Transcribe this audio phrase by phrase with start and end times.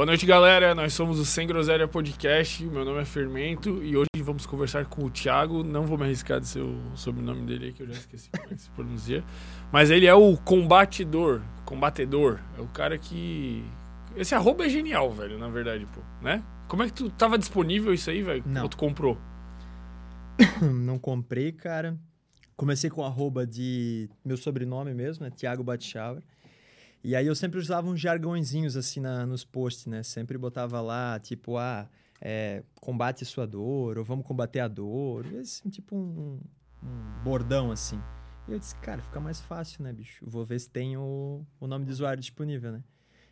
[0.00, 0.74] Boa noite, galera.
[0.74, 2.64] Nós somos o Sem Groselha Podcast.
[2.64, 5.62] Meu nome é Fermento e hoje vamos conversar com o Thiago.
[5.62, 8.44] Não vou me arriscar de ser o sobrenome dele aí, que eu já esqueci como
[8.44, 9.22] é que se pronuncia.
[9.70, 12.40] Mas ele é o combatidor, combatedor.
[12.56, 13.62] É o cara que.
[14.16, 16.42] Esse arroba é genial, velho, na verdade, pô, né?
[16.66, 18.42] Como é que tu tava disponível isso aí, velho?
[18.46, 18.62] Não.
[18.62, 19.18] Ou tu comprou?
[20.62, 21.94] Não comprei, cara.
[22.56, 25.30] Comecei com arroba de meu sobrenome mesmo, né?
[25.30, 26.22] Thiago Batchauer.
[27.02, 30.02] E aí eu sempre usava uns jargõezinhos assim na, nos posts, né?
[30.02, 31.88] Sempre botava lá, tipo, ah,
[32.20, 35.24] é, combate sua dor, ou vamos combater a dor.
[35.34, 36.38] Esse, tipo um,
[36.82, 38.00] um bordão assim.
[38.46, 40.24] E eu disse, cara, fica mais fácil, né, bicho?
[40.28, 42.82] Vou ver se tem o, o nome do usuário disponível, né?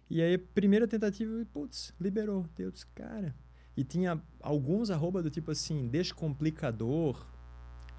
[0.08, 2.46] E aí, primeira tentativa, putz, liberou.
[2.56, 3.34] Deu, disse, cara.
[3.76, 7.26] E tinha alguns arroba do tipo assim, descomplicador,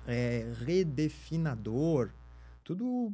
[0.07, 2.11] é, redefinador,
[2.69, 3.11] tudo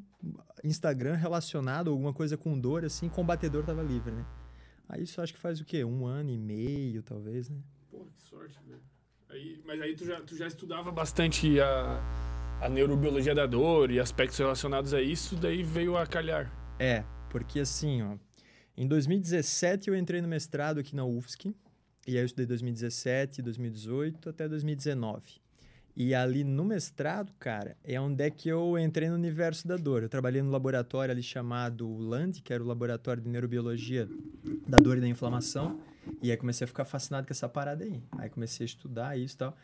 [0.66, 4.26] Instagram relacionado alguma coisa com dor, assim, combatedor tava livre, né?
[4.90, 5.82] Aí isso acho que faz o quê?
[5.86, 7.58] Um ano e meio, talvez, né?
[7.90, 8.82] Pô, que sorte, velho.
[9.30, 13.98] Aí, mas aí tu já, tu já estudava bastante a, a neurobiologia da dor e
[13.98, 16.52] aspectos relacionados a isso, daí veio a calhar.
[16.78, 18.18] É, porque assim, ó,
[18.76, 21.56] em 2017 eu entrei no mestrado aqui na UFSC,
[22.06, 25.45] e aí eu estudei 2017, 2018 até 2019.
[25.96, 30.04] E ali no mestrado, cara, é onde é que eu entrei no universo da dor.
[30.04, 34.08] Eu trabalhei no laboratório ali chamado LAND, que era o Laboratório de Neurobiologia
[34.68, 35.80] da Dor e da Inflamação.
[36.22, 38.04] E aí comecei a ficar fascinado com essa parada aí.
[38.18, 39.58] Aí comecei a estudar isso e tal.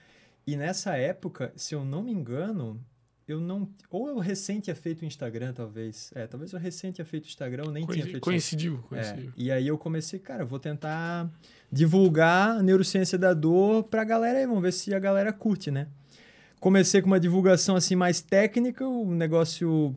[0.47, 2.79] E nessa época, se eu não me engano,
[3.27, 3.69] eu não.
[3.89, 6.11] Ou eu recente tinha feito o Instagram, talvez.
[6.15, 8.21] É, talvez eu recente tinha feito o Instagram, eu nem tinha feito.
[8.21, 9.33] Coincidiu, É, coincidiu.
[9.35, 11.29] e aí eu comecei, cara, eu vou tentar
[11.69, 15.87] divulgar a neurociência da dor pra galera aí, vamos ver se a galera curte, né?
[16.61, 19.95] Comecei com uma divulgação assim mais técnica, o negócio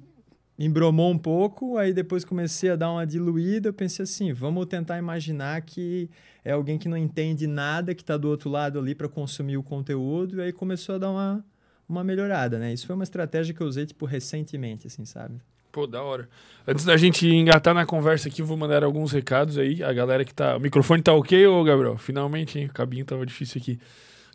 [0.59, 4.97] embromou um pouco, aí depois comecei a dar uma diluída, eu pensei assim, vamos tentar
[4.97, 6.09] imaginar que
[6.43, 9.63] é alguém que não entende nada, que está do outro lado ali para consumir o
[9.63, 11.45] conteúdo, e aí começou a dar uma,
[11.87, 12.73] uma melhorada, né?
[12.73, 15.43] Isso foi uma estratégia que eu usei, tipo, recentemente, assim, sabe?
[15.71, 16.31] Pô, da hora.
[16.67, 19.83] Antes da gente engatar na conversa aqui, vou mandar alguns recados aí.
[19.83, 20.57] A galera que tá.
[20.57, 21.99] O microfone tá ok, ô Gabriel?
[21.99, 22.67] Finalmente, hein?
[22.67, 23.79] O cabinho tava difícil aqui.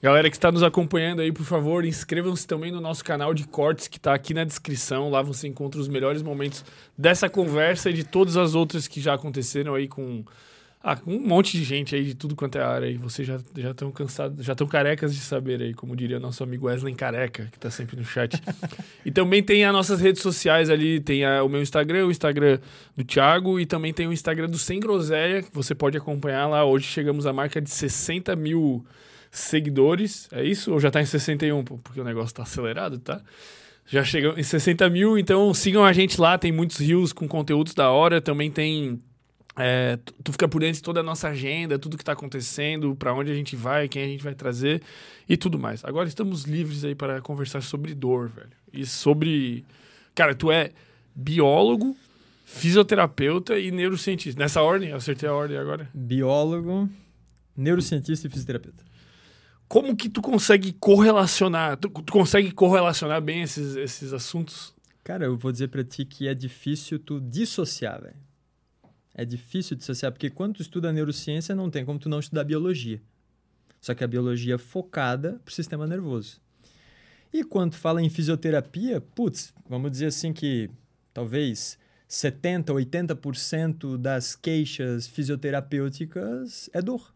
[0.02, 3.88] Galera que está nos acompanhando aí, por favor, inscrevam-se também no nosso canal de cortes
[3.90, 5.10] que está aqui na descrição.
[5.10, 6.64] Lá você encontra os melhores momentos
[6.98, 10.24] dessa conversa e de todas as outras que já aconteceram aí com,
[10.82, 12.88] ah, um monte de gente aí de tudo quanto é área.
[12.88, 16.42] E vocês já já estão cansados, já estão carecas de saber aí, como diria nosso
[16.46, 18.42] amigo Wesley Careca, que está sempre no chat.
[19.06, 22.58] e também tem as nossas redes sociais ali, tem a- o meu Instagram, o Instagram
[22.96, 26.64] do Thiago e também tem o Instagram do Sem Groselha, que você pode acompanhar lá.
[26.64, 28.86] Hoje chegamos à marca de 60 mil
[29.32, 30.28] seguidores.
[30.32, 30.72] É isso?
[30.72, 31.64] Ou já tá em 61?
[31.64, 31.78] pô?
[31.78, 33.22] Porque o negócio tá acelerado, tá?
[33.86, 36.38] Já chegou em 60 mil, então sigam a gente lá.
[36.38, 38.22] Tem muitos rios com conteúdos da hora.
[38.22, 39.02] Também tem.
[39.58, 43.14] é, tu- fica por dentro de toda a nossa agenda, tudo que tá acontecendo, para
[43.14, 44.82] onde a gente vai, quem a gente vai trazer
[45.28, 45.84] e tudo mais.
[45.84, 48.50] Agora estamos livres aí para conversar sobre dor, velho.
[48.72, 49.66] E sobre.
[50.16, 50.70] Cara, tu é
[51.16, 51.98] biólogo,
[52.46, 54.40] fisioterapeuta e neurocientista.
[54.42, 54.92] Nessa ordem?
[54.94, 55.90] Acertei a ordem agora.
[55.94, 56.88] Biólogo,
[57.58, 58.84] neurocientista e fisioterapeuta.
[59.70, 61.78] Como que tu consegue correlacionar?
[61.78, 64.74] Tu, tu consegue correlacionar bem esses, esses assuntos?
[65.04, 68.16] Cara, eu vou dizer pra ti que é difícil tu dissociar, velho.
[69.14, 73.00] É difícil dissociar, porque quando tu estuda neurociência, não tem como tu não estudar biologia.
[73.80, 76.42] Só que a biologia é focada pro sistema nervoso.
[77.32, 80.68] E quando fala em fisioterapia, putz, vamos dizer assim que
[81.14, 87.14] talvez 70, 80% das queixas fisioterapêuticas é dor.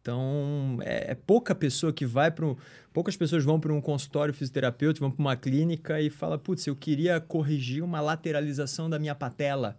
[0.00, 2.54] Então, é, é pouca pessoa que vai para
[2.92, 6.74] poucas pessoas vão para um consultório fisioterapêutico, vão para uma clínica e fala, putz, eu
[6.74, 9.78] queria corrigir uma lateralização da minha patela.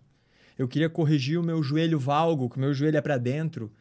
[0.57, 3.71] Eu queria corrigir o meu joelho valgo, que o meu joelho é para dentro.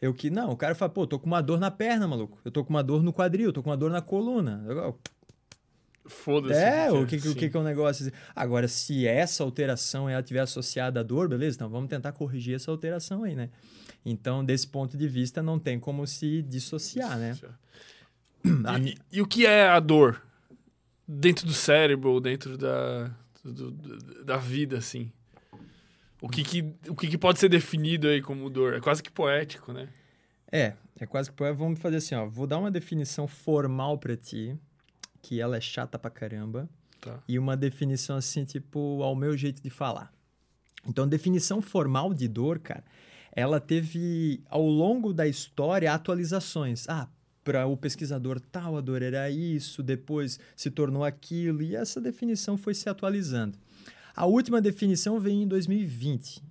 [0.00, 2.38] Eu que não, o cara fala, pô, tô com uma dor na perna, maluco.
[2.42, 4.64] Eu tô com uma dor no quadril, tô com uma dor na coluna.
[4.66, 4.98] Eu-
[6.06, 6.58] Foda-se.
[6.58, 8.16] é, o que, o que, que é um negócio assim?
[8.34, 11.56] Agora, se essa alteração ela tiver associada à dor, beleza?
[11.56, 13.50] Então vamos tentar corrigir essa alteração aí, né?
[14.04, 17.36] Então, desse ponto de vista, não tem como se dissociar, né?
[18.82, 20.22] E, e o que é a dor?
[21.06, 23.10] Dentro do cérebro, ou dentro da,
[23.44, 23.70] do-
[24.24, 25.12] da vida, assim.
[26.22, 28.74] O que, que, o que, que pode ser definido aí como dor?
[28.74, 29.88] É quase que poético, né?
[30.50, 32.26] É, é quase que poé- vamos fazer assim, ó.
[32.26, 34.56] Vou dar uma definição formal pra ti,
[35.20, 36.68] que ela é chata pra caramba,
[37.00, 37.18] Tá.
[37.28, 40.12] e uma definição assim, tipo, ao meu jeito de falar.
[40.86, 42.84] Então, definição formal de dor, cara,
[43.32, 46.88] ela teve ao longo da história atualizações.
[46.88, 47.08] Ah,
[47.42, 52.56] para o pesquisador tal, a dor era isso, depois se tornou aquilo, e essa definição
[52.56, 53.58] foi se atualizando.
[54.14, 56.42] A última definição veio em 2020.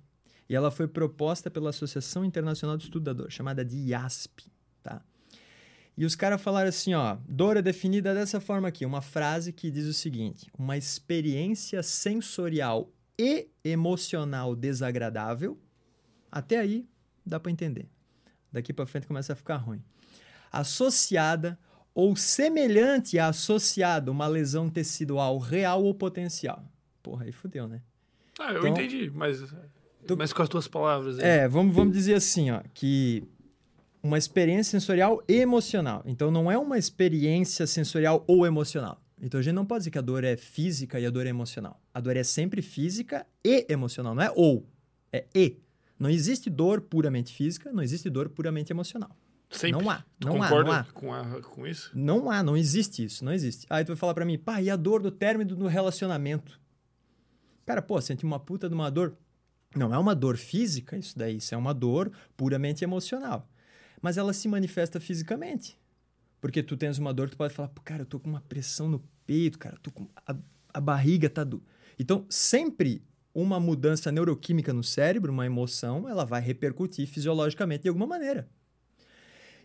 [0.48, 4.50] E ela foi proposta pela Associação Internacional de Estudadores, chamada de IASP,
[4.82, 5.00] tá?
[5.96, 9.70] E os caras falaram assim, ó, dor é definida dessa forma aqui, uma frase que
[9.70, 15.56] diz o seguinte: uma experiência sensorial e emocional desagradável.
[16.30, 16.88] Até aí
[17.24, 17.88] dá para entender.
[18.52, 19.82] Daqui para frente começa a ficar ruim.
[20.50, 21.58] Associada
[21.94, 26.64] ou semelhante a associado uma lesão tecidual real ou potencial.
[27.02, 27.82] Porra, aí fudeu, né?
[28.38, 29.42] Ah, eu então, entendi, mas,
[30.06, 31.18] tu, mas com as tuas palavras.
[31.18, 31.24] Aí.
[31.24, 33.22] É, vamos, vamos dizer assim, ó, que
[34.02, 36.02] uma experiência sensorial e emocional.
[36.06, 39.00] Então não é uma experiência sensorial ou emocional.
[39.20, 41.28] Então a gente não pode dizer que a dor é física e a dor é
[41.28, 41.78] emocional.
[41.92, 44.66] A dor é sempre física e emocional, não é ou,
[45.12, 45.58] é e.
[46.00, 49.14] Não existe dor puramente física, não existe dor puramente emocional.
[49.50, 49.82] Sempre.
[49.82, 50.02] Não há.
[50.18, 50.84] Tu não concorda há, não há.
[50.84, 51.90] Com, a, com isso?
[51.94, 53.66] Não há, não existe isso, não existe.
[53.68, 56.58] Aí tu vai falar para mim, pá, e a dor do término do relacionamento?
[57.66, 59.14] Cara, pô, senti uma puta de uma dor.
[59.76, 63.46] Não é uma dor física isso daí, isso é uma dor puramente emocional.
[64.00, 65.78] Mas ela se manifesta fisicamente.
[66.40, 68.88] Porque tu tens uma dor, tu pode falar, pô, cara, eu tô com uma pressão
[68.88, 70.34] no peito, cara, tô com a,
[70.72, 71.62] a barriga tá do.
[71.98, 73.02] Então, sempre
[73.34, 78.48] uma mudança neuroquímica no cérebro, uma emoção, ela vai repercutir fisiologicamente de alguma maneira.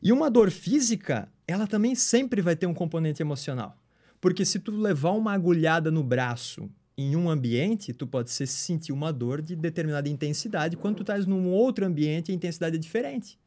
[0.01, 3.77] E uma dor física, ela também sempre vai ter um componente emocional.
[4.21, 8.91] Porque se tu levar uma agulhada no braço em um ambiente, tu pode ser, sentir
[8.91, 13.39] uma dor de determinada intensidade, quando tu estás num outro ambiente, a intensidade é diferente.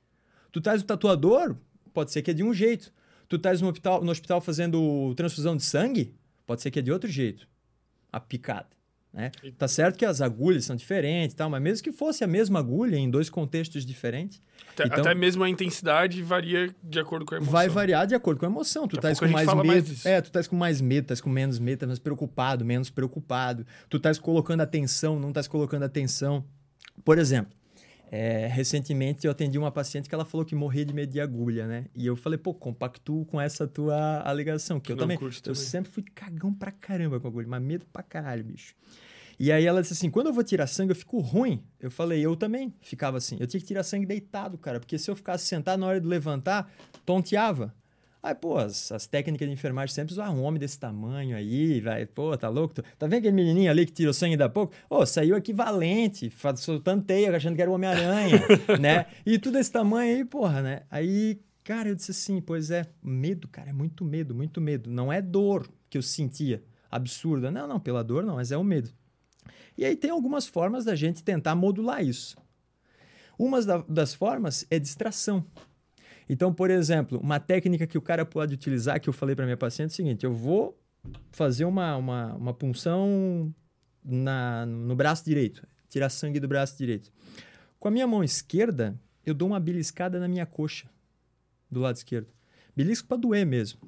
[0.53, 1.57] Tu estás o tatuador,
[1.93, 2.93] pode ser que é de um jeito.
[3.29, 6.15] Tu estás no hospital, no hospital fazendo transfusão de sangue,
[6.47, 7.49] pode ser que é de outro jeito.
[8.11, 8.78] A picada.
[9.13, 9.31] Né?
[9.57, 12.97] Tá certo que as agulhas são diferentes, tal, mas mesmo que fosse a mesma agulha
[12.97, 14.41] em dois contextos diferentes.
[14.73, 17.53] Até, então, até mesmo a intensidade varia de acordo com a emoção.
[17.53, 18.87] Vai variar de acordo com a emoção.
[18.87, 19.67] Tu estás com mais medo.
[19.67, 22.91] Mais é, tu estás com mais medo, estás com menos medo, estás mais preocupado, menos
[22.91, 23.67] preocupado.
[23.89, 26.45] Tu estás colocando atenção, não estás colocando atenção.
[27.05, 27.58] Por exemplo,
[28.11, 31.67] é, recentemente eu atendi uma paciente que ela falou que morria de medo de agulha,
[31.67, 31.87] né?
[31.95, 35.91] E eu falei, pô, compactuo com essa tua alegação, que eu também, também, Eu sempre
[35.91, 38.75] fui cagão pra caramba com agulha, mas medo pra caralho, bicho.
[39.39, 41.63] E aí ela disse assim: quando eu vou tirar sangue, eu fico ruim.
[41.79, 43.37] Eu falei, eu também ficava assim.
[43.39, 46.07] Eu tinha que tirar sangue deitado, cara, porque se eu ficasse sentado na hora de
[46.07, 46.71] levantar,
[47.07, 47.73] tonteava.
[48.23, 52.05] Aí, pô, as, as, técnicas de enfermagem sempre, ah, um homem desse tamanho aí, vai,
[52.05, 52.75] pô, tá louco?
[52.75, 54.75] Tá vendo aquele menininho ali que tirou sangue da pouco?
[54.91, 58.41] Ô, oh, saiu equivalente, soltando teia, achando que era o Homem-Aranha,
[58.81, 59.07] né?
[59.25, 60.83] E tudo esse tamanho aí, porra, né?
[60.91, 64.91] Aí, cara, eu disse assim, pois é, medo, cara, é muito medo, muito medo.
[64.91, 67.51] Não é dor que eu sentia absurda.
[67.53, 68.91] Não, não, pela dor não, mas é o medo.
[69.77, 72.37] E aí tem algumas formas da gente tentar modular isso.
[73.39, 75.47] Uma das formas é distração.
[76.29, 79.57] Então, por exemplo, uma técnica que o cara pode utilizar, que eu falei para minha
[79.57, 80.79] paciente, é o seguinte: eu vou
[81.33, 83.53] fazer uma, uma, uma punção
[84.05, 87.11] na, no braço direito, tirar sangue do braço direito.
[87.81, 90.89] Com a minha mão esquerda, eu dou uma beliscada na minha coxa,
[91.71, 92.29] do lado esquerdo.
[92.77, 93.81] Belisco para doer mesmo.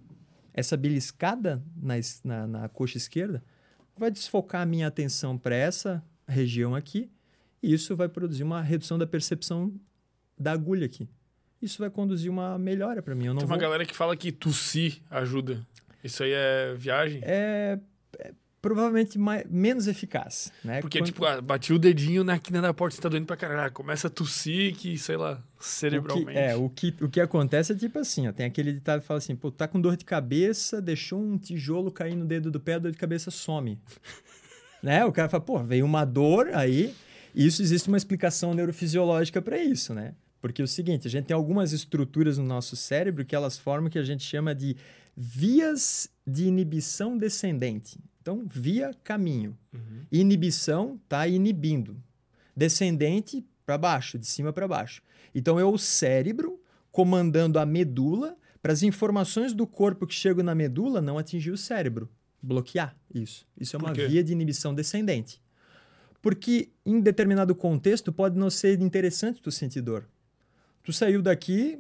[0.52, 1.94] Essa beliscada na,
[2.24, 3.44] na, na coxa esquerda
[3.96, 7.10] vai desfocar a minha atenção para essa região aqui,
[7.62, 9.74] e isso vai produzir uma redução da percepção
[10.38, 11.06] da agulha aqui
[11.62, 13.26] isso vai conduzir uma melhora para mim.
[13.26, 13.62] Eu não Tem uma vou...
[13.62, 15.60] galera que fala que tossir ajuda.
[16.02, 17.20] Isso aí é viagem?
[17.22, 17.78] É,
[18.18, 20.80] é provavelmente mais, menos eficaz, né?
[20.80, 21.06] Porque, Quando...
[21.06, 23.60] tipo, ah, bati o dedinho na quina da porta, você tá doendo pra caralho.
[23.60, 26.30] Ah, começa a tossir que, sei lá, cerebralmente.
[26.30, 29.02] O que, é, o que, o que acontece é tipo assim, ó, tem aquele ditado
[29.02, 32.50] que fala assim, pô, tá com dor de cabeça, deixou um tijolo cair no dedo
[32.50, 33.78] do pé, a dor de cabeça some.
[34.82, 35.04] né?
[35.04, 36.94] O cara fala, pô, veio uma dor aí...
[37.32, 40.14] Isso existe uma explicação neurofisiológica para isso, né?
[40.40, 43.88] Porque é o seguinte, a gente tem algumas estruturas no nosso cérebro que elas formam
[43.88, 44.76] o que a gente chama de
[45.16, 47.98] vias de inibição descendente.
[48.22, 49.56] Então, via caminho.
[49.72, 50.06] Uhum.
[50.10, 52.02] Inibição está inibindo.
[52.56, 55.02] Descendente para baixo, de cima para baixo.
[55.34, 60.54] Então, é o cérebro comandando a medula para as informações do corpo que chegam na
[60.54, 62.08] medula não atingir o cérebro.
[62.42, 63.46] Bloquear isso.
[63.58, 65.40] Isso é uma via de inibição descendente.
[66.22, 70.08] Porque em determinado contexto pode não ser interessante tu sentir dor.
[70.90, 71.78] Tu saiu daqui,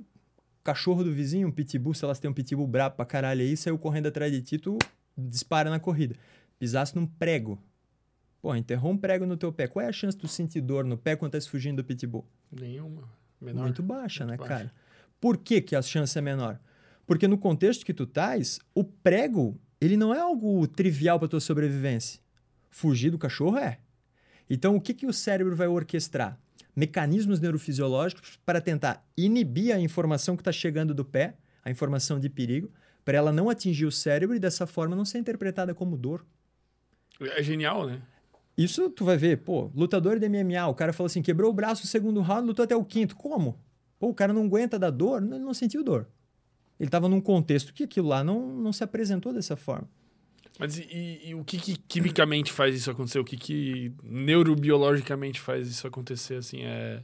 [0.62, 3.76] cachorro do vizinho, um pitbull, se elas têm um pitbull brabo pra caralho aí, saiu
[3.76, 4.78] correndo atrás de ti, tu
[5.18, 6.14] dispara na corrida.
[6.60, 7.60] Pisasse num prego.
[8.40, 9.66] Pô, enterrou um prego no teu pé.
[9.66, 12.24] Qual é a chance de tu sentir dor no pé quando tá fugindo do pitbull?
[12.52, 13.02] Nenhuma.
[13.40, 13.64] Menor.
[13.64, 14.62] Muito baixa, Muito né, baixa.
[14.62, 14.74] cara?
[15.20, 16.60] Por que, que a chance é menor?
[17.04, 21.40] Porque no contexto que tu estás, o prego, ele não é algo trivial para tua
[21.40, 22.20] sobrevivência.
[22.70, 23.80] Fugir do cachorro é.
[24.48, 26.38] Então, o que, que o cérebro vai orquestrar?
[26.74, 32.28] Mecanismos neurofisiológicos para tentar inibir a informação que está chegando do pé, a informação de
[32.28, 32.70] perigo,
[33.04, 36.24] para ela não atingir o cérebro e dessa forma não ser interpretada como dor.
[37.20, 38.00] É genial, né?
[38.56, 41.82] Isso tu vai ver, pô, lutador de MMA, o cara falou assim, quebrou o braço
[41.82, 43.16] no segundo round, lutou até o quinto.
[43.16, 43.58] Como?
[43.98, 46.06] Pô, o cara não aguenta da dor, ele não sentiu dor.
[46.78, 49.88] Ele estava num contexto que aquilo lá não, não se apresentou dessa forma.
[50.60, 53.18] Mas e, e, o que, que, quimicamente faz isso acontecer?
[53.18, 56.34] O que, que neurobiologicamente faz isso acontecer?
[56.34, 57.02] Assim, é...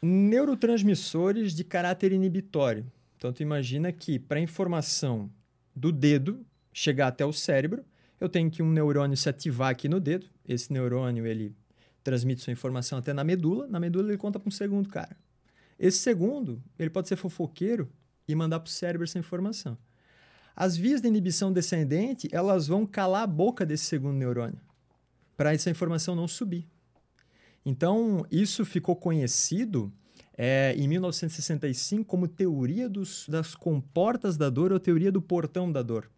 [0.00, 2.90] Neurotransmissores de caráter inibitório.
[3.16, 5.30] Então, tu imagina que para a informação
[5.76, 7.84] do dedo chegar até o cérebro,
[8.18, 10.26] eu tenho que um neurônio se ativar aqui no dedo.
[10.46, 11.54] Esse neurônio, ele
[12.02, 13.66] transmite sua informação até na medula.
[13.66, 15.16] Na medula, ele conta para um segundo cara.
[15.78, 17.88] Esse segundo, ele pode ser fofoqueiro
[18.26, 19.76] e mandar para o cérebro essa informação.
[20.60, 24.58] As vias de inibição descendente, elas vão calar a boca desse segundo neurônio,
[25.36, 26.66] para essa informação não subir.
[27.64, 29.92] Então, isso ficou conhecido
[30.36, 35.80] é, em 1965 como teoria dos, das comportas da dor ou teoria do portão da
[35.80, 36.10] dor.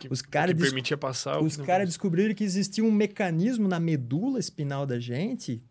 [0.00, 1.40] Que, os cara que permitia passar.
[1.40, 5.62] Os caras descobriram que existia um mecanismo na medula espinal da gente,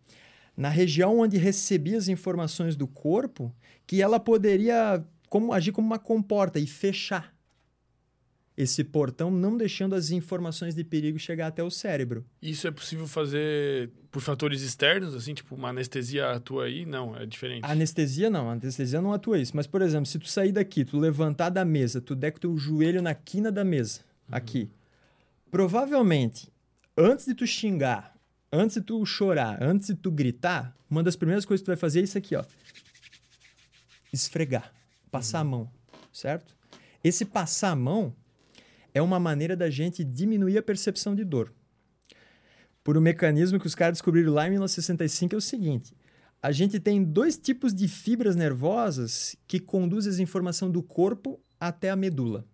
[0.56, 3.54] na região onde recebia as informações do corpo,
[3.86, 7.38] que ela poderia como, agir como uma comporta e fechar
[8.62, 12.26] esse portão, não deixando as informações de perigo chegar até o cérebro.
[12.42, 16.84] Isso é possível fazer por fatores externos, assim, tipo uma anestesia atua aí?
[16.84, 17.64] Não, é diferente.
[17.64, 19.56] A anestesia não, a anestesia não atua isso.
[19.56, 22.40] Mas, por exemplo, se tu sair daqui, tu levantar da mesa, tu der com o
[22.40, 24.36] teu joelho na quina da mesa, uhum.
[24.36, 24.70] aqui,
[25.50, 26.52] provavelmente,
[26.94, 28.14] antes de tu xingar,
[28.52, 31.76] antes de tu chorar, antes de tu gritar, uma das primeiras coisas que tu vai
[31.76, 32.44] fazer é isso aqui, ó.
[34.12, 34.70] Esfregar,
[35.10, 35.40] passar uhum.
[35.40, 35.70] a mão,
[36.12, 36.54] certo?
[37.02, 38.14] Esse passar a mão
[38.94, 41.52] é uma maneira da gente diminuir a percepção de dor.
[42.82, 45.94] Por um mecanismo que os caras descobriram lá em 1965 é o seguinte:
[46.42, 51.90] a gente tem dois tipos de fibras nervosas que conduzem a informação do corpo até
[51.90, 52.46] a medula.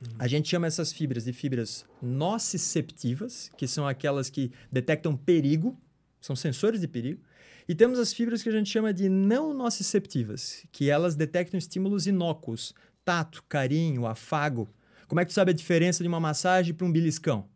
[0.00, 0.14] Uhum.
[0.18, 5.76] A gente chama essas fibras de fibras nociceptivas, que são aquelas que detectam perigo,
[6.20, 7.20] são sensores de perigo.
[7.68, 12.06] E temos as fibras que a gente chama de não nociceptivas, que elas detectam estímulos
[12.06, 12.72] inócuos,
[13.04, 14.68] tato, carinho, afago.
[15.06, 17.48] Como é que tu sabe a diferença de uma massagem para um beliscão?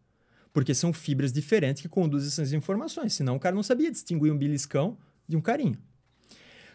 [0.53, 3.15] Porque são fibras diferentes que conduzem essas informações.
[3.15, 5.79] Senão o cara não sabia distinguir um beliscão de um carinho.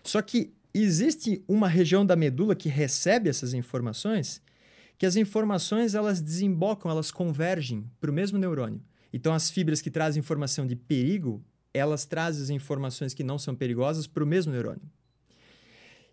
[0.04, 4.42] Só que existe uma região da medula que recebe essas informações,
[4.98, 8.82] que as informações elas desembocam, elas convergem para o mesmo neurônio.
[9.12, 13.56] Então as fibras que trazem informação de perigo, elas trazem as informações que não são
[13.56, 14.82] perigosas para o mesmo neurônio.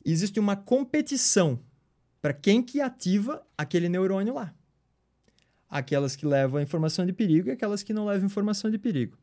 [0.05, 1.61] Existe uma competição
[2.23, 4.55] para quem que ativa aquele neurônio lá.
[5.69, 9.19] Aquelas que levam a informação de perigo e aquelas que não levam informação de perigo.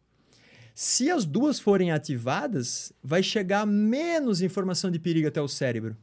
[0.75, 5.96] Se as duas forem ativadas, vai chegar menos informação de perigo até o cérebro.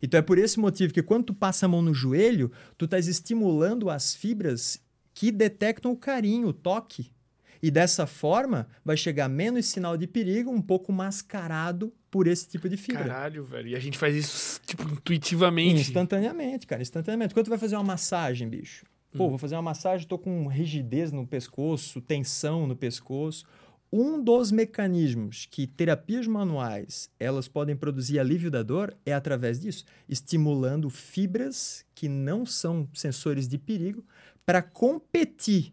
[0.00, 3.08] Então é por esse motivo que quando tu passa a mão no joelho, tu estás
[3.08, 4.80] estimulando as fibras
[5.14, 7.12] que detectam o carinho, o toque.
[7.60, 12.68] E dessa forma, vai chegar menos sinal de perigo, um pouco mascarado por esse tipo
[12.68, 13.04] de fibra.
[13.04, 13.68] Caralho, velho.
[13.68, 15.80] E a gente faz isso, tipo, intuitivamente.
[15.80, 17.32] Instantaneamente, cara, instantaneamente.
[17.32, 18.84] Quando tu vai fazer uma massagem, bicho?
[19.16, 19.28] Pô, hum.
[19.30, 23.46] vou fazer uma massagem, tô com rigidez no pescoço, tensão no pescoço.
[23.90, 29.86] Um dos mecanismos que terapias manuais elas podem produzir alívio da dor é através disso,
[30.06, 34.04] estimulando fibras que não são sensores de perigo
[34.44, 35.72] para competir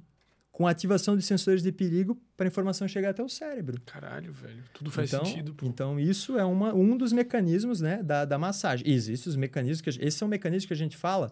[0.59, 3.79] com a ativação de sensores de perigo para a informação chegar até o cérebro.
[3.85, 4.61] Caralho, velho.
[4.73, 5.53] Tudo faz então, sentido.
[5.53, 5.65] Pô.
[5.65, 8.85] Então, isso é uma, um dos mecanismos né, da, da massagem.
[8.91, 9.89] Existem os mecanismos que.
[10.05, 11.31] Esse é um mecanismo que a gente fala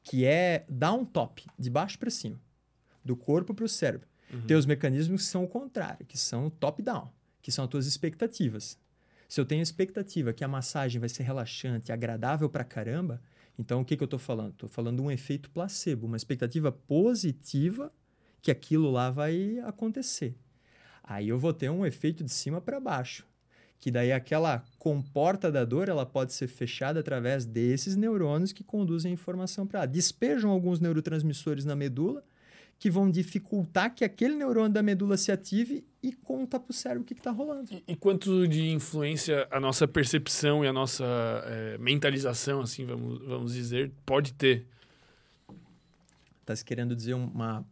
[0.00, 2.40] que é down top, de baixo para cima,
[3.04, 4.06] do corpo para o cérebro.
[4.32, 4.42] Uhum.
[4.42, 7.10] Tem os mecanismos que são o contrário, que são top down,
[7.42, 8.78] que são as tuas expectativas.
[9.28, 13.20] Se eu tenho expectativa que a massagem vai ser relaxante, agradável para caramba,
[13.58, 14.52] então o que, que eu estou falando?
[14.52, 17.92] Estou falando de um efeito placebo, uma expectativa positiva
[18.40, 20.34] que aquilo lá vai acontecer.
[21.02, 23.26] Aí eu vou ter um efeito de cima para baixo,
[23.80, 29.10] que daí aquela comporta da dor ela pode ser fechada através desses neurônios que conduzem
[29.10, 29.86] a informação para lá.
[29.86, 32.22] Despejam alguns neurotransmissores na medula
[32.78, 37.02] que vão dificultar que aquele neurônio da medula se ative e conta para o cérebro
[37.02, 37.72] o que está rolando.
[37.72, 41.04] E, e, quanto de influência a nossa percepção e a nossa
[41.46, 44.64] é, mentalização, assim, vamos, vamos dizer, pode ter?
[46.40, 47.66] Está se querendo dizer uma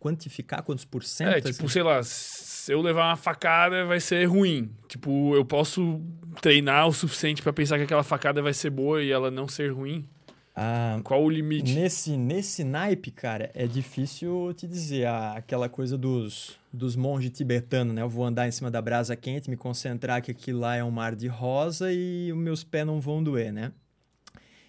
[0.00, 1.28] quantificar quantos por cento?
[1.28, 1.68] É, tipo, assim?
[1.68, 4.70] sei lá, se eu levar uma facada vai ser ruim.
[4.88, 6.00] Tipo, eu posso
[6.40, 9.72] treinar o suficiente para pensar que aquela facada vai ser boa e ela não ser
[9.72, 10.08] ruim.
[10.56, 11.74] Ah, Qual o limite?
[11.74, 15.06] Nesse, nesse naipe, cara, é difícil te dizer.
[15.06, 18.02] Ah, aquela coisa dos, dos monges tibetanos, né?
[18.02, 20.90] Eu vou andar em cima da brasa quente, me concentrar que aquilo lá é um
[20.90, 23.70] mar de rosa e os meus pés não vão doer, né?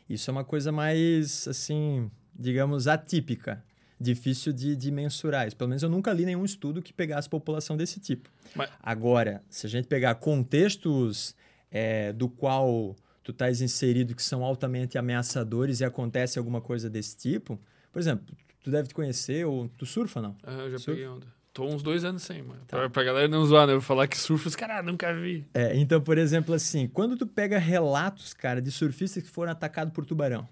[0.10, 3.64] Isso é uma coisa mais, assim, digamos, atípica
[4.02, 5.56] difícil de, de mensurar isso.
[5.56, 8.30] Pelo menos eu nunca li nenhum estudo que pegasse população desse tipo.
[8.56, 11.36] Mas- Agora, se a gente pegar contextos
[11.72, 17.16] é, do qual tu estás inserido que são altamente ameaçadores e acontece alguma coisa desse
[17.18, 17.60] tipo,
[17.92, 20.36] por exemplo, tu deve te conhecer ou tu surfa não?
[20.44, 21.28] Ah, eu já peguei onda.
[21.54, 22.62] Tô uns dois anos sem, mano.
[22.66, 22.78] Tá.
[22.78, 23.74] Pra, pra galera não zoar, né?
[23.74, 25.46] Eu vou falar que surfa, os caras, ah, nunca vi.
[25.54, 29.94] É, então, por exemplo, assim, quando tu pega relatos, cara, de surfistas que foram atacados
[29.94, 30.48] por tubarão,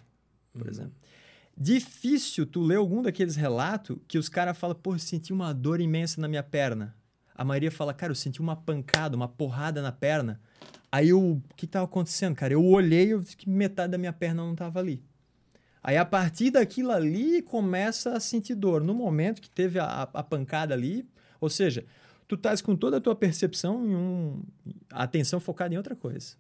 [0.52, 0.70] por Uhum.
[0.70, 0.92] exemplo.
[1.62, 5.82] Difícil tu ler algum daqueles relatos que os caras falam, pô, eu senti uma dor
[5.82, 6.96] imensa na minha perna.
[7.36, 10.40] A maioria fala, cara, eu senti uma pancada, uma porrada na perna.
[10.90, 12.54] Aí eu, o que tava acontecendo, cara?
[12.54, 15.04] Eu olhei e que metade da minha perna não tava ali.
[15.84, 18.82] Aí a partir daquilo ali começa a sentir dor.
[18.82, 21.08] No momento que teve a, a- pancada ali,
[21.42, 21.86] ou seja,
[22.28, 24.44] tu estás com toda a tua percepção em um.
[24.92, 26.36] atenção focada em outra coisa.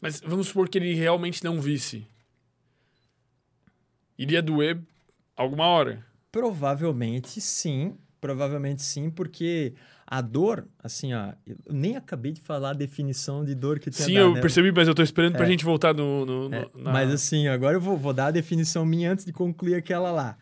[0.00, 2.06] Mas vamos supor que ele realmente não visse.
[4.18, 4.80] Iria doer
[5.36, 6.04] alguma hora.
[6.30, 7.94] Provavelmente sim.
[8.20, 9.74] Provavelmente sim, porque
[10.06, 14.06] a dor, assim, ó, eu nem acabei de falar a definição de dor que tinha
[14.06, 14.40] Sim, eu né?
[14.40, 15.48] percebi, mas eu tô esperando pra É.
[15.48, 16.24] gente voltar no.
[16.24, 19.24] no- no- É, na- Mas assim, agora eu vou, vou dar a definição minha antes
[19.24, 20.38] de concluir aquela lá.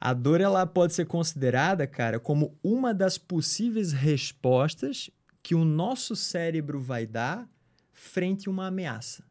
[0.00, 5.10] A dor ela pode ser considerada, cara, como uma das possíveis respostas
[5.42, 7.46] que o nosso cérebro vai dar
[7.92, 9.22] frente a uma ameaça.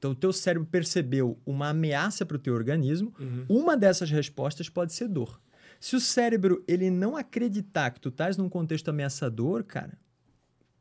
[0.00, 3.44] Então, o teu cérebro percebeu uma ameaça para o teu organismo, Uhum.
[3.50, 5.38] uma dessas respostas pode ser dor.
[5.78, 9.92] Se o cérebro ele não acreditar que tu estás num contexto ameaçador, cara,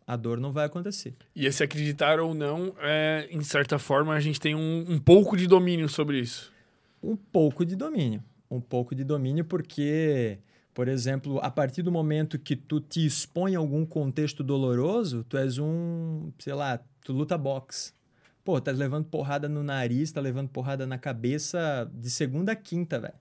[0.07, 1.15] a dor não vai acontecer.
[1.35, 5.35] E esse acreditar ou não, é, em certa forma, a gente tem um, um pouco
[5.35, 6.51] de domínio sobre isso.
[7.03, 8.23] um pouco de domínio.
[8.49, 10.39] Um pouco de domínio, porque,
[10.73, 15.37] por exemplo, a partir do momento que tu te expõe a algum contexto doloroso, tu
[15.37, 17.93] és um, sei lá, tu luta boxe.
[18.49, 22.99] Pô, tá levando porrada no nariz, tá levando porrada na cabeça de segunda a quinta,
[22.99, 23.13] velho.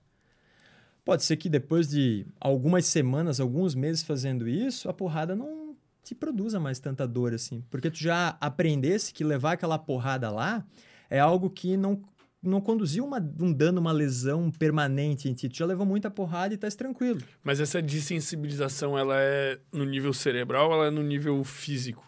[1.05, 6.15] Pode ser que depois de algumas semanas, alguns meses fazendo isso, a porrada não te
[6.15, 7.63] produza mais tanta dor assim.
[7.69, 10.65] Porque tu já aprendesse que levar aquela porrada lá
[11.11, 12.01] é algo que não
[12.41, 15.47] não conduziu uma, um dano, uma lesão permanente em ti.
[15.47, 17.21] Tu já levou muita porrada e estás tranquilo.
[17.43, 22.03] Mas essa desensibilização, ela é no nível cerebral ou ela é no nível físico?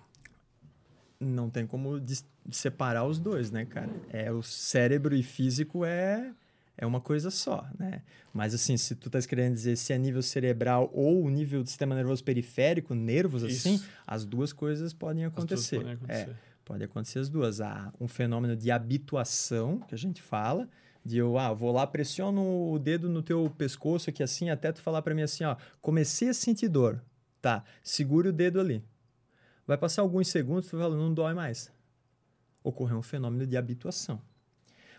[1.19, 3.91] Não tem como dis- separar os dois, né, cara?
[4.09, 6.31] É o cérebro e físico é
[6.77, 8.01] é uma coisa só, né?
[8.33, 11.93] Mas assim, se tu estás querendo dizer se é nível cerebral ou nível do sistema
[11.93, 13.89] nervoso periférico, nervos assim, Isso.
[14.07, 15.77] as duas coisas podem acontecer.
[15.77, 16.29] podem acontecer.
[16.31, 17.61] É, pode acontecer as duas.
[17.61, 20.67] Há um fenômeno de habituação, que a gente fala,
[21.05, 24.81] de eu, ah, vou lá, pressiono o dedo no teu pescoço aqui assim, até tu
[24.81, 26.99] falar para mim assim, ó, comecei a sentir dor.
[27.39, 28.83] Tá, segure o dedo ali.
[29.67, 31.71] Vai passar alguns segundos, tu fala, não dói mais.
[32.63, 34.21] Ocorreu um fenômeno de habituação.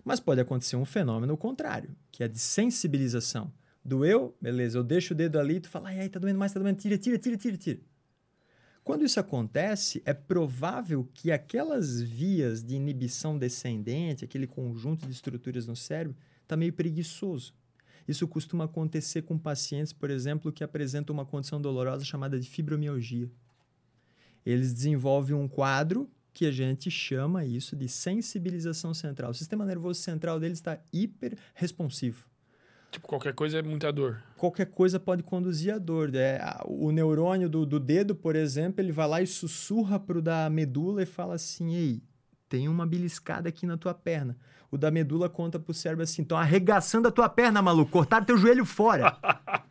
[0.04, 3.52] Mas pode acontecer um fenômeno contrário, que é de sensibilização.
[3.84, 4.36] Doeu?
[4.40, 6.78] Beleza, eu deixo o dedo ali, tu fala, ai, ai, tá doendo mais, tá doendo,
[6.78, 7.80] tira, tira, tira, tira, tira.
[8.84, 15.68] Quando isso acontece, é provável que aquelas vias de inibição descendente, aquele conjunto de estruturas
[15.68, 17.54] no cérebro, está meio preguiçoso.
[18.06, 23.30] Isso costuma acontecer com pacientes, por exemplo, que apresentam uma condição dolorosa chamada de fibromialgia.
[24.44, 29.30] Eles desenvolvem um quadro que a gente chama isso de sensibilização central.
[29.30, 32.26] O sistema nervoso central deles está hiper responsivo
[32.90, 34.22] Tipo, qualquer coisa é muita dor.
[34.36, 36.14] qualquer coisa pode conduzir à dor.
[36.14, 40.20] É, a- o neurônio do, do dedo, por exemplo, ele vai lá e sussurra pro
[40.20, 42.02] da medula e fala assim: Ei,
[42.50, 44.36] tem uma beliscada aqui na tua perna.
[44.70, 48.36] O da medula conta pro cérebro assim: estão arregaçando a tua perna, maluco, cortaram teu
[48.36, 49.16] joelho fora.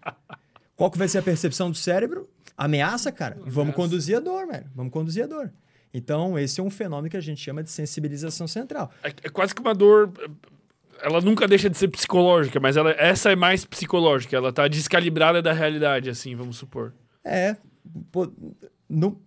[0.76, 2.28] Qual que vai ser a percepção do cérebro?
[2.58, 3.36] Ameaça, cara.
[3.36, 3.74] Vamos Ameaça.
[3.76, 4.66] conduzir a dor, velho.
[4.74, 5.54] Vamos conduzir a dor.
[5.94, 8.92] Então, esse é um fenômeno que a gente chama de sensibilização central.
[9.04, 10.12] É, é quase que uma dor.
[11.02, 14.36] Ela nunca deixa de ser psicológica, mas ela, essa é mais psicológica.
[14.38, 16.94] Ela tá descalibrada da realidade, assim, vamos supor.
[17.26, 17.58] É,
[18.12, 18.32] pô,
[18.88, 19.20] no-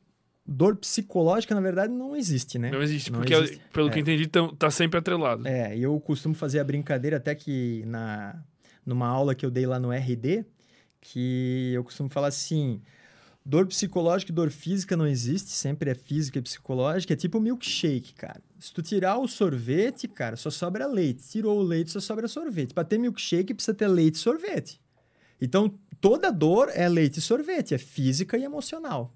[0.46, 2.70] dor psicológica, na verdade, não existe, né?
[2.70, 3.60] Não existe, Não porque, existe.
[3.72, 3.90] pelo É.
[3.90, 5.46] que eu entendi, tão- tá sempre atrelado.
[5.48, 8.36] É, e eu costumo fazer a brincadeira até que na
[8.86, 10.44] numa aula que eu dei lá no RD,
[11.00, 12.80] que eu costumo falar assim,
[13.44, 18.14] dor psicológica e dor física não existe, sempre é física e psicológica, é tipo milkshake,
[18.14, 18.40] cara.
[18.58, 21.28] Se tu tirar o sorvete, cara, só sobra leite.
[21.28, 22.72] Tirou o leite, só sobra sorvete.
[22.72, 24.80] Para ter milkshake precisa ter leite e sorvete.
[25.40, 29.14] Então, toda dor é leite e sorvete, é física e emocional.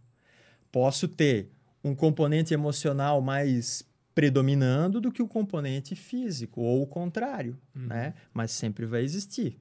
[0.70, 1.50] Posso ter
[1.82, 3.82] um componente emocional mais
[4.14, 8.14] predominando do que o componente físico, ou o contrário, né?
[8.34, 9.56] Mas sempre vai existir.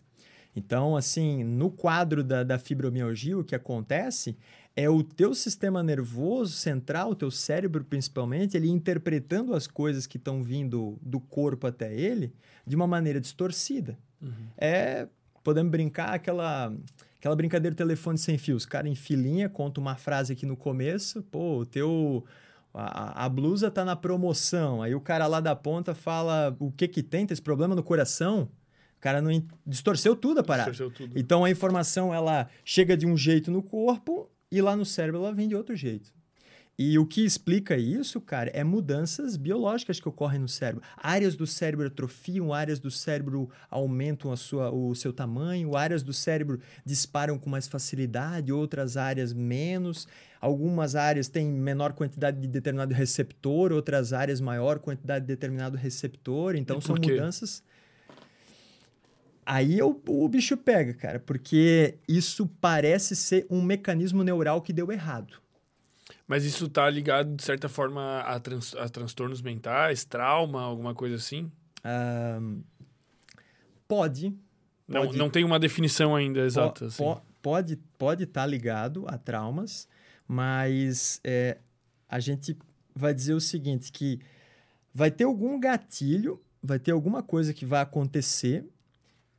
[0.57, 4.35] Então, assim, no quadro da, da fibromialgia, o que acontece
[4.75, 10.17] é o teu sistema nervoso central, o teu cérebro principalmente, ele interpretando as coisas que
[10.17, 12.33] estão vindo do corpo até ele
[12.65, 13.99] de uma maneira distorcida.
[14.57, 15.07] É
[15.43, 16.73] podemos brincar aquela
[17.19, 18.65] aquela brincadeira do telefone sem fios.
[18.65, 22.25] Cara em filinha, conta uma frase aqui no começo, pô, o teu
[22.73, 24.81] a, a, blusa tá na promoção.
[24.81, 27.83] Aí o cara lá da ponta fala o que que tem, tem esse problema no
[27.83, 28.49] coração.
[29.07, 30.71] O cara não distorceu tudo a parada.
[30.71, 31.17] Distorceu tudo.
[31.17, 35.33] Então a informação ela chega de um jeito no corpo e lá no cérebro ela
[35.33, 36.11] vem de outro jeito.
[36.79, 40.83] E o que explica isso, cara, é mudanças biológicas que ocorrem no cérebro.
[40.95, 46.13] Áreas do cérebro atrofiam, áreas do cérebro aumentam a sua, o seu tamanho, áreas do
[46.13, 50.07] cérebro disparam com mais facilidade, outras áreas menos.
[50.39, 56.55] Algumas áreas têm menor quantidade de determinado receptor, outras áreas maior quantidade de determinado receptor.
[56.55, 57.13] Então são quê?
[57.13, 57.63] mudanças.
[59.49, 64.91] Aí o, o bicho pega, cara, porque isso parece ser um mecanismo neural que deu
[64.91, 65.41] errado.
[66.27, 71.15] Mas isso está ligado, de certa forma, a, trans, a transtornos mentais, trauma, alguma coisa
[71.15, 71.49] assim?
[72.41, 72.61] Um,
[73.87, 74.35] pode.
[74.85, 76.81] Não, pode, não tem uma definição ainda exata.
[76.81, 77.03] Po, assim.
[77.03, 79.87] po, pode pode estar tá ligado a traumas,
[80.27, 81.57] mas é,
[82.09, 82.57] a gente
[82.93, 84.19] vai dizer o seguinte, que
[84.93, 88.65] vai ter algum gatilho, vai ter alguma coisa que vai acontecer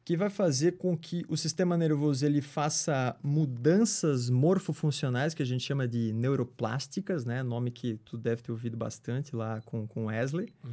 [0.09, 5.63] que vai fazer com que o sistema nervoso ele faça mudanças morfofuncionais, que a gente
[5.63, 7.43] chama de neuroplásticas, né?
[7.43, 10.49] Nome que tu deve ter ouvido bastante lá com, com Wesley.
[10.65, 10.71] Uhum.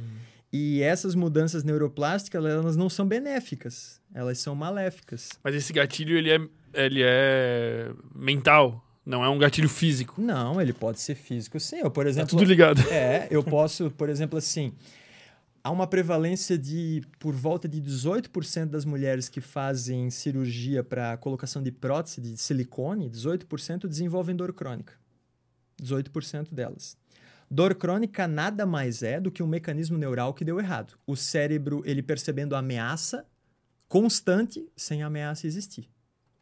[0.50, 5.28] E essas mudanças neuroplásticas, elas não são benéficas, elas são maléficas.
[5.44, 6.40] Mas esse gatilho, ele é,
[6.72, 10.18] ele é mental, não é um gatilho físico.
[10.18, 11.80] Não, ele pode ser físico, sim.
[11.80, 12.30] Eu, por exemplo...
[12.30, 12.80] Tá tudo ligado.
[12.90, 14.72] É, eu posso, por exemplo, assim
[15.66, 21.60] há uma prevalência de por volta de 18% das mulheres que fazem cirurgia para colocação
[21.60, 24.94] de prótese de silicone, 18% desenvolvem dor crônica.
[25.82, 26.96] 18% delas.
[27.50, 30.96] Dor crônica nada mais é do que um mecanismo neural que deu errado.
[31.04, 33.26] O cérebro, ele percebendo a ameaça
[33.88, 35.88] constante sem a ameaça existir.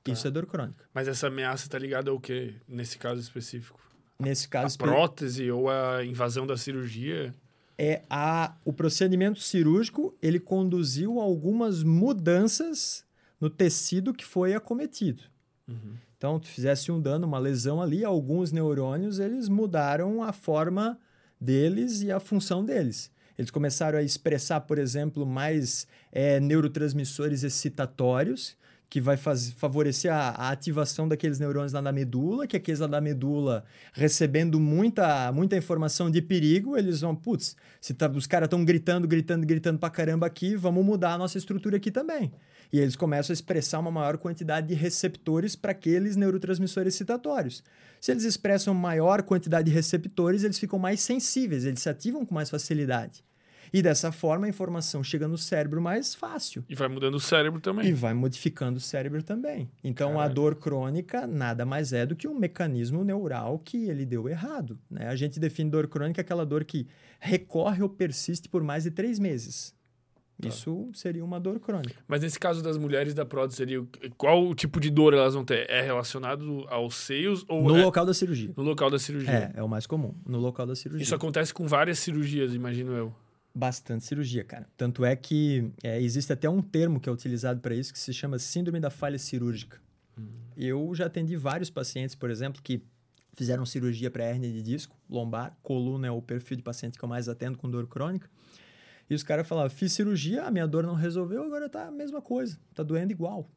[0.03, 0.13] Tá.
[0.13, 0.85] Isso é dor crônica.
[0.93, 3.81] Mas essa ameaça está ligada ao que nesse caso específico?
[4.19, 7.35] Nesse caso, a prótese ou a invasão da cirurgia?
[7.79, 13.05] É a, o procedimento cirúrgico ele conduziu a algumas mudanças
[13.41, 15.23] no tecido que foi acometido.
[15.69, 15.95] Uhum.
[16.17, 20.99] Então, tu fizesse um dano, uma lesão ali, alguns neurônios eles mudaram a forma
[21.41, 23.11] deles e a função deles.
[23.37, 28.57] Eles começaram a expressar, por exemplo, mais é, neurotransmissores excitatórios,
[28.89, 32.87] que vai faz, favorecer a, a, ativação daqueles neurônios lá na medula, que aqueles lá
[32.87, 38.47] da medula, recebendo muita, muita informação de perigo, eles vão, putz, se tá, os caras
[38.47, 42.33] estão gritando, gritando, gritando pra caramba aqui, vamos mudar a nossa estrutura aqui também.
[42.73, 47.63] E eles começam a expressar uma maior quantidade de receptores para aqueles neurotransmissores excitatórios.
[48.01, 52.35] Se eles expressam maior quantidade de receptores, eles ficam mais sensíveis, eles se ativam com
[52.35, 53.25] mais facilidade.
[53.75, 56.65] E dessa forma a informação chega no cérebro mais fácil.
[56.69, 57.89] E vai mudando o cérebro também.
[57.89, 59.69] E vai modificando o cérebro também.
[59.83, 60.31] Então Caralho.
[60.31, 64.79] a dor crônica nada mais é do que um mecanismo neural que ele deu errado.
[64.89, 65.09] Né?
[65.09, 66.87] A gente define dor crônica aquela dor que
[67.19, 69.75] recorre ou persiste por mais de três meses.
[70.41, 70.49] Tá.
[70.49, 71.97] Isso seria uma dor crônica.
[72.07, 73.85] Mas nesse caso das mulheres da prótese, seria
[74.17, 75.69] qual o tipo de dor elas vão ter?
[75.69, 77.83] É relacionado aos seios ou no é...
[77.83, 78.53] local da cirurgia?
[78.57, 79.53] No local da cirurgia.
[79.53, 81.03] É, é o mais comum, no local da cirurgia.
[81.03, 83.13] Isso acontece com várias cirurgias, imagino eu
[83.55, 84.67] bastante cirurgia, cara.
[84.77, 88.13] Tanto é que é, existe até um termo que é utilizado para isso que se
[88.13, 89.81] chama síndrome da falha cirúrgica.
[90.19, 90.27] Uhum.
[90.57, 92.83] Eu já atendi vários pacientes, por exemplo, que
[93.33, 97.09] fizeram cirurgia para hernia de disco, lombar, coluna é o perfil de paciente que eu
[97.09, 98.29] mais atendo com dor crônica.
[99.09, 102.23] E os caras falavam, fiz cirurgia, a minha dor não resolveu, agora tá a mesma
[102.23, 103.49] coisa, tá doendo igual,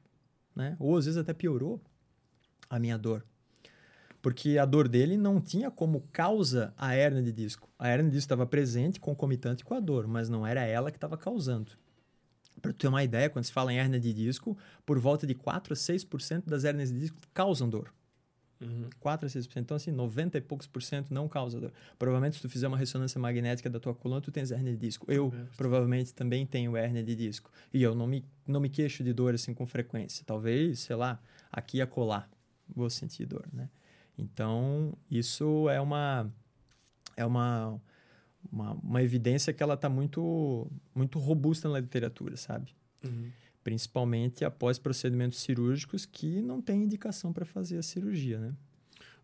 [0.55, 0.75] né?
[0.79, 1.81] Ou às vezes até piorou
[2.69, 3.25] a minha dor
[4.27, 7.69] porque a dor dele não tinha como causa a hernia de disco.
[7.79, 10.97] A hernia de disco estava presente, concomitante com a dor, mas não era ela que
[10.97, 11.71] estava causando.
[12.61, 15.71] Para ter uma ideia, quando se fala em hernia de disco, por volta de 4
[15.71, 17.93] a 6% das hernias de disco causam dor.
[18.59, 18.89] Uhum.
[18.99, 19.61] 4 a 6%.
[19.61, 21.71] Então, assim, 90 e poucos por cento não causa dor.
[21.97, 25.09] Provavelmente, se tu fizer uma ressonância magnética da tua coluna, tu tens hernia de disco.
[25.09, 25.55] Eu, é.
[25.55, 27.49] provavelmente, também tenho hernia de disco.
[27.73, 30.25] E eu não me, não me queixo de dor, assim, com frequência.
[30.25, 31.17] Talvez, sei lá,
[31.49, 32.29] aqui a colar,
[32.75, 33.69] vou sentir dor, né?
[34.17, 36.31] Então, isso é uma
[37.15, 37.81] é uma,
[38.51, 42.75] uma, uma evidência que ela está muito, muito robusta na literatura, sabe?
[43.03, 43.31] Uhum.
[43.63, 48.53] Principalmente após procedimentos cirúrgicos que não tem indicação para fazer a cirurgia, né?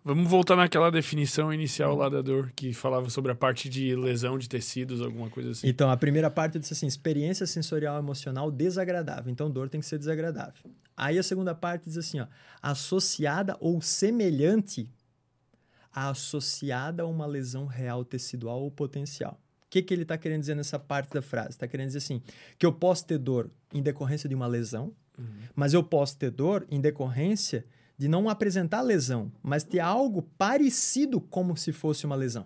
[0.06, 4.38] Vamos voltar naquela definição inicial lá da dor, que falava sobre a parte de lesão
[4.38, 5.68] de tecidos, alguma coisa assim.
[5.68, 9.32] Então, a primeira parte disse assim: experiência sensorial emocional desagradável.
[9.32, 10.62] Então, dor tem que ser desagradável.
[10.96, 12.28] Aí a segunda parte diz assim: ó,
[12.62, 14.89] associada ou semelhante
[15.94, 19.39] a associada a uma lesão real tecidual ou potencial.
[19.66, 21.52] O que, que ele está querendo dizer nessa parte da frase?
[21.52, 22.22] Está querendo dizer assim:
[22.58, 25.26] que eu posso ter dor em decorrência de uma lesão, Uhum.
[25.56, 27.66] Mas eu posso ter dor em decorrência
[27.98, 32.46] de não apresentar lesão, mas ter algo parecido como se fosse uma lesão.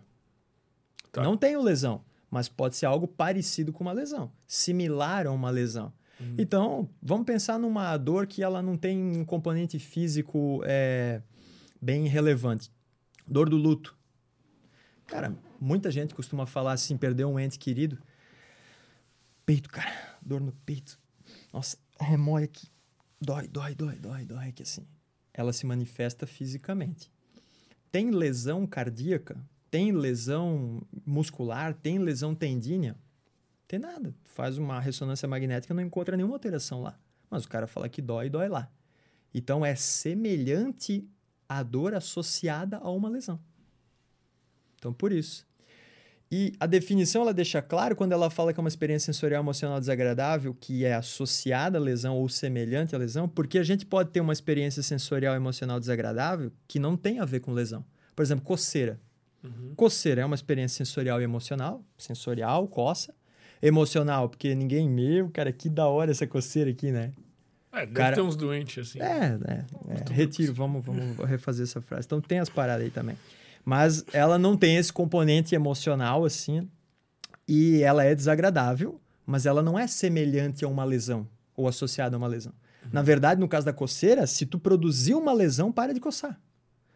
[1.12, 1.24] Tá.
[1.24, 5.92] Não tenho lesão, mas pode ser algo parecido com uma lesão, similar a uma lesão.
[6.20, 6.36] Uhum.
[6.38, 11.22] Então, vamos pensar numa dor que ela não tem um componente físico é,
[11.82, 12.72] bem relevante.
[13.26, 13.98] Dor do luto.
[15.06, 17.98] Cara, muita gente costuma falar assim, perdeu um ente querido.
[19.46, 21.00] Peito, cara, dor no peito.
[21.54, 22.68] Nossa, remói aqui.
[23.20, 24.86] Dói, dói, dói, dói, dói, que assim.
[25.38, 27.10] Ela se manifesta fisicamente.
[27.92, 29.38] Tem lesão cardíaca,
[29.72, 32.98] tem lesão muscular, tem lesão tendínea.
[33.68, 34.14] Tem nada.
[34.24, 37.00] Faz uma ressonância magnética não encontra nenhuma alteração lá.
[37.30, 38.70] Mas o cara fala que dói, dói lá.
[39.34, 41.08] Então é semelhante
[41.48, 43.40] à dor associada a uma lesão.
[44.76, 45.46] Então, por isso.
[46.30, 49.80] E a definição ela deixa claro quando ela fala que é uma experiência sensorial emocional
[49.80, 54.20] desagradável que é associada à lesão ou semelhante à lesão, porque a gente pode ter
[54.20, 57.84] uma experiência sensorial emocional desagradável que não tem a ver com lesão.
[58.16, 59.00] Por exemplo, coceira.
[59.44, 59.74] Uhum.
[59.76, 61.84] Coceira é uma experiência sensorial e emocional.
[61.98, 63.14] Sensorial, coça.
[63.62, 67.14] Emocional, porque ninguém, meu, cara, que da hora essa coceira aqui, né?
[67.72, 68.16] É, deve cara...
[68.16, 69.00] ter uns doentes assim.
[69.00, 69.66] É, é.
[69.90, 70.14] é.
[70.14, 72.06] Retiro, vamos, vamos refazer essa frase.
[72.06, 73.16] Então tem as paradas aí também.
[73.68, 76.70] Mas ela não tem esse componente emocional, assim.
[77.46, 82.18] E ela é desagradável, mas ela não é semelhante a uma lesão ou associada a
[82.18, 82.54] uma lesão.
[82.82, 82.90] Uhum.
[82.94, 86.40] Na verdade, no caso da coceira, se tu produzir uma lesão, para de coçar.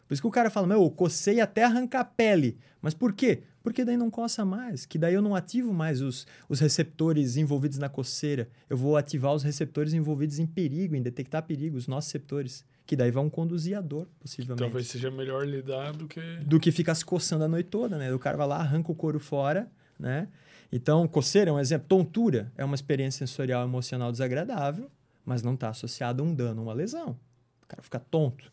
[0.08, 2.58] Por isso que o cara fala, meu, eu cocei até arrancar a pele.
[2.82, 3.44] Mas por quê?
[3.62, 7.80] Porque daí não coça mais, que daí eu não ativo mais os, os receptores envolvidos
[7.80, 8.48] na coceira.
[8.70, 12.96] Eu vou ativar os receptores envolvidos em perigo, em detectar perigo, os nossos receptores que
[12.98, 14.68] daí vão conduzir a dor, possivelmente.
[14.68, 16.20] Talvez seja melhor lidar do que...
[16.46, 18.14] Do que ficar se coçando a noite toda, né?
[18.14, 20.28] O cara vai lá, arranca o couro fora, né?
[20.70, 21.88] Então, coceira é um exemplo.
[21.88, 24.92] Tontura é uma experiência sensorial emocional desagradável,
[25.24, 27.18] mas não está associado a um dano, uma lesão.
[27.64, 28.52] O cara fica tonto.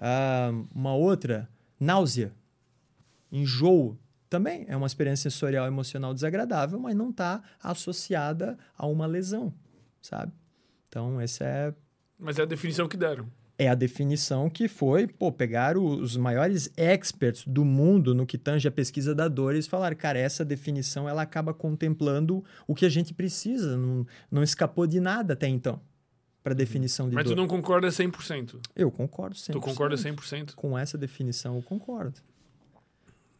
[0.00, 1.46] Ah, uma outra,
[1.78, 2.32] náusea,
[3.30, 3.98] enjoo,
[4.30, 9.52] também é uma experiência sensorial emocional desagradável, mas não está associada a uma lesão,
[10.00, 10.32] sabe?
[10.88, 11.74] Então, esse é...
[12.18, 13.28] Mas é a definição que deram
[13.58, 18.68] é a definição que foi, pô, pegar os maiores experts do mundo no que tange
[18.68, 22.88] a pesquisa da dor e falar, cara, essa definição ela acaba contemplando o que a
[22.88, 25.80] gente precisa, não, não escapou de nada até então
[26.40, 27.30] para definição de Mas dor.
[27.30, 28.60] Mas tu não concorda 100%?
[28.76, 29.52] Eu concordo 100%.
[29.52, 30.54] Tu concorda 100%?
[30.54, 32.20] Com essa definição eu concordo.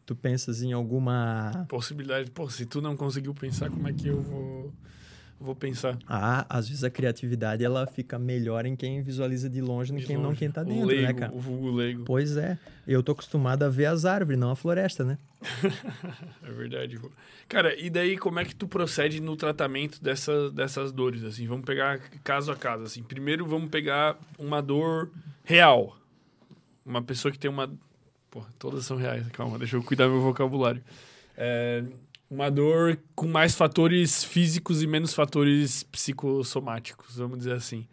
[0.05, 4.21] Tu pensas em alguma possibilidade, pô, se tu não conseguiu pensar, como é que eu
[4.21, 4.73] vou
[5.41, 5.99] vou pensar.
[6.07, 10.17] Ah, às vezes a criatividade ela fica melhor em quem visualiza de longe do que
[10.17, 11.33] não quem tá dentro, né, leigo, né, cara?
[11.33, 12.05] O vulgo leigo.
[12.05, 12.59] Pois é.
[12.87, 15.19] Eu tô acostumado a ver as árvores, não a floresta, né?
[16.43, 16.99] é verdade.
[17.49, 21.47] Cara, e daí como é que tu procede no tratamento dessa, dessas dores, assim?
[21.47, 23.03] Vamos pegar caso a caso, assim.
[23.03, 25.11] Primeiro vamos pegar uma dor
[25.45, 25.97] real.
[26.85, 27.71] Uma pessoa que tem uma...
[28.31, 29.27] Pô, todas são reais.
[29.29, 30.83] Calma, deixa eu cuidar meu vocabulário.
[31.37, 31.85] É,
[32.31, 37.87] uma dor com mais fatores físicos e menos fatores psicossomáticos, vamos dizer assim.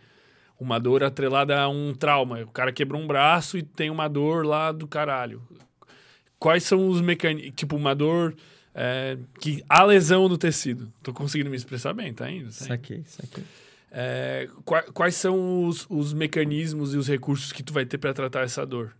[0.59, 2.41] Uma dor atrelada a um trauma.
[2.41, 5.41] O cara quebrou um braço e tem uma dor lá do caralho.
[6.39, 7.53] Quais são os mecanismos?
[7.55, 8.35] Tipo, uma dor
[8.73, 10.91] é, que há lesão no tecido.
[11.01, 12.45] Tô conseguindo me expressar bem, tá indo?
[12.45, 13.43] Tá saquei, saquei.
[13.91, 18.13] É, quais, quais são os, os mecanismos e os recursos que tu vai ter para
[18.13, 18.93] tratar essa dor?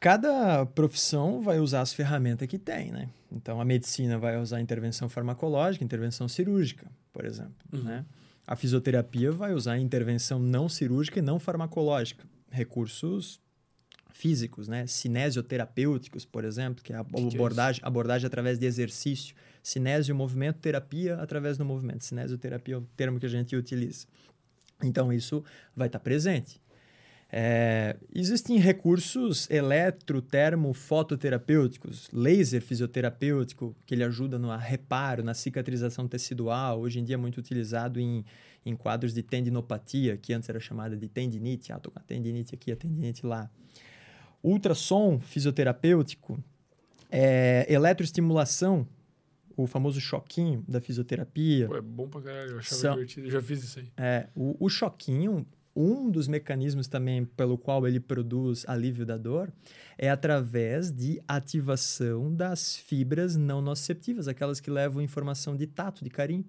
[0.00, 3.08] Cada profissão vai usar as ferramentas que tem, né?
[3.32, 7.82] Então, a medicina vai usar intervenção farmacológica, intervenção cirúrgica, por exemplo, uhum.
[7.82, 8.04] né?
[8.46, 13.40] A fisioterapia vai usar intervenção não cirúrgica e não farmacológica, recursos
[14.10, 14.86] físicos, né?
[14.86, 19.34] Cinesioterapêuticos, por exemplo, que é a que abordagem, que é abordagem através de exercício.
[19.62, 22.04] Cinésio, movimento, terapia através do movimento.
[22.04, 24.06] Cinesioterapia é o termo que a gente utiliza.
[24.82, 25.44] Então, isso
[25.76, 26.60] vai estar presente.
[27.30, 36.08] É, existem recursos eletro, termo, fototerapêuticos, laser fisioterapêutico, que ele ajuda no reparo, na cicatrização
[36.08, 36.80] tecidual.
[36.80, 38.24] Hoje em dia é muito utilizado em,
[38.64, 41.70] em quadros de tendinopatia, que antes era chamada de tendinite.
[41.70, 43.50] Ah, tô com a tendinite aqui, a tendinite lá.
[44.42, 46.42] Ultrassom fisioterapêutico,
[47.10, 48.88] é, eletroestimulação,
[49.54, 51.66] o famoso choquinho da fisioterapia.
[51.66, 53.92] Pô, é bom pra caralho, eu achava São, divertido, eu já fiz isso aí.
[53.96, 55.44] É, o, o choquinho
[55.78, 59.52] um dos mecanismos também pelo qual ele produz alívio da dor
[59.96, 66.10] é através de ativação das fibras não nociceptivas, aquelas que levam informação de tato, de
[66.10, 66.44] carinho,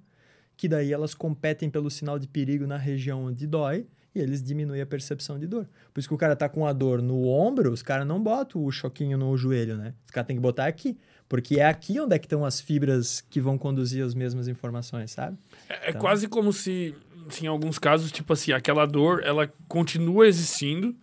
[0.57, 4.81] que daí elas competem pelo sinal de perigo na região onde dói e eles diminuem
[4.81, 5.69] a percepção de dor.
[5.93, 8.63] Por isso que o cara tá com a dor no ombro, os caras não botam
[8.63, 9.93] o choquinho no joelho, né?
[10.05, 13.21] Os caras têm que botar aqui, porque é aqui onde é que estão as fibras
[13.21, 15.37] que vão conduzir as mesmas informações, sabe?
[15.69, 16.01] É, é então...
[16.01, 16.95] quase como se
[17.29, 20.95] se em alguns casos, tipo assim, aquela dor, ela continua existindo,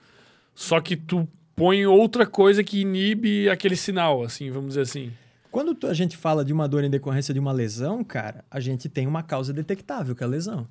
[0.54, 5.12] só que tu põe outra coisa que inibe aquele sinal, assim, vamos dizer assim.
[5.50, 8.88] Quando a gente fala de uma dor em decorrência de uma lesão, cara, a gente
[8.88, 10.68] tem uma causa detectável, que é a lesão.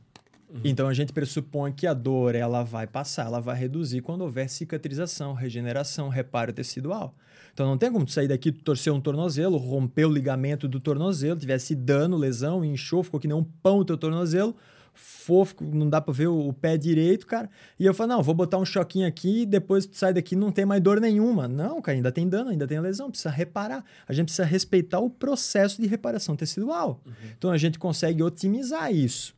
[0.48, 0.62] Uhum.
[0.64, 4.48] Então a gente pressupõe que a dor ela vai passar, ela vai reduzir quando houver
[4.48, 7.16] cicatrização, regeneração, reparo tecidual.
[7.54, 11.40] Então não tem como tu sair daqui, torcer um tornozelo, romper o ligamento do tornozelo,
[11.40, 14.56] tivesse dano, lesão, inchou, ficou que nem um pão o teu tornozelo,
[14.96, 17.50] fofo, não dá para ver o, o, pé direito, cara.
[17.80, 20.52] E eu falo, não, vou botar um choquinho aqui e depois tu sai daqui não
[20.52, 21.48] tem mais dor nenhuma.
[21.48, 23.84] Não, cara, ainda tem dano, ainda tem lesão, precisa reparar.
[24.08, 27.02] A gente precisa respeitar o processo de reparação tecidual.
[27.06, 27.14] Uhum.
[27.38, 29.36] Então a gente consegue otimizar isso.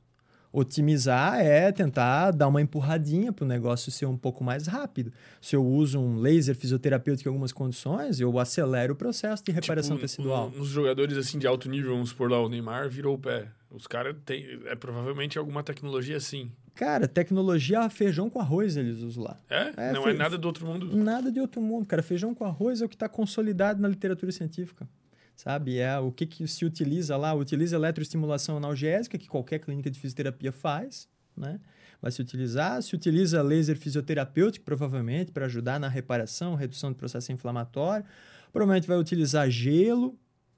[0.52, 5.12] Otimizar é tentar dar uma empurradinha para o negócio ser um pouco mais rápido.
[5.42, 9.98] Se eu uso um laser fisioterapêutico em algumas condições, eu acelero o processo de reparação
[9.98, 10.52] tipo, tecidual.
[10.56, 13.50] Um, uns jogadores assim de alto nível, vamos por lá, o Neymar virou o pé.
[13.70, 14.62] Os caras têm.
[14.66, 16.52] É provavelmente alguma tecnologia assim.
[16.74, 19.40] Cara, tecnologia feijão com arroz eles usam lá.
[19.50, 19.74] É?
[19.90, 20.10] é Não fe...
[20.10, 20.96] é nada do outro mundo?
[20.96, 22.04] Nada de outro mundo, cara.
[22.04, 24.88] Feijão com arroz é o que está consolidado na literatura científica
[25.38, 25.78] sabe?
[25.78, 27.34] É o que, que se utiliza lá?
[27.34, 31.60] Utiliza eletroestimulação analgésica, que qualquer clínica de fisioterapia faz, né?
[32.02, 32.82] Vai se utilizar.
[32.82, 38.04] Se utiliza laser fisioterapêutico, provavelmente, para ajudar na reparação, redução do processo inflamatório.
[38.52, 40.18] Provavelmente vai utilizar gelo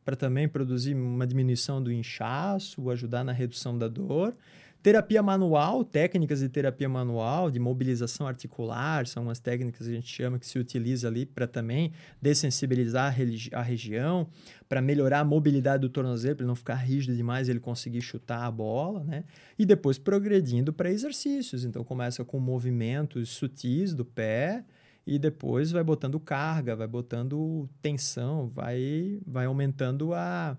[0.09, 4.35] para também produzir uma diminuição do inchaço, ajudar na redução da dor.
[4.81, 10.07] Terapia manual, técnicas de terapia manual, de mobilização articular, são umas técnicas que a gente
[10.07, 14.27] chama que se utiliza ali para também dessensibilizar a, a região,
[14.67, 18.45] para melhorar a mobilidade do tornozelo, para ele não ficar rígido demais, ele conseguir chutar
[18.45, 19.25] a bola, né?
[19.59, 21.65] E depois progredindo para exercícios.
[21.65, 24.63] Então começa com movimentos sutis do pé,
[25.09, 30.55] e depois vai botando carga, vai botando tensão, vai, vai aumentando a,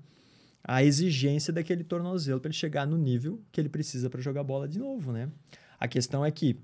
[0.64, 4.66] a exigência daquele tornozelo para ele chegar no nível que ele precisa para jogar bola
[4.66, 5.30] de novo, né?
[5.78, 6.58] A questão é que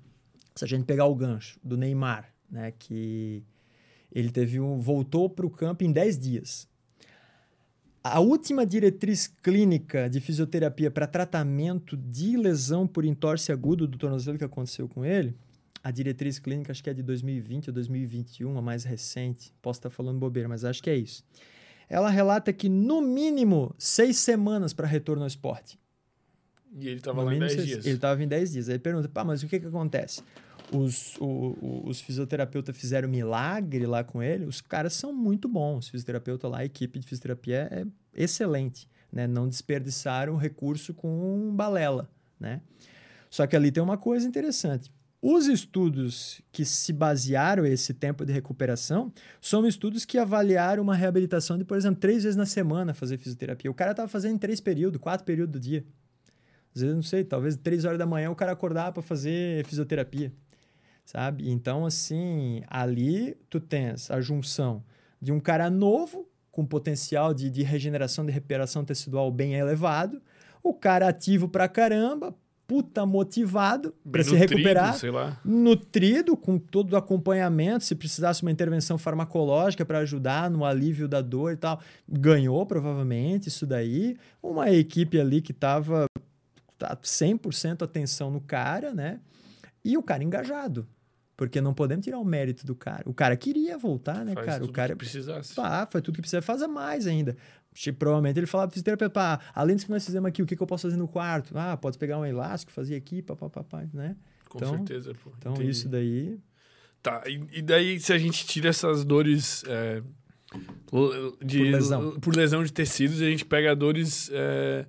[0.53, 3.41] se a gente pegar o gancho do Neymar, né, que
[4.11, 6.67] ele teve um voltou para o campo em 10 dias.
[8.03, 14.37] A última diretriz clínica de fisioterapia para tratamento de lesão por entorse agudo do tornozelo
[14.37, 15.37] que aconteceu com ele,
[15.83, 19.53] a diretriz clínica acho que é de 2020 ou 2021, a mais recente.
[19.61, 21.23] Posso estar falando bobeira, mas acho que é isso
[21.89, 25.79] ela relata que no mínimo seis semanas para retorno ao esporte.
[26.79, 27.85] E ele estava lá em 10 dias.
[27.85, 28.69] Ele estava em 10 dias.
[28.69, 30.21] Aí pergunta, pá, mas o que, que acontece?
[30.71, 34.45] Os, o, o, os fisioterapeutas fizeram milagre lá com ele.
[34.45, 35.85] Os caras são muito bons.
[35.85, 38.87] Os fisioterapeutas lá, a equipe de fisioterapia é excelente.
[39.11, 39.25] Né?
[39.25, 42.09] Não desperdiçaram o recurso com balela.
[42.37, 42.61] Né?
[43.29, 44.91] Só que ali tem uma coisa interessante.
[45.21, 51.57] Os estudos que se basearam esse tempo de recuperação são estudos que avaliaram uma reabilitação
[51.57, 53.71] de, por exemplo, três vezes na semana fazer fisioterapia.
[53.71, 55.83] O cara estava fazendo em três períodos, quatro períodos do dia.
[56.75, 60.31] Às vezes, não sei, talvez três horas da manhã o cara acordava para fazer fisioterapia,
[61.03, 61.49] sabe?
[61.49, 64.83] Então, assim, ali tu tens a junção
[65.19, 70.21] de um cara novo, com potencial de, de regeneração, de recuperação tecidual bem elevado,
[70.61, 72.35] o cara ativo pra caramba,
[72.67, 74.93] puta motivado para se recuperar,
[75.43, 81.21] nutrido com todo o acompanhamento, se precisasse uma intervenção farmacológica para ajudar no alívio da
[81.21, 86.05] dor e tal, ganhou provavelmente isso daí, uma equipe ali que estava
[86.77, 89.19] tá 100% atenção no cara, né?
[89.83, 90.85] E o cara engajado.
[91.37, 93.03] Porque não podemos tirar o mérito do cara.
[93.05, 94.65] O cara queria voltar, né, faz cara?
[94.65, 95.53] o cara que precisasse.
[95.53, 97.37] Pá, foi tudo que precisa, fazer mais ainda.
[97.97, 100.61] Provavelmente ele falava pro fisioterapeuta, pá, além disso que nós fizemos aqui, o que, que
[100.61, 101.57] eu posso fazer no quarto?
[101.57, 104.15] Ah, pode pegar um elástico, fazer aqui, papapá, né?
[104.49, 105.31] Com então, certeza, pô.
[105.37, 105.69] Então, Entendi.
[105.69, 106.39] isso daí...
[107.03, 110.01] Tá, e, e, daí se a gente tira essas dores é,
[111.41, 112.19] de, por, lesão.
[112.19, 114.29] por lesão de tecidos, a gente pega dores...
[114.33, 114.85] É,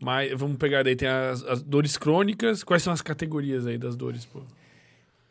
[0.00, 3.96] mais, vamos pegar daí, tem as, as dores crônicas, quais são as categorias aí das
[3.96, 4.42] dores, pô?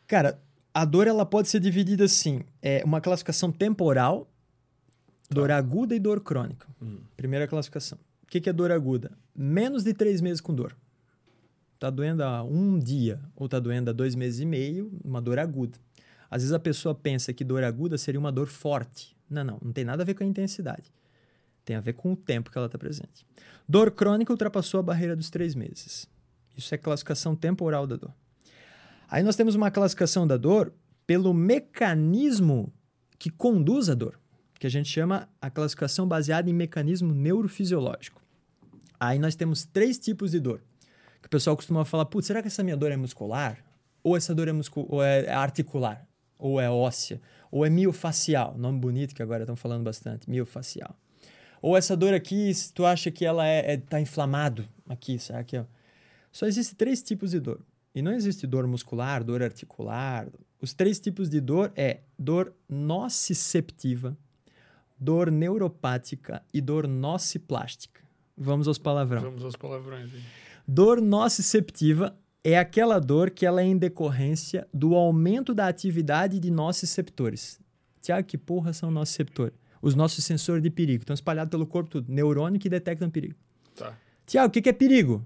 [0.06, 0.38] Cara,
[0.74, 4.28] a dor ela pode ser dividida assim, é uma classificação temporal,
[5.30, 5.56] Dor tá.
[5.56, 6.66] aguda e dor crônica.
[6.80, 6.98] Hum.
[7.16, 7.98] Primeira classificação.
[8.22, 9.12] O que, que é dor aguda?
[9.34, 10.76] Menos de três meses com dor.
[11.78, 15.38] Tá doendo há um dia ou tá doendo há dois meses e meio, uma dor
[15.38, 15.78] aguda.
[16.30, 19.16] Às vezes a pessoa pensa que dor aguda seria uma dor forte.
[19.30, 20.92] Não, não, não tem nada a ver com a intensidade.
[21.64, 23.26] Tem a ver com o tempo que ela está presente.
[23.68, 26.08] Dor crônica ultrapassou a barreira dos três meses.
[26.56, 28.12] Isso é classificação temporal da dor.
[29.08, 30.72] Aí nós temos uma classificação da dor
[31.06, 32.72] pelo mecanismo
[33.18, 34.18] que conduz a dor
[34.58, 38.20] que a gente chama a classificação baseada em mecanismo neurofisiológico.
[38.98, 40.60] Aí nós temos três tipos de dor.
[41.20, 43.58] Que o pessoal costuma falar, putz, será que essa minha dor é muscular?
[44.02, 46.06] Ou essa dor é, muscul ou é articular?
[46.38, 47.20] Ou é óssea?
[47.50, 48.56] Ou é miofacial?
[48.56, 50.96] Nome bonito que agora estão falando bastante, miofacial.
[51.60, 55.56] Ou essa dor aqui, tu acha que ela é, é tá inflamado aqui, será que
[55.56, 55.66] é?
[56.30, 57.60] Só existem três tipos de dor.
[57.94, 60.28] E não existe dor muscular, dor articular.
[60.60, 64.16] Os três tipos de dor é dor nociceptiva,
[64.98, 68.00] dor neuropática e dor nociplástica.
[68.36, 69.22] Vamos aos palavrões.
[69.22, 70.12] Vamos aos palavrões.
[70.14, 70.20] Hein?
[70.66, 76.50] Dor nociceptiva é aquela dor que ela é em decorrência do aumento da atividade de
[76.50, 77.60] nociceptores.
[78.00, 79.54] Tiago, que porra são nociceptores?
[79.82, 81.02] Os nossos sensores de perigo.
[81.02, 82.12] Estão espalhados pelo corpo todo.
[82.12, 83.34] Neurônio que detectam perigo.
[83.74, 83.96] Tá.
[84.26, 85.24] Tiago, o que, que é perigo?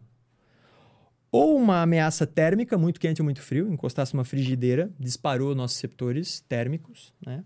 [1.30, 6.40] Ou uma ameaça térmica, muito quente ou muito frio, encostasse uma frigideira, disparou nossos receptores
[6.40, 7.42] térmicos, né?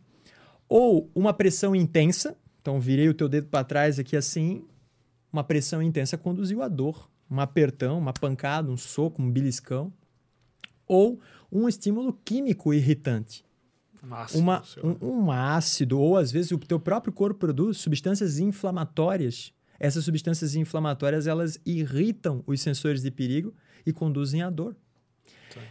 [0.68, 4.64] Ou uma pressão intensa, então virei o teu dedo para trás aqui assim,
[5.32, 9.92] uma pressão intensa conduziu a dor, um apertão, uma pancada, um soco, um beliscão.
[10.86, 13.44] Ou um estímulo químico irritante,
[14.02, 14.38] Massa.
[14.38, 19.52] uma, um, um ácido, ou às vezes o teu próprio corpo produz substâncias inflamatórias.
[19.78, 23.54] Essas substâncias inflamatórias elas irritam os sensores de perigo
[23.84, 24.76] e conduzem à dor.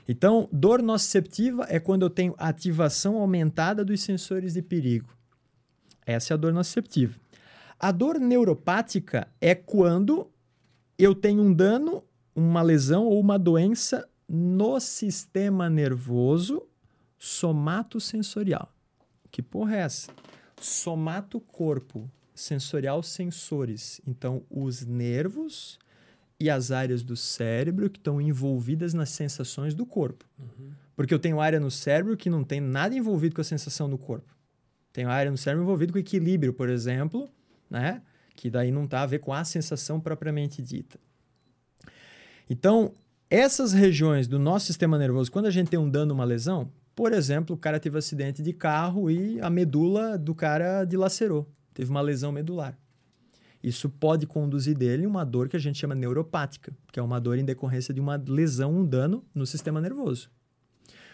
[0.08, 5.16] Então, dor nociceptiva é quando eu tenho ativação aumentada dos sensores de perigo.
[6.06, 7.20] Essa é a dor nociceptiva.
[7.80, 10.30] A dor neuropática é quando
[10.98, 12.04] eu tenho um dano,
[12.36, 16.66] uma lesão ou uma doença no sistema nervoso
[17.18, 18.72] somatosensorial.
[19.32, 20.12] Que porra é essa?
[20.60, 24.00] Somato corpo, sensorial sensores.
[24.08, 25.78] Então, os nervos
[26.40, 30.26] e as áreas do cérebro que estão envolvidas nas sensações do corpo.
[30.38, 30.72] Uhum.
[30.96, 33.98] Porque eu tenho área no cérebro que não tem nada envolvido com a sensação do
[33.98, 34.34] corpo.
[34.92, 37.30] Tenho área no cérebro envolvido com equilíbrio, por exemplo,
[37.70, 38.02] né?
[38.36, 41.00] Que daí não está a ver com a sensação propriamente dita.
[42.50, 42.94] Então,
[43.30, 47.12] essas regiões do nosso sistema nervoso, quando a gente tem um dano, uma lesão, por
[47.12, 51.90] exemplo, o cara teve um acidente de carro e a medula do cara dilacerou, teve
[51.90, 52.78] uma lesão medular.
[53.66, 57.39] Isso pode conduzir dele uma dor que a gente chama neuropática, que é uma dor
[57.39, 60.30] em decorrência de uma lesão, um dano no sistema nervoso.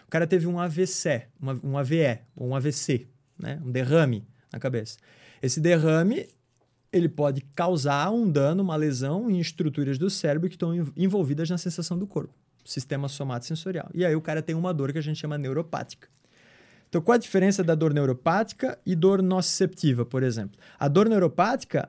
[0.06, 3.58] O cara teve um AVC, uma, um AVE, ou um AVC, né?
[3.64, 4.98] um derrame na cabeça.
[5.40, 6.28] Esse derrame
[6.92, 11.56] ele pode causar um dano, uma lesão em estruturas do cérebro que estão envolvidas na
[11.56, 12.34] sensação do corpo,
[12.66, 13.88] sistema somatosensorial.
[13.94, 16.06] E aí o cara tem uma dor que a gente chama neuropática.
[16.90, 20.60] Então, qual a diferença da dor neuropática e dor nociceptiva, por exemplo?
[20.78, 21.88] A dor neuropática,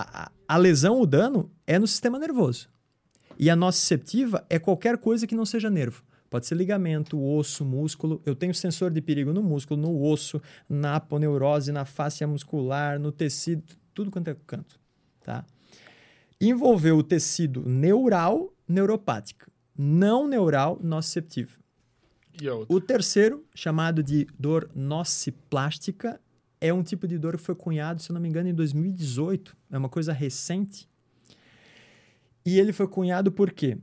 [0.00, 2.68] a, a, lesão, o dano, é no sistema nervoso.
[3.38, 6.02] E a nociceptiva é qualquer coisa que não seja nervo.
[6.28, 8.20] Pode ser ligamento, osso, músculo.
[8.26, 13.10] Eu tenho sensor de perigo no músculo, no osso, na aponeurose, na face muscular, no
[13.10, 13.62] tecido,
[13.94, 14.78] tudo quanto é canto,
[15.22, 15.44] tá?
[16.40, 19.50] Envolveu o tecido neural, neuropática.
[19.76, 21.52] Não neural, nociceptiva.
[22.68, 26.20] O terceiro, chamado de dor nociplástica,
[26.60, 29.56] é um tipo de dor que foi cunhado, se eu não me engano, em 2018.
[29.70, 30.88] É uma coisa recente.
[32.44, 33.78] E ele foi cunhado por quê?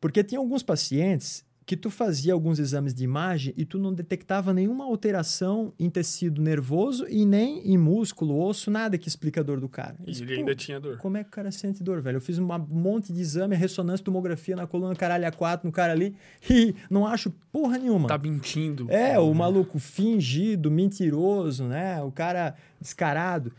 [0.00, 4.52] Porque tinha alguns pacientes que tu fazia alguns exames de imagem e tu não detectava
[4.52, 9.60] nenhuma alteração em tecido nervoso e nem em músculo, osso, nada que explica a dor
[9.60, 9.96] do cara.
[10.06, 10.96] E ele ainda tinha dor.
[10.98, 12.16] como é que o cara sente dor, velho?
[12.16, 16.16] Eu fiz um monte de exame, ressonância, tomografia na coluna, caralho, A4 no cara ali,
[16.50, 18.08] e não acho porra nenhuma.
[18.08, 18.90] Tá mentindo.
[18.90, 22.02] É, o maluco fingido, mentiroso, né?
[22.02, 23.52] O cara descarado.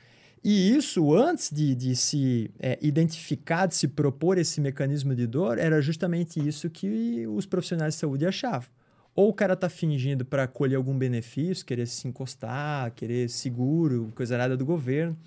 [0.44, 5.58] E isso, antes de, de se é, identificar, de se propor esse mecanismo de dor,
[5.58, 8.68] era justamente isso que os profissionais de saúde achavam.
[9.16, 14.38] Ou o cara tá fingindo para colher algum benefício, querer se encostar, querer seguro, coisa
[14.38, 15.18] nada do governo.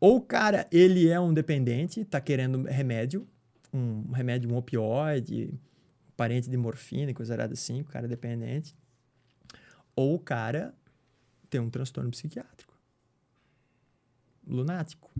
[0.00, 3.28] Ou o cara, ele é um dependente, tá querendo remédio,
[3.72, 5.54] um remédio, um opioide,
[6.16, 8.74] parente de morfina, coisa nada assim, o cara é dependente.
[9.94, 10.74] Ou o cara
[11.48, 12.67] tem um transtorno psiquiátrico
[14.48, 15.10] lunático.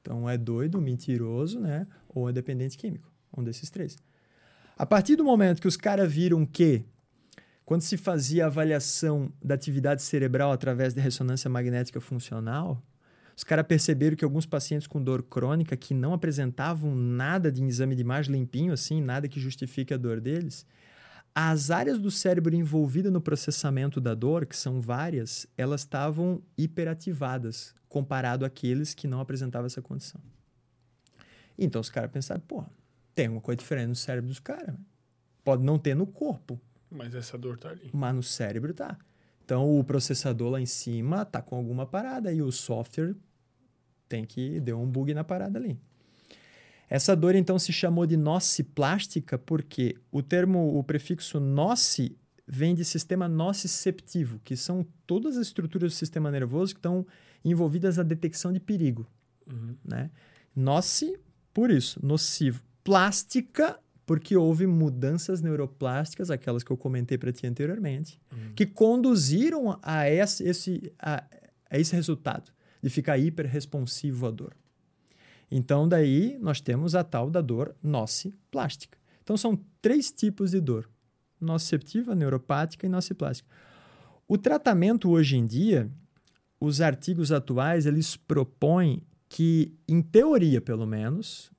[0.00, 1.86] Então é doido, mentiroso, né?
[2.08, 3.10] Ou é dependente químico.
[3.36, 3.96] Um desses três.
[4.76, 6.84] A partir do momento que os caras viram que,
[7.64, 12.82] quando se fazia avaliação da atividade cerebral através de ressonância magnética funcional,
[13.36, 17.94] os caras perceberam que alguns pacientes com dor crônica que não apresentavam nada de exame
[17.94, 20.66] de imagem limpinho, assim, nada que justifique a dor deles,
[21.34, 27.74] as áreas do cérebro envolvidas no processamento da dor, que são várias, elas estavam hiperativadas
[27.88, 30.20] comparado àqueles que não apresentavam essa condição.
[31.58, 32.64] Então os caras pensaram, pô,
[33.14, 34.74] tem uma coisa diferente no cérebro dos caras.
[35.44, 36.60] Pode não ter no corpo,
[36.90, 37.90] Mas essa dor tá ali.
[37.92, 38.96] mas no cérebro tá.
[39.44, 43.14] Então o processador lá em cima tá com alguma parada e o software
[44.08, 45.78] tem que deu um bug na parada ali.
[46.94, 52.16] Essa dor então se chamou de nociplástica porque o termo, o prefixo noci
[52.46, 57.06] vem de sistema nociceptivo, que são todas as estruturas do sistema nervoso que estão
[57.42, 59.06] envolvidas na detecção de perigo,
[59.50, 59.74] Uhum.
[59.82, 60.10] né?
[60.54, 61.18] Noci,
[61.54, 62.62] por isso, nocivo.
[62.84, 68.52] Plástica, Porque houve mudanças neuroplásticas, aquelas que eu comentei para ti anteriormente, Uhum.
[68.54, 71.24] que conduziram a esse, esse, a,
[71.70, 72.50] a esse resultado
[72.82, 74.54] de ficar hiperresponsivo à dor.
[75.54, 78.96] Então, daí nós temos a tal da dor nociplástica.
[79.22, 80.88] Então, são três tipos de dor:
[81.38, 83.46] nociceptiva, neuropática e nociplástica.
[84.26, 85.90] O tratamento hoje em dia,
[86.58, 91.52] os artigos atuais, eles propõem que, em teoria pelo menos,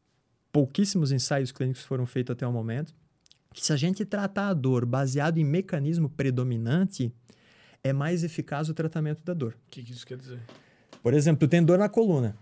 [0.51, 2.95] pouquíssimos ensaios clínicos foram feitos até o momento,
[3.53, 7.13] que se a gente tratar a dor baseado em mecanismo predominante,
[7.83, 9.53] é mais eficaz o tratamento da dor.
[9.67, 10.39] O que, que isso quer dizer?
[11.03, 12.35] Por exemplo, tu tem dor na coluna.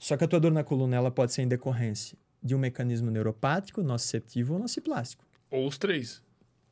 [0.00, 0.06] Tá.
[0.06, 3.10] Só que a tua dor na coluna ela pode ser em decorrência de um mecanismo
[3.10, 5.24] neuropático, nociceptivo ou nociplástico.
[5.50, 6.22] Ou os três.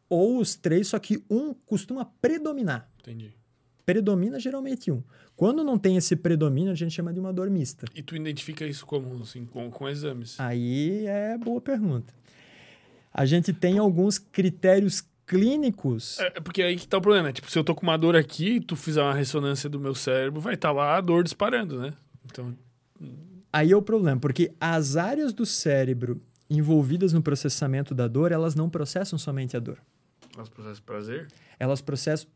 [0.09, 2.91] Ou os três, só que um costuma predominar.
[3.01, 3.35] Entendi.
[3.85, 5.03] Predomina geralmente um.
[5.37, 7.87] Quando não tem esse predomínio, a gente chama de uma dor mista.
[7.95, 10.39] E tu identifica isso como, assim, com, com exames?
[10.41, 12.13] Aí é boa pergunta.
[13.13, 16.19] A gente tem alguns critérios clínicos.
[16.19, 17.29] É, é porque aí que tá o problema.
[17.29, 17.33] né?
[17.33, 19.95] Tipo, se eu tô com uma dor aqui e tu fizer uma ressonância do meu
[19.95, 21.93] cérebro, vai estar lá a dor disparando, né?
[22.25, 22.55] Então,
[23.53, 26.21] Aí é o problema, porque as áreas do cérebro
[26.51, 29.79] envolvidas no processamento da dor, elas não processam somente a dor.
[30.37, 31.29] nosso processo de prazer,
[31.59, 32.29] Elas processam.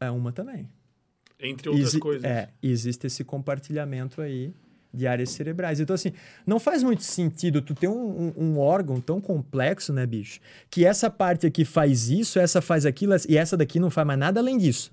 [0.00, 0.68] É uma também.
[1.40, 2.24] entre outras Exi- coisas.
[2.24, 4.52] É, existe esse compartilhamento aí
[4.92, 5.78] de áreas cerebrais.
[5.80, 6.12] Então, assim,
[6.46, 7.92] não faz muito sentido tu ter um,
[8.28, 10.40] um- um órgão tão complexo, né, bicho?
[10.70, 14.18] Que essa parte aqui faz isso, essa faz aquilo, e essa daqui não faz mais
[14.18, 14.90] nada além disso.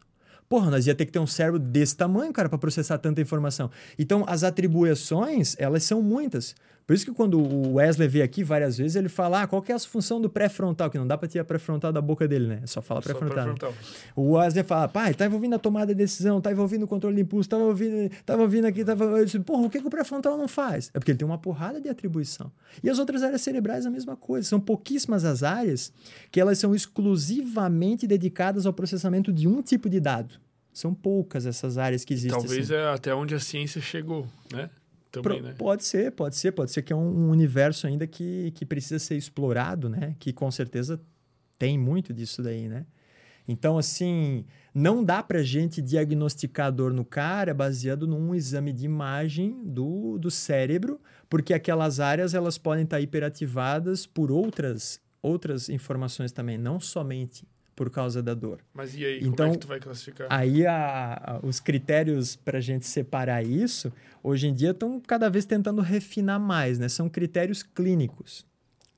[0.48, 3.70] Porra, nós ia ter que ter um cérebro desse tamanho, cara, para processar tanta informação.
[3.98, 6.56] Então, as atribuições, elas são muitas.
[6.86, 9.72] Por isso que quando o Wesley veio aqui várias vezes, ele fala, ah, qual que
[9.72, 10.88] é a função do pré-frontal?
[10.90, 12.60] Que não dá pra tirar pré-frontal da boca dele, né?
[12.62, 13.48] É só falar Só pré-frontal.
[13.48, 13.54] né?
[13.54, 13.74] pré-frontal.
[14.16, 17.24] O Wesley fala, pai, tá envolvido na tomada de decisão, tá envolvido no controle de
[17.24, 19.04] impulso, tava envolvido, tava envolvido aqui, tava.
[19.04, 20.92] Eu disse, Porra, o que, que o pré-frontal não faz?
[20.94, 22.52] É porque ele tem uma porrada de atribuição.
[22.84, 24.48] E as outras áreas cerebrais a mesma coisa.
[24.48, 25.92] São pouquíssimas as áreas
[26.32, 30.36] que elas são exclusivamente dedicadas ao processamento de um tipo de dado.
[30.72, 32.38] São poucas essas áreas que existem.
[32.38, 32.80] Talvez assim.
[32.80, 34.70] é até onde a ciência chegou, né?
[35.22, 35.56] Também, Pro- né?
[35.58, 39.00] Pode ser, pode ser, pode ser que é um, um universo ainda que, que precisa
[39.00, 40.16] ser explorado, né?
[40.20, 41.00] Que com certeza
[41.58, 42.86] tem muito disso daí, né?
[43.48, 44.44] Então, assim,
[44.74, 50.18] não dá pra gente diagnosticar a dor no cara baseado num exame de imagem do,
[50.18, 51.00] do cérebro,
[51.30, 57.90] porque aquelas áreas elas podem estar hiperativadas por outras, outras informações também, não somente por
[57.90, 58.60] causa da dor.
[58.74, 60.28] Mas e aí, Então, como é que tu vai classificar?
[60.30, 63.92] Aí a- a- os critérios para a gente separar isso,
[64.24, 66.88] hoje em dia estão cada vez tentando refinar mais, né?
[66.88, 68.46] São critérios clínicos.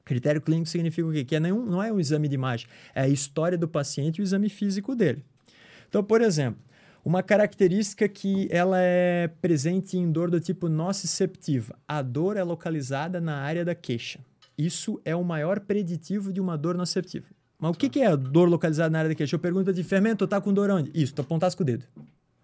[0.05, 1.25] Critério clínico significa o quê?
[1.25, 4.21] Que é nenhum, não é um exame de imagem, é a história do paciente e
[4.21, 5.23] o exame físico dele.
[5.89, 6.61] Então, por exemplo,
[7.03, 11.75] uma característica que ela é presente em dor do tipo nociceptiva.
[11.87, 14.19] A dor é localizada na área da queixa.
[14.57, 17.25] Isso é o maior preditivo de uma dor nociceptiva.
[17.59, 19.35] Mas o que, que é a dor localizada na área da queixa?
[19.35, 20.91] Eu pergunto de fermento, tá com dor onde?
[20.93, 21.85] Isso, tu apontasse com o dedo.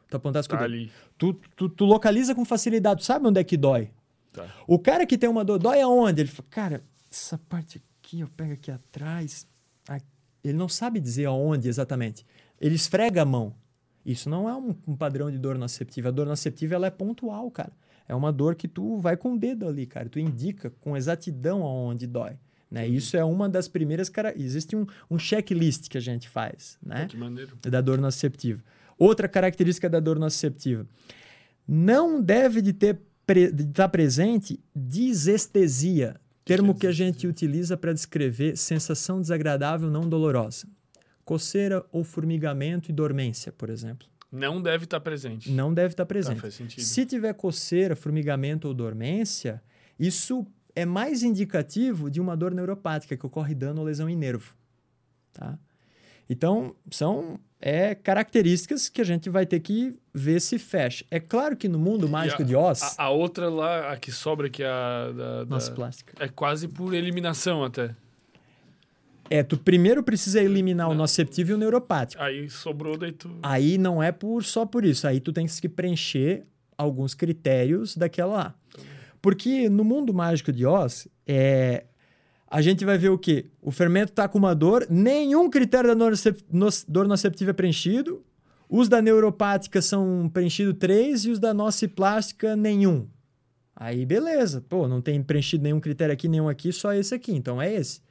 [0.10, 0.74] Tu apontasse com Tá o dedo.
[0.76, 0.92] ali.
[1.18, 3.90] Tu, tu, tu localiza com facilidade, tu sabe onde é que dói.
[4.32, 4.48] Tá.
[4.68, 6.22] O cara que tem uma dor, dói aonde?
[6.22, 9.48] Ele fala, cara, essa parte aqui, eu pego aqui atrás.
[10.44, 12.26] Ele não sabe dizer aonde exatamente.
[12.60, 13.56] Ele esfrega a mão.
[14.06, 16.10] Isso não é um, um padrão de dor nociceptiva.
[16.10, 17.72] A dor nociceptiva ela é pontual, cara.
[18.10, 20.10] É uma dor que tu vai com o dedo ali, cara.
[20.10, 22.34] Tu indica com exatidão aonde dói.
[22.74, 22.88] Né?
[22.88, 27.06] Isso é uma das primeiras cara Existe um, um checklist que a gente faz, né?
[27.08, 27.56] Que maneiro.
[27.62, 28.64] da dor nociceptiva.
[28.98, 30.86] Outra característica da dor nociceptiva.
[31.68, 37.94] Não deve de ter pre- de estar presente disestesia, termo que a gente utiliza para
[37.94, 40.68] descrever sensação desagradável não dolorosa.
[41.24, 44.08] Coceira ou formigamento e dormência, por exemplo.
[44.32, 45.52] Não deve estar presente.
[45.52, 46.42] Não deve estar Tá, presente.
[46.42, 46.84] faz sentido.
[46.84, 49.62] Se tiver coceira, formigamento ou dormência,
[50.00, 50.46] isso
[50.76, 54.54] é mais indicativo de uma dor neuropática que ocorre dano ou lesão em nervo.
[55.34, 55.58] Tá?
[56.30, 61.06] Então, são é, características que a gente vai ter que ver se fecha.
[61.12, 64.12] É claro que no mundo mágico a- de Oz, A, a outra lá, a que
[64.12, 67.96] sobra, que é a da, da- nossa plástica, é quase por eliminação até.
[69.30, 71.00] é, tu primeiro precisa eliminar o Não.
[71.00, 72.22] nociceptivo e o neuropático.
[72.22, 73.32] Aí sobrou, daí tu.
[73.42, 75.08] Aí não é por só por isso.
[75.08, 76.44] Aí tu tem que preencher
[76.78, 78.56] alguns critérios daquela lá.
[79.24, 81.86] Porque no mundo mágico de Oz, é,
[82.46, 83.46] a gente vai ver o quê?
[83.62, 86.10] O fermento tá com uma dor, nenhum critério da
[86.90, 88.22] dor nociceptiva é preenchido.
[88.68, 93.08] Os da neuropática são preenchido três e os da nociplástica nenhum.
[93.74, 97.32] Aí beleza, pô, não tem preenchido nenhum critério aqui, nenhum aqui, só esse aqui.
[97.32, 98.02] Então é esse.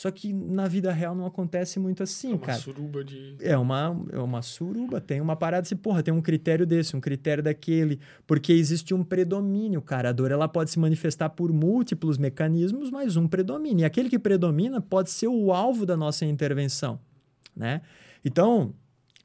[0.00, 2.58] Só que na vida real não acontece muito assim, É uma cara.
[2.58, 3.36] suruba de.
[3.38, 7.00] É uma, é uma suruba, tem uma parada assim, porra, tem um critério desse, um
[7.02, 10.08] critério daquele, porque existe um predomínio, cara.
[10.08, 13.82] A dor ela pode se manifestar por múltiplos mecanismos, mas um predomina.
[13.82, 16.98] E aquele que predomina pode ser o alvo da nossa intervenção,
[17.54, 17.82] né?
[18.24, 18.72] Então,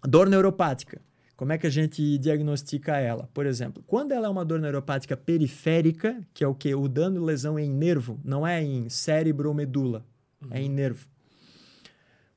[0.03, 0.99] dor neuropática.
[1.37, 3.29] Como é que a gente diagnostica ela?
[3.33, 6.75] Por exemplo, quando ela é uma dor neuropática periférica, que é o que?
[6.75, 10.05] O dano e lesão em nervo, não é em cérebro ou medula,
[10.51, 11.07] é em nervo.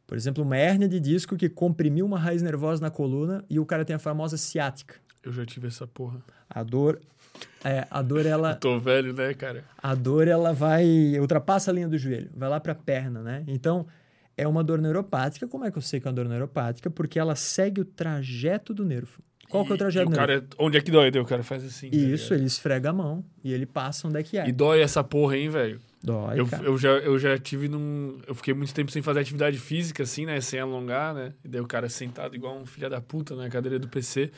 [0.06, 3.66] Por exemplo, uma hérnia de disco que comprimiu uma raiz nervosa na coluna e o
[3.66, 4.94] cara tem a famosa ciática.
[5.22, 6.22] Eu já tive essa porra.
[6.48, 6.98] A dor,
[7.62, 9.64] é, a dor Eu ela, tô velho, né, cara?
[9.82, 13.44] a dor ela vai ultrapassa a linha do joelho, vai lá para a perna, né?
[13.46, 13.86] Então
[14.36, 15.46] é uma dor neuropática.
[15.46, 16.88] Como é que eu sei que é uma dor neuropática?
[16.88, 19.20] Porque ela segue o trajeto do nervo.
[19.50, 20.42] Qual que é o E- trajeto e do o nervo?
[20.42, 21.10] cara, Onde é que dói?
[21.10, 21.90] O cara faz assim.
[21.90, 22.32] tá Isso, ligado?
[22.40, 24.48] ele esfrega a mão e ele passa onde é que é.
[24.48, 25.80] E dói essa porra, hein, velho?
[26.02, 26.64] Dói, Eu, cara.
[26.64, 28.18] eu, já, eu já tive num.
[28.26, 30.40] Eu fiquei muito tempo sem fazer atividade física, assim, né?
[30.40, 31.32] Sem alongar, né?
[31.44, 34.30] E daí o cara sentado igual um filho da puta na cadeira do PC.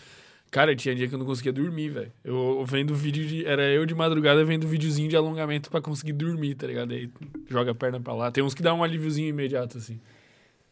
[0.50, 2.12] Cara, tinha dia que eu não conseguia dormir, velho.
[2.24, 3.44] Eu, vendo vídeo de.
[3.46, 6.92] Era eu de madrugada vendo videozinho de alongamento pra conseguir dormir, tá ligado?
[6.92, 7.08] Aí
[7.48, 8.30] joga a perna pra lá.
[8.32, 10.00] Tem uns que dá um alíviozinho imediato, assim.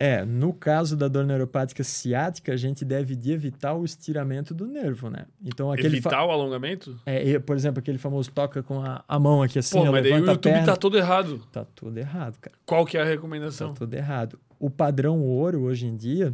[0.01, 4.64] É, no caso da dor neuropática ciática, a gente deve de evitar o estiramento do
[4.64, 5.26] nervo, né?
[5.44, 6.96] Então aquele Evitar o alongamento?
[7.05, 10.12] É, por exemplo, aquele famoso toca com a, a mão aqui assim, Pô, mas daí
[10.12, 10.66] o YouTube perna.
[10.66, 11.38] tá todo errado.
[11.51, 12.57] Tá tudo errado, cara.
[12.64, 13.74] Qual que é a Tá recomendação?
[13.74, 14.38] tudo errado.
[14.61, 16.32] O padrão ouro hoje em dia,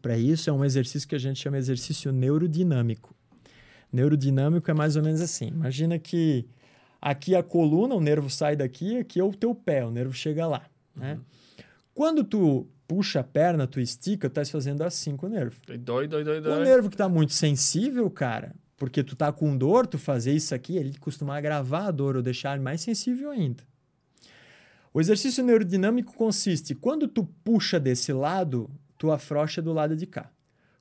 [0.00, 3.14] para isso, é um exercício que a gente chama de exercício neurodinâmico.
[3.92, 5.48] Neurodinâmico é mais ou menos assim.
[5.48, 6.46] Imagina que
[7.00, 10.46] aqui a coluna, o nervo sai daqui, aqui é o teu pé, o nervo chega
[10.46, 10.62] lá,
[10.96, 11.18] né?
[11.94, 15.58] Quando tu puxa a perna, tu estica, tu tá fazendo assim com o nervo.
[15.66, 16.62] Aí Dói, dói, dói, O dói.
[16.64, 20.76] nervo que tá muito sensível, cara, porque tu tá com dor, tu fazer isso aqui,
[20.76, 23.64] ele costuma agravar a dor ou deixar ele mais sensível ainda.
[24.92, 28.68] O exercício neurodinâmico consiste, quando tu puxa desse lado,
[28.98, 30.30] tu afrouxa do lado de cá.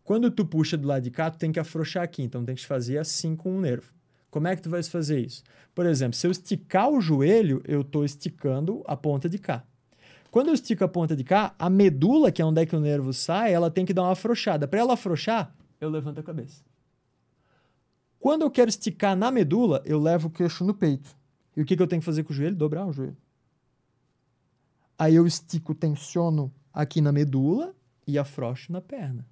[0.03, 2.65] Quando tu puxa do lado de cá, tu tem que afrouxar aqui, então tem que
[2.65, 3.89] fazer assim com o nervo.
[4.29, 5.43] Como é que tu vai fazer isso?
[5.73, 9.63] Por exemplo, se eu esticar o joelho, eu estou esticando a ponta de cá.
[10.31, 12.79] Quando eu estico a ponta de cá, a medula, que é onde é que o
[12.79, 14.65] nervo sai, ela tem que dar uma afrouxada.
[14.65, 16.63] Para ela afrouxar, eu levanto a cabeça.
[18.17, 21.17] Quando eu quero esticar na medula, eu levo o queixo no peito.
[21.55, 22.55] E o que, que eu tenho que fazer com o joelho?
[22.55, 23.17] Dobrar o joelho.
[24.97, 27.75] Aí eu estico, tensiono aqui na medula
[28.07, 29.27] e afrouxo na perna.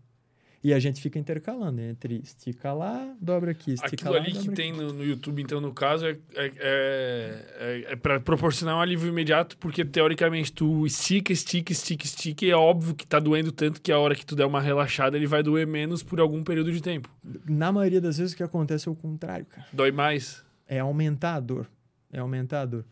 [0.62, 4.52] E a gente fica intercalando entre estica lá, dobra aqui, estica Aquilo lá, ali que
[4.52, 8.82] tem no, no YouTube, então, no caso, é, é, é, é, é para proporcionar um
[8.82, 13.54] alívio imediato, porque teoricamente tu estica, estica, estica, estica, e é óbvio que tá doendo
[13.54, 16.44] tanto que a hora que tu der uma relaxada ele vai doer menos por algum
[16.44, 17.10] período de tempo.
[17.48, 19.66] Na maioria das vezes o que acontece é o contrário, cara.
[19.72, 20.44] Dói mais.
[20.68, 21.68] é aumentar a dor.
[22.12, 22.86] É aumentar a dor.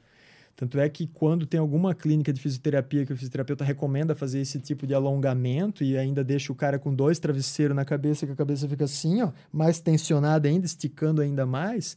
[0.60, 4.60] Tanto é que quando tem alguma clínica de fisioterapia que o fisioterapeuta recomenda fazer esse
[4.60, 8.36] tipo de alongamento e ainda deixa o cara com dois travesseiros na cabeça, que a
[8.36, 11.96] cabeça fica assim, ó, mais tensionada ainda, esticando ainda mais,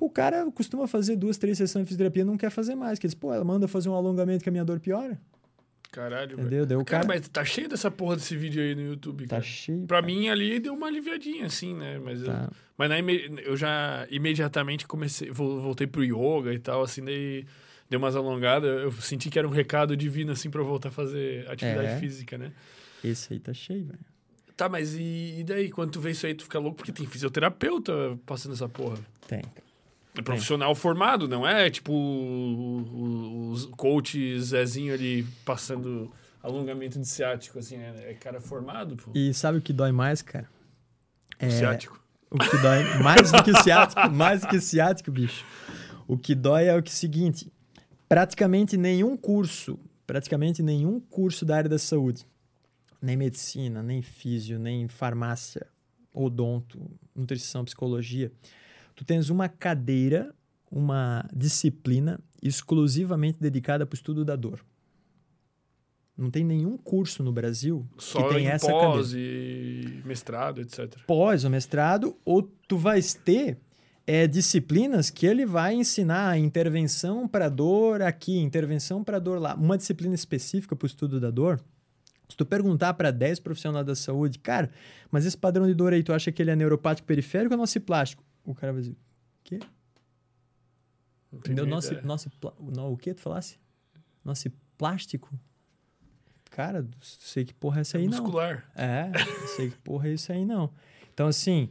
[0.00, 2.98] o cara costuma fazer duas, três sessões de fisioterapia e não quer fazer mais.
[2.98, 5.16] Que diz, pô, ela manda fazer um alongamento que a minha dor piora.
[5.92, 6.40] Caralho.
[6.40, 6.80] Entendeu?
[6.80, 9.42] O Cara, cara, mas tá cheio dessa porra desse vídeo aí no YouTube, tá cara.
[9.42, 9.86] cheio.
[9.86, 10.06] Pra cara.
[10.12, 12.00] mim ali deu uma aliviadinha, assim, né?
[12.02, 12.50] Mas, eu- Tá.
[12.76, 17.44] mas na eu já imediatamente comecei, vol- voltei pro yoga e tal, assim, daí
[17.92, 18.82] deu umas alongadas.
[18.82, 21.96] Eu senti que era um recado divino, assim, pra eu voltar a fazer atividade É.
[21.98, 22.50] física, né?
[23.04, 23.98] Esse aí tá cheio, velho.
[24.56, 25.70] Tá, mas e, e daí?
[25.70, 28.98] Quando tu vê isso aí, tu fica louco porque tem fisioterapeuta passando essa porra.
[29.26, 29.42] Tem.
[30.16, 31.92] É profissional formado, não é tipo
[33.50, 36.12] os coach Zezinho ali passando
[36.42, 39.10] alongamento de ciático, assim, é, é cara formado, pô.
[39.14, 40.48] E sabe o que dói mais, cara?
[41.42, 41.98] O ciático.
[42.30, 45.44] O que dói mais do que o ciático, mais do que ciático, bicho.
[46.06, 47.50] O que dói é o que é o seguinte:
[48.12, 52.26] praticamente nenhum curso, praticamente nenhum curso da área da saúde,
[53.00, 55.66] nem medicina, nem físio, nem farmácia,
[56.12, 56.78] odonto,
[57.14, 58.30] nutrição, psicologia,
[58.94, 60.34] tu tens uma cadeira,
[60.70, 64.62] uma disciplina exclusivamente dedicada para o estudo da dor.
[66.14, 70.60] Não tem nenhum curso no Brasil Só que tem em essa cadeira pós e mestrado,
[70.60, 70.98] etc.
[71.06, 73.56] pós ou mestrado, ou tu vais ter
[74.06, 79.54] é, disciplinas que ele vai ensinar intervenção para dor aqui, intervenção para dor lá.
[79.54, 81.62] Uma disciplina específica para o estudo da dor.
[82.28, 84.70] Se tu perguntar para 10 profissionais da saúde, cara,
[85.10, 88.24] mas esse padrão de dor aí, tu acha que ele é neuropático periférico ou nociplástico?
[88.44, 88.96] O cara vai dizer, o
[89.44, 89.60] quê?
[91.32, 91.66] Entendeu?
[91.66, 93.58] nocipla, não, o que tu falasse?
[94.24, 95.30] Nociplástico?
[96.50, 98.18] Cara, sei que porra é essa aí não.
[98.18, 98.70] Muscular.
[98.74, 100.70] É, não sei que porra é isso aí, não.
[101.12, 101.70] Então, assim,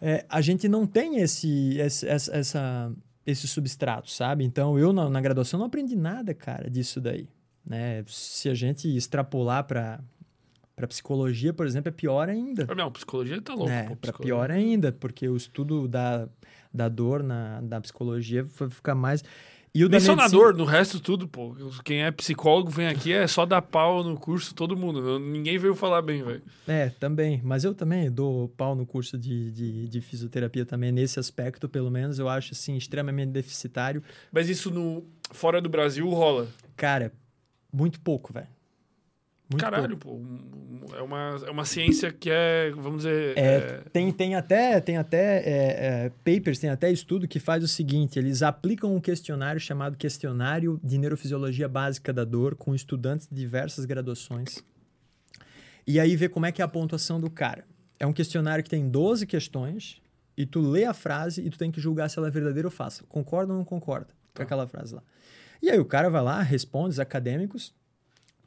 [0.00, 2.92] é, a gente não tem esse, esse, essa, essa-
[3.26, 4.44] esse substrato, sabe?
[4.44, 7.28] Então, eu na, na graduação não aprendi nada, cara, disso daí.
[7.64, 8.04] Né?
[8.06, 10.00] Se a gente extrapolar para
[10.76, 12.66] para psicologia, por exemplo, é pior ainda.
[12.74, 13.70] Não, psicologia tá louco.
[13.72, 16.28] É, para pior ainda, porque o estudo da,
[16.70, 19.24] da dor na, na psicologia vai ficar mais.
[19.76, 21.54] E o Nem só na dor, no resto tudo, pô.
[21.84, 25.18] Quem é psicólogo vem aqui é só dar pau no curso, todo mundo.
[25.18, 26.42] Ninguém veio falar bem, velho.
[26.66, 27.42] É, também.
[27.44, 31.90] Mas eu também dou pau no curso de, de, de, fisioterapia também, nesse aspecto, pelo
[31.90, 34.02] menos, eu acho, assim, extremamente deficitário.
[34.32, 36.48] Mas isso no fora do Brasil rola?
[36.74, 37.12] Cara,
[37.70, 38.48] muito pouco, velho.
[39.50, 40.20] Muito Caralho, pouco.
[40.20, 40.96] pô.
[40.96, 43.36] É uma, é uma ciência que é, vamos dizer.
[43.36, 43.82] É, é...
[43.92, 48.18] Tem, tem até, tem até é, é, papers, tem até estudo que faz o seguinte:
[48.18, 53.84] eles aplicam um questionário chamado Questionário de Neurofisiologia Básica da Dor com estudantes de diversas
[53.84, 54.62] graduações.
[55.86, 57.64] E aí vê como é que é a pontuação do cara.
[57.98, 60.02] É um questionário que tem 12 questões
[60.36, 62.72] e tu lê a frase e tu tem que julgar se ela é verdadeira ou
[62.72, 63.04] falsa.
[63.08, 64.42] Concorda ou não concorda com tá.
[64.42, 65.02] aquela frase lá.
[65.62, 67.72] E aí o cara vai lá, responde os acadêmicos,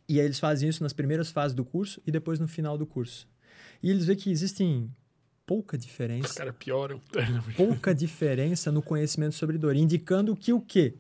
[0.10, 2.86] e aí eles fazem isso nas primeiras fases do curso e depois no final do
[2.86, 3.28] curso.
[3.82, 4.92] E eles veem que existem
[5.46, 6.28] pouca diferença.
[6.28, 7.00] Os caras pioram.
[7.56, 10.96] pouca diferença no conhecimento sobre dor, indicando que o quê?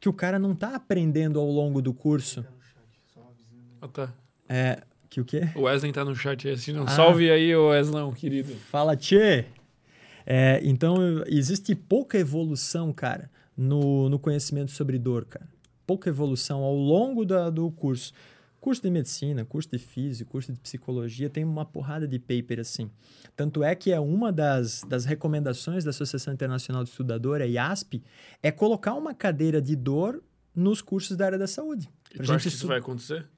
[0.00, 2.44] Que o cara não está aprendendo ao longo do curso.
[3.80, 4.14] Ah, tá.
[4.48, 5.48] É, que o quê?
[5.54, 6.82] O Wesley tá no chat aí assistindo.
[6.82, 8.54] Ah, Salve aí, Weslão, querido.
[8.56, 9.44] Fala, tchê!
[10.26, 15.46] É, então, existe pouca evolução, cara, no, no conhecimento sobre dor, cara.
[15.86, 18.12] Pouca evolução ao longo da, do curso.
[18.64, 22.90] Curso de medicina, curso de física, curso de psicologia, tem uma porrada de paper assim.
[23.36, 28.02] Tanto é que é uma das, das recomendações da Associação Internacional de Estudador, a IASP,
[28.42, 30.24] é colocar uma cadeira de dor
[30.56, 31.90] nos cursos da área da saúde.
[32.14, 33.28] E tu acha que isso vai acontecer?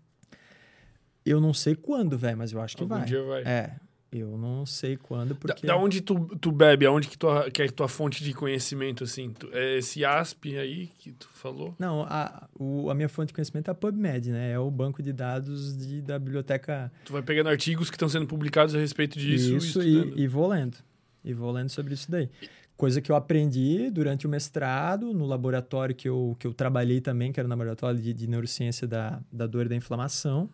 [1.25, 3.05] Eu não sei quando, velho, mas eu acho que Algum vai.
[3.05, 3.43] dia vai.
[3.43, 3.77] É.
[4.11, 5.67] Eu não sei quando, porque...
[5.67, 6.87] Da, da onde tu, tu bebe?
[6.87, 9.31] Aonde que, tua, que é a tua fonte de conhecimento, assim?
[9.31, 11.75] Tu, é esse ASP aí que tu falou?
[11.79, 14.53] Não, a, o, a minha fonte de conhecimento é a PubMed, né?
[14.53, 16.91] É o banco de dados de, da biblioteca...
[17.05, 20.47] Tu vai pegando artigos que estão sendo publicados a respeito disso Isso, e, e, vou
[20.47, 20.79] lendo.
[21.25, 22.31] E vou lendo sobre isso daí.
[22.77, 27.33] Coisa que eu aprendi durante o mestrado, no laboratório que eu, que eu trabalhei também,
[27.33, 30.49] que era no laboratório de, de neurociência da, da dor e da inflamação.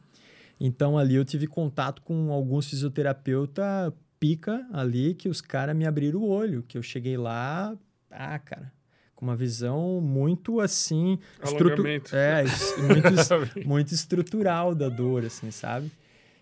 [0.65, 6.21] Então ali eu tive contato com alguns fisioterapeuta pica ali que os caras me abriram
[6.21, 7.77] o olho, que eu cheguei lá,
[8.09, 8.73] ah, cara,
[9.17, 11.85] com uma visão muito assim, estrutu
[12.15, 12.45] é,
[12.79, 15.91] muito, muito estrutural da dor, assim, sabe?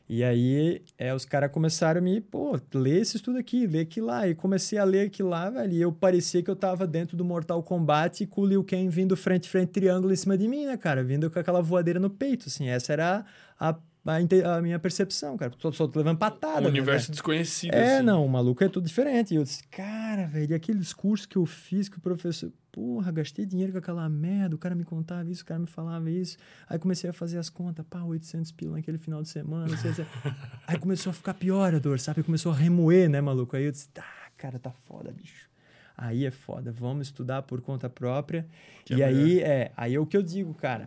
[0.06, 4.08] E aí, é, os caras começaram a me, pô, lê esse estudo aqui, lê aquilo
[4.08, 4.26] lá.
[4.26, 5.72] E comecei a ler aquilo lá, velho.
[5.72, 9.16] E eu parecia que eu tava dentro do Mortal Kombat com o Liu Kang vindo
[9.16, 11.04] frente, frente, triângulo em cima de mim, né, cara?
[11.04, 12.66] Vindo com aquela voadeira no peito, assim.
[12.66, 13.24] Essa era
[13.56, 13.72] a
[14.05, 15.53] a, a minha percepção, cara.
[15.59, 16.61] Só, só tô levando patada.
[16.61, 17.74] Um né, universo né, desconhecido.
[17.74, 18.07] É, assim.
[18.07, 19.34] não, o maluco é tudo diferente.
[19.34, 22.51] E eu disse, cara, velho, aquele discurso que eu fiz que o professor.
[22.72, 26.09] Porra, gastei dinheiro com aquela merda, o cara me contava isso, o cara me falava
[26.09, 26.38] isso.
[26.68, 29.90] Aí comecei a fazer as contas, pá, 800 pila naquele final de semana, não sei,
[30.68, 32.22] Aí começou a ficar pior a dor, sabe?
[32.22, 33.57] Começou a remoer, né, maluco?
[33.57, 35.51] Aí eu disse, tá, cara, tá foda, bicho.
[35.96, 38.46] Aí é foda, vamos estudar por conta própria.
[38.84, 40.86] Que e é aí, é, aí é o que eu digo, cara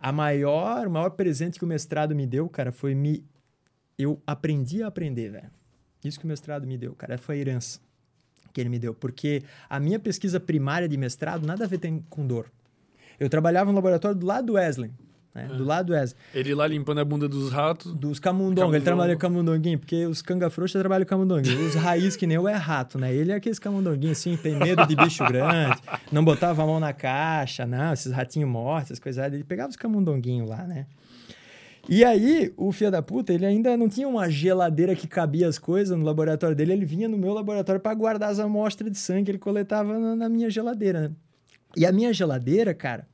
[0.00, 3.24] a maior, o maior presente que o mestrado me deu, cara, foi me.
[3.98, 5.50] Eu aprendi a aprender, velho.
[6.02, 7.80] Isso que o mestrado me deu, cara, foi a herança
[8.52, 8.94] que ele me deu.
[8.94, 12.50] Porque a minha pesquisa primária de mestrado nada a ver tem com dor.
[13.18, 14.90] Eu trabalhava no laboratório do lado do Wesley.
[15.34, 15.48] Né?
[15.50, 15.56] É.
[15.56, 16.14] Do lado do.
[16.34, 17.94] Ele lá limpando a bunda dos ratos.
[17.94, 18.74] Dos camundongos.
[18.74, 21.66] Ele trabalha com camundonguinho, porque os canga-frouxa trabalham com camundonguinho.
[21.66, 23.14] Os raiz que nem eu é rato, né?
[23.14, 26.92] Ele é aqueles camundonguinhos assim, tem medo de bicho grande, não botava a mão na
[26.92, 29.24] caixa, não, esses ratinhos mortos, essas coisas.
[29.32, 30.86] Ele pegava os camundonguinhos lá, né?
[31.88, 35.58] E aí, o filho da puta, ele ainda não tinha uma geladeira que cabia as
[35.58, 39.24] coisas no laboratório dele, ele vinha no meu laboratório para guardar as amostras de sangue
[39.24, 41.10] que ele coletava na, na minha geladeira, né?
[41.76, 43.06] E a minha geladeira, cara,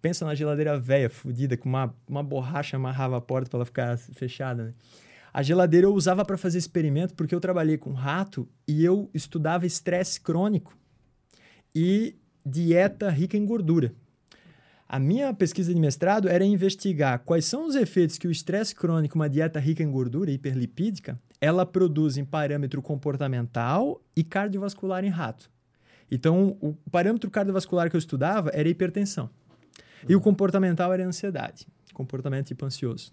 [0.00, 3.98] Pensa na geladeira velha, fodida, com uma, uma borracha amarrava a porta para ela ficar
[3.98, 4.74] fechada, né?
[5.32, 9.66] A geladeira eu usava para fazer experimento porque eu trabalhei com rato e eu estudava
[9.66, 10.76] estresse crônico
[11.74, 13.92] e dieta rica em gordura.
[14.88, 19.16] A minha pesquisa de mestrado era investigar quais são os efeitos que o estresse crônico,
[19.16, 25.50] uma dieta rica em gordura hiperlipídica, ela produz em parâmetro comportamental e cardiovascular em rato.
[26.10, 29.28] Então, o parâmetro cardiovascular que eu estudava era hipertensão.
[30.06, 33.12] E o comportamental era ansiedade, comportamento tipo ansioso.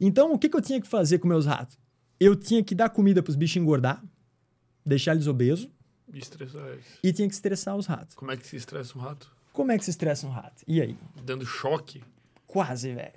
[0.00, 1.78] Então, o que, que eu tinha que fazer com meus ratos?
[2.18, 4.02] Eu tinha que dar comida para os bichos engordar,
[4.84, 5.68] deixar eles obesos.
[6.12, 6.84] E estressar eles.
[7.02, 8.14] E tinha que estressar os ratos.
[8.14, 9.30] Como é que se estressa um rato?
[9.52, 10.62] Como é que se estressa um rato?
[10.66, 10.96] E aí?
[11.24, 12.02] Dando choque?
[12.46, 13.12] Quase, velho.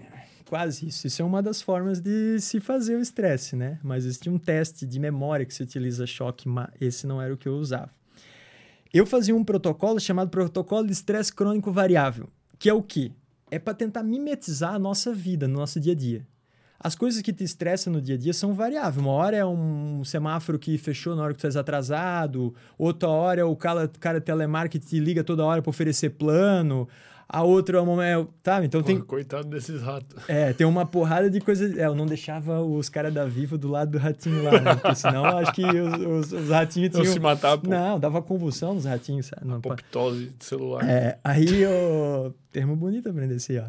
[0.48, 1.08] Quase isso.
[1.08, 3.80] Isso é uma das formas de se fazer o estresse, né?
[3.84, 7.38] Mas existe um teste de memória que se utiliza choque, mas esse não era o
[7.38, 7.92] que eu usava.
[8.94, 12.30] Eu fazia um protocolo chamado protocolo de estresse crônico variável
[12.60, 13.14] que é o que?
[13.50, 16.28] é para tentar mimetizar a nossa vida, no nosso dia a dia.
[16.80, 18.98] As coisas que te estressam no dia a dia são variáveis.
[18.98, 23.42] Uma hora é um semáforo que fechou na hora que tu és atrasado, outra hora
[23.42, 26.88] é o cara, cara telemarketing te liga toda hora para oferecer plano,
[27.30, 28.30] a outra é o momento.
[28.42, 28.64] Tá?
[28.64, 29.04] Então Porra, tem.
[29.04, 30.18] Coitado desses ratos.
[30.28, 31.78] É, tem uma porrada de coisas.
[31.78, 34.76] É, eu não deixava os caras da Vivo do lado do ratinho lá, né?
[34.76, 37.14] Porque senão acho que os, os, os ratinhos Não tinham.
[37.14, 37.70] se matar, pô.
[37.70, 39.26] Não, dava convulsão nos ratinhos.
[39.28, 39.46] sabe?
[39.46, 40.88] Não, Apoptose de celular.
[40.88, 43.66] é, aí, o termo bonito aprender esse, ó.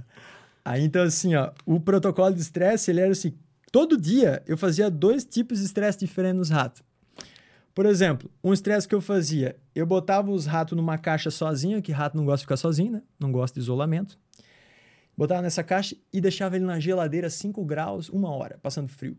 [0.65, 3.33] Aí, então, assim, ó, o protocolo de estresse, ele era assim,
[3.73, 6.83] todo dia eu fazia dois tipos de estresse diferentes nos ratos.
[7.79, 11.93] Por exemplo, um estresse que eu fazia, eu botava os ratos numa caixa sozinho, que
[11.93, 13.03] rato não gosta de ficar sozinho, né?
[13.21, 14.19] Não gosta de isolamento.
[15.17, 19.17] Botava nessa caixa e deixava ele na geladeira 5 graus, uma hora, passando frio.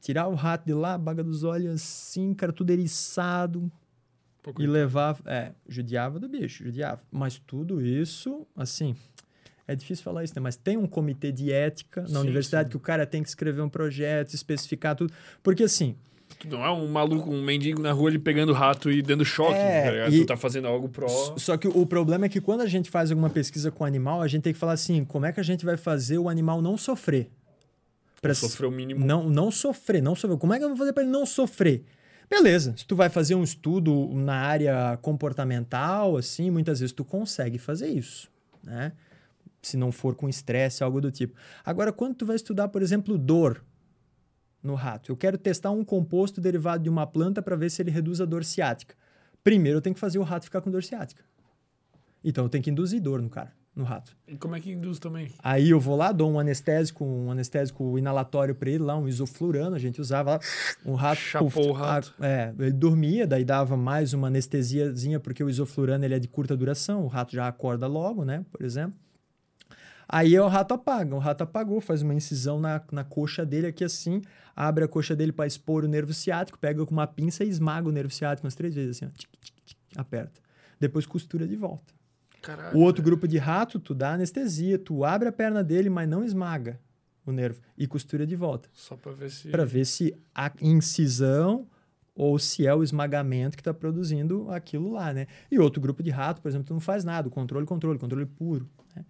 [0.00, 3.68] Tirar o rato de lá, baga dos olhos assim, cara, tudo eriçado,
[4.44, 5.20] Pô, e levava.
[5.26, 7.02] É, judiava do bicho, judiava.
[7.10, 8.94] Mas tudo isso, assim.
[9.66, 10.40] É difícil falar isso, né?
[10.40, 12.70] Mas tem um comitê de ética na Sim, universidade sim.
[12.70, 15.12] que o cara tem que escrever um projeto, especificar tudo.
[15.42, 15.96] Porque, assim,
[16.48, 19.54] Tu não é um maluco, um mendigo na rua ele pegando rato e dando choque.
[19.58, 21.06] É, tá e- Tu tá fazendo algo pró.
[21.06, 23.86] s- só que o problema é que quando a gente faz alguma pesquisa com o
[23.86, 26.28] animal, a gente tem que falar assim: como é que a gente vai fazer o
[26.28, 27.30] animal não sofrer?
[28.20, 29.04] Pra sofrer o mínimo.
[29.04, 30.38] Não, não sofrer, não sofrer.
[30.38, 31.82] Como é que eu vou fazer para ele não sofrer?
[32.30, 37.58] Beleza, se tu vai fazer um estudo na área comportamental, assim, muitas vezes tu consegue
[37.58, 38.28] fazer isso,
[38.62, 38.92] né?
[39.60, 41.34] Se não for com estresse, algo do tipo.
[41.64, 43.62] Agora, quando tu vai estudar, por exemplo, dor
[44.62, 47.90] no rato, eu quero testar um composto derivado de uma planta para ver se ele
[47.90, 48.94] reduz a dor ciática.
[49.42, 51.22] Primeiro, eu tenho que fazer o rato ficar com dor ciática.
[52.24, 54.16] Então, eu tenho que induzir dor no cara, no rato.
[54.28, 55.32] E como é que induz também?
[55.42, 59.74] Aí eu vou lá, dou um anestésico, um anestésico inalatório para ele lá, um isoflurano,
[59.74, 60.40] a gente usava lá,
[60.86, 61.18] um rato.
[61.18, 62.14] Chapou o rato.
[62.20, 66.28] a- é, ele dormia, daí dava mais uma anestesiazinha, porque o isoflurano ele é de
[66.28, 68.94] curta duração, o rato já acorda logo, né, por exemplo.
[70.08, 73.82] Aí o rato apaga, o rato apagou, faz uma incisão na, na coxa dele aqui
[73.82, 74.20] assim,
[74.54, 77.88] abre a coxa dele para expor o nervo ciático, pega com uma pinça e esmaga
[77.88, 80.40] o nervo ciático umas três vezes assim, ó, tic, tic, tic, aperta.
[80.78, 81.92] Depois costura de volta.
[82.42, 82.76] Caralho.
[82.76, 86.24] O outro grupo de rato, tu dá anestesia, tu abre a perna dele, mas não
[86.24, 86.80] esmaga
[87.24, 89.48] o nervo e costura de volta, Só pra ver se.
[89.48, 91.68] Pra ver se a incisão
[92.14, 95.26] ou se é o esmagamento que está produzindo aquilo lá, né?
[95.50, 98.26] E outro grupo de rato, por exemplo, tu não faz nada, o controle, controle, controle
[98.26, 98.68] puro.
[98.94, 99.04] né?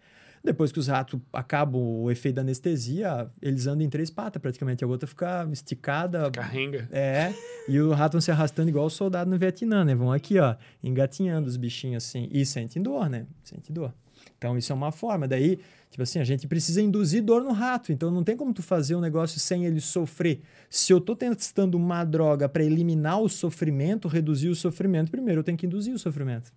[0.45, 4.83] Depois que os ratos acabam o efeito da anestesia, eles andam em três patas praticamente,
[4.83, 6.89] a outra fica esticada, Carrenga.
[6.91, 7.33] é,
[7.69, 9.95] e o rato vão se arrastando igual o soldado no Vietnã, né?
[9.95, 12.29] Vão aqui, ó, engatinhando os bichinhos assim.
[12.33, 13.27] E sentem dor, né?
[13.45, 13.95] Sentem dor.
[14.37, 15.29] Então, isso é uma forma.
[15.29, 17.93] Daí, tipo assim, a gente precisa induzir dor no rato.
[17.93, 20.41] Então, não tem como tu fazer um negócio sem ele sofrer.
[20.69, 25.45] Se eu tô testando uma droga para eliminar o sofrimento, reduzir o sofrimento, primeiro eu
[25.45, 26.53] tenho que induzir o sofrimento.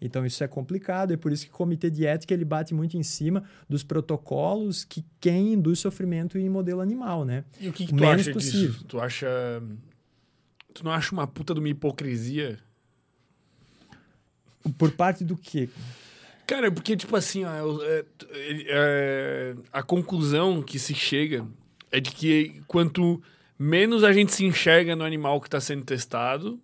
[0.00, 1.12] Então, isso é complicado.
[1.12, 4.84] É por isso que o comitê de ética ele bate muito em cima dos protocolos
[4.84, 7.44] que quem induz sofrimento em modelo animal, né?
[7.60, 8.70] E o que, que O tu acha possível.
[8.70, 8.84] disso?
[8.84, 9.62] Tu acha.
[10.72, 12.58] Tu não acha uma puta de uma hipocrisia?
[14.76, 15.68] Por parte do quê?
[16.46, 18.04] Cara, porque, tipo assim, ó, é, é,
[18.68, 21.46] é, a conclusão que se chega
[21.90, 23.22] é de que quanto
[23.58, 26.60] menos a gente se enxerga no animal que está sendo testado,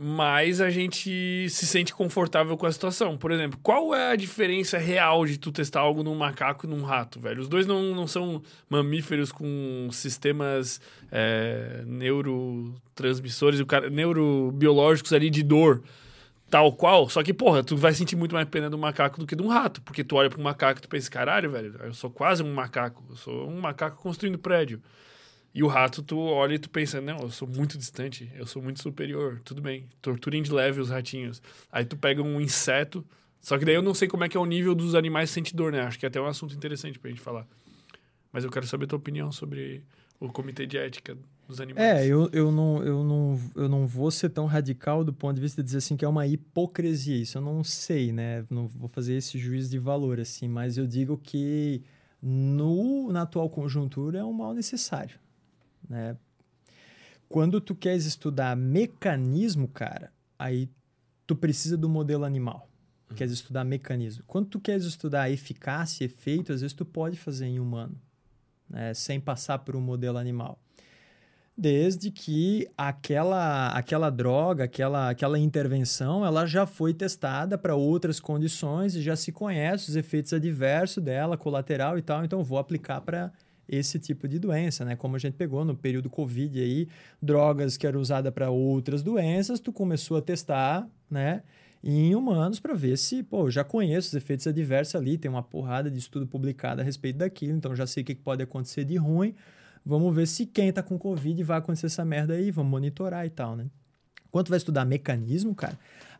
[0.00, 3.18] mais a gente se sente confortável com a situação.
[3.18, 6.82] Por exemplo, qual é a diferença real de tu testar algo num macaco e num
[6.82, 7.40] rato, velho?
[7.40, 8.40] Os dois não, não são
[8.70, 10.80] mamíferos com sistemas
[11.10, 15.82] é, neurotransmissores, neurobiológicos ali de dor
[16.50, 19.36] tal qual, só que, porra, tu vai sentir muito mais pena do macaco do que
[19.36, 22.10] de um rato, porque tu olha pro macaco e tu pensa, caralho, velho, eu sou
[22.10, 24.80] quase um macaco, eu sou um macaco construindo prédio.
[25.58, 28.62] E o rato, tu olha e tu pensa, não, eu sou muito distante, eu sou
[28.62, 31.42] muito superior, tudo bem, torturem de leve os ratinhos.
[31.72, 33.04] Aí tu pega um inseto,
[33.40, 35.34] só que daí eu não sei como é que é o nível dos animais que
[35.34, 35.80] sentem dor, né?
[35.80, 37.44] Acho que é até um assunto interessante pra gente falar.
[38.32, 39.82] Mas eu quero saber a tua opinião sobre
[40.20, 41.84] o comitê de ética dos animais.
[41.84, 45.40] É, eu, eu, não, eu, não, eu não vou ser tão radical do ponto de
[45.40, 47.16] vista de dizer assim que é uma hipocrisia.
[47.16, 48.44] Isso eu não sei, né?
[48.48, 51.82] Não vou fazer esse juízo de valor, assim, mas eu digo que
[52.22, 55.18] no, na atual conjuntura é um mal necessário,
[55.88, 56.16] né?
[57.28, 60.68] Quando tu queres estudar mecanismo, cara, aí
[61.26, 62.68] tu precisa do modelo animal.
[63.14, 64.22] Queres estudar mecanismo.
[64.26, 67.98] Quando tu queres estudar eficácia e efeito, às vezes tu pode fazer em humano,
[68.68, 68.92] né?
[68.94, 70.58] sem passar por um modelo animal
[71.58, 78.94] desde que aquela, aquela droga, aquela, aquela intervenção, ela já foi testada para outras condições
[78.94, 83.32] e já se conhece os efeitos adversos dela, colateral e tal, então vou aplicar para
[83.68, 84.96] esse tipo de doença, né?
[84.96, 86.88] Como a gente pegou no período Covid aí,
[87.20, 91.42] drogas que eram usadas para outras doenças, tu começou a testar, né?
[91.82, 95.90] em humanos para ver se, pô, já conheço os efeitos adversos ali, tem uma porrada
[95.90, 99.34] de estudo publicado a respeito daquilo, então já sei o que pode acontecer de ruim.
[99.84, 103.30] Vamos ver se quem tá com Covid vai acontecer essa merda aí, vamos monitorar e
[103.30, 103.66] tal, né?
[104.30, 105.78] Quanto vai estudar mecanismo, cara,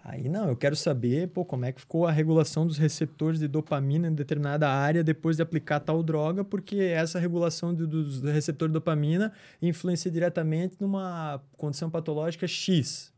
[0.09, 3.46] aí não, eu quero saber, pô, como é que ficou a regulação dos receptores de
[3.46, 8.72] dopamina em determinada área depois de aplicar tal droga, porque essa regulação do, dos receptores
[8.72, 13.12] de dopamina influencia diretamente numa condição patológica X.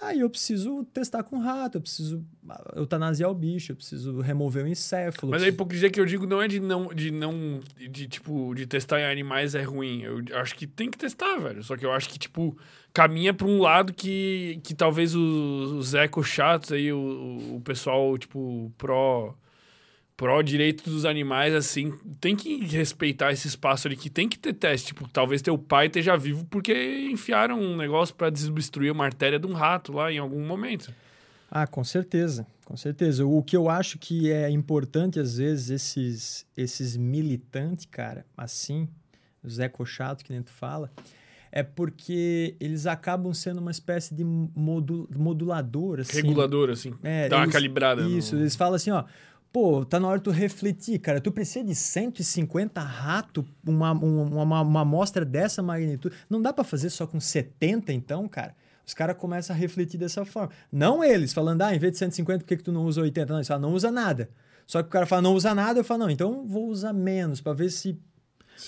[0.00, 2.24] Aí eu preciso testar com rato, eu preciso
[2.76, 5.30] eutanasiar o bicho, eu preciso remover o encéfalo.
[5.30, 5.44] Mas preciso...
[5.46, 9.00] a hipocrisia que eu digo não é de não, de não, de tipo, de testar
[9.00, 10.02] em animais é ruim.
[10.02, 11.64] Eu acho que tem que testar, velho.
[11.64, 12.56] Só que eu acho que, tipo,
[12.92, 18.16] caminha para um lado que, que talvez os, os eco chatos aí, o, o pessoal,
[18.16, 19.34] tipo, pró
[20.18, 24.52] pró direito dos animais, assim, tem que respeitar esse espaço ali, que tem que ter
[24.52, 24.88] teste.
[24.88, 29.46] Tipo, talvez teu pai esteja vivo porque enfiaram um negócio para desobstruir uma artéria de
[29.46, 30.92] um rato lá em algum momento.
[31.48, 33.24] Ah, com certeza, com certeza.
[33.24, 38.88] O que eu acho que é importante, às vezes, esses, esses militantes, cara, assim,
[39.40, 40.90] os eco-chato que nem tu fala,
[41.52, 46.16] é porque eles acabam sendo uma espécie de modul modulador, assim.
[46.16, 46.92] Regulador, assim.
[47.04, 48.02] É, dá uma calibrada.
[48.02, 48.42] Isso, no...
[48.42, 49.04] eles falam assim, ó,
[49.52, 51.20] Pô, tá na hora de tu refletir, cara.
[51.20, 56.14] Tu precisa de 150 ratos, uma, uma, uma, uma amostra dessa magnitude.
[56.28, 58.54] Não dá para fazer só com 70, então, cara?
[58.86, 60.50] Os caras começam a refletir dessa forma.
[60.70, 63.32] Não eles, falando, ah, em vez de 150, por que, que tu não usa 80?
[63.32, 64.30] Não, eles falam, não usa nada.
[64.66, 67.40] Só que o cara fala, não usa nada, eu falo, não, então vou usar menos,
[67.40, 67.98] para ver se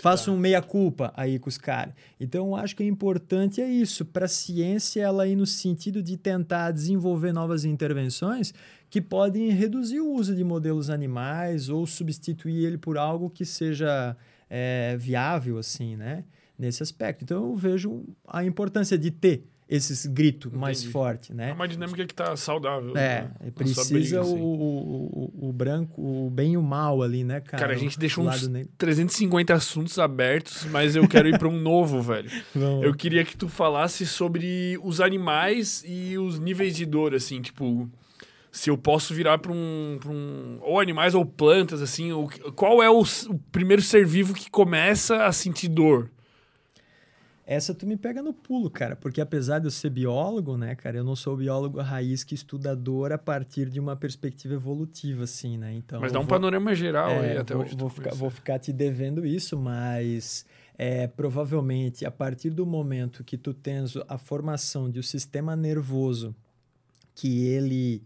[0.00, 1.94] faço um meia-culpa aí com os caras.
[2.18, 6.02] Então, eu acho que é importante é isso, para a ciência ela ir no sentido
[6.02, 8.54] de tentar desenvolver novas intervenções
[8.90, 14.16] que podem reduzir o uso de modelos animais ou substituir ele por algo que seja
[14.50, 16.24] é, viável, assim, né?
[16.58, 17.22] Nesse aspecto.
[17.22, 21.50] Então, eu vejo a importância de ter esses gritos mais forte, né?
[21.50, 22.90] É uma dinâmica que está saudável.
[22.96, 23.52] É, né?
[23.54, 24.34] precisa briga, assim.
[24.34, 27.62] o, o, o, branco, o bem e o mal ali, né, cara?
[27.62, 28.68] Cara, a gente deixou uns negro.
[28.76, 32.28] 350 assuntos abertos, mas eu quero ir para um novo, velho.
[32.52, 32.84] Vamos.
[32.84, 37.88] Eu queria que tu falasse sobre os animais e os níveis de dor, assim, tipo
[38.52, 40.58] se eu posso virar para um, um.
[40.62, 42.12] Ou animais ou plantas, assim.
[42.12, 46.10] Ou, qual é o, o, primeiro ser vivo que começa a sentir dor?
[47.46, 50.98] Essa tu me pega no pulo, cara, porque apesar de eu ser biólogo, né, cara,
[50.98, 55.58] eu não sou biólogo raiz que estuda dor a partir de uma perspectiva evolutiva, assim,
[55.58, 55.74] né?
[55.74, 56.00] Então.
[56.00, 57.76] Mas dá um vou, panorama geral é, aí até vou, hoje.
[57.76, 60.46] Vou ficar, vou ficar te devendo isso, mas
[60.78, 66.34] é, provavelmente a partir do momento que tu tens a formação de um sistema nervoso
[67.16, 68.02] que ele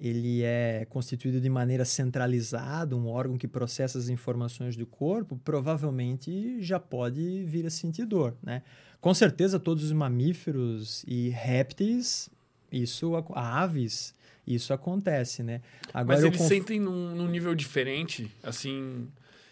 [0.00, 6.62] ele é constituído de maneira centralizada, um órgão que processa as informações do corpo, provavelmente
[6.62, 8.62] já pode vir a sentir dor, né?
[9.00, 12.30] Com certeza todos os mamíferos e répteis,
[12.70, 14.14] isso aves,
[14.46, 15.60] isso acontece, né?
[15.92, 16.48] Agora Mas eles conf...
[16.48, 19.08] sentem num, num nível diferente, assim,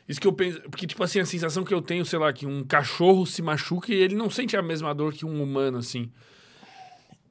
[0.08, 0.60] isso que eu penso.
[0.62, 3.92] Porque, tipo assim, a sensação que eu tenho, sei lá, que um cachorro se machuca
[3.92, 6.10] e ele não sente a mesma dor que um humano, assim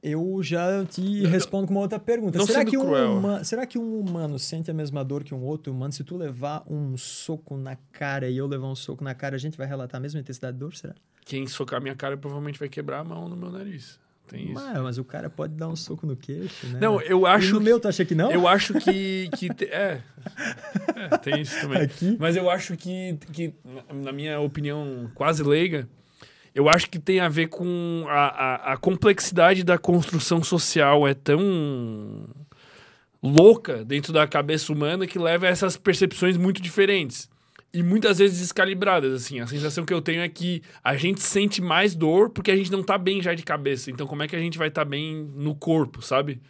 [0.06, 2.38] eu já te respondo com uma outra pergunta.
[2.38, 5.42] Não será que, um humano, será que um humano sente a mesma dor que um
[5.42, 5.92] outro humano?
[5.92, 9.38] Se tu levar um soco na cara e eu levar um soco na cara, a
[9.38, 10.94] gente vai relatar a mesma intensidade de dor, será?
[11.24, 13.98] Quem socar minha cara provavelmente vai quebrar a mão no meu nariz.
[14.28, 14.54] Tem isso.
[14.54, 16.78] Mas, mas o cara pode dar um soco no queixo, né?
[16.80, 17.48] Não, eu acho.
[17.48, 18.30] E no que, meu, tu acha que não?
[18.30, 19.28] Eu acho que.
[19.36, 20.02] que te, é,
[20.94, 21.82] é, tem isso também.
[21.82, 22.16] Aqui?
[22.18, 23.54] Mas eu acho que, que,
[23.92, 25.88] na minha opinião quase leiga,
[26.56, 31.12] eu acho que tem a ver com a, a, a complexidade da construção social é
[31.12, 32.26] tão
[33.22, 37.28] louca dentro da cabeça humana que leva a essas percepções muito diferentes
[37.74, 39.38] e muitas vezes descalibradas, assim.
[39.38, 42.72] A sensação que eu tenho é que a gente sente mais dor porque a gente
[42.72, 43.90] não tá bem já de cabeça.
[43.90, 46.40] Então, como é que a gente vai estar tá bem no corpo, sabe?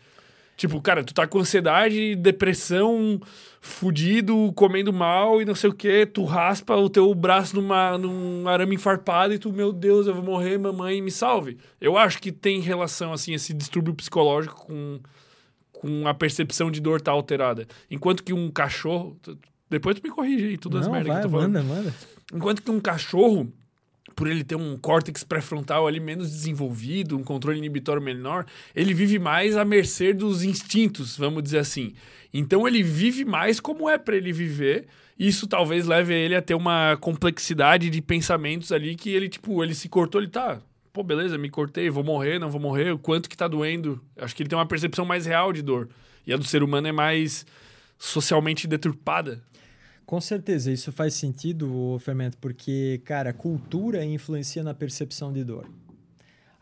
[0.57, 3.20] Tipo, cara, tu tá com ansiedade, depressão,
[3.61, 8.48] fudido, comendo mal e não sei o que, tu raspa o teu braço numa, num
[8.48, 11.59] arame enfarpado e tu, meu Deus, eu vou morrer, mamãe, me salve.
[11.78, 14.98] Eu acho que tem relação, assim, esse distúrbio psicológico com,
[15.72, 17.66] com a percepção de dor tá alterada.
[17.90, 19.18] Enquanto que um cachorro.
[19.68, 21.52] Depois tu me corrige aí, tudo as merdas que tô falando.
[21.52, 21.94] Manda, manda.
[22.32, 23.52] Enquanto que um cachorro
[24.16, 29.18] por ele ter um córtex pré-frontal ali menos desenvolvido, um controle inibitório menor, ele vive
[29.18, 31.92] mais à mercê dos instintos, vamos dizer assim.
[32.32, 34.86] Então ele vive mais como é para ele viver.
[35.18, 39.74] Isso talvez leve ele a ter uma complexidade de pensamentos ali que ele, tipo, ele
[39.74, 40.60] se cortou, ele tá.
[40.94, 44.00] Pô, beleza, me cortei, vou morrer, não vou morrer, o quanto que tá doendo.
[44.16, 45.90] Acho que ele tem uma percepção mais real de dor.
[46.26, 47.44] E a do ser humano é mais
[47.98, 49.42] socialmente deturpada.
[50.07, 55.68] Com certeza, isso faz sentido, Fermento, porque, cara, cultura influencia na percepção de dor.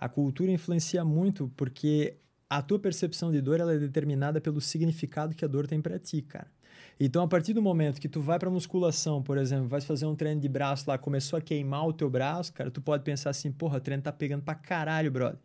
[0.00, 2.16] A cultura influencia muito porque
[2.48, 5.98] a tua percepção de dor ela é determinada pelo significado que a dor tem para
[5.98, 6.50] ti, cara.
[6.98, 10.14] Então, a partir do momento que tu vai para musculação, por exemplo, vai fazer um
[10.16, 13.52] treino de braço lá, começou a queimar o teu braço, cara, tu pode pensar assim,
[13.52, 15.38] porra, o treino tá pegando pra caralho, brother.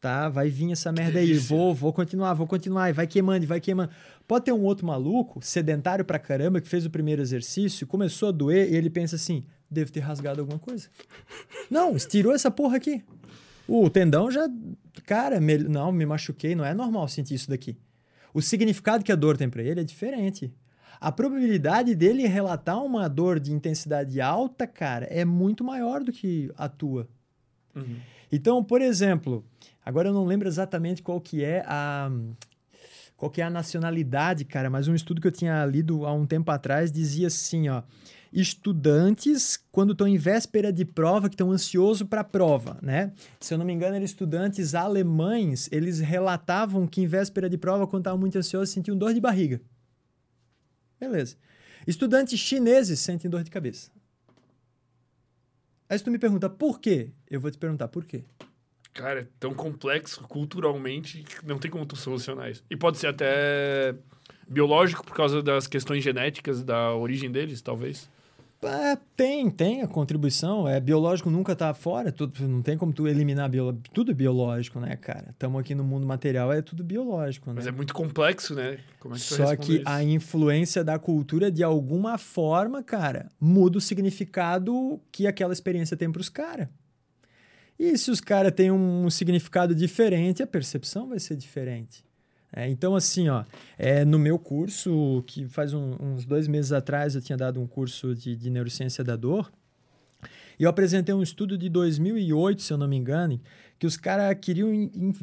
[0.00, 3.60] Tá, vai vir essa merda aí, vou, vou continuar, vou continuar, e vai queimando, vai
[3.60, 3.90] queimando.
[4.28, 8.32] Pode ter um outro maluco, sedentário pra caramba, que fez o primeiro exercício, começou a
[8.32, 10.88] doer, e ele pensa assim, devo ter rasgado alguma coisa.
[11.68, 13.02] Não, estirou essa porra aqui.
[13.66, 14.48] O tendão já,
[15.04, 17.76] cara, me, não, me machuquei, não é normal sentir isso daqui.
[18.32, 20.54] O significado que a dor tem para ele é diferente
[21.00, 26.50] a probabilidade dele relatar uma dor de intensidade alta, cara, é muito maior do que
[26.56, 27.08] a tua.
[27.74, 27.96] Uhum.
[28.30, 29.44] Então, por exemplo,
[29.88, 32.10] agora eu não lembro exatamente qual que é a
[33.16, 36.24] qual que é a nacionalidade, cara, mas um estudo que eu tinha lido há um
[36.24, 37.82] tempo atrás dizia assim, ó,
[38.32, 43.12] estudantes quando estão em véspera de prova, que estão ansiosos para a prova, né?
[43.40, 47.88] Se eu não me engano, eram estudantes alemães, eles relatavam que em véspera de prova,
[47.88, 49.60] quando estavam muito ansiosos, sentiam dor de barriga.
[51.00, 51.34] Beleza.
[51.88, 53.90] Estudantes chineses sentem dor de cabeça.
[55.88, 58.24] Aí se tu me pergunta por quê, eu vou te perguntar por quê.
[58.94, 62.64] Cara, é tão complexo culturalmente que não tem como tu solucionar isso.
[62.68, 63.94] E pode ser até
[64.48, 68.08] biológico por causa das questões genéticas da origem deles, talvez.
[68.60, 70.66] É, tem, tem a contribuição.
[70.66, 72.10] É, biológico nunca tá fora.
[72.10, 73.48] Tudo, não tem como tu eliminar
[73.92, 75.26] tudo é biológico, né, cara?
[75.30, 77.54] Estamos aqui no mundo material, é tudo biológico, né?
[77.56, 78.78] Mas é muito complexo, né?
[78.98, 79.82] Como é que Só que isso?
[79.86, 86.10] a influência da cultura, de alguma forma, cara, muda o significado que aquela experiência tem
[86.10, 86.68] para os caras.
[87.78, 92.04] E se os caras têm um significado diferente, a percepção vai ser diferente.
[92.52, 93.44] É, então, assim, ó,
[93.76, 97.66] é, no meu curso, que faz um, uns dois meses atrás eu tinha dado um
[97.66, 99.52] curso de, de neurociência da dor,
[100.58, 103.40] e eu apresentei um estudo de 2008, se eu não me engano,
[103.78, 105.14] que os caras queriam in, in,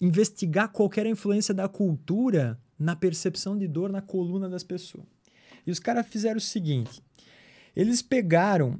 [0.00, 5.06] investigar qualquer influência da cultura na percepção de dor na coluna das pessoas.
[5.66, 7.02] E os caras fizeram o seguinte:
[7.74, 8.78] eles pegaram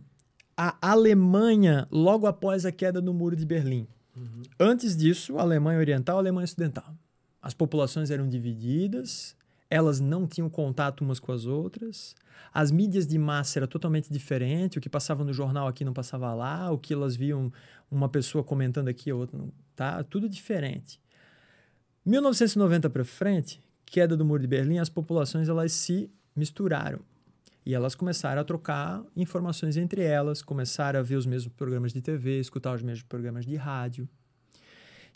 [0.56, 3.86] a Alemanha logo após a queda do Muro de Berlim.
[4.16, 4.42] Uhum.
[4.58, 6.94] Antes disso, a Alemanha Oriental e a Alemanha Ocidental.
[7.42, 9.36] As populações eram divididas,
[9.68, 12.14] elas não tinham contato umas com as outras,
[12.52, 16.32] as mídias de massa era totalmente diferente, o que passava no jornal aqui não passava
[16.32, 17.52] lá, o que elas viam
[17.90, 20.98] uma pessoa comentando aqui, a outra não, tá, tudo diferente.
[22.04, 27.00] 1990 para frente, queda do Muro de Berlim, as populações elas se misturaram.
[27.66, 32.00] E elas começaram a trocar informações entre elas, começaram a ver os mesmos programas de
[32.00, 34.08] TV, escutar os mesmos programas de rádio.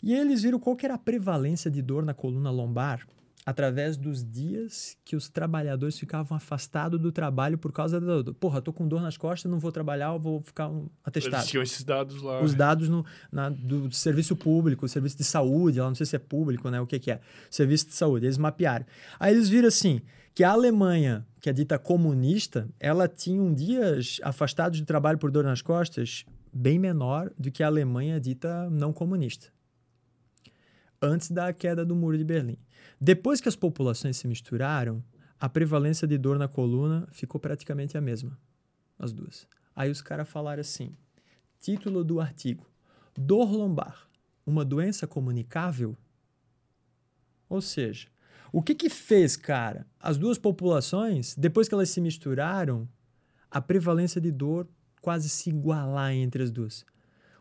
[0.03, 3.07] E eles viram qual que era a prevalência de dor na coluna lombar
[3.45, 8.71] através dos dias que os trabalhadores ficavam afastados do trabalho por causa do, porra, tô
[8.71, 11.37] com dor nas costas, não vou trabalhar, vou ficar um, atestado.
[11.37, 12.41] Eles tinham esses dados lá.
[12.41, 16.19] Os dados no, na, do serviço público, serviço de saúde, lá não sei se é
[16.19, 18.85] público, né, o que que é, serviço de saúde, eles mapearam.
[19.19, 20.01] Aí eles viram assim,
[20.33, 25.31] que a Alemanha, que é dita comunista, ela tinha um dias afastados de trabalho por
[25.31, 29.47] dor nas costas bem menor do que a Alemanha dita não comunista
[31.01, 32.57] antes da queda do Muro de Berlim.
[32.99, 35.03] Depois que as populações se misturaram,
[35.39, 38.37] a prevalência de dor na coluna ficou praticamente a mesma,
[38.99, 39.47] as duas.
[39.75, 40.95] Aí os caras falaram assim:
[41.59, 42.69] título do artigo:
[43.17, 44.07] Dor lombar,
[44.45, 45.97] uma doença comunicável?
[47.49, 48.07] Ou seja,
[48.51, 49.85] o que que fez, cara?
[49.99, 52.87] As duas populações, depois que elas se misturaram,
[53.49, 54.67] a prevalência de dor
[55.01, 56.85] quase se igualar entre as duas.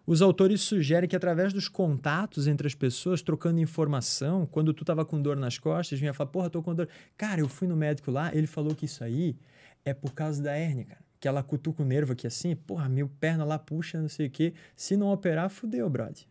[0.07, 5.05] Os autores sugerem que através dos contatos entre as pessoas, trocando informação, quando tu tava
[5.05, 6.89] com dor nas costas, vinha falar, porra, tô com dor.
[7.17, 9.37] Cara, eu fui no médico lá, ele falou que isso aí
[9.85, 11.01] é por causa da hérnia, cara.
[11.21, 14.31] Que ela cutuca o nervo aqui assim, porra, meu perna lá puxa, não sei o
[14.31, 14.55] quê.
[14.75, 16.25] Se não operar, fudeu, brother.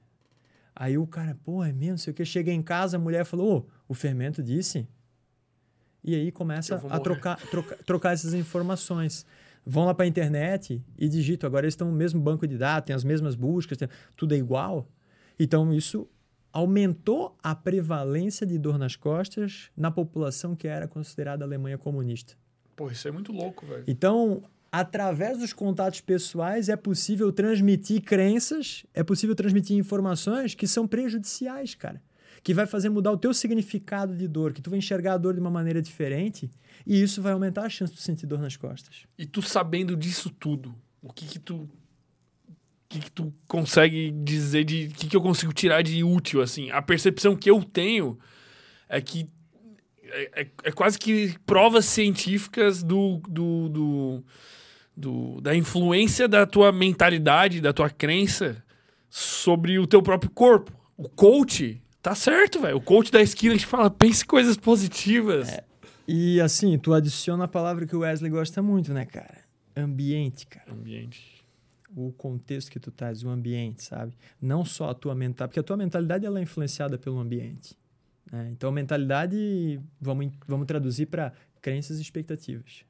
[0.80, 2.24] Aí o cara, pô, é mesmo, não sei o quê.
[2.24, 4.88] Cheguei em casa, a mulher falou, ô, o fermento disse.
[6.02, 9.26] E aí começa a trocar, trocar, trocar essas informações
[9.66, 11.48] vão lá para a internet e digitam.
[11.48, 14.38] Agora eles estão no mesmo banco de dados, tem as mesmas buscas, tem, tudo é
[14.38, 14.88] igual.
[15.38, 16.08] Então isso
[16.54, 22.36] aumentou a prevalência de dor nas costas na população que era considerada Alemanha comunista.
[22.74, 23.84] Pô, isso é muito louco, velho.
[23.86, 24.42] Então,
[24.72, 31.76] através dos contatos pessoais é possível transmitir crenças, é possível transmitir informações que são prejudiciais,
[31.76, 32.02] cara
[32.44, 35.34] que vai fazer mudar o teu significado de dor, que tu vai enxergar a dor
[35.34, 36.50] de uma maneira diferente,
[36.86, 39.06] e isso vai aumentar a chance de sentir dor nas costas.
[39.18, 44.64] E tu sabendo disso tudo, o que que tu o que, que tu consegue dizer
[44.64, 46.72] de o que, que eu consigo tirar de útil assim?
[46.72, 48.18] A percepção que eu tenho
[48.88, 49.30] é que
[50.06, 54.24] é, é, é quase que provas científicas do, do, do,
[55.00, 58.64] do, da influência da tua mentalidade, da tua crença
[59.10, 60.72] sobre o teu próprio corpo.
[60.98, 62.78] O coach Tá certo, velho.
[62.78, 65.50] O coach da esquina te fala, pense coisas positivas.
[65.50, 65.64] É.
[66.08, 69.40] E assim, tu adiciona a palavra que o Wesley gosta muito, né, cara?
[69.76, 70.72] Ambiente, cara.
[70.72, 71.46] Ambiente.
[71.96, 74.14] O contexto que tu traz, o ambiente, sabe?
[74.42, 77.76] Não só a tua mentalidade, porque a tua mentalidade ela é influenciada pelo ambiente.
[78.32, 78.50] Né?
[78.52, 82.86] Então, mentalidade, vamos, vamos traduzir para crenças e expectativas.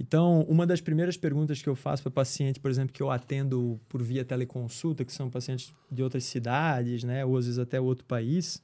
[0.00, 3.80] Então, uma das primeiras perguntas que eu faço para paciente, por exemplo, que eu atendo
[3.88, 8.04] por via teleconsulta, que são pacientes de outras cidades, né, ou às vezes até outro
[8.04, 8.62] país,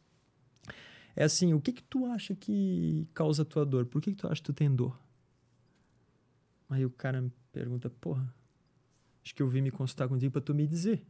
[1.16, 3.86] é assim: o que que tu acha que causa a tua dor?
[3.86, 4.98] Por que, que tu acha que tu tem dor?
[6.68, 8.32] Aí o cara me pergunta: porra,
[9.24, 11.04] acho que eu vim me consultar contigo para tu me dizer.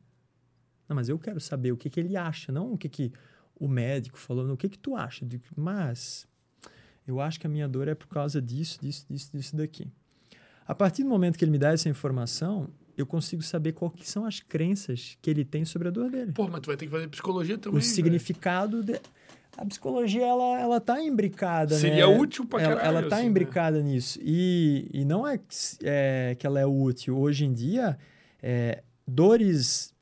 [0.89, 3.13] Não, mas eu quero saber o que, que ele acha, não o que, que
[3.59, 5.27] o médico falou, não, o que, que tu acha.
[5.57, 6.27] Mas
[7.07, 9.91] eu acho que a minha dor é por causa disso, disso, disso, disso daqui.
[10.66, 14.24] A partir do momento que ele me dá essa informação, eu consigo saber quais são
[14.24, 16.32] as crenças que ele tem sobre a dor dele.
[16.32, 17.78] Pô, mas tu vai ter que fazer psicologia também.
[17.78, 19.01] O significado de...
[19.57, 22.19] A psicologia, ela, ela tá imbricada, Seria né?
[22.19, 22.81] útil pra caralho.
[22.81, 23.85] Ela, ela tá assim, imbricada né?
[23.85, 24.19] nisso.
[24.20, 25.39] E, e não é,
[25.85, 27.16] é, que ela é útil.
[27.16, 27.97] Hoje em dia,
[28.43, 29.95] é, dores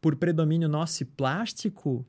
[0.00, 2.04] por predomínio nociplástico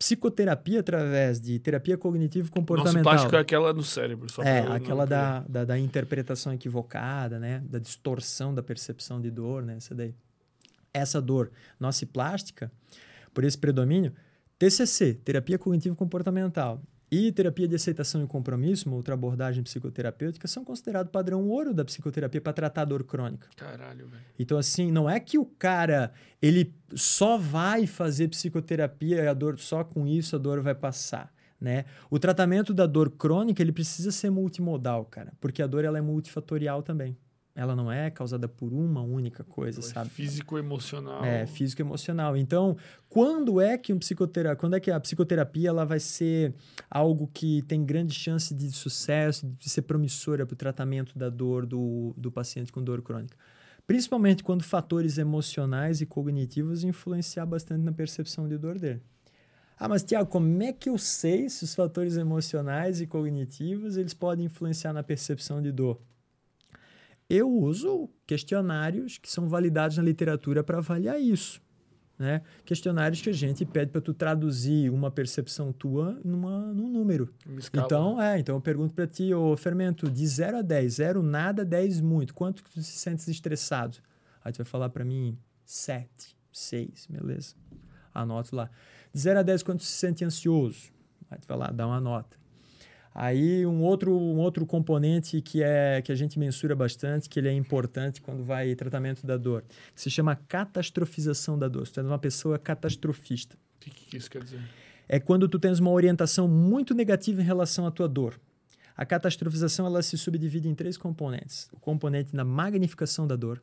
[0.00, 3.02] psicoterapia através de terapia cognitivo-comportamental.
[3.02, 4.32] Plástico é aquela no cérebro.
[4.32, 7.62] Só é, aquela da, da, da, interpretação equivocada, né?
[7.68, 9.76] Da distorção da percepção de dor, né?
[9.76, 10.14] Essa daí.
[10.92, 12.72] Essa dor nociplástica,
[13.34, 14.12] por esse predomínio,
[14.58, 21.10] TCC, terapia cognitivo-comportamental, e terapia de aceitação e compromisso, uma outra abordagem psicoterapêutica, são considerados
[21.10, 23.48] padrão ouro da psicoterapia para tratar a dor crônica.
[23.56, 24.22] Caralho, velho.
[24.38, 29.58] Então, assim, não é que o cara ele só vai fazer psicoterapia e a dor
[29.58, 31.32] só com isso a dor vai passar.
[31.60, 31.84] Né?
[32.08, 36.00] O tratamento da dor crônica ele precisa ser multimodal, cara, porque a dor ela é
[36.00, 37.16] multifatorial também.
[37.54, 40.08] Ela não é causada por uma única coisa, sabe?
[40.10, 41.24] Físico-emocional.
[41.24, 42.36] É, físico-emocional.
[42.36, 42.76] Então,
[43.08, 46.54] quando é que um psicoterapia, quando é que a psicoterapia ela vai ser
[46.88, 51.66] algo que tem grande chance de sucesso, de ser promissora para o tratamento da dor
[51.66, 53.36] do, do paciente com dor crônica?
[53.86, 59.02] Principalmente quando fatores emocionais e cognitivos influenciar bastante na percepção de dor dele.
[59.76, 64.14] Ah, mas Tiago, como é que eu sei se os fatores emocionais e cognitivos eles
[64.14, 65.98] podem influenciar na percepção de dor?
[67.30, 71.62] Eu uso questionários que são validados na literatura para avaliar isso.
[72.18, 72.42] Né?
[72.66, 77.32] Questionários que a gente pede para tu traduzir uma percepção tua numa, num número.
[77.86, 81.64] Então, é, então eu pergunto para ti, ô Fermento, de 0 a 10, 0 nada,
[81.64, 83.96] 10 muito, quanto que tu se sentes estressado?
[84.44, 87.54] Aí tu vai falar para mim 7, 6, beleza.
[88.12, 88.68] Anoto lá.
[89.14, 90.90] De 0 a 10, quanto se sente ansioso?
[91.30, 92.39] Aí tu vai lá, dá uma nota.
[93.14, 97.48] Aí um outro, um outro componente que é que a gente mensura bastante, que ele
[97.48, 99.64] é importante quando vai tratamento da dor,
[99.94, 101.86] que se chama catastrofização da dor.
[101.86, 103.56] Se tu é uma pessoa catastrofista.
[103.56, 104.60] O que, que isso quer dizer?
[105.08, 108.40] É quando tu tens uma orientação muito negativa em relação à tua dor.
[108.96, 113.60] A catastrofização ela se subdivide em três componentes: o componente da magnificação da dor,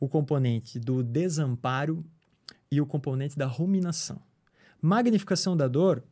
[0.00, 2.04] o componente do desamparo
[2.72, 4.20] e o componente da ruminação.
[4.82, 6.02] Magnificação da dor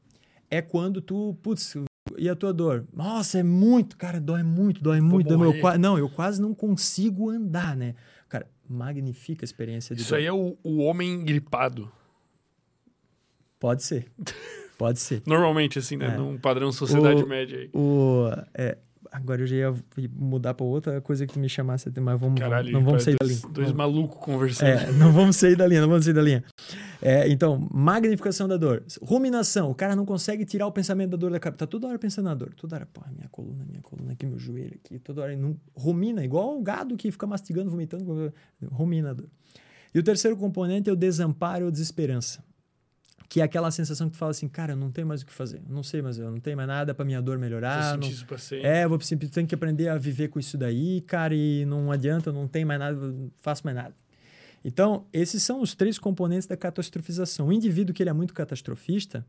[0.49, 1.75] é quando tu, putz,
[2.19, 2.87] e a tua dor?
[2.93, 5.29] Nossa, é muito, cara, dói muito, dói muito.
[5.29, 7.95] Dói meu, não, eu quase não consigo andar, né?
[8.29, 10.17] Cara, magnifica a experiência de Isso dor.
[10.19, 11.91] aí é o, o homem gripado.
[13.59, 14.11] Pode ser.
[14.77, 15.23] Pode ser.
[15.27, 16.15] Normalmente, assim, né?
[16.15, 16.17] É.
[16.17, 17.71] Num padrão sociedade o, média aí.
[17.73, 18.77] O, é,
[19.13, 19.75] agora eu já ia
[20.11, 23.41] mudar para outra coisa que tu me chamasse, mas vamos, Caralho, não vamos sair dois,
[23.41, 23.55] da linha.
[23.55, 24.69] Dois malucos conversando.
[24.69, 26.43] É, não vamos sair da linha, não vamos sair da linha.
[27.03, 28.83] É, então, magnificação da dor.
[29.03, 29.71] Ruminação.
[29.71, 31.59] O cara não consegue tirar o pensamento da dor da cabeça.
[31.59, 32.55] Tá toda hora pensando na dor.
[32.55, 34.99] Toda hora, pô, minha coluna, minha coluna aqui, meu joelho aqui.
[34.99, 35.37] Toda hora.
[35.37, 38.33] Não, rumina, igual o gado que fica mastigando, vomitando.
[38.65, 39.29] Rumina a dor.
[39.95, 42.43] E o terceiro componente é o desamparo ou desesperança
[43.29, 45.33] que é aquela sensação que tu fala assim, cara, eu não tenho mais o que
[45.33, 47.93] fazer, eu não sei mais, eu não tenho mais nada para minha dor melhorar.
[47.93, 48.09] Vou não...
[48.09, 48.67] isso pra sempre.
[48.67, 52.35] É, vou tenho que aprender a viver com isso daí, cara, e não adianta, eu
[52.35, 53.95] não tenho mais nada, não faço mais nada.
[54.65, 57.49] Então, esses são os três componentes da catastrofização.
[57.49, 59.27] O indivíduo que ele é muito catastrofista,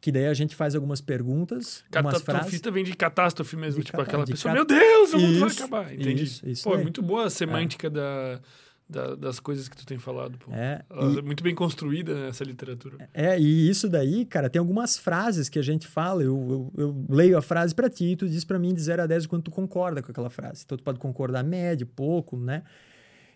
[0.00, 4.26] que daí a gente faz algumas perguntas, Catastrofista vem de catástrofe mesmo, de tipo aquela
[4.26, 4.54] pessoa, cat...
[4.54, 5.94] meu Deus, o mundo isso, vai acabar.
[5.94, 6.24] Entendi.
[6.24, 6.80] Isso, isso Pô, é.
[6.80, 7.90] é muito boa a semântica é.
[7.90, 8.40] da
[8.88, 10.38] da, das coisas que tu tem falado.
[10.38, 10.52] Pô.
[10.52, 13.08] É, e, é muito bem construída né, essa literatura.
[13.12, 17.06] É, e isso daí, cara, tem algumas frases que a gente fala, eu, eu, eu
[17.08, 19.28] leio a frase para ti e tu diz para mim de 0 a 10 o
[19.28, 20.62] quanto tu concorda com aquela frase.
[20.64, 22.62] Então tu pode concordar médio, pouco, né?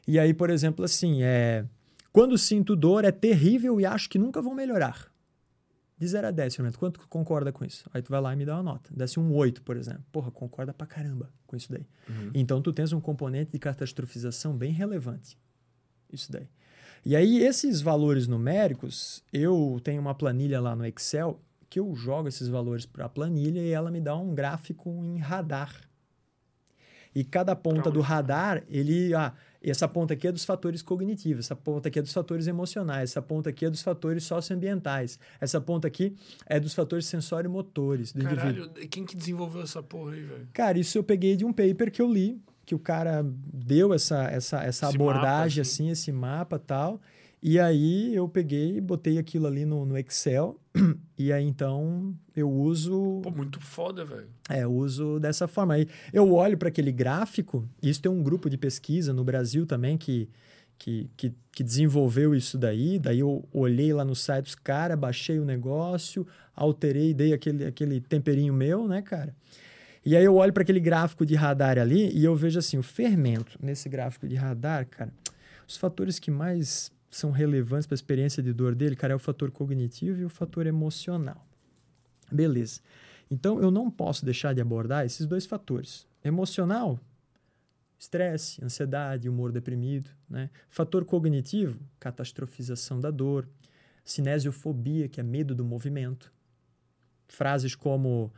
[0.07, 1.65] E aí, por exemplo, assim, é...
[2.12, 5.11] Quando sinto dor é terrível e acho que nunca vão melhorar.
[5.99, 7.91] De 0 a 10, Fernando, quanto concorda com isso?
[7.93, 8.91] Aí tu vai lá e me dá uma nota.
[8.95, 10.05] Desce um 8, por exemplo.
[10.12, 11.87] Porra, concorda pra caramba com isso daí.
[12.09, 12.31] Uhum.
[12.35, 15.37] Então tu tens um componente de catastrofização bem relevante.
[16.12, 16.49] Isso daí.
[17.05, 22.29] E aí, esses valores numéricos, eu tenho uma planilha lá no Excel que eu jogo
[22.29, 25.89] esses valores para a planilha e ela me dá um gráfico em radar.
[27.15, 29.15] E cada ponta do radar, ele.
[29.15, 33.11] Ah, essa ponta aqui é dos fatores cognitivos, essa ponta aqui é dos fatores emocionais,
[33.11, 36.15] essa ponta aqui é dos fatores socioambientais, essa ponta aqui
[36.47, 38.89] é dos fatores sensório-motores do Caralho, indivíduo.
[38.89, 40.49] quem que desenvolveu essa porra aí, velho?
[40.53, 44.25] Cara, isso eu peguei de um paper que eu li, que o cara deu essa,
[44.25, 47.01] essa, essa Esse abordagem, mapa, assim, esse mapa e tal.
[47.40, 50.59] E aí eu peguei e botei aquilo ali no, no Excel.
[51.20, 53.20] E aí então eu uso.
[53.24, 54.28] Pô, muito foda, velho.
[54.48, 55.74] É, eu uso dessa forma.
[55.74, 59.98] Aí eu olho para aquele gráfico, isso tem um grupo de pesquisa no Brasil também
[59.98, 60.28] que,
[60.78, 63.01] que, que, que desenvolveu isso daí.
[63.01, 66.24] Daí eu olhei lá no site dos caras, baixei o negócio,
[66.55, 69.35] alterei, dei aquele, aquele temperinho meu, né, cara?
[70.06, 72.82] E aí eu olho para aquele gráfico de radar ali e eu vejo assim, o
[72.82, 75.12] fermento nesse gráfico de radar, cara,
[75.66, 79.19] os fatores que mais são relevantes para a experiência de dor dele, cara, é o
[79.19, 81.47] fator cognitivo e o fator emocional.
[82.31, 82.81] Beleza.
[83.31, 86.07] Então eu não posso deixar de abordar esses dois fatores.
[86.25, 86.99] Emocional,
[87.99, 90.51] estresse, ansiedade, humor deprimido, né?
[90.69, 93.49] Fator cognitivo, catastrofização da dor,
[94.05, 96.33] cinesiofobia, que é medo do movimento.
[97.27, 98.33] Frases como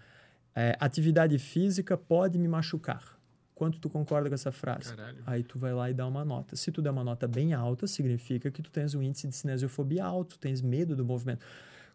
[0.55, 3.20] é, atividade física pode me machucar.
[3.61, 4.97] Quanto tu concorda com essa frase?
[4.97, 5.19] Caralho.
[5.27, 6.57] Aí tu vai lá e dá uma nota.
[6.57, 10.03] Se tu der uma nota bem alta, significa que tu tens um índice de cinesiofobia
[10.03, 11.45] alto, tens medo do movimento.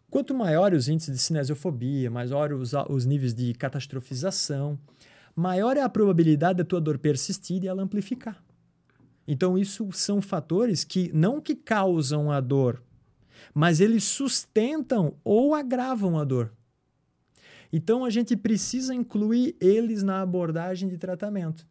[0.08, 4.78] Quanto maior os índices de cinesiofobia, maior os, os níveis de catastrofização,
[5.34, 8.40] maior é a probabilidade da tua dor persistir e ela amplificar.
[9.26, 12.80] Então, isso são fatores que não que causam a dor,
[13.52, 16.52] mas eles sustentam ou agravam a dor.
[17.72, 21.66] Então, a gente precisa incluir eles na abordagem de tratamento.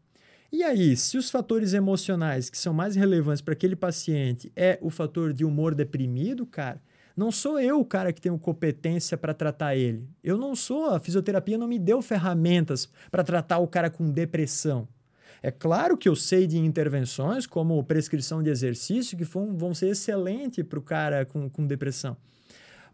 [0.51, 4.89] E aí, se os fatores emocionais que são mais relevantes para aquele paciente é o
[4.89, 6.81] fator de humor deprimido, cara,
[7.15, 10.07] não sou eu o cara que tenho competência para tratar ele.
[10.23, 14.87] Eu não sou, a fisioterapia não me deu ferramentas para tratar o cara com depressão.
[15.41, 20.63] É claro que eu sei de intervenções como prescrição de exercício que vão, ser excelentes
[20.65, 22.17] para o cara com, com depressão.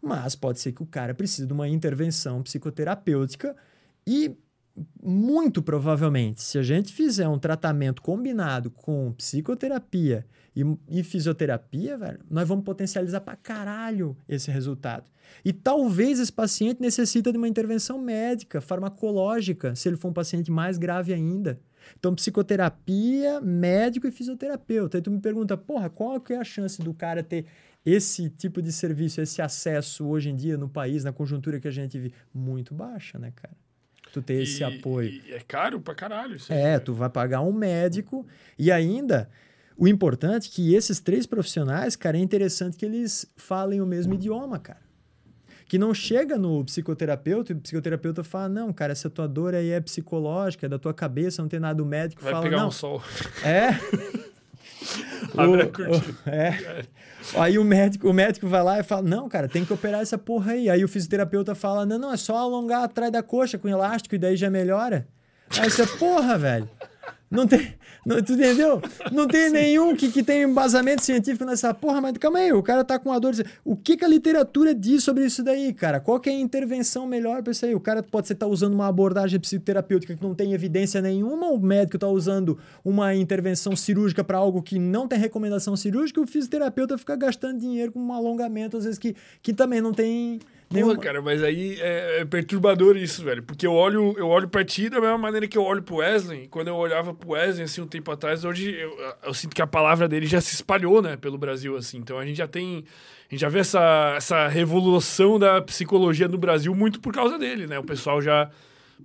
[0.02, 3.56] Mas pode ser que o cara precise de uma intervenção psicoterapêutica
[4.06, 4.36] e
[5.02, 10.26] muito provavelmente, se a gente fizer um tratamento combinado com psicoterapia
[10.56, 15.04] e, e, fisioterapia, velho, nós vamos potencializar pra caralho esse resultado.
[15.44, 20.50] E talvez esse paciente necessita de uma intervenção médica, farmacológica, se ele for um paciente
[20.50, 21.58] mais grave ainda.
[21.98, 24.98] Então, psicoterapia, médico e fisioterapeuta.
[24.98, 27.46] Aí tu me pergunta, porra, qual que é a chance do cara ter
[27.84, 31.70] esse tipo de serviço, esse acesso hoje em dia no país, na conjuntura que a
[31.72, 32.14] gente vive?
[32.32, 33.54] Muito baixa, né, cara?
[34.12, 35.08] Tu ter esse E- apoio.
[35.26, 36.36] e é caro pra caralho.
[36.36, 36.84] Isso É, velho.
[36.84, 38.26] tu vai pagar um médico
[38.58, 39.28] e ainda
[39.76, 44.12] o importante é que esses três profissionais, cara, é interessante que eles falem o mesmo
[44.14, 44.80] idioma, cara.
[45.66, 49.70] Que não chega no psicoterapeuta e o psicoterapeuta fala: "Não, cara, essa tua dor aí
[49.70, 52.68] é psicológica, é da tua cabeça, não tem nada o médico Vai fala: pegar "Não,
[52.68, 53.02] um sol.
[53.42, 53.70] é.
[55.36, 56.18] Abre a cortina.
[56.26, 56.84] é.
[57.36, 60.18] Aí o médico, o médico vai lá e fala: Não, cara, tem que operar essa
[60.18, 60.68] porra aí.
[60.68, 64.18] Aí o fisioterapeuta fala: Não, não, é só alongar atrás da coxa com elástico e
[64.18, 65.06] daí já melhora.
[65.58, 66.68] Aí você, porra, velho.
[67.32, 67.74] Não tem.
[68.04, 68.82] Não, tu entendeu?
[69.10, 72.84] Não tem nenhum que, que tem embasamento científico nessa porra, mas calma aí, o cara
[72.84, 73.32] tá com a dor.
[73.64, 75.98] O que, que a literatura diz sobre isso daí, cara?
[75.98, 77.74] Qual que é a intervenção melhor pra isso aí?
[77.74, 81.98] O cara pode estar usando uma abordagem psicoterapêutica que não tem evidência nenhuma, o médico
[81.98, 87.16] tá usando uma intervenção cirúrgica para algo que não tem recomendação cirúrgica, o fisioterapeuta fica
[87.16, 90.38] gastando dinheiro com um alongamento, às vezes, que, que também não tem.
[90.80, 93.42] Porra, cara, mas aí é, é perturbador isso, velho.
[93.42, 96.48] Porque eu olho, eu olho pra ti da mesma maneira que eu olho pro Wesley.
[96.48, 99.66] Quando eu olhava pro Wesley, assim, um tempo atrás, hoje eu, eu sinto que a
[99.66, 101.98] palavra dele já se espalhou, né, pelo Brasil, assim.
[101.98, 102.84] Então a gente já tem.
[103.28, 107.66] A gente já vê essa, essa revolução da psicologia no Brasil muito por causa dele,
[107.66, 107.78] né?
[107.78, 108.50] O pessoal já.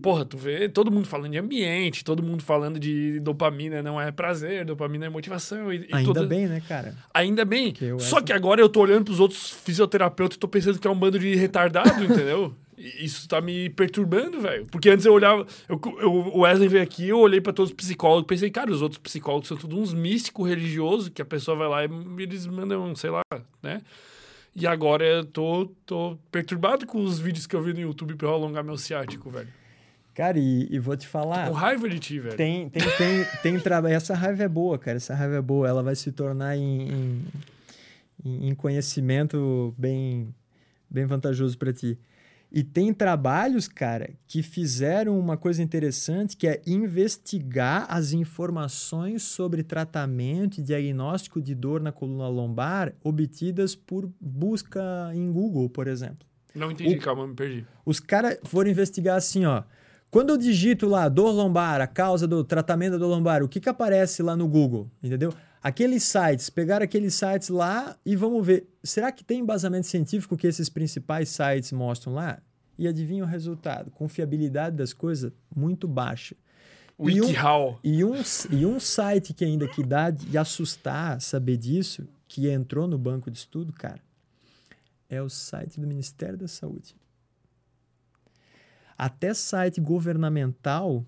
[0.01, 4.11] Porra, tu vê todo mundo falando de ambiente, todo mundo falando de dopamina não é
[4.11, 5.71] prazer, dopamina é motivação.
[5.73, 6.95] E, e Ainda toda- bem, né, cara?
[7.13, 7.73] Ainda bem.
[7.99, 10.91] Só acho- que agora eu tô olhando pros outros fisioterapeutas e tô pensando que é
[10.91, 12.53] um bando de retardado, entendeu?
[12.77, 14.67] Isso tá me perturbando, velho.
[14.67, 15.47] Porque antes eu olhava.
[15.67, 18.71] Eu, eu- o Wesley veio aqui, eu olhei pra todos os psicólogos e pensei, cara,
[18.71, 22.45] os outros psicólogos são todos uns místicos religiosos que a pessoa vai lá e eles
[22.45, 23.21] mandam, sei lá,
[23.63, 23.81] né?
[24.55, 28.27] E agora eu tô, tô perturbado com os vídeos que eu vi no YouTube pra
[28.27, 29.47] eu alongar meu ciático, velho.
[30.17, 31.47] Cara, e, e vou te falar.
[31.47, 32.35] Com raiva de ti, velho.
[32.35, 33.93] Tem, tem, tem, tem trabalho.
[33.93, 34.97] Essa raiva é boa, cara.
[34.97, 35.67] Essa raiva é boa.
[35.67, 37.21] Ela vai se tornar em,
[38.25, 40.33] em, em conhecimento bem,
[40.89, 41.99] bem vantajoso para ti.
[42.51, 49.61] E tem trabalhos, cara, que fizeram uma coisa interessante, que é investigar as informações sobre
[49.61, 54.81] tratamento e diagnóstico de dor na coluna lombar obtidas por busca
[55.13, 56.25] em Google, por exemplo.
[56.55, 57.67] Não entendi, O- calma, me perdi.
[57.85, 59.61] Os caras foram investigar assim, ó.
[60.09, 63.59] Quando eu digito lá dor lombar, a causa do tratamento da dor lombar, o que
[63.59, 65.33] que aparece lá no Google, entendeu?
[65.61, 70.47] Aqueles sites, pegaram aqueles sites lá e vamos ver, será que tem embasamento científico que
[70.47, 72.39] esses principais sites mostram lá?
[72.77, 73.91] E adivinha o resultado?
[73.91, 76.35] Confiabilidade das coisas muito baixa.
[76.99, 77.79] E um- WikiHow.
[77.83, 78.13] E um,
[78.51, 83.29] e um site que ainda que dá de assustar saber disso, que entrou no banco
[83.29, 83.99] de estudo, cara,
[85.09, 86.95] é o site do Ministério da Saúde.
[88.97, 91.05] Até site governamental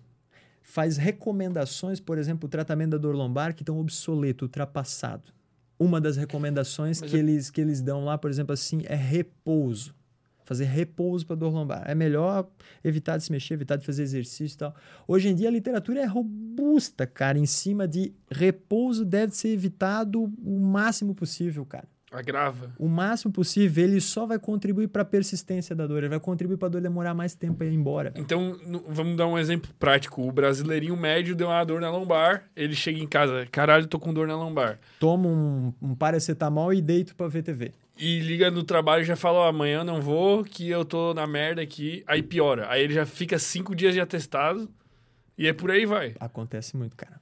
[0.62, 5.32] faz recomendações, por exemplo, o tratamento da dor lombar que estão obsoleto, ultrapassado.
[5.80, 8.96] Uma das recomendações Mas que, eu- eles, que eles dão lá, por exemplo, assim, é
[8.96, 9.96] repouso.
[10.44, 11.84] Fazer repouso para dor lombar.
[11.86, 12.48] É melhor
[12.84, 14.76] evitar de se mexer, evitar de fazer exercício e tal.
[15.08, 20.24] Hoje em dia a literatura é robusta, cara, em cima de repouso deve ser evitado
[20.24, 21.88] o máximo possível, cara.
[22.12, 22.74] Agrava.
[22.78, 26.58] O máximo possível, ele só vai contribuir para a persistência da dor, ele vai contribuir
[26.58, 28.12] para a dor demorar mais tempo a ir embora.
[28.16, 28.58] Então,
[28.88, 30.28] vamos dar um exemplo prático.
[30.28, 34.14] O brasileirinho médio deu uma dor na lombar, ele chega em casa, caralho, tô com
[34.14, 34.80] dor na lombar.
[35.00, 37.74] Toma um, um paracetamol e deito para ver TV.
[37.98, 41.14] E liga no trabalho e já fala, ó, amanhã eu não vou, que eu tô
[41.14, 42.02] na merda aqui.
[42.08, 42.68] Aí piora.
[42.70, 44.70] Aí ele já fica cinco dias de atestado
[45.38, 46.16] e é por aí vai.
[46.20, 47.20] Acontece muito, cara.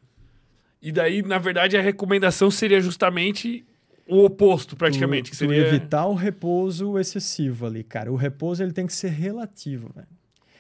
[0.80, 3.66] E daí, na verdade, a recomendação seria justamente
[4.10, 5.30] o oposto, praticamente.
[5.30, 5.68] Tu- que seria...
[5.68, 8.12] evitar o repouso excessivo ali, cara.
[8.12, 10.08] O repouso ele tem que ser relativo, velho.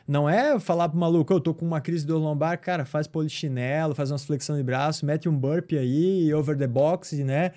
[0.07, 3.07] Não é falar pro maluco, eu tô com uma crise de dor lombar, cara, faz
[3.07, 7.51] polichinelo, faz umas flexão de braço, mete um burpee aí, over the box, né?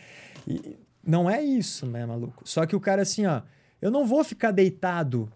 [0.48, 0.76] E
[1.06, 2.42] não é isso, né, maluco?
[2.44, 3.42] Só que o cara assim, ó,
[3.80, 5.30] eu não vou ficar deitado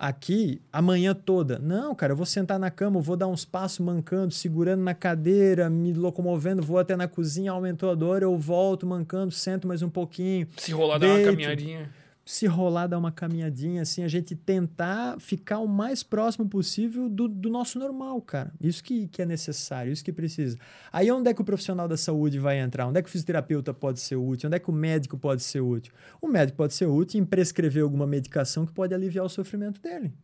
[0.00, 1.58] aqui a manhã toda.
[1.58, 5.68] Não, cara, eu vou sentar na cama, vou dar uns passos mancando, segurando na cadeira,
[5.68, 9.90] me locomovendo, vou até na cozinha, aumentou a dor, eu volto mancando, sento mais um
[9.90, 10.48] pouquinho.
[10.56, 11.99] Se rolar, dar uma caminhadinha.
[12.30, 17.26] Se rolar, dar uma caminhadinha, assim, a gente tentar ficar o mais próximo possível do,
[17.26, 18.52] do nosso normal, cara.
[18.60, 20.56] Isso que, que é necessário, isso que precisa.
[20.92, 22.86] Aí onde é que o profissional da saúde vai entrar?
[22.86, 24.46] Onde é que o fisioterapeuta pode ser útil?
[24.46, 25.92] Onde é que o médico pode ser útil?
[26.22, 30.14] O médico pode ser útil em prescrever alguma medicação que pode aliviar o sofrimento dele.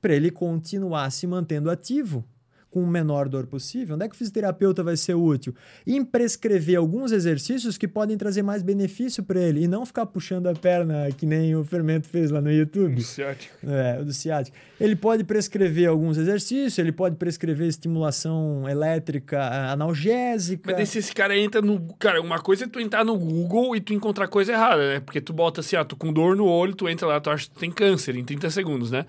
[0.00, 2.24] Para ele continuar se mantendo ativo
[2.70, 3.96] com o menor dor possível.
[3.96, 5.54] Onde é que o fisioterapeuta vai ser útil?
[5.86, 10.46] Em prescrever alguns exercícios que podem trazer mais benefício para ele e não ficar puxando
[10.46, 13.02] a perna que nem o Fermento fez lá no YouTube.
[13.02, 13.54] Ciático.
[13.66, 14.56] É, o do ciático.
[14.80, 20.62] Ele pode prescrever alguns exercícios, ele pode prescrever estimulação elétrica analgésica.
[20.66, 21.80] Mas daí se esse cara entra no.
[21.98, 25.00] Cara, uma coisa é tu entrar no Google e tu encontrar coisa errada, né?
[25.00, 27.44] Porque tu bota assim, ah, tô com dor no olho, tu entra lá, tu acha
[27.44, 29.04] que tu tem câncer em 30 segundos, né?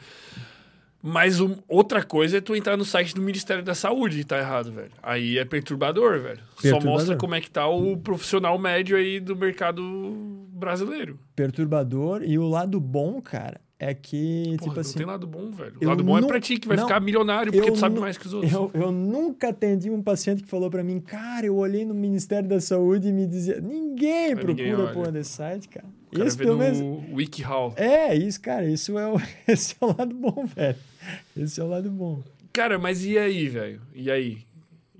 [1.03, 4.37] Mas um- outra coisa é tu entrar no site do Ministério da Saúde e tá
[4.37, 4.91] errado, velho.
[5.01, 6.37] Aí é perturbador, velho.
[6.55, 6.91] Só Perturbador.
[6.91, 11.17] mostra como é que tá o profissional médio aí do mercado brasileiro.
[11.35, 12.21] Perturbador.
[12.23, 14.97] E o lado bom, cara, é que, Porra, tipo não assim.
[14.99, 15.73] tem lado bom, velho.
[15.81, 18.15] O lado bom é pra ti, que vai não, ficar milionário porque tu sabe mais
[18.15, 18.53] que os outros.
[18.53, 22.47] Eu, eu nunca atendi um paciente que falou pra mim, cara, eu olhei no Ministério
[22.47, 25.87] da Saúde e me dizia, ninguém Mas procura ninguém porra desse site, cara.
[26.11, 27.03] O cara vê pelo no menos.
[27.11, 27.73] WikiHow.
[27.75, 30.75] É, isso, cara, isso é o, esse é o lado bom, velho.
[31.37, 32.21] Esse é o lado bom.
[32.53, 33.81] Cara, mas e aí, velho?
[33.93, 34.43] E aí?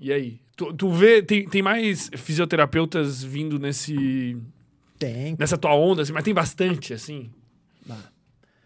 [0.00, 0.40] E aí?
[0.56, 4.36] Tu, tu vê, tem, tem mais fisioterapeutas vindo nesse,
[4.98, 5.36] Tem.
[5.38, 7.30] nessa tua onda, assim, mas tem bastante, assim?
[7.88, 7.98] Ah.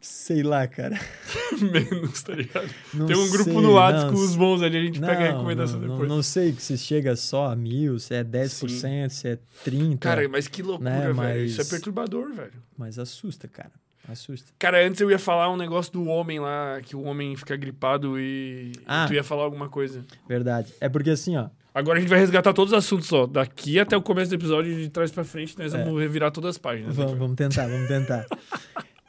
[0.00, 0.98] Sei lá, cara.
[1.60, 2.70] Menos, tá ligado?
[2.94, 5.12] Não tem um grupo sei, no WhatsApp não com os bons ali, a gente pega
[5.12, 6.08] a Não, recomendação não, depois.
[6.08, 9.98] Não, não sei se chega só a mil, se é 10%, se é 30%.
[9.98, 11.16] Cara, mas que loucura, Né, velho.
[11.16, 12.52] mas- Isso é perturbador, velho.
[12.76, 13.72] Mas assusta, cara.
[14.08, 14.50] Assusta.
[14.58, 18.18] Cara, antes eu ia falar um negócio do homem lá, que o homem fica gripado
[18.18, 19.04] e Ah.
[19.06, 20.04] tu ia falar alguma coisa.
[20.28, 20.72] Verdade.
[20.80, 21.48] É porque assim, ó.
[21.78, 23.26] Agora a gente vai resgatar todos os assuntos, ó.
[23.26, 25.84] Daqui até o começo do episódio, de trás pra frente, nós É.
[25.84, 26.96] vamos revirar todas as páginas.
[26.96, 28.26] né, Vamos, vamos tentar, vamos tentar.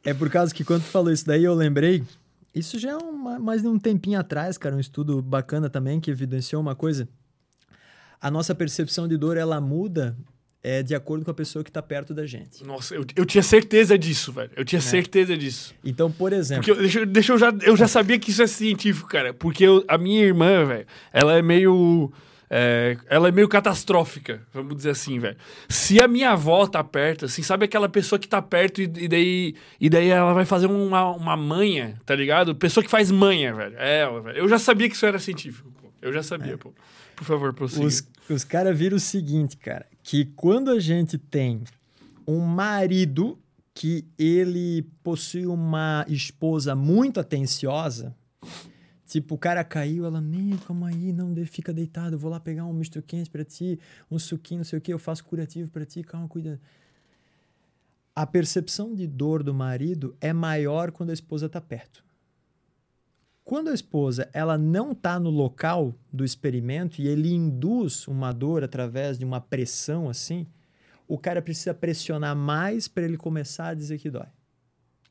[0.04, 2.04] é por causa que quando tu falou isso daí, eu lembrei.
[2.54, 6.12] Isso já é uma, mais de um tempinho atrás, cara, um estudo bacana também que
[6.12, 7.08] evidenciou uma coisa.
[8.22, 10.16] A nossa percepção de dor, ela muda
[10.62, 12.66] é, de acordo com a pessoa que está perto da gente.
[12.66, 14.52] Nossa, eu, eu tinha certeza disso, velho.
[14.58, 14.66] Eu É.
[14.66, 15.74] tinha certeza disso.
[15.86, 17.54] Então, por exemplo, Porque eu, deixa, deixa eu já.
[17.62, 19.34] Eu já sabia que isso é científico, cara.
[19.34, 22.12] Porque eu- a minha irmã, velho, ela é meio.
[22.50, 25.38] É, ela é meio catastrófica, vamos dizer assim, velho.
[25.68, 29.08] Se a minha avó tá perto, assim, sabe aquela pessoa que tá perto e, e
[29.08, 32.56] daí, e daí ela vai fazer uma, uma manha, tá ligado?
[32.56, 33.76] Pessoa que faz manha, velho.
[33.78, 34.04] É,
[34.36, 35.90] eu já sabia que isso era científico, pô.
[36.02, 36.58] Eu já sabia, é.
[36.58, 36.74] pô.
[37.16, 37.86] Por favor, prossiga.
[37.86, 41.64] Os, os caras viram o seguinte, cara, que quando a gente tem
[42.26, 43.38] um marido
[43.76, 48.16] que ele possui uma esposa muito atenciosa,
[49.10, 52.74] Tipo, o cara caiu, ela, nem, calma aí, não, fica deitado, vou lá pegar um
[52.74, 53.80] misto quente para ti,
[54.10, 56.62] um suquinho, não sei o que, eu faço curativo para ti, calma, cuida.
[58.16, 62.06] A percepção de dor do marido é maior quando a esposa está perto.
[63.44, 68.64] Quando a esposa ela não está no local do experimento e ele induz uma dor
[68.64, 70.46] através de uma pressão assim,
[71.08, 74.28] o cara precisa pressionar mais para ele começar a dizer que dói.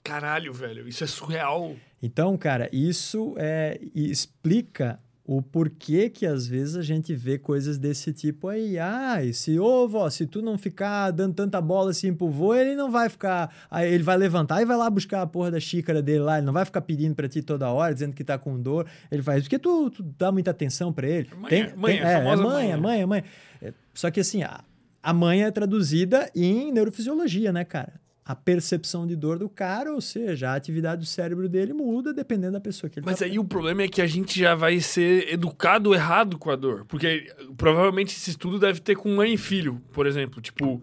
[0.09, 1.77] Caralho, velho, isso é surreal.
[2.03, 8.15] Então, cara, isso é, explica o porquê que às vezes a gente vê coisas desse
[8.15, 8.79] tipo aí.
[8.79, 12.75] Ah, se, ô vó, se tu não ficar dando tanta bola assim pro vô, ele
[12.75, 13.55] não vai ficar.
[13.71, 16.39] Aí ele vai levantar e vai lá buscar a porra da xícara dele lá.
[16.39, 18.87] Ele não vai ficar pedindo pra ti toda hora, dizendo que tá com dor.
[19.11, 21.29] Ele faz, porque tu, tu dá muita atenção pra ele.
[21.37, 23.25] Mãe, tem, mãe, tem, é, é, mãe, mãe, mãe.
[23.61, 24.65] É, só que assim, a,
[25.03, 28.01] a mãe é traduzida em neurofisiologia, né, cara?
[28.29, 32.53] A percepção de dor do cara, ou seja, a atividade do cérebro dele muda dependendo
[32.53, 33.43] da pessoa que ele Mas tá aí perto.
[33.43, 36.85] o problema é que a gente já vai ser educado errado com a dor.
[36.85, 40.43] Porque provavelmente esse estudo deve ter com mãe e filho, por exemplo.
[40.43, 40.83] Tipo,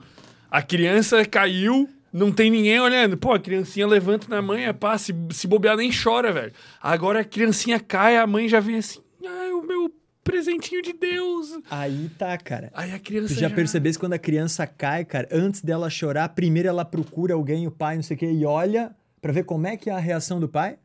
[0.49, 3.15] a criança caiu, não tem ninguém olhando.
[3.15, 6.51] Pô, a criancinha levanta na mãe, é pá, se, se bobear nem chora, velho.
[6.81, 9.93] Agora a criancinha cai, a mãe já vem assim, ai, o meu
[10.25, 11.51] presentinho de Deus.
[11.69, 12.71] Aí tá, cara.
[12.73, 13.33] Aí a criança.
[13.33, 13.55] Tu já, já...
[13.55, 17.95] percebesse quando a criança cai, cara, antes dela chorar, primeiro ela procura alguém, o pai,
[17.95, 20.49] não sei o quê, e olha para ver como é que é a reação do
[20.49, 20.77] pai.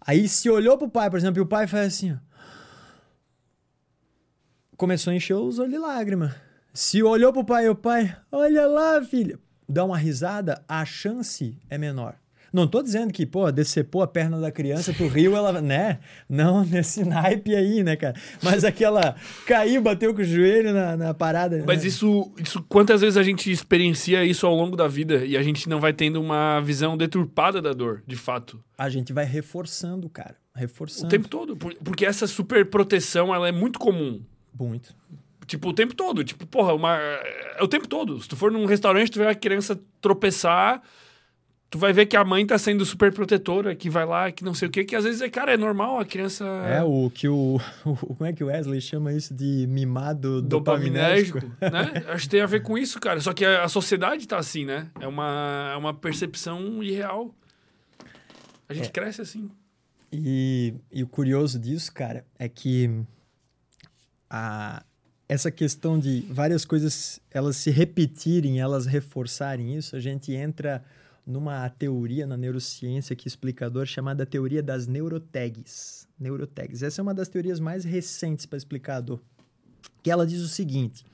[0.00, 2.16] Aí se olhou pro pai, por exemplo, e o pai faz assim, ó.
[4.76, 6.34] Começou a encher os olhos de lágrima.
[6.72, 9.38] Se olhou pro pai, o pai, olha lá, filha.
[9.68, 12.16] Dá uma risada, a chance é menor.
[12.52, 15.98] Não tô dizendo que, pô, decepou a perna da criança pro rio, ela, né?
[16.28, 18.14] Não nesse naipe aí, né, cara?
[18.42, 19.16] Mas aquela
[19.46, 21.62] caiu, bateu com o joelho na, na parada.
[21.66, 21.88] Mas né?
[21.88, 25.68] isso, isso, quantas vezes a gente experiencia isso ao longo da vida e a gente
[25.68, 28.62] não vai tendo uma visão deturpada da dor, de fato?
[28.76, 30.36] A gente vai reforçando, cara.
[30.54, 31.06] Reforçando.
[31.06, 31.56] O tempo todo.
[31.56, 34.22] Porque essa super proteção, ela é muito comum.
[34.58, 34.94] Muito.
[35.46, 36.22] Tipo, o tempo todo.
[36.24, 36.96] Tipo, porra, uma...
[36.96, 38.20] é o tempo todo.
[38.20, 40.82] Se tu for num restaurante, tu vê a criança tropeçar
[41.70, 44.54] tu vai ver que a mãe tá sendo super protetora, que vai lá, que não
[44.54, 46.44] sei o quê, que às vezes, é, cara, é normal a criança...
[46.44, 47.60] É, o que o...
[47.84, 51.40] o como é que o Wesley chama isso de mimado dopaminérgico?
[51.60, 52.04] né?
[52.08, 53.20] Acho que tem a ver com isso, cara.
[53.20, 54.88] Só que a, a sociedade tá assim, né?
[54.98, 57.34] É uma, é uma percepção irreal.
[58.68, 58.92] A gente é.
[58.92, 59.50] cresce assim.
[60.10, 62.90] E, e o curioso disso, cara, é que
[64.30, 64.82] a,
[65.28, 70.82] essa questão de várias coisas elas se repetirem, elas reforçarem isso, a gente entra
[71.28, 76.08] numa teoria na neurociência que explicador chamada teoria das neurotags.
[76.18, 76.82] Neurotags.
[76.82, 79.20] Essa é uma das teorias mais recentes para explicador.
[80.02, 81.04] Que ela diz o seguinte: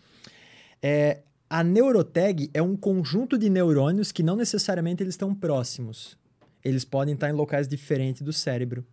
[0.81, 6.17] é, a neurotag é um conjunto de neurônios que não necessariamente eles estão próximos.
[6.65, 8.87] Eles podem estar em locais diferentes do cérebro,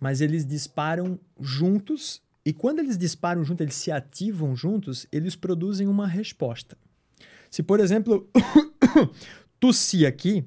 [0.00, 5.86] mas eles disparam juntos e quando eles disparam juntos, eles se ativam juntos, eles produzem
[5.86, 6.76] uma resposta.
[7.50, 8.28] Se, por exemplo,
[9.60, 10.44] tossi aqui,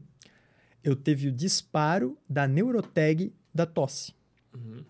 [0.83, 4.13] eu teve o disparo da neurotag da tosse.
[4.53, 4.83] Uhum.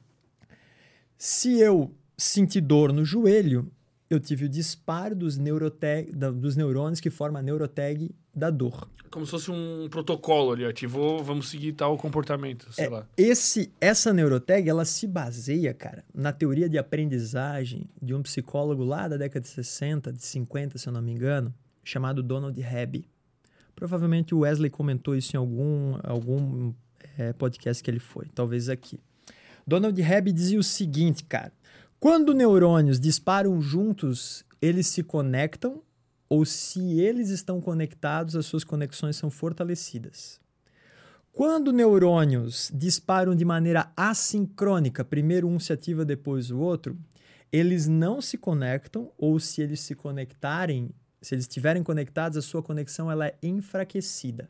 [1.17, 3.71] Se eu sentir dor no joelho,
[4.09, 8.89] eu tive o disparo dos, neurotag, da, dos neurônios que formam a neurotag da dor.
[9.11, 13.07] Como se fosse um protocolo ali, ativou, vamos seguir tal comportamento, sei é, lá.
[13.15, 19.07] Esse, essa neurotag, ela se baseia, cara, na teoria de aprendizagem de um psicólogo lá
[19.07, 23.05] da década de 60, de 50, se eu não me engano, chamado Donald Hebb.
[23.75, 26.73] Provavelmente o Wesley comentou isso em algum, algum
[27.17, 28.99] é, podcast que ele foi, talvez aqui.
[29.65, 31.53] Donald Hebb dizia o seguinte, cara:
[31.99, 35.81] quando neurônios disparam juntos, eles se conectam,
[36.27, 40.39] ou se eles estão conectados, as suas conexões são fortalecidas.
[41.31, 46.97] Quando neurônios disparam de maneira assincrônica, primeiro um se ativa, depois o outro,
[47.51, 50.89] eles não se conectam, ou se eles se conectarem,
[51.23, 54.49] se eles estiverem conectados, a sua conexão ela é enfraquecida.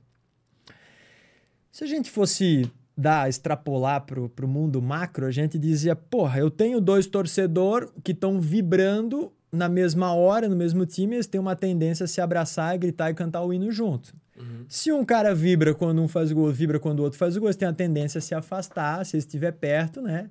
[1.72, 6.52] Se a gente fosse dar, extrapolar para o mundo macro, a gente dizia, porra, eu
[6.52, 11.56] tenho dois torcedores que estão vibrando na mesma hora, no mesmo time, eles têm uma
[11.56, 14.16] tendência a se abraçar, gritar e cantar o hino junto.
[14.36, 14.66] Uhum.
[14.68, 17.50] Se um cara vibra quando um faz gol, vibra quando o outro faz o gol,
[17.50, 20.30] eles têm a tendência a se afastar, se estiver perto, né?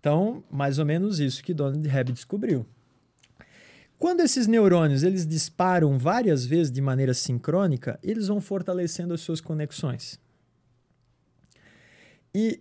[0.00, 2.64] Então, mais ou menos isso que Donald Hebb descobriu.
[3.98, 9.40] Quando esses neurônios eles disparam várias vezes de maneira sincrônica, eles vão fortalecendo as suas
[9.40, 10.20] conexões.
[12.32, 12.60] E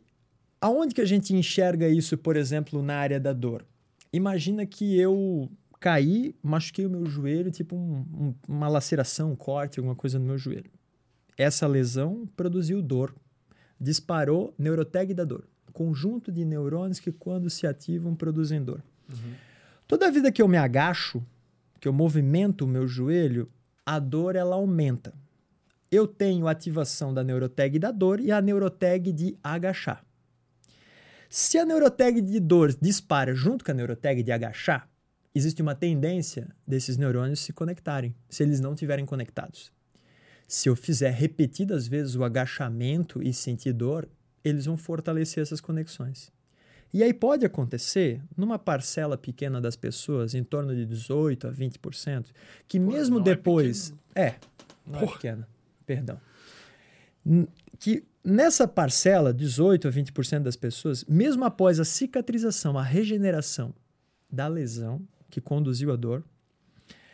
[0.60, 3.64] aonde que a gente enxerga isso, por exemplo, na área da dor?
[4.12, 5.48] Imagina que eu
[5.80, 10.26] caí, machuquei o meu joelho, tipo um, um, uma laceração, um corte, alguma coisa no
[10.26, 10.72] meu joelho.
[11.38, 13.14] Essa lesão produziu dor,
[13.80, 15.48] disparou neuroteg da dor.
[15.72, 18.82] Conjunto de neurônios que, quando se ativam, produzem dor.
[19.08, 19.34] Uhum.
[19.88, 21.26] Toda vida que eu me agacho,
[21.80, 23.50] que eu movimento o meu joelho,
[23.86, 25.14] a dor ela aumenta.
[25.90, 30.06] Eu tenho ativação da neuroteg da dor e a neuroteg de agachar.
[31.30, 34.90] Se a neuroteg de dor dispara junto com a neuroteg de agachar,
[35.34, 39.72] existe uma tendência desses neurônios se conectarem, se eles não estiverem conectados.
[40.50, 44.08] Se eu fizer repetidas vezes o agachamento e sentir dor,
[44.44, 46.30] eles vão fortalecer essas conexões.
[46.94, 52.28] E aí pode acontecer, numa parcela pequena das pessoas, em torno de 18% a 20%,
[52.68, 53.94] que Pô, mesmo é depois.
[54.16, 54.36] É, é
[54.86, 55.12] não Porra.
[55.12, 55.48] é pequena,
[55.86, 56.20] perdão.
[57.80, 63.74] Que nessa parcela, 18% a 20% das pessoas, mesmo após a cicatrização, a regeneração
[64.30, 66.24] da lesão, que conduziu a dor.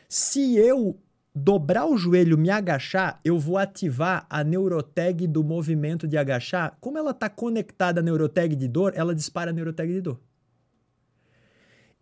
[0.07, 0.99] Se eu
[1.35, 6.77] dobrar o joelho, me agachar, eu vou ativar a neuroteg do movimento de agachar.
[6.79, 10.19] Como ela está conectada à neuroteg de dor, ela dispara a neuroteg de dor.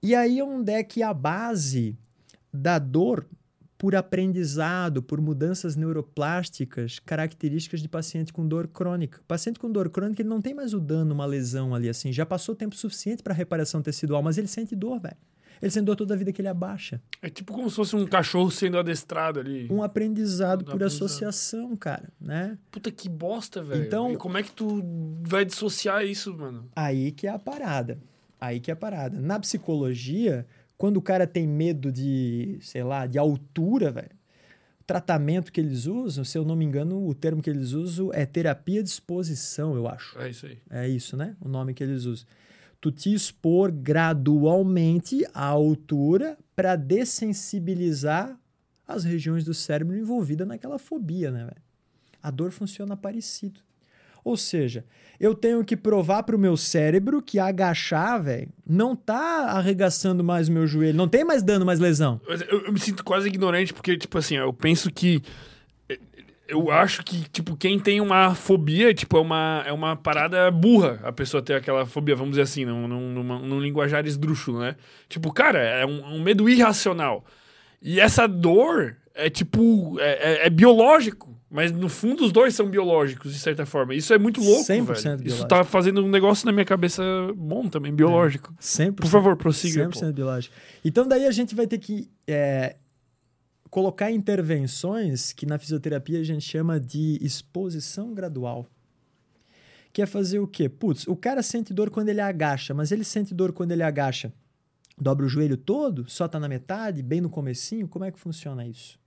[0.04, 1.98] E aí onde é que a base
[2.52, 3.26] da dor
[3.78, 9.22] por aprendizado, por mudanças neuroplásticas características de paciente com dor crônica.
[9.28, 12.24] Paciente com dor crônica, ele não tem mais o dano, uma lesão ali assim, já
[12.24, 15.18] passou tempo suficiente para reparação tecidual, mas ele sente dor, velho.
[15.62, 17.00] Ele sendo toda a vida que ele abaixa.
[17.22, 19.68] É tipo como se fosse um cachorro sendo adestrado ali.
[19.70, 21.06] Um aprendizado por aprendizado.
[21.06, 22.58] associação, cara, né?
[22.72, 23.84] Puta que bosta, velho.
[23.84, 24.84] Então, e como é que tu
[25.22, 26.68] vai dissociar isso, mano?
[26.76, 28.00] Aí que é a parada.
[28.40, 29.20] Aí que é a parada.
[29.20, 30.48] Na psicologia,
[30.78, 34.10] quando o cara tem medo de, sei lá, de altura, velho,
[34.80, 38.10] o tratamento que eles usam, se eu não me engano, o termo que eles usam
[38.12, 40.18] é terapia de exposição, eu acho.
[40.18, 40.58] É isso aí.
[40.72, 41.36] É isso, né?
[41.40, 42.26] O nome que eles usam
[42.82, 48.36] tu te expor gradualmente à altura para dessensibilizar
[48.88, 51.62] as regiões do cérebro envolvidas naquela fobia, né, véio?
[52.22, 53.62] A dor funciona parecido.
[54.24, 54.86] Ou seja,
[55.20, 60.48] eu tenho que provar para o meu cérebro que agachar, velho, não tá arregaçando mais
[60.48, 62.22] o meu joelho, não tem mais dano, mais lesão.
[62.28, 65.22] Eu, eu, me sinto quase ignorante, porque, tipo assim, eu penso que
[66.52, 71.00] eu acho que, tipo, quem tem uma fobia, tipo, é uma, é uma parada burra
[71.02, 74.76] a pessoa ter aquela fobia, vamos dizer assim, num, num, num linguajar esdrúxulo, né?
[75.08, 77.24] Tipo, cara, é um, um, medo irracional.
[77.82, 81.32] E essa dor é, tipo, é, é, é, biológico.
[81.50, 83.96] Mas, no fundo, os dois são biológicos, de certa forma.
[83.96, 84.86] Isso é muito louco, 100% velho.
[84.86, 85.28] Biológico.
[85.28, 87.02] Isso tá fazendo um negócio na minha cabeça
[87.36, 88.54] bom também, biológico.
[88.58, 88.94] É, 100%.
[88.96, 89.88] Por favor, prossiga.
[89.88, 90.14] 100% pô.
[90.14, 90.56] biológico.
[90.84, 92.76] Então, daí a gente vai ter que é,
[93.72, 98.68] colocar intervenções que na fisioterapia a gente chama de exposição gradual.
[99.94, 100.68] Que é fazer o quê?
[100.68, 104.32] Putz, o cara sente dor quando ele agacha, mas ele sente dor quando ele agacha.
[105.00, 108.68] Dobra o joelho todo, só tá na metade, bem no comecinho, como é que funciona
[108.68, 109.00] isso?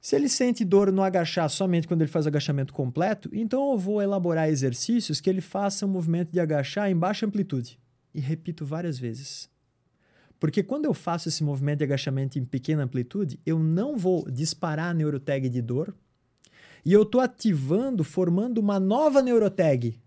[0.00, 4.02] Se ele sente dor no agachar somente quando ele faz agachamento completo, então eu vou
[4.02, 7.78] elaborar exercícios que ele faça um movimento de agachar em baixa amplitude.
[8.14, 9.48] E repito várias vezes.
[10.44, 14.90] Porque quando eu faço esse movimento de agachamento em pequena amplitude, eu não vou disparar
[14.90, 15.94] a neurotag de dor
[16.84, 19.98] e eu estou ativando, formando uma nova neurotag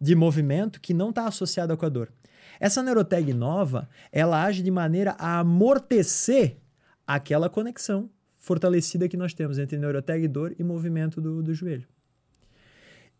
[0.00, 2.10] de movimento que não está associada com a dor.
[2.58, 6.56] Essa neurotag nova, ela age de maneira a amortecer
[7.06, 8.08] aquela conexão
[8.38, 11.86] fortalecida que nós temos entre neurotag dor e movimento do, do joelho.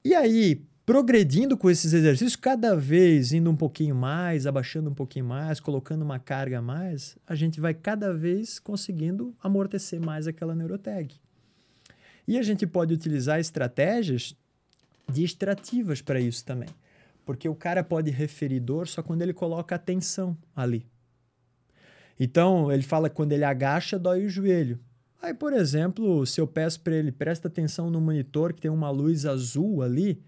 [0.02, 5.24] E aí, progredindo com esses exercícios, cada vez indo um pouquinho mais, abaixando um pouquinho
[5.24, 10.54] mais, colocando uma carga a mais, a gente vai cada vez conseguindo amortecer mais aquela
[10.54, 11.14] neurotag.
[12.26, 14.36] E a gente pode utilizar estratégias
[15.08, 16.68] distrativas para isso também.
[17.24, 20.86] Porque o cara pode referir dor só quando ele coloca atenção ali.
[22.18, 24.78] Então, ele fala que quando ele agacha, dói o joelho.
[25.20, 28.90] Aí, por exemplo, se eu peço para ele, presta atenção no monitor que tem uma
[28.90, 30.20] luz azul ali,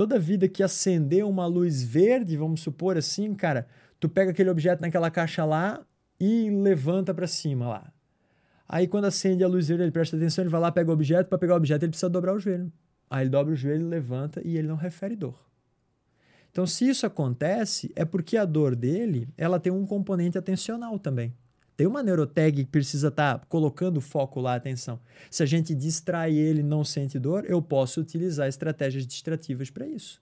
[0.00, 3.66] Toda vida que acender uma luz verde, vamos supor assim, cara,
[4.00, 5.84] tu pega aquele objeto naquela caixa lá
[6.18, 7.92] e levanta para cima lá.
[8.66, 11.28] Aí quando acende a luz verde, ele presta atenção, ele vai lá, pega o objeto,
[11.28, 12.72] para pegar o objeto ele precisa dobrar o joelho.
[13.10, 15.38] Aí ele dobra o joelho, levanta e ele não refere dor.
[16.50, 21.36] Então, se isso acontece, é porque a dor dele, ela tem um componente atencional também.
[21.80, 25.00] Tem uma neurotag que precisa estar tá colocando o foco lá, atenção.
[25.30, 30.20] Se a gente distrai ele não sente dor, eu posso utilizar estratégias distrativas para isso.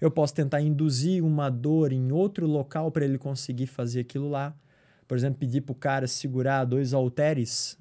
[0.00, 4.56] Eu posso tentar induzir uma dor em outro local para ele conseguir fazer aquilo lá.
[5.06, 7.76] por exemplo, pedir pro cara segurar dois halteres,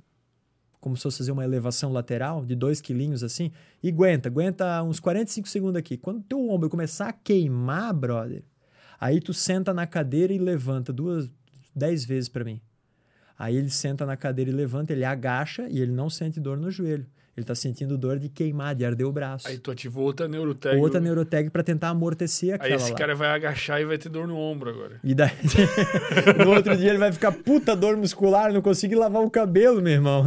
[0.82, 3.50] como se fosse fazer uma elevação lateral de dois quilinhos assim,
[3.82, 5.96] e aguenta, aguenta uns 45 segundos aqui.
[5.96, 8.44] Quando teu ombro começar a queimar, brother,
[9.00, 11.30] aí tu senta na cadeira e levanta duas,
[11.74, 12.60] dez vezes para mim.
[13.40, 16.70] Aí ele senta na cadeira e levanta, ele agacha e ele não sente dor no
[16.70, 17.06] joelho.
[17.38, 19.48] Ele tá sentindo dor de queimar, de arder o braço.
[19.48, 20.78] Aí tu ativou outra neurotag.
[20.78, 22.98] Outra neurotag para tentar amortecer aquela Aí esse lá.
[22.98, 25.00] cara vai agachar e vai ter dor no ombro agora.
[25.02, 25.32] E daí,
[26.46, 29.94] no outro dia ele vai ficar puta dor muscular, não consegui lavar o cabelo, meu
[29.94, 30.26] irmão.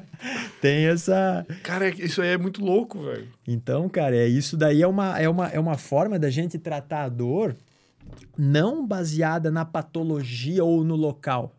[0.60, 1.46] Tem essa.
[1.62, 3.28] Cara, isso aí é muito louco, velho.
[3.48, 7.04] Então, cara, é isso daí é uma, é, uma, é uma forma da gente tratar
[7.04, 7.56] a dor
[8.36, 11.56] não baseada na patologia ou no local.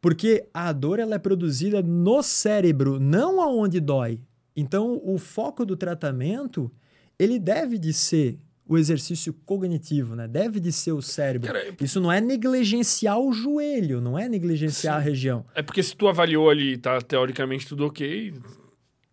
[0.00, 4.20] Porque a dor ela é produzida no cérebro, não aonde dói.
[4.54, 6.70] Então, o foco do tratamento,
[7.18, 10.26] ele deve de ser o exercício cognitivo, né?
[10.26, 11.46] Deve de ser o cérebro.
[11.52, 15.44] Cara, Isso não é negligenciar o joelho, não é negligenciar a região.
[15.54, 18.34] É porque se tu avaliou ali e tá teoricamente tudo ok,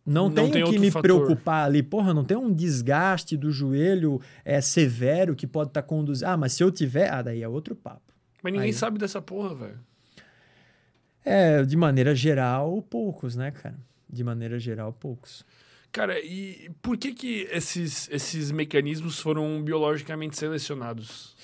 [0.06, 1.02] Não, Não tenho tem que me fator.
[1.04, 1.84] preocupar ali.
[1.84, 6.28] Porra, não tem um desgaste do joelho é, severo que pode estar conduzindo.
[6.28, 7.10] Ah, mas se eu tiver.
[7.12, 8.02] Ah, daí é outro papo.
[8.42, 8.74] mas ninguém Aí.
[8.74, 9.80] sabe dessa porra, velho.
[11.26, 13.78] É, de maneira geral, poucos, né, cara?
[14.10, 15.46] De maneira geral, poucos.
[15.92, 21.36] Cara, e por que que esses, esses mecanismos foram biologicamente selecionados?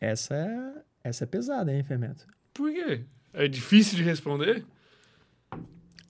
[0.00, 2.26] Essa é, essa é pesada, hein, Fermento?
[2.54, 3.02] Por quê?
[3.32, 4.64] É difícil de responder?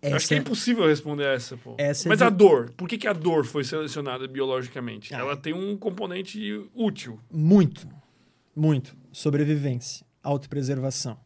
[0.02, 1.74] Eu Acho que é Essa, impossível responder essa, pô.
[1.78, 5.14] Essa é Mas de- a dor, por que, que a dor foi selecionada biologicamente?
[5.14, 5.18] Ah.
[5.18, 6.40] Ela tem um componente
[6.74, 7.20] útil.
[7.30, 7.86] muito,
[8.56, 8.96] muito.
[9.12, 11.18] Sobrevivência, autopreservação.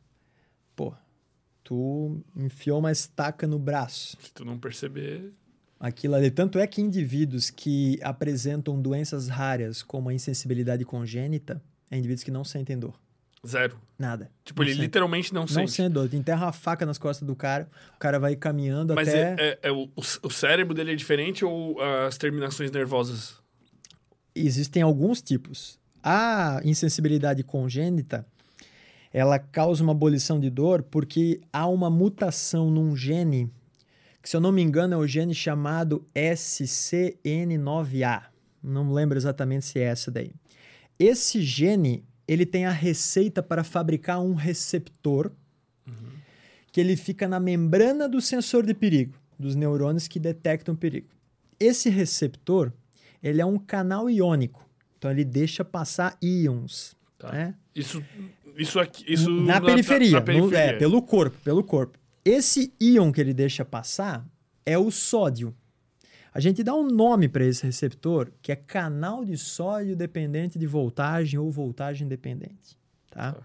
[1.64, 4.16] Tu enfiou uma estaca no braço.
[4.20, 5.32] Se tu não perceber.
[5.80, 6.30] Aquilo ali.
[6.30, 11.60] Tanto é que indivíduos que apresentam doenças raras, como a insensibilidade congênita,
[11.90, 12.94] é indivíduos que não sentem dor.
[13.46, 13.78] Zero.
[13.98, 14.30] Nada.
[14.42, 14.82] Tipo, Não ele sente.
[14.86, 15.72] literalmente não, Não sente.
[15.72, 16.12] sente dor.
[16.14, 19.34] Enterra a faca nas costas do cara, o cara vai caminhando Mas até.
[19.34, 23.36] é, é- é o, o cérebro dele é diferente ou as terminações nervosas?
[24.34, 25.78] Existem alguns tipos.
[26.02, 28.26] A insensibilidade congênita,
[29.14, 33.48] ela causa uma abolição de dor porque há uma mutação num gene,
[34.20, 38.24] que se eu não me engano é o gene chamado SCN9A.
[38.62, 40.32] Não lembro exatamente se é essa daí.
[40.98, 45.30] Esse gene, ele tem a receita para fabricar um receptor
[46.72, 51.06] que ele fica na membrana do sensor de perigo, dos neurônios que detectam perigo.
[51.60, 52.72] Esse receptor,
[53.22, 54.68] ele é um canal iônico.
[54.98, 57.30] Então ele deixa passar íons, Tá.
[57.30, 57.54] né?
[57.74, 58.04] Isso,
[58.56, 59.04] isso aqui.
[59.06, 60.58] Isso na, periferia, na no- periferia.
[60.58, 61.98] é, pelo corpo, pelo corpo.
[62.24, 64.26] Esse íon que ele deixa passar
[64.64, 65.54] é o sódio.
[66.32, 70.66] A gente dá um nome para esse receptor, que é canal de sódio dependente de
[70.66, 72.76] voltagem ou voltagem dependente,
[73.10, 73.32] tá?
[73.32, 73.42] Tá.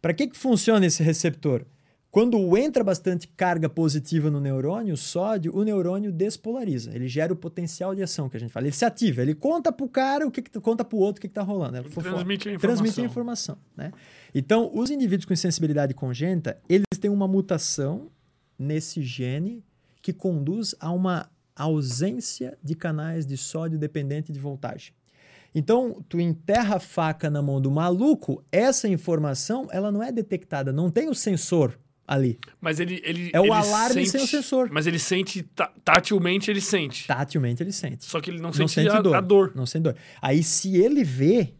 [0.00, 1.64] Para que que funciona esse receptor?
[2.10, 6.94] Quando entra bastante carga positiva no neurônio, o sódio, o neurônio despolariza.
[6.94, 8.66] Ele gera o potencial de ação que a gente fala.
[8.66, 11.28] Ele se ativa, ele conta pro cara o que, que conta pro outro o que,
[11.28, 11.78] que tá rolando.
[11.78, 12.76] É fofoca Transmite a informação.
[12.84, 13.92] transmite a informação, né?
[14.34, 18.10] Então, os indivíduos com insensibilidade congênita, eles têm uma mutação
[18.58, 19.62] nesse gene
[20.00, 24.92] que conduz a uma ausência de canais de sódio dependente de voltagem.
[25.54, 30.72] Então, tu enterra a faca na mão do maluco, essa informação, ela não é detectada,
[30.72, 31.78] não tem o sensor
[32.08, 32.38] ali.
[32.58, 33.02] Mas ele.
[33.04, 34.70] ele É o ele alarme sente, sem o sensor.
[34.72, 35.42] Mas ele sente.
[35.42, 37.06] ta- Tatilmente ele sente.
[37.06, 38.04] Tatilmente ele sente.
[38.06, 39.14] Só que ele não Não sente, sente a, dor.
[39.14, 39.52] a dor.
[39.54, 39.96] Não sente dor.
[40.22, 41.52] Aí, se ele vê,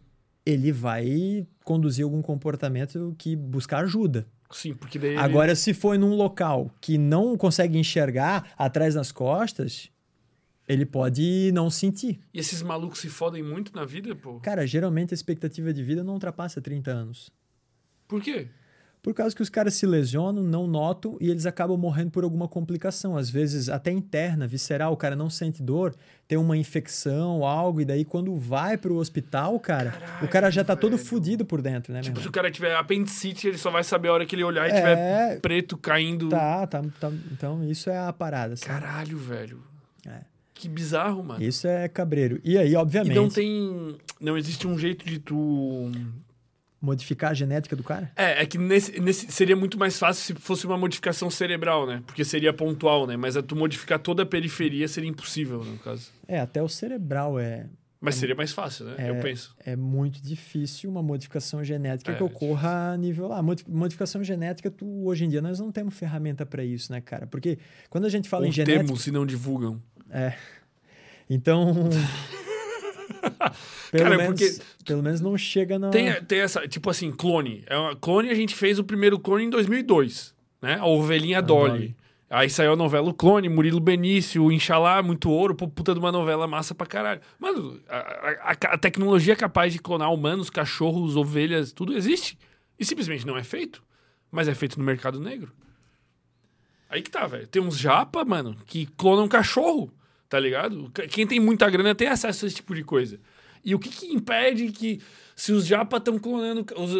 [0.43, 4.27] ele vai conduzir algum comportamento que buscar ajuda.
[4.51, 5.11] Sim, porque daí.
[5.11, 9.89] ele- Agora, se for num local que não consegue enxergar atrás das costas,
[10.67, 12.19] ele pode não sentir.
[12.33, 14.39] E esses malucos se fodem muito na vida, pô.
[14.39, 17.31] Cara, geralmente a expectativa de vida não ultrapassa 30 anos.
[18.07, 18.47] Por quê?
[19.03, 22.47] Por causa que os caras se lesionam, não notam e eles acabam morrendo por alguma
[22.47, 23.17] complicação.
[23.17, 25.93] Às vezes, até interna, visceral, o cara não sente dor,
[26.25, 30.73] tem uma infecção, algo, e daí quando vai pro hospital, cara, o cara já tá
[30.73, 31.05] todo velho.
[31.05, 34.13] fudido por dentro, né, Tipo, se o cara tiver apendicite, ele só vai saber a
[34.13, 34.75] hora que ele olhar e É.
[34.75, 36.29] tiver preto caindo.
[36.29, 37.11] Tá, tá, tá.
[37.29, 38.69] Então, isso é a parada, sabe?
[38.79, 39.61] Caralho, velho.
[40.07, 40.21] É.
[40.53, 41.43] Que bizarro, mano.
[41.43, 42.39] Isso é cabreiro.
[42.41, 43.97] E aí, E obviamente, não tem.
[44.21, 45.91] Não existe um jeito de tu.
[46.83, 48.11] Modificar a genética do cara?
[48.15, 52.03] É, é que nesse, nesse seria muito mais fácil se fosse uma modificação cerebral, né?
[52.05, 53.15] Porque seria pontual, né?
[53.15, 56.11] Mas a tu modificar toda a periferia seria impossível, no caso.
[56.27, 57.67] É, até o cerebral é,
[58.01, 58.95] Mas seria mais fácil, né?
[59.09, 59.55] Eu penso.
[59.65, 63.41] é muito difícil uma modificação genética É, que ocorra a nível lá.
[63.41, 67.25] Modi- Modificação genética, tu, hoje em dia, nós não temos ferramenta para isso, né, cara?
[67.25, 67.57] Porque
[67.89, 68.83] quando a gente fala Ou em genética.
[68.83, 69.81] temos se não divulgam.
[71.29, 71.89] Então.
[73.91, 75.89] Pelo, Cara, menos, porque- pelo menos não chega na.
[75.89, 77.63] Tem, tem essa, tipo assim, clone.
[77.67, 80.75] É uma- clone a gente fez o primeiro clone em 2002, né?
[80.79, 81.69] A Ovelhinha Dolly.
[81.71, 81.95] Dolly.
[82.29, 86.47] Aí saiu a novela O Clone, Murilo Benício, Inxalá, muito ouro, puta de uma novela
[86.47, 87.21] massa pra caralho.
[87.37, 92.35] Mano, a, a- a- a tecnologia capaz de clonar humanos, cachorros, ovelhas, tudo existe.
[92.79, 93.83] E simplesmente não é feito.
[94.31, 95.51] Mas é feito no mercado negro.
[96.89, 97.45] Aí que tá, velho.
[97.47, 99.93] Tem uns japa, mano, que clonam cachorro,
[100.33, 100.89] tá ligado?
[100.91, 103.19] Qu- Quem tem muita grana tem acesso a esse tipo de coisa.
[103.63, 104.99] E o que, que impede que,
[105.35, 106.91] se os japa estão clonando, os,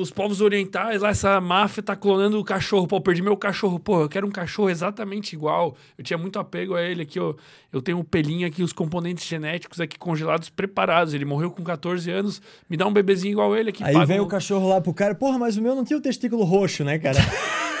[0.00, 2.88] os povos orientais, lá, essa máfia tá clonando o cachorro.
[2.88, 3.78] Pô, eu perdi meu cachorro.
[3.78, 5.76] Pô, eu quero um cachorro exatamente igual.
[5.98, 7.34] Eu tinha muito apego a ele aqui, ó.
[7.70, 11.12] Eu tenho um pelinho aqui, os componentes genéticos aqui congelados, preparados.
[11.12, 12.40] Ele morreu com 14 anos.
[12.70, 13.84] Me dá um bebezinho igual ele aqui.
[13.84, 16.02] Aí vem um- o cachorro lá pro cara, porra, mas o meu não tinha o
[16.02, 17.18] testículo roxo, né, cara?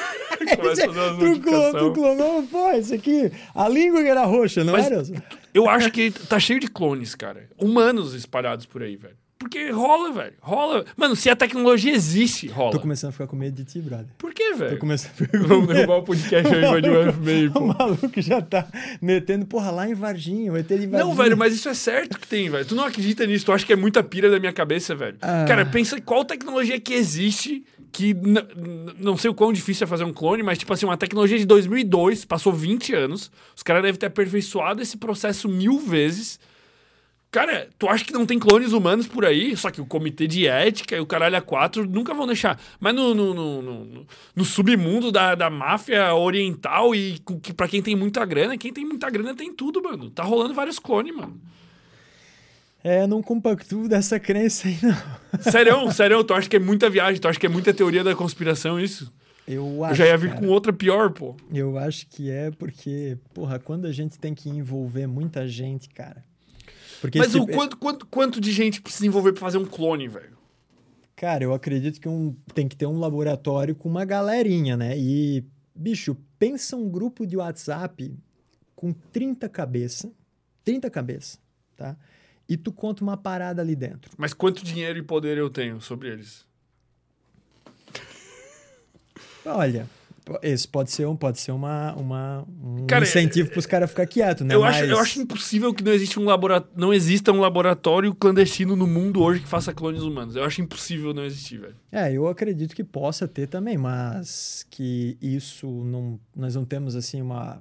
[0.56, 0.88] Começa
[1.78, 5.02] tu, clonou, pô, esse aqui, a língua era roxa, não Mas- era?
[5.54, 7.48] Eu acho que tá cheio de clones, cara.
[7.58, 9.16] Humanos espalhados por aí, velho.
[9.38, 10.32] Porque rola, velho.
[10.40, 10.84] Rola.
[10.96, 12.72] Mano, se a tecnologia existe, rola.
[12.72, 14.06] Tô começando a ficar com medo de ti, brother.
[14.18, 14.78] Por quê, Tô velho?
[14.78, 17.60] começando a ficar com Vamos derrubar o podcast aí, invadir o FBI, O pô.
[17.66, 18.66] maluco já tá
[19.00, 20.88] metendo, porra, lá em Varginha, de Varginha.
[20.98, 22.64] Não, velho, mas isso é certo que tem, velho.
[22.64, 25.16] Tu não acredita nisso, tu acha que é muita pira da minha cabeça, velho.
[25.22, 25.44] Ah.
[25.46, 28.14] Cara, pensa qual tecnologia que existe que
[28.98, 31.46] não sei o quão difícil é fazer um clone, mas tipo assim, uma tecnologia de
[31.46, 36.38] 2002, passou 20 anos, os caras devem ter aperfeiçoado esse processo mil vezes.
[37.30, 39.54] Cara, tu acha que não tem clones humanos por aí?
[39.54, 42.58] Só que o comitê de ética e o caralho a quatro nunca vão deixar.
[42.80, 47.82] Mas no, no, no, no- no- submundo da, da máfia oriental e que pra quem
[47.82, 50.08] tem muita grana, quem tem muita grana tem tudo, mano.
[50.08, 51.38] Tá rolando vários clones, mano.
[52.82, 55.42] É, não compactuo dessa crença aí, não.
[55.50, 58.14] Sério, sério, tu acha que é muita viagem, tu acha que é muita teoria da
[58.14, 59.12] conspiração isso?
[59.46, 60.40] Eu Eu acho, já ia vir cara.
[60.40, 61.34] com outra pior, pô.
[61.52, 66.24] Eu acho que é porque, porra, quando a gente tem que envolver muita gente, cara.
[67.00, 70.06] Porque Mas o tipo- quanto, quanto, quanto de gente precisa envolver pra fazer um clone,
[70.06, 70.36] velho?
[71.16, 74.96] Cara, eu acredito que um, tem que ter um laboratório com uma galerinha, né?
[74.96, 75.44] E,
[75.74, 78.14] bicho, pensa um grupo de WhatsApp
[78.76, 80.12] com 30 cabeça,
[80.64, 81.38] 30 cabeça,
[81.76, 81.96] tá?
[82.48, 84.10] E tu conta uma parada ali dentro.
[84.16, 86.46] Mas quanto dinheiro e poder eu tenho sobre eles?
[89.44, 89.88] Olha,
[90.42, 94.46] esse pode ser um, pode ser uma, uma um Cara, incentivo pros caras ficar quietos,
[94.46, 94.54] né?
[94.54, 96.66] eu, acho, Mas- eu acho impossível que não, existe um labora...
[96.76, 100.36] não exista um laboratório clandestino no mundo hoje que faça clones humanos.
[100.36, 101.76] Eu acho impossível não existir, velho.
[101.90, 106.18] É, eu acredito que possa ter também, mas que isso não.
[106.36, 107.60] Nós não temos assim uma,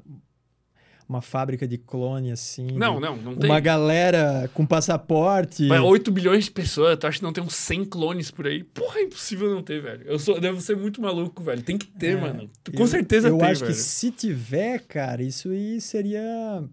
[1.07, 2.67] uma fábrica de clone assim.
[2.73, 3.49] Não, não, não tem.
[3.49, 5.63] Uma galera com passaporte.
[5.67, 8.63] Mas 8 bilhões de pessoas, tu acha que não tem uns 100 clones por aí?
[8.63, 10.03] Porra, é impossível não ter, velho.
[10.05, 11.61] Eu, sou, eu devo ser muito maluco, velho.
[11.63, 12.49] Tem que ter, É, mano.
[12.75, 13.73] Com eu- certeza eu tem, acho velho.
[13.73, 16.63] que se tiver, cara, isso aí seria.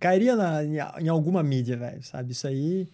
[0.00, 0.64] Cairia na,
[1.00, 2.32] em alguma mídia, velho, sabe?
[2.32, 2.88] Isso aí.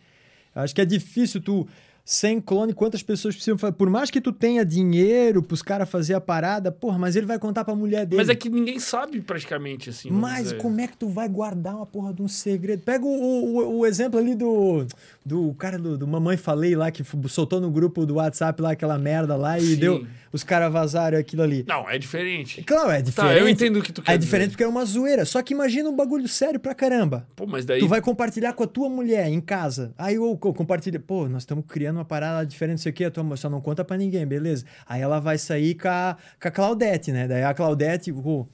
[0.55, 1.67] Eu acho que é difícil tu.
[2.11, 3.75] Sem clone, quantas pessoas precisam fazer?
[3.75, 7.39] Por mais que tu tenha dinheiro pros caras fazer a parada, porra, mas ele vai
[7.39, 8.17] contar pra mulher dele.
[8.17, 10.11] Mas é que ninguém sabe praticamente, assim.
[10.11, 10.57] Mas dizer.
[10.57, 12.83] como é que tu vai guardar uma porra de um segredo?
[12.83, 14.87] Pega o, o, o exemplo ali do,
[15.23, 18.97] do cara do, do Mamãe Falei lá, que soltou no grupo do WhatsApp lá aquela
[18.97, 19.77] merda lá e Sim.
[19.77, 20.07] deu.
[20.33, 21.65] Os caras vazaram aquilo ali.
[21.67, 22.63] Não, é diferente.
[22.63, 23.35] Claro, é diferente.
[23.35, 24.27] Tá, eu entendo o que tu quer É dizer.
[24.27, 25.25] diferente porque é uma zoeira.
[25.25, 27.27] Só que imagina um bagulho sério pra caramba.
[27.35, 27.81] Pô, mas daí.
[27.81, 29.95] Tu vai compartilhar com a tua mulher em casa.
[29.97, 33.05] Aí eu co- compartilha, pô, nós estamos criando uma parada diferente, não sei o quê,
[33.05, 34.65] a tua mulher só não conta pra ninguém, beleza?
[34.87, 37.27] Aí ela vai sair com a, com a Claudete, né?
[37.27, 38.49] Daí a Claudete, vou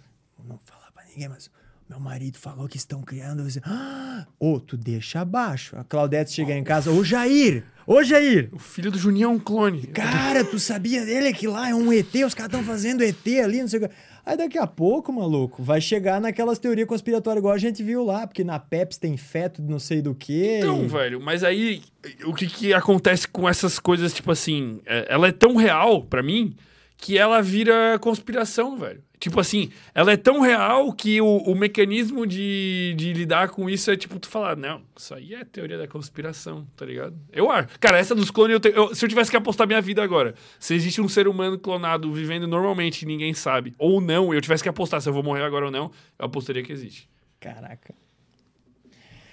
[0.49, 1.51] não falar pra ninguém, mas
[1.89, 3.41] meu marido falou que estão criando.
[3.41, 4.27] eu disse, Ah!
[4.39, 5.77] Ô, tu deixa abaixo.
[5.77, 9.39] A Claudete chega em casa, ô Jair, ô Jair, O filho do Juninho é um
[9.39, 9.87] clone.
[9.89, 13.61] Cara, tu sabia dele que lá é um ET, os caras estão fazendo ET ali,
[13.61, 13.95] não sei o que.
[14.27, 18.27] Aí daqui a pouco, maluco, vai chegar naquelas teorias conspiratórias igual a gente viu lá,
[18.27, 20.61] porque na Pepsi tem feto de não sei do que.
[20.61, 21.83] Então, velho, mas aí
[22.25, 26.23] o que, que acontece com essas coisas, tipo assim, é- ela é tão real pra
[26.23, 26.57] mim
[26.97, 29.03] que ela vira conspiração, velho.
[29.25, 33.91] Tipo assim, ela é tão real que o, o mecanismo de, de lidar com isso
[33.91, 37.17] é tipo tu falar, não, isso aí é teoria da conspiração, tá ligado?
[37.33, 37.69] Eu acho.
[37.81, 40.35] Cara, essa dos clones, eu te- eu- se eu tivesse que apostar minha vida agora,
[40.61, 44.63] se existe um ser humano clonado vivendo normalmente e ninguém sabe, ou não, eu tivesse
[44.63, 47.09] que apostar se eu vou morrer agora ou não, eu apostaria que existe.
[47.41, 47.95] Caraca.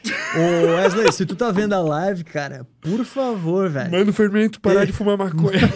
[0.05, 3.91] Ô, Wesley, se tu tá vendo a live, cara, por favor, velho.
[3.91, 5.59] Mano, fermento, parar de fumar maconha.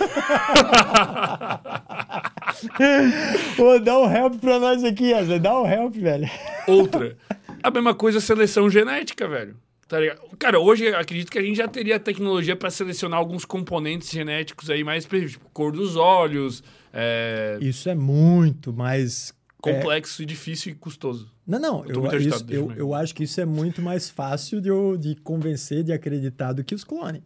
[3.57, 5.40] Ô, dá um help pra nós aqui, Wesley.
[5.40, 6.30] Dá um help, velho.
[6.68, 7.18] Outra.
[7.64, 9.56] A mesma coisa seleção genética, velho.
[9.88, 10.19] Tá ligado?
[10.40, 14.69] Cara, hoje eu acredito que a gente já teria tecnologia pra selecionar alguns componentes genéticos
[14.69, 20.72] aí mais específicos, tipo cor dos olhos, é, Isso é muito mais complexo e difícil
[20.72, 21.32] e custoso.
[21.45, 24.69] Não, não, Eu eu, isso- eu, eu acho que isso é muito mais fácil de,
[24.69, 27.22] eu- de convencer, de acreditar do que os clones.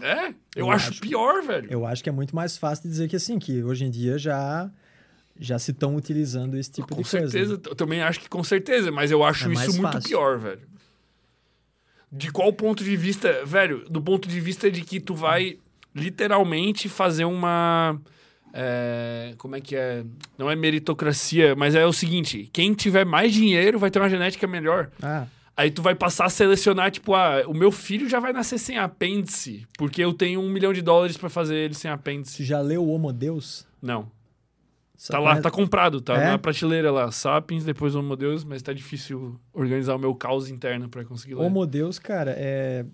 [0.00, 0.28] É?
[0.28, 1.00] Eu, Eu acho, acho.
[1.00, 1.68] pior, velho.
[1.70, 4.16] Eu acho que é muito mais fácil de dizer que assim, que hoje em dia
[4.18, 4.70] já,
[5.38, 7.28] já se estão utilizando esse tipo com de coisa.
[7.28, 10.08] certeza, eu também acho que com certeza, mas eu acho É isso muito fácil.
[10.08, 10.60] pior, velho.
[12.10, 13.84] De qual ponto de vista, velho?
[13.88, 15.58] Do ponto de vista de que tu vai
[15.94, 17.98] literalmente fazer uma.
[18.52, 20.04] é, como é que é?
[20.36, 24.46] Não é meritocracia, mas é o seguinte: quem tiver mais dinheiro vai ter uma genética
[24.46, 24.90] melhor.
[25.02, 25.26] Ah,
[25.56, 28.78] Aí tu vai passar a selecionar, tipo, ah, o meu filho já vai nascer sem
[28.78, 32.42] apêndice, porque eu tenho um milhão de dólares pra fazer ele sem apêndice.
[32.44, 33.66] já leu Homo Deus?
[33.80, 34.10] Não.
[34.96, 36.26] Só Tá lá, tá comprado, tá É?
[36.30, 37.10] na prateleira lá.
[37.10, 41.42] Sapiens, depois Homo Deus, mas tá difícil organizar o meu caos interno pra conseguir ler.
[41.44, 42.86] Homo Deus, cara, é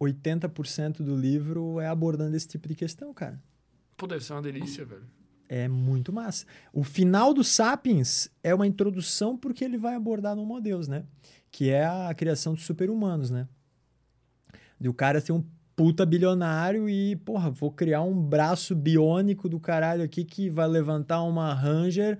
[0.00, 3.40] 80% do livro é abordando esse tipo de questão, cara.
[3.96, 5.04] Pô, deve ser uma delícia, velho.
[5.48, 6.44] É muito massa.
[6.72, 11.04] O final do Sapiens é uma introdução porque ele vai abordar no Homo Deus, né?
[11.56, 13.48] Que é a criação dos super-humanos, né?
[14.78, 15.42] De o cara ser um
[15.74, 21.22] puta bilionário e, porra, vou criar um braço biônico do caralho aqui que vai levantar
[21.22, 22.18] uma Ranger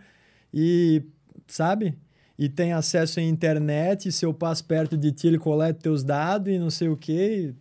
[0.55, 1.03] e,
[1.47, 1.99] sabe?
[2.39, 6.03] E tem acesso à internet, e se eu passo perto de ti, ele coleta teus
[6.03, 7.55] dados e não sei o quê.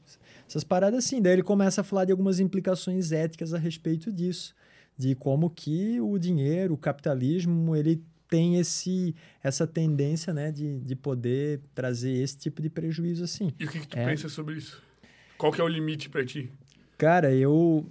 [0.48, 1.22] Essas paradas assim.
[1.22, 4.56] Daí ele começa a falar de algumas implicações éticas a respeito disso
[4.98, 8.02] de como que o dinheiro, o capitalismo, ele
[8.36, 13.54] tem esse, essa tendência, né, de, de poder trazer esse tipo de prejuízo assim.
[13.58, 14.06] E o que, que tu É.
[14.06, 14.82] pensa sobre isso?
[15.38, 16.52] Qual que é o limite pra ti?
[16.98, 17.86] Cara, eu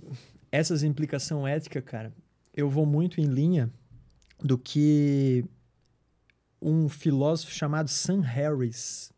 [0.52, 2.12] essas implicação ética, cara,
[2.54, 3.70] eu vou muito em linha
[4.38, 5.44] do que
[6.60, 9.12] um filósofo chamado Sam Harris,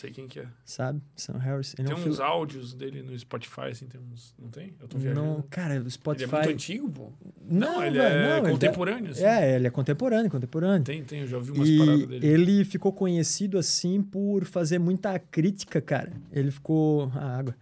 [0.00, 0.46] Sei quem que é.
[0.64, 1.00] sabe?
[1.14, 4.34] Sam Harris, ele Tem é um uns filo- áudios dele no Spotify, assim, tem uns...
[4.38, 4.72] Não tem?
[4.80, 5.26] Eu tô viajando.
[5.26, 7.12] não, cara, o ele é Spotify muito antigo, pô.
[7.50, 9.24] Não, ele velho, é não, ele contemporâneo, assim.
[9.24, 10.84] É, ele é contemporâneo, contemporâneo.
[10.84, 12.26] Tem, tem, eu já ouvi umas paradas E dele.
[12.26, 16.12] ele ficou conhecido assim por fazer muita crítica, cara.
[16.32, 17.10] Ele ficou.
[17.14, 17.54] A água.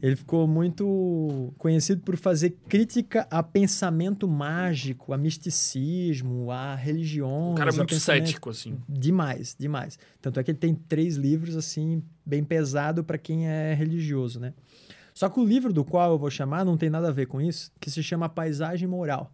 [0.00, 7.52] Ele ficou muito conhecido por fazer crítica a pensamento mágico, a misticismo, a religião.
[7.52, 8.78] O cara é muito cético, assim.
[8.88, 9.98] Demais, demais.
[10.20, 11.73] Tanto é que ele tem três livros, assim,
[12.24, 14.52] bem pesado para quem é religioso, né?
[15.14, 17.40] Só que o livro do qual eu vou chamar não tem nada a ver com
[17.40, 19.32] isso, que se chama Paisagem Moral.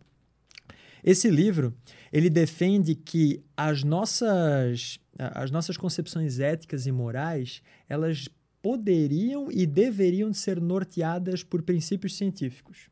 [1.03, 1.75] Esse livro,
[2.13, 8.29] ele defende que as nossas, as nossas concepções éticas e morais, elas
[8.61, 12.91] poderiam e deveriam ser norteadas por princípios científicos.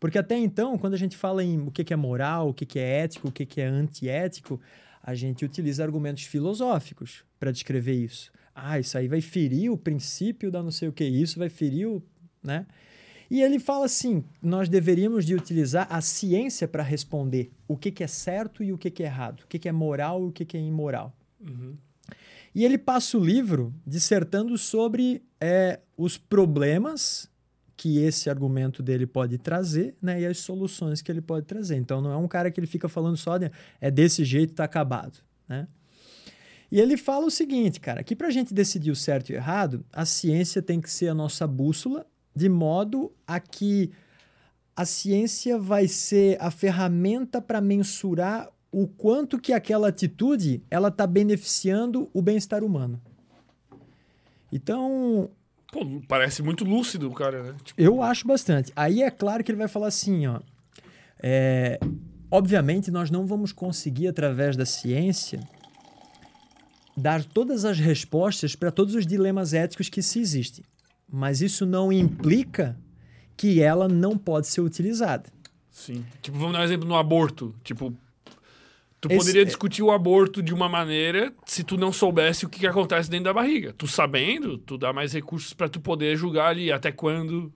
[0.00, 3.02] Porque até então, quando a gente fala em o que é moral, o que é
[3.02, 4.60] ético, o que é antiético,
[5.02, 8.32] a gente utiliza argumentos filosóficos para descrever isso.
[8.58, 11.86] Ah, isso aí vai ferir o princípio da não sei o que, isso vai ferir
[11.86, 12.02] o...
[12.42, 12.66] Né?
[13.30, 18.02] E ele fala assim, nós deveríamos de utilizar a ciência para responder o que, que
[18.02, 20.32] é certo e o que, que é errado, o que, que é moral e o
[20.32, 21.14] que, que é imoral.
[21.40, 21.76] Uhum.
[22.54, 27.28] E ele passa o livro dissertando sobre é, os problemas
[27.76, 31.76] que esse argumento dele pode trazer, né, e as soluções que ele pode trazer.
[31.76, 34.64] Então não é um cara que ele fica falando só de é desse jeito, tá
[34.64, 35.68] acabado, né?
[36.70, 39.36] E ele fala o seguinte, cara, que para a gente decidir o certo e o
[39.36, 43.90] errado, a ciência tem que ser a nossa bússola, de modo a que
[44.74, 51.06] a ciência vai ser a ferramenta para mensurar o quanto que aquela atitude ela está
[51.06, 53.00] beneficiando o bem-estar humano.
[54.52, 55.30] Então,
[55.72, 57.54] Pô, parece muito lúcido o cara, né?
[57.64, 58.72] Tipo, eu acho bastante.
[58.76, 60.40] Aí é claro que ele vai falar assim, ó.
[61.22, 61.78] é,
[62.30, 65.40] obviamente, nós não vamos conseguir, através da ciência,
[66.96, 70.64] dar todas as respostas para todos os dilemas éticos que se existem.
[71.10, 72.76] Mas isso não implica
[73.36, 75.30] que ela não pode ser utilizada.
[75.70, 76.04] sim.
[76.22, 77.54] Tipo, vamos dar um exemplo no aborto.
[77.62, 77.92] Tipo,
[79.00, 82.60] tu Esse- poderia discutir o aborto de uma maneira se tu não soubesse o que,
[82.60, 83.74] que acontece dentro da barriga.
[83.76, 87.52] Tu sabendo, tu dá mais recursos pra tu poder julgar ali até quando.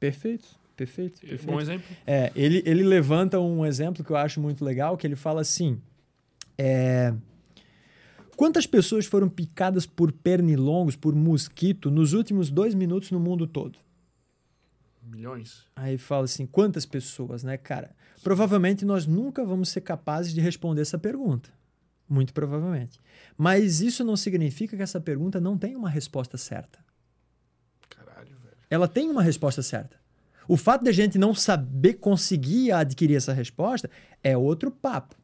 [0.00, 1.60] Perfeito, perfeito, Bom perfeito.
[1.60, 1.86] exemplo.
[2.06, 5.80] É, ele, ele levanta um exemplo que eu acho muito legal, que ele fala assim,
[6.58, 7.14] é,
[8.40, 13.78] quantas pessoas foram picadas por pernilongos, por mosquito, nos últimos dois minutos no mundo todo?
[15.02, 15.66] Milhões.
[15.76, 17.94] Aí fala assim, quantas pessoas, né, cara?
[18.22, 21.50] Provavelmente nós nunca vamos ser capazes de responder essa pergunta.
[22.08, 22.98] Muito provavelmente.
[23.36, 26.78] Mas isso não significa que essa pergunta não tem uma resposta certa.
[27.90, 28.56] Caralho, velho.
[28.70, 29.98] Ela tem uma resposta certa.
[30.48, 33.90] O fato de a gente não saber conseguir adquirir essa resposta
[34.22, 35.14] é outro papo.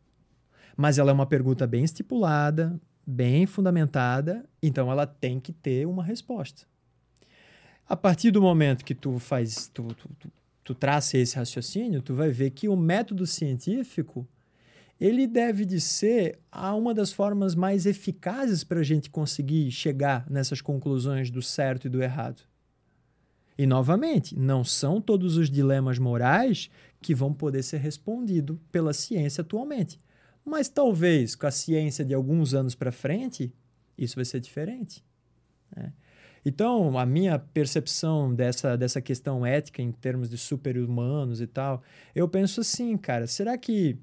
[0.76, 6.02] Mas ela é uma pergunta bem estipulada, bem fundamentada, então ela tem que ter uma
[6.02, 6.66] resposta.
[7.88, 10.32] A partir do momento que tu faz, tu, tu, tu,
[10.64, 14.26] tu traça esse raciocínio, tu vai ver que o método científico
[14.98, 20.26] ele deve de ser a uma das formas mais eficazes para a gente conseguir chegar
[20.28, 22.42] nessas conclusões do certo e do errado.
[23.58, 26.70] E, novamente, não são todos os dilemas morais
[27.00, 30.00] que vão poder ser respondidos pela ciência atualmente.
[30.46, 33.52] Mas talvez com a ciência de alguns anos para frente,
[33.98, 35.04] isso vai ser diferente.
[35.74, 35.92] Né?
[36.44, 41.82] Então, a minha percepção dessa, dessa questão ética em termos de super-humanos e tal,
[42.14, 43.98] eu penso assim, cara, será que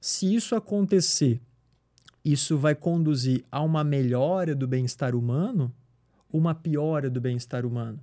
[0.00, 1.38] se isso acontecer,
[2.24, 5.70] isso vai conduzir a uma melhora do bem-estar humano,
[6.32, 8.02] uma piora do bem-estar humano?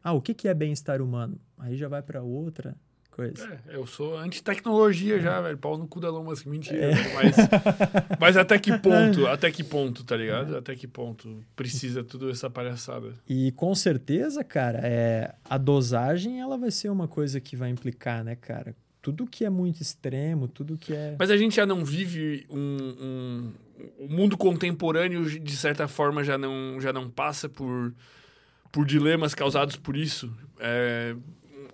[0.00, 1.40] Ah, o que, que é bem-estar humano?
[1.58, 2.76] Aí já vai para outra
[3.12, 3.60] coisa.
[3.68, 5.56] É, eu sou anti-tecnologia já, velho.
[5.56, 6.92] Pau no cu da Elon Musk, mentira.
[6.92, 7.14] É.
[7.14, 7.36] Mas,
[8.18, 9.26] mas até que ponto?
[9.26, 10.56] Até que ponto, tá ligado?
[10.56, 13.14] Até que ponto precisa tudo essa palhaçada?
[13.28, 18.24] E com certeza, cara, é, a dosagem ela vai ser uma coisa que vai implicar,
[18.24, 18.74] né, cara?
[19.02, 21.16] tudo que é muito extremo, tudo que é.
[21.18, 23.52] Mas a gente já não vive um, um,
[23.98, 27.92] o mundo contemporâneo de certa forma já não já não passa por
[28.70, 30.32] por dilemas causados por isso.
[30.58, 31.16] É,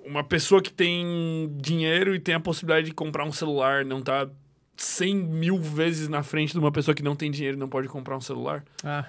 [0.09, 4.28] uma pessoa que tem dinheiro e tem a possibilidade de comprar um celular não tá
[4.76, 7.89] 100 mil vezes na frente de uma pessoa que não tem dinheiro e não pode
[7.89, 8.64] comprar um celular.
[8.82, 9.06] Ah.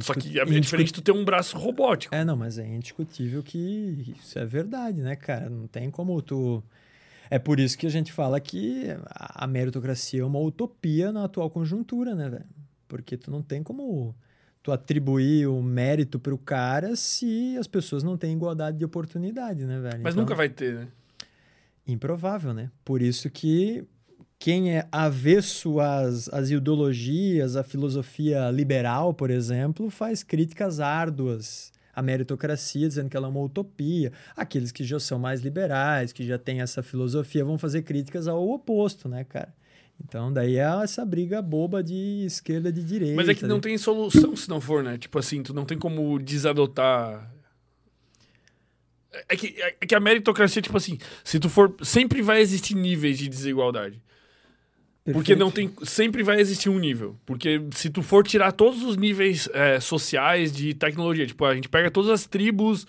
[0.00, 2.14] Só que é diferente tu ter um braço robótico.
[2.14, 5.48] É, não, mas é indiscutível que isso é verdade, né, cara?
[5.48, 6.62] Não tem como tu
[7.30, 11.50] é por isso que a gente fala que a meritocracia é uma utopia na atual
[11.50, 12.46] conjuntura, né, velho?
[12.88, 14.14] Porque tu não tem como
[14.66, 19.78] tu atribuir o mérito pro cara se as pessoas não têm igualdade de oportunidade, né,
[19.78, 20.00] velho?
[20.02, 20.88] Mas então, nunca vai ter, né?
[21.86, 22.68] Improvável, né?
[22.84, 23.84] Por isso que
[24.40, 32.02] quem é avesso às, às ideologias, à filosofia liberal, por exemplo, faz críticas árduas a
[32.02, 34.12] meritocracia, dizendo que ela é uma utopia.
[34.36, 38.46] Aqueles que já são mais liberais, que já têm essa filosofia, vão fazer críticas ao
[38.50, 39.54] oposto, né, cara?
[40.02, 43.16] Então, daí é essa briga boba de esquerda de direita.
[43.16, 44.98] Mas é que não tem solução se não for, né?
[44.98, 47.32] Tipo assim, tu não tem como desadotar.
[49.28, 51.74] É que, é que a meritocracia, tipo assim, se tu for.
[51.82, 54.02] Sempre vai existir níveis de desigualdade.
[55.02, 55.14] Perfeito.
[55.14, 55.72] Porque não tem.
[55.82, 57.18] Sempre vai existir um nível.
[57.24, 61.68] Porque se tu for tirar todos os níveis é, sociais de tecnologia, tipo, a gente
[61.68, 62.86] pega todas as tribos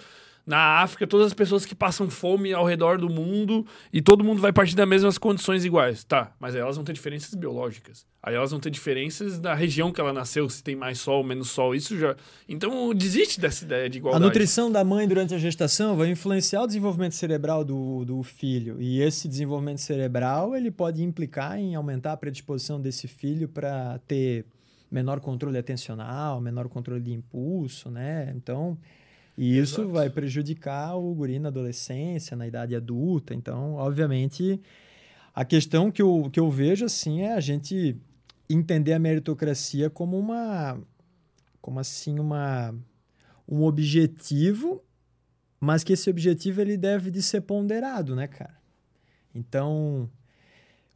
[0.48, 4.42] na África, todas as pessoas que passam fome ao redor do mundo e todo mundo
[4.42, 6.06] vai partir das mesmas condições iguais.
[6.06, 8.06] Tá, mas aí elas vão ter diferenças biológicas.
[8.24, 11.50] Aí elas vão ter diferenças da região que ela nasceu, se tem mais sol, menos
[11.50, 11.76] sol.
[11.76, 12.16] Isso já.
[12.48, 14.24] Então desiste dessa ideia de igualdade.
[14.24, 18.82] A nutrição da mãe durante a gestação vai influenciar o desenvolvimento cerebral do, do filho.
[18.82, 24.46] E esse desenvolvimento cerebral ele pode implicar em aumentar a predisposição desse filho para ter
[24.90, 28.34] menor controle atencional, menor controle de impulso, né?
[28.34, 28.78] Então
[29.38, 29.94] e isso Exato.
[29.94, 33.36] vai prejudicar o guri na adolescência, na idade adulta.
[33.36, 34.60] Então, obviamente,
[35.34, 37.96] a questão que eu, que eu vejo assim é a gente
[38.50, 40.80] entender a meritocracia como uma
[41.62, 42.74] como assim uma
[43.48, 44.84] um objetivo,
[45.60, 48.58] mas que esse objetivo ele deve de ser ponderado, né, cara?
[49.36, 50.10] Então,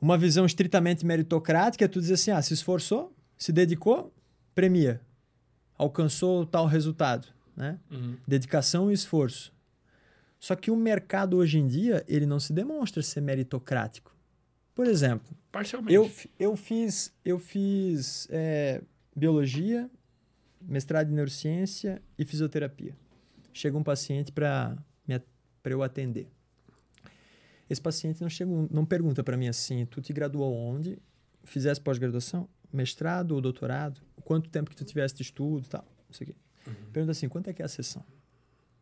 [0.02, 4.12] uma visão estritamente meritocrática é tu dizer assim, ah, se esforçou, se dedicou,
[4.56, 5.00] premia.
[5.78, 7.28] Alcançou tal resultado
[7.62, 7.80] né?
[7.92, 8.18] Uhum.
[8.28, 9.54] Dedicação e esforço.
[10.40, 14.16] Só que o mercado hoje em dia, ele não se demonstra ser meritocrático.
[14.74, 15.94] Por exemplo, Parcialmente.
[15.94, 16.10] Eu,
[16.40, 18.82] eu fiz, eu fiz é,
[19.16, 19.88] biologia,
[20.60, 22.96] mestrado em neurociência e fisioterapia.
[23.54, 24.76] Chega um paciente para
[25.66, 26.28] eu atender.
[27.70, 30.98] Esse paciente não, chega, não pergunta para mim assim, tu te graduou onde?
[31.44, 32.50] Fizesse pós-graduação?
[32.74, 34.02] Mestrado ou doutorado?
[34.24, 35.86] Quanto tempo que tu tivesse de estudo tal?
[36.08, 36.36] Não sei o quê.
[36.68, 36.74] Uhum.
[36.92, 38.04] Pergunta assim, quanto é que é a sessão?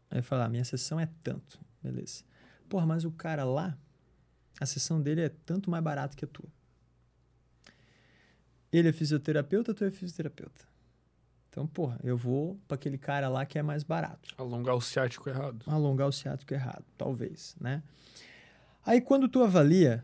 [0.10, 1.60] Aí fala, ah, minha sessão é tanto.
[1.82, 2.24] Beleza.
[2.68, 3.78] Porra, mas o cara lá,
[4.60, 6.50] a sessão dele é tanto mais barato que a tua.
[8.72, 10.68] Ele é fisioterapeuta, tu é fisioterapeuta.
[11.50, 14.36] Então, porra, eu vou para aquele cara lá que é mais barato.
[14.38, 15.64] Alongar o ciático errado.
[15.66, 17.82] Alongar o ciático errado, talvez, né?
[18.86, 20.04] Aí quando tu avalia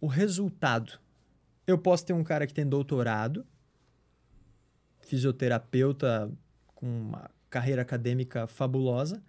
[0.00, 0.98] o resultado,
[1.66, 3.46] eu posso ter um cara que tem doutorado,
[5.00, 6.30] fisioterapeuta
[6.84, 9.22] com uma carreira acadêmica fabulosa,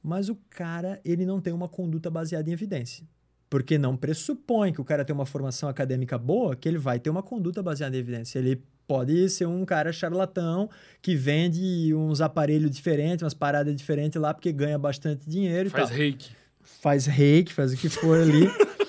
[0.00, 3.04] mas o cara ele não tem uma conduta baseada em evidência.
[3.50, 7.10] Porque não pressupõe que o cara tem uma formação acadêmica boa, que ele vai ter
[7.10, 8.38] uma conduta baseada em evidência.
[8.38, 10.70] Ele pode ser um cara charlatão
[11.02, 15.88] que vende uns aparelhos diferentes, umas paradas diferentes lá, porque ganha bastante dinheiro faz e
[15.88, 15.88] tal.
[15.88, 16.30] Faz reiki.
[16.62, 18.48] Faz reiki, faz o que for ali.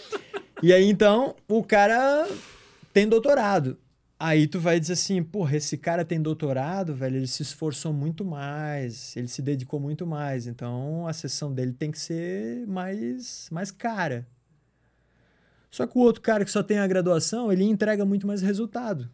[0.62, 2.28] e aí, então, o cara
[2.94, 3.78] tem doutorado.
[4.20, 8.26] Aí tu vai dizer assim, porra, esse cara tem doutorado, velho, ele se esforçou muito
[8.26, 13.70] mais, ele se dedicou muito mais, então a sessão dele tem que ser mais, mais
[13.70, 14.28] cara.
[15.70, 19.08] Só que o outro cara que só tem a graduação, ele entrega muito mais resultado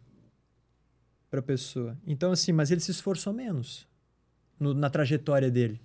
[1.28, 1.98] para a pessoa.
[2.06, 3.86] Então, assim, mas ele se esforçou menos
[4.58, 5.80] no, na trajetória dele.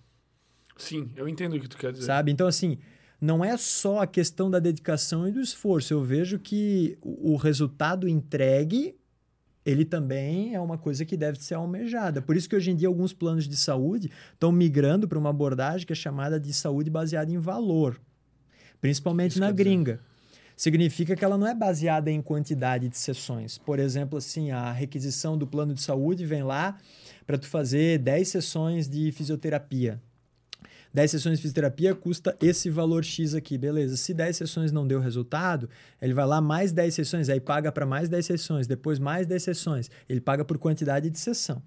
[0.78, 2.06] Sim, eu entendo o que tu quer dizer.
[2.06, 2.32] Sabe?
[2.32, 2.78] Então, assim,
[3.20, 5.94] não é só a questão da dedicação e do esforço.
[5.94, 8.96] Eu vejo que o, o resultado entregue,
[9.70, 12.22] ele também é uma coisa que deve ser almejada.
[12.22, 15.86] Por isso que hoje em dia alguns planos de saúde estão migrando para uma abordagem
[15.86, 18.00] que é chamada de saúde baseada em valor.
[18.82, 19.64] Principalmente Isso na quer dizer?
[19.64, 20.00] gringa.
[20.56, 23.58] Significa que ela não é baseada em quantidade de sessões.
[23.58, 26.78] Por exemplo, assim, a requisição do plano de saúde vem lá
[27.26, 30.02] para tu fazer 10 sessões de fisioterapia.
[30.94, 33.96] 10 sessões de fisioterapia custa esse valor X aqui, beleza.
[33.96, 35.70] Se 10 sessões não deu resultado,
[36.02, 39.44] ele vai lá mais 10 sessões, aí paga para mais 10 sessões, depois mais 10
[39.44, 39.92] sessões.
[40.08, 41.62] Ele paga por quantidade de sessão.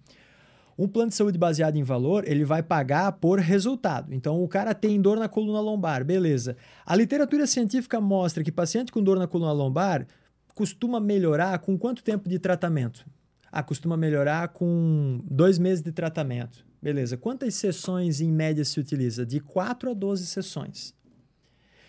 [0.76, 4.12] Um plano de saúde baseado em valor, ele vai pagar por resultado.
[4.12, 6.56] Então, o cara tem dor na coluna lombar, beleza.
[6.84, 10.06] A literatura científica mostra que paciente com dor na coluna lombar
[10.54, 13.06] costuma melhorar com quanto tempo de tratamento?
[13.50, 16.64] Ah, costuma melhorar com dois meses de tratamento.
[16.82, 17.16] Beleza.
[17.16, 19.24] Quantas sessões em média se utiliza?
[19.24, 20.92] De 4 a 12 sessões.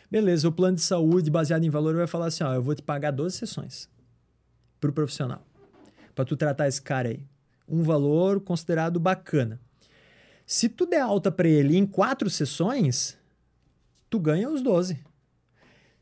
[0.09, 2.83] Beleza, o plano de saúde baseado em valor vai falar assim: ó, eu vou te
[2.83, 3.89] pagar 12 sessões
[4.79, 5.43] para o profissional,
[6.13, 7.25] para tu tratar esse cara aí.
[7.67, 9.59] Um valor considerado bacana.
[10.45, 13.17] Se tu der alta para ele em quatro sessões,
[14.09, 14.99] tu ganha os 12.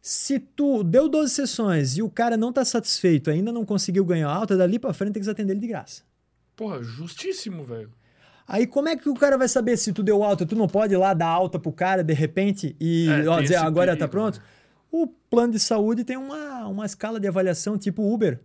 [0.01, 4.29] Se tu deu 12 sessões e o cara não tá satisfeito, ainda não conseguiu ganhar
[4.29, 6.01] alta, dali para frente tem que atender ele de graça.
[6.55, 7.93] Porra, justíssimo, velho.
[8.47, 10.45] Aí como é que o cara vai saber se tu deu alta?
[10.45, 13.55] Tu não pode ir lá dar alta pro cara de repente e É, ó, dizer
[13.57, 14.39] agora tá perigo, pronto?
[14.39, 14.45] né?
[14.91, 18.41] O plano de saúde tem uma, uma escala de avaliação tipo Uber.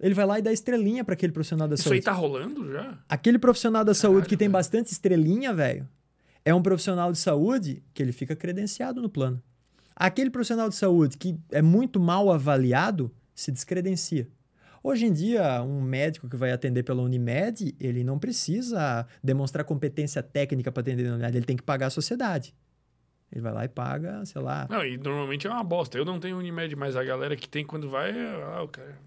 [0.00, 1.98] Ele vai lá e dá estrelinha para aquele profissional da Isso saúde.
[1.98, 2.98] aí tá rolando já?
[3.08, 5.88] Aquele profissional da saúde que tem bastante estrelinha, velho,
[6.44, 9.40] é um profissional de saúde que ele fica credenciado no plano.
[9.94, 14.28] Aquele profissional de saúde que é muito mal avaliado se descredencia.
[14.88, 20.22] Hoje em dia, um médico que vai atender pela Unimed, ele não precisa demonstrar competência
[20.22, 22.54] técnica para atender na Unimed, ele tem que pagar a sociedade.
[23.30, 24.66] Ele vai lá e paga, sei lá.
[24.70, 25.98] Não, e normalmente é uma bosta.
[25.98, 28.98] Eu não tenho Unimed, mas a galera que tem quando vai, é, ah, o cara.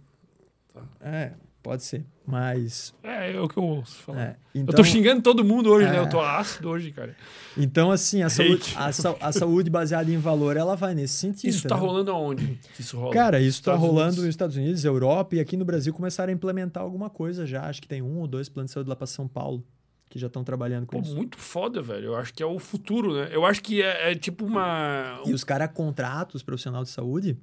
[0.99, 1.32] É,
[1.62, 2.06] pode ser.
[2.26, 2.94] Mas.
[3.04, 4.22] É, é o que eu ouço falar.
[4.22, 5.98] É, Eu então, tô xingando todo mundo hoje, né?
[5.98, 6.00] É.
[6.00, 7.16] Eu tô ácido hoje, cara.
[7.58, 11.50] então, assim, a saúde, a, sa- a saúde baseada em valor, ela vai nesse sentido.
[11.50, 11.90] Isso tá entendeu?
[11.92, 12.60] rolando aonde?
[12.80, 13.14] Isso rola?
[13.14, 14.18] Cara, isso está Estados rolando Unidos.
[14.26, 17.64] nos Estados Unidos, Europa e aqui no Brasil começaram a implementar alguma coisa já.
[17.68, 19.64] Acho que tem um ou dois planos de saúde lá para São Paulo
[20.10, 21.16] que já estão trabalhando com Pô, isso.
[21.16, 22.08] muito foda, velho.
[22.08, 23.30] Eu acho que é o futuro, né?
[23.32, 25.22] Eu acho que é, é tipo uma.
[25.26, 27.38] E os caras contratam os profissionais de saúde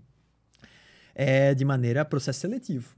[1.14, 2.94] é de maneira processo seletivo.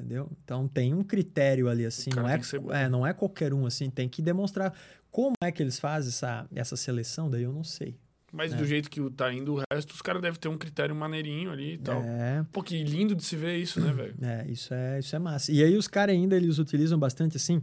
[0.00, 0.30] Entendeu?
[0.42, 2.40] Então tem um critério ali assim, não é,
[2.72, 4.72] é, não é qualquer um assim, tem que demonstrar
[5.10, 7.98] como é que eles fazem essa, essa seleção, daí eu não sei.
[8.32, 11.50] Mas do jeito que tá indo o resto, os caras devem ter um critério maneirinho
[11.50, 12.00] ali e tal.
[12.00, 14.14] É, Pô, que lindo de se ver isso, né, velho?
[14.22, 15.52] É, isso é, isso é massa.
[15.52, 17.60] E aí os caras ainda eles utilizam bastante assim,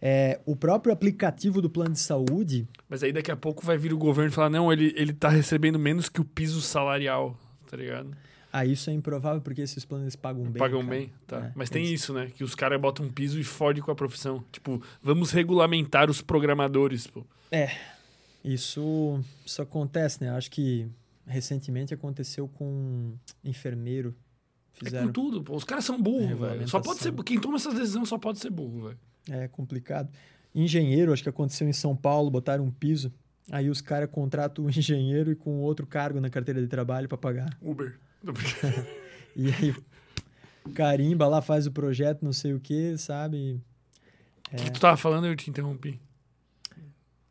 [0.00, 3.94] é, o próprio aplicativo do plano de saúde, Mas aí daqui a pouco vai vir
[3.94, 7.38] o governo e falar: não, ele, ele tá recebendo menos que o piso salarial,
[7.70, 8.10] tá ligado?
[8.52, 10.60] Ah, isso é improvável porque esses planos pagam bem.
[10.60, 10.90] Pagam cara.
[10.90, 11.46] bem, tá.
[11.46, 12.30] É, Mas tem isso, né?
[12.36, 14.44] Que os caras botam um piso e fode com a profissão.
[14.52, 17.24] Tipo, vamos regulamentar os programadores, pô.
[18.44, 20.30] Isso, isso acontece, né?
[20.30, 20.86] Acho que
[21.26, 24.14] recentemente aconteceu com um enfermeiro.
[24.82, 25.06] É Fizeram.
[25.06, 25.56] com tudo, pô.
[25.56, 26.68] Os caras são burros, velho.
[26.68, 27.10] Só pode ser.
[27.24, 28.98] Quem toma essas decisões só pode ser burro, velho.
[29.30, 30.10] É complicado.
[30.54, 33.10] Engenheiro, acho que aconteceu em São Paulo, botaram um piso.
[33.50, 37.16] Aí os caras contratam o engenheiro e com outro cargo na carteira de trabalho para
[37.16, 37.56] pagar.
[37.62, 37.98] Uber.
[39.34, 39.74] E aí
[40.74, 43.60] carimba lá, faz o projeto, não sei o que, sabe?
[44.52, 45.98] O que tu tava falando, eu te interrompi.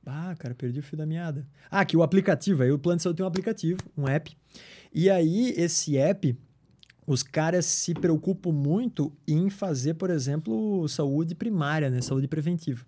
[0.06, 1.48] Ah, cara, perdi o fio da meada.
[1.70, 2.64] Ah, que o aplicativo.
[2.64, 4.36] Aí o plano de saúde tem um aplicativo, um app.
[4.92, 6.36] E aí, esse app,
[7.06, 12.02] os caras se preocupam muito em fazer, por exemplo, saúde primária, né?
[12.02, 12.84] Saúde preventiva.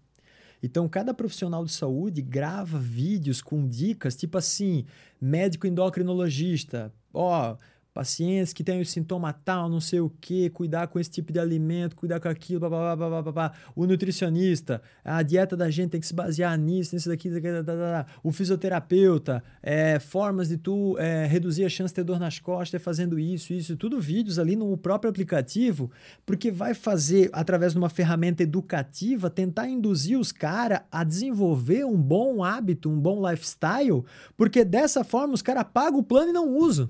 [0.61, 4.85] Então, cada profissional de saúde grava vídeos com dicas, tipo assim,
[5.21, 7.55] médico endocrinologista, ó,
[7.93, 11.39] pacientes que têm o sintoma tal, não sei o que, cuidar com esse tipo de
[11.39, 13.51] alimento, cuidar com aquilo, babá, babá, babá.
[13.75, 17.65] o nutricionista, a dieta da gente tem que se basear nisso, nisso daqui, daqui, daqui,
[17.65, 18.11] daqui.
[18.23, 22.81] o fisioterapeuta, é, formas de tu é, reduzir a chance de ter dor nas costas
[22.81, 25.91] é fazendo isso, isso, tudo vídeos ali no próprio aplicativo,
[26.25, 31.97] porque vai fazer, através de uma ferramenta educativa, tentar induzir os caras a desenvolver um
[31.97, 34.03] bom hábito, um bom lifestyle,
[34.35, 36.89] porque dessa forma os caras pagam o plano e não usam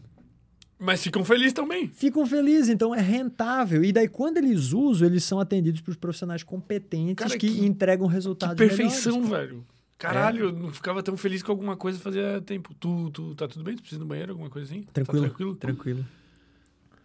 [0.86, 1.88] Mas ficam felizes também.
[1.88, 3.84] ficam felizes, então é rentável.
[3.84, 8.08] E daí, quando eles usam, eles são atendidos por profissionais competentes Cara, que, que- entregam
[8.08, 9.50] Que resultados perfeição, melhores.
[9.50, 9.66] velho.
[9.98, 12.74] Caralho, eu não ficava tão feliz com alguma coisa fazia tempo.
[12.78, 13.76] Tu, tu tá tudo bem?
[13.78, 14.84] Tu precisa ir no banheiro, alguma coisa assim?
[14.92, 15.56] Tranquilo, Tá tranquilo?
[15.56, 16.06] tranquilo.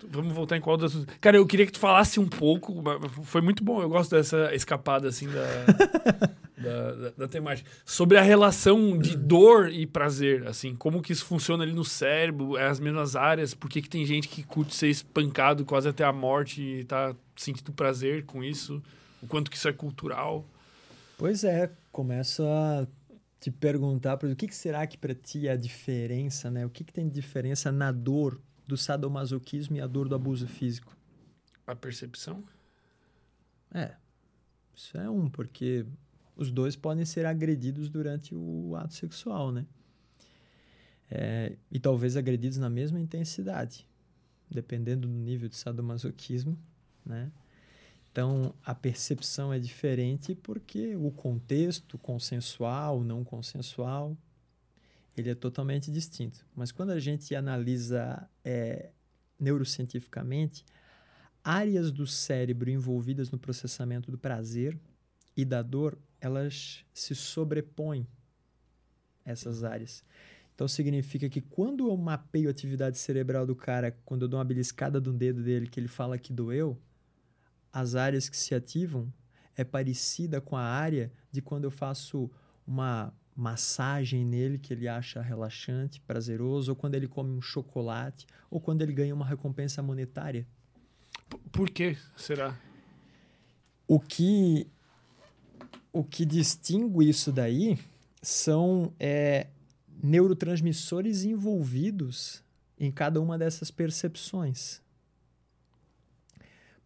[0.07, 0.95] Vamos voltar em qual das.
[1.21, 2.83] Cara, eu queria que tu falasse um pouco.
[3.25, 5.65] Foi muito bom, eu gosto dessa escapada assim da,
[6.57, 7.69] da, da, da, temática.
[7.85, 12.57] Sobre a relação de dor e prazer, assim, como que isso funciona ali no cérebro,
[12.57, 16.05] é as mesmas áreas, por que, que tem gente que curte ser espancado quase até
[16.05, 18.83] a morte e tá sentindo prazer com isso,
[19.23, 20.45] o quanto que isso é cultural.
[21.17, 22.87] Pois é, começo a
[23.41, 26.67] te perguntar o que, que será que para ti é a diferença, né?
[26.67, 30.47] O que, que tem de diferença na dor do sadomasoquismo e a dor do abuso
[30.47, 30.95] físico?
[31.67, 32.45] A percepção?
[33.75, 33.95] É.
[34.77, 35.87] Isso é um, porque
[36.37, 39.67] os dois podem ser agredidos durante o ato sexual, né?
[41.11, 43.89] É, e talvez agredidos na mesma intensidade,
[44.51, 46.57] dependendo do nível de sadomasoquismo,
[47.05, 47.33] né?
[48.13, 54.17] Então, a percepção é diferente porque o contexto consensual, não consensual,
[55.21, 56.45] ele é totalmente distinto.
[56.55, 58.91] Mas quando a gente analisa é,
[59.39, 60.65] neurocientificamente,
[61.43, 64.79] áreas do cérebro envolvidas no processamento do prazer
[65.37, 68.07] e da dor, elas se sobrepõem
[69.25, 70.05] essas áreas.
[70.55, 74.45] Então significa que quando eu mapeio a atividade cerebral do cara, quando eu dou uma
[74.45, 76.77] beliscada no dedo dele que ele fala que doeu,
[77.73, 79.13] as áreas que se ativam
[79.57, 82.31] é parecida com a área de quando eu faço
[82.67, 88.61] uma massagem nele que ele acha relaxante, prazeroso, ou quando ele come um chocolate, ou
[88.61, 90.45] quando ele ganha uma recompensa monetária.
[91.53, 92.59] Por que será?
[93.87, 94.67] O que
[95.93, 97.79] o que distingue isso daí
[98.21, 99.47] são é,
[100.03, 102.43] neurotransmissores envolvidos
[102.77, 104.83] em cada uma dessas percepções.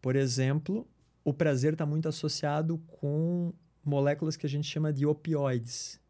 [0.02, 0.86] Por exemplo,
[1.24, 6.01] o prazer está muito associado com moléculas que a gente chama de opioides,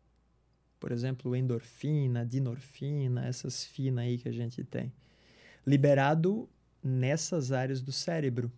[0.82, 4.92] por exemplo, endorfina, dinorfina, essas finas aí que a gente tem,
[5.64, 6.48] liberado
[6.82, 8.50] nessas áreas do cérebro.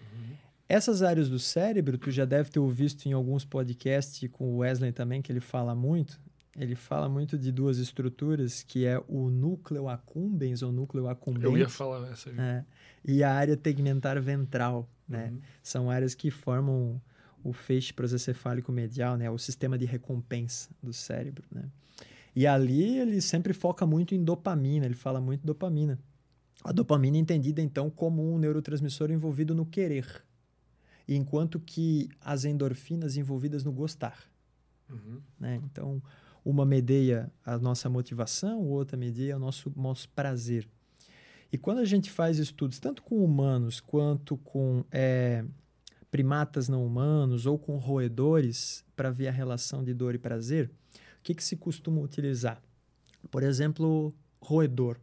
[0.00, 0.36] Uhum.
[0.68, 4.92] Essas áreas do cérebro, tu já deve ter visto em alguns podcasts com o Wesley
[4.92, 6.20] também, que ele fala muito.
[6.56, 11.44] Ele fala muito de duas estruturas, que é o núcleo accumbens, ou núcleo accumbente.
[11.44, 12.30] Eu ia falar essa.
[12.30, 12.64] É,
[13.04, 15.30] e a área tegmentar ventral, né?
[15.32, 15.40] Uhum.
[15.60, 17.02] São áreas que formam
[17.42, 21.64] o feixe prosocefálico medial, né, o sistema de recompensa do cérebro, né?
[22.34, 25.98] E ali ele sempre foca muito em dopamina, ele fala muito dopamina.
[26.62, 30.24] A dopamina é entendida então como um neurotransmissor envolvido no querer,
[31.08, 34.18] enquanto que as endorfinas envolvidas no gostar.
[34.88, 35.20] Uhum.
[35.38, 35.60] Né?
[35.64, 36.02] Então,
[36.44, 40.68] uma medeia a nossa motivação, outra medeia o nosso, nosso prazer.
[41.50, 45.44] E quando a gente faz estudos, tanto com humanos quanto com é,
[46.10, 51.22] primatas não humanos ou com roedores para ver a relação de dor e prazer, o
[51.22, 52.62] que, que se costuma utilizar?
[53.30, 54.98] Por exemplo, roedor.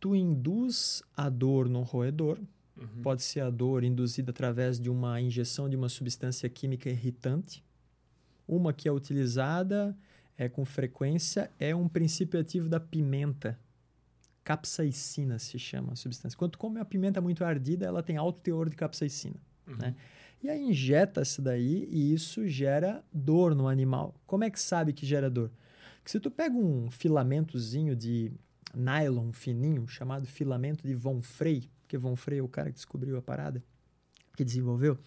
[0.00, 2.38] Tu induz a dor no roedor,
[2.76, 3.02] uhum.
[3.02, 7.62] pode ser a dor induzida através de uma injeção de uma substância química irritante.
[8.48, 9.96] Uma que é utilizada
[10.36, 13.58] é, com frequência é um princípio ativo da pimenta.
[14.42, 16.36] Capsaicina se chama a substância.
[16.36, 19.36] Quando tu come a pimenta muito ardida, ela tem alto teor de capsaicina.
[19.66, 19.76] Uhum.
[19.76, 19.94] Né?
[20.42, 24.14] E aí injeta isso daí e isso gera dor no animal.
[24.26, 25.50] Como é que sabe que gera dor?
[25.96, 28.32] Porque se tu pega um filamentozinho de
[28.74, 33.16] nylon fininho, chamado filamento de Von Frey, porque Von Frey é o cara que descobriu
[33.18, 33.62] a parada,
[34.36, 34.98] que desenvolveu,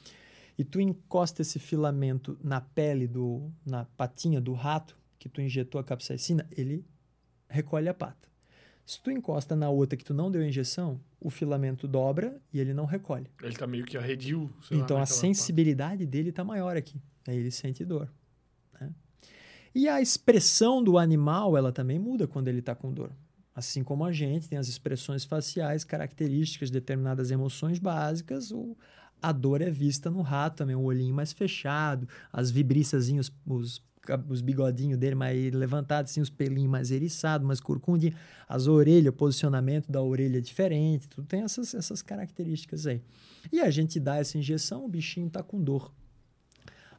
[0.57, 5.79] e tu encosta esse filamento na pele, do, na patinha do rato, que tu injetou
[5.81, 6.85] a capsaicina, ele
[7.49, 8.27] recolhe a pata.
[8.85, 12.73] Se tu encosta na outra que tu não deu injeção, o filamento dobra e ele
[12.73, 13.27] não recolhe.
[13.41, 14.53] Ele tá meio que arredio.
[14.69, 16.05] Então lá, a sensibilidade parte.
[16.05, 17.01] dele tá maior aqui.
[17.25, 18.11] Aí ele sente dor.
[18.79, 18.91] Né?
[19.73, 23.11] E a expressão do animal, ela também muda quando ele está com dor.
[23.55, 28.75] Assim como a gente tem as expressões faciais características de determinadas emoções básicas, o,
[29.21, 33.81] a dor é vista no rato também, o olhinho mais fechado, as vibriçazinhas, os
[34.27, 38.17] os bigodinhos dele mais levantados, assim, os pelinhos mais eriçados, mais curcundinhos,
[38.47, 43.01] as orelhas, o posicionamento da orelha é diferente, tudo tem essas, essas características aí.
[43.51, 45.93] E a gente dá essa injeção, o bichinho tá com dor.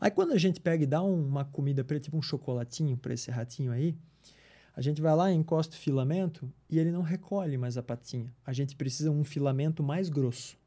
[0.01, 3.14] Aí quando a gente pega e dá uma comida para ele, tipo um chocolatinho para
[3.14, 3.94] esse ratinho aí,
[4.76, 8.35] a gente vai lá, encosta o filamento e ele não recolhe mais a patinha.
[8.44, 10.59] A gente precisa um filamento mais grosso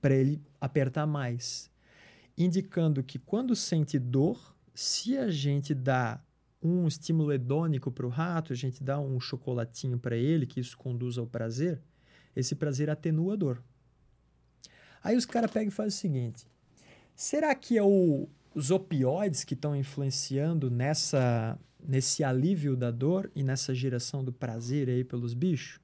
[0.00, 1.70] para ele apertar mais,
[2.36, 6.22] indicando que quando sente dor, se a gente dá
[6.62, 10.78] um estímulo hedônico para o rato, a gente dá um chocolatinho para ele, que isso
[10.78, 11.82] conduz ao prazer,
[12.36, 13.64] esse prazer atenua a dor.
[15.02, 16.46] Aí os caras pegam e fazem o seguinte:
[17.12, 23.42] será que é o, os opioides que estão influenciando nessa, nesse alívio da dor e
[23.42, 25.80] nessa geração do prazer aí pelos bichos?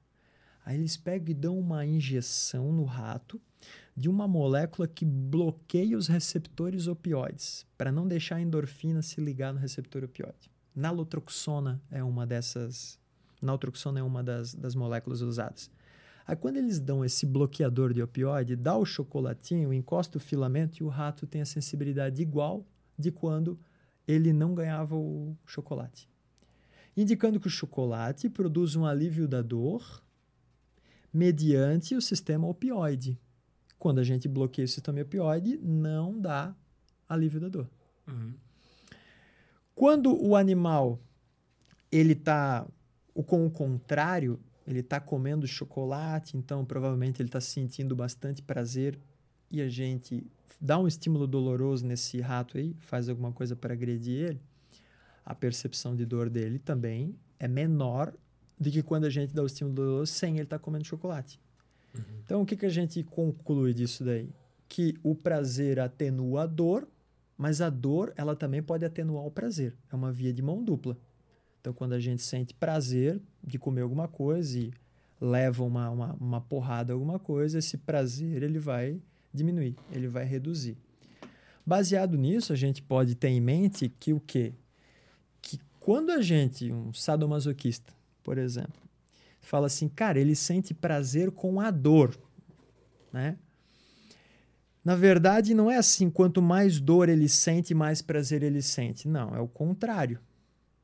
[0.63, 3.41] Aí eles pegam e dão uma injeção no rato
[3.95, 9.53] de uma molécula que bloqueia os receptores opioides, para não deixar a endorfina se ligar
[9.53, 10.51] no receptor opioide.
[10.75, 12.99] Naloxona é uma dessas.
[13.41, 15.71] Naloxona é uma das, das moléculas usadas.
[16.27, 20.83] Aí quando eles dão esse bloqueador de opioide, dá o chocolatinho, encosta o filamento e
[20.83, 22.65] o rato tem a sensibilidade igual
[22.97, 23.57] de quando
[24.07, 26.09] ele não ganhava o chocolate.
[26.97, 30.03] Indicando que o chocolate produz um alívio da dor
[31.13, 33.19] mediante o sistema opioide.
[33.77, 36.55] Quando a gente bloqueia o sistema opioide, não dá
[37.07, 37.69] alívio da dor.
[38.07, 38.33] Uhum.
[39.73, 40.99] Quando o animal
[41.91, 42.65] ele está
[43.13, 48.99] com o contrário, ele está comendo chocolate, então provavelmente ele está sentindo bastante prazer
[49.51, 50.25] e a gente
[50.59, 54.41] dá um estímulo doloroso nesse rato aí, faz alguma coisa para agredir ele,
[55.25, 58.13] a percepção de dor dele também é menor
[58.59, 61.39] do que quando a gente dá o estímulo doloroso sem ele estar tá comendo chocolate.
[61.97, 62.03] Uhum.
[62.23, 64.29] Então, o que, que a gente conclui disso daí?
[64.67, 66.87] Que o prazer atenua a dor,
[67.37, 69.75] mas a dor ela também pode atenuar o prazer.
[69.91, 70.97] É uma via de mão dupla.
[71.61, 74.71] Então, quando a gente sente prazer de comer alguma coisa e
[75.19, 79.01] leva uma, uma, uma porrada alguma coisa, esse prazer ele vai
[79.33, 80.77] diminuir, ele vai reduzir.
[81.65, 84.53] Baseado nisso, a gente pode ter em mente que o quê?
[85.41, 87.91] Que quando a gente, um sadomasoquista,
[88.23, 88.84] por exemplo,
[89.45, 92.17] fala assim, cara, ele sente prazer com a dor,
[93.11, 93.37] né?
[94.83, 99.07] Na verdade, não é assim, quanto mais dor ele sente, mais prazer ele sente.
[99.07, 100.19] Não, é o contrário.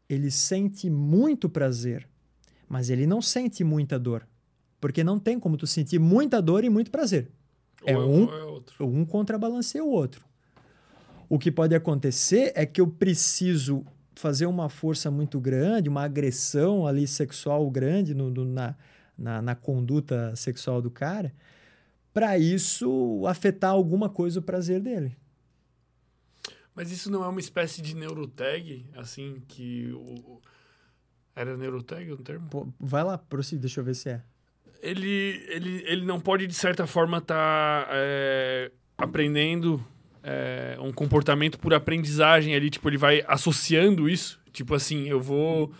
[0.09, 2.09] Ele sente muito prazer,
[2.67, 4.27] mas ele não sente muita dor.
[4.79, 7.29] Porque não tem como tu sentir muita dor e muito prazer.
[7.85, 8.27] É, é um,
[8.79, 10.25] é um contrabalanceia o outro.
[11.29, 13.85] O que pode acontecer é que eu preciso
[14.21, 18.75] fazer uma força muito grande, uma agressão ali sexual grande no, no na,
[19.17, 21.33] na, na, conduta sexual do cara,
[22.13, 25.17] para isso afetar alguma coisa o prazer dele.
[26.75, 30.39] Mas isso não é uma espécie de neurotag, assim, que o...
[31.35, 32.47] Era neurotag o termo?
[32.49, 34.21] Pô, vai lá, prossiga, deixa eu ver se é
[34.81, 39.83] ele, ele, ele não pode, de certa forma, estar tá, é, aprendendo
[40.23, 42.69] é, um comportamento por aprendizagem ali.
[42.69, 44.39] Tipo, ele vai associando isso.
[44.51, 45.71] Tipo assim, eu vou.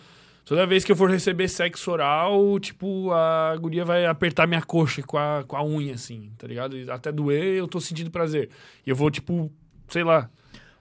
[0.44, 5.02] Toda vez que eu for receber sexo oral, tipo, a guria vai apertar minha coxa
[5.02, 6.76] com a, com a unha, assim, tá ligado?
[6.90, 8.50] Até doer, eu tô sentindo prazer.
[8.84, 9.52] E eu vou, tipo,
[9.88, 10.28] sei lá.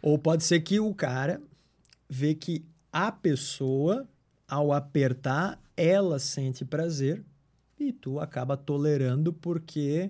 [0.01, 1.39] Ou pode ser que o cara
[2.09, 4.07] vê que a pessoa,
[4.47, 7.23] ao apertar, ela sente prazer
[7.79, 10.09] e tu acaba tolerando porque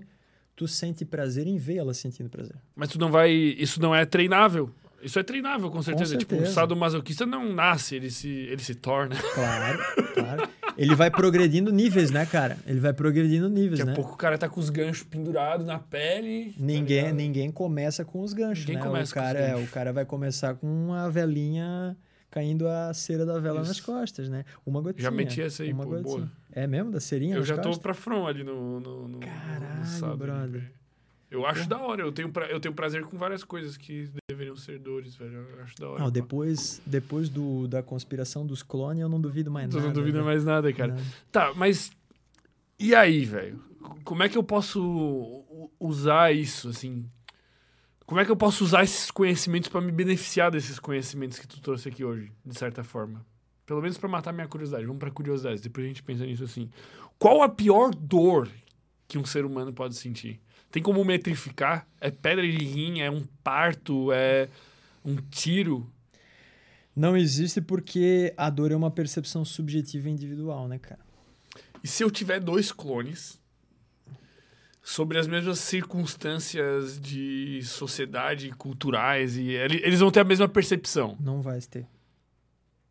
[0.56, 2.56] tu sente prazer em ver ela sentindo prazer.
[2.76, 3.32] Mas tu não vai.
[3.32, 4.70] Isso não é treinável.
[5.04, 6.16] Isso é treinável, com certeza.
[6.16, 6.38] Com certeza.
[6.38, 9.16] Tipo, um sadomasoquista não nasce, ele se, ele se torna.
[9.34, 9.80] Claro,
[10.14, 10.50] claro.
[10.78, 12.58] Ele vai progredindo níveis, né, cara?
[12.66, 13.92] Ele vai progredindo níveis, Daqui né?
[13.92, 16.52] Daqui a pouco o cara tá com os ganchos pendurados na pele.
[16.52, 18.88] Tá ninguém, tá ninguém começa com os ganchos, ninguém né?
[18.88, 21.98] Começa o cara, é, o cara vai começar com uma velinha
[22.30, 23.70] caindo a cera da vela Isso.
[23.70, 24.46] nas costas, né?
[24.66, 25.04] Uma gotinha.
[25.04, 26.04] Já meti essa aí, uma pô, gotinha.
[26.04, 26.32] boa.
[26.52, 26.92] É mesmo?
[26.92, 27.78] Da cerinha Eu já costas?
[27.78, 30.72] tô pra front ali no, no, no Caralho, no brother.
[31.30, 32.02] Eu acho da hora.
[32.02, 35.48] Eu tenho, pra, eu tenho prazer com várias coisas que deveriam ser dores, velho.
[35.56, 36.04] Eu acho da hora.
[36.04, 39.88] Não, depois, depois do, da conspiração dos clones, eu não duvido mais tu nada.
[39.88, 40.24] não duvido né?
[40.26, 40.94] mais nada, cara.
[40.94, 41.04] Nada.
[41.32, 41.92] Tá, mas...
[42.78, 43.64] E aí, velho?
[44.04, 47.10] Como é que eu posso usar isso, assim
[48.12, 51.62] como é que eu posso usar esses conhecimentos para me beneficiar desses conhecimentos que tu
[51.62, 53.26] trouxe aqui hoje, de certa forma?
[53.72, 54.86] Pelo menos para matar minha curiosidade.
[54.86, 55.62] Vamos para curiosidade.
[55.62, 56.70] Depois a gente pensa nisso assim.
[57.18, 58.52] Qual a pior dor
[59.08, 60.42] que um ser humano pode sentir?
[60.70, 61.88] Tem como metrificar?
[62.02, 63.00] É pedra de rim?
[63.00, 64.12] É um parto?
[64.12, 64.50] É
[65.06, 65.90] um tiro?
[66.94, 71.00] Não existe porque a dor é uma percepção subjetiva e individual, né, cara?
[71.82, 73.40] E se eu tiver dois clones
[74.84, 81.16] sobre as mesmas circunstâncias de sociedade, culturais, e eles vão ter a mesma percepção.
[81.22, 81.88] Não vai ter.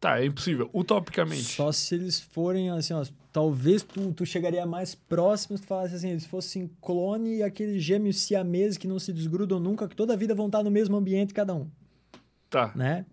[0.01, 0.71] Tá, é impossível.
[0.73, 1.45] Utopicamente.
[1.45, 5.95] Só se eles forem assim, ó, talvez tu, tu chegaria mais próximo se tu falasse
[5.95, 10.15] assim, eles fossem clone e aqueles gêmeos siameses que não se desgrudam nunca, que toda
[10.15, 11.69] a vida vão estar no mesmo ambiente cada um.
[12.49, 12.73] Tá.
[12.75, 13.05] Né?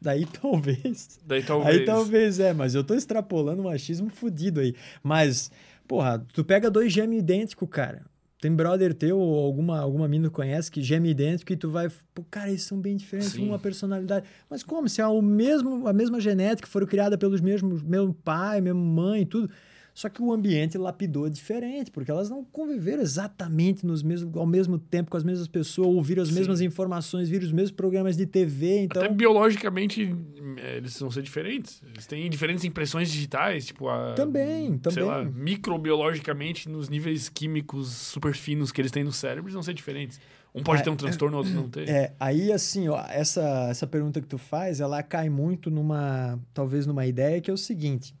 [0.00, 1.20] Daí talvez.
[1.26, 1.78] Daí talvez.
[1.78, 4.74] Aí talvez, é, mas eu tô extrapolando um machismo fudido aí.
[5.02, 5.52] Mas,
[5.86, 8.06] porra, tu pega dois gêmeos idênticos, cara.
[8.40, 11.88] Tem brother teu ou alguma, alguma mina que conhece que geme idêntico e tu vai,
[12.14, 13.46] pô, cara, eles são bem diferentes, Sim.
[13.46, 14.26] uma personalidade.
[14.48, 14.88] Mas como?
[14.88, 19.26] Se é o mesmo, a mesma genética, foram criada pelos mesmos, mesmo pai, mesmo mãe,
[19.26, 19.50] tudo.
[19.94, 24.78] Só que o ambiente lapidou diferente, porque elas não conviveram exatamente nos mesmos, ao mesmo
[24.78, 26.34] tempo com as mesmas pessoas, ouviram as Sim.
[26.36, 29.02] mesmas informações, viram os mesmos programas de TV, então...
[29.02, 30.14] Até biologicamente,
[30.58, 31.82] eh, eles vão ser diferentes.
[31.92, 34.14] Eles têm diferentes impressões digitais, tipo a.
[34.14, 35.32] Também, Sei lá, também.
[35.42, 40.20] microbiologicamente, nos níveis químicos super finos que eles têm no cérebro, eles vão ser diferentes.
[40.54, 41.84] Um pode Ah, ter um transtorno, outro não tem.
[41.88, 46.86] É, aí assim, ó, essa, essa pergunta que tu faz, ela cai muito numa, talvez
[46.86, 48.14] numa ideia que é o seguinte: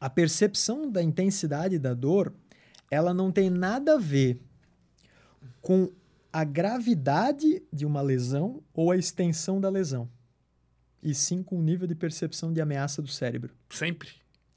[0.00, 2.34] a percepção da intensidade da dor,
[2.90, 4.40] ela não tem nada a ver
[5.60, 5.90] com
[6.32, 10.08] a gravidade de uma lesão ou a extensão da lesão,
[11.02, 14.10] e sim com o nível de percepção de ameaça do cérebro, Sempre.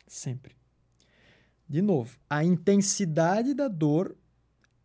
[0.08, 0.56] sempre.
[1.68, 4.18] De novo, a intensidade da dor,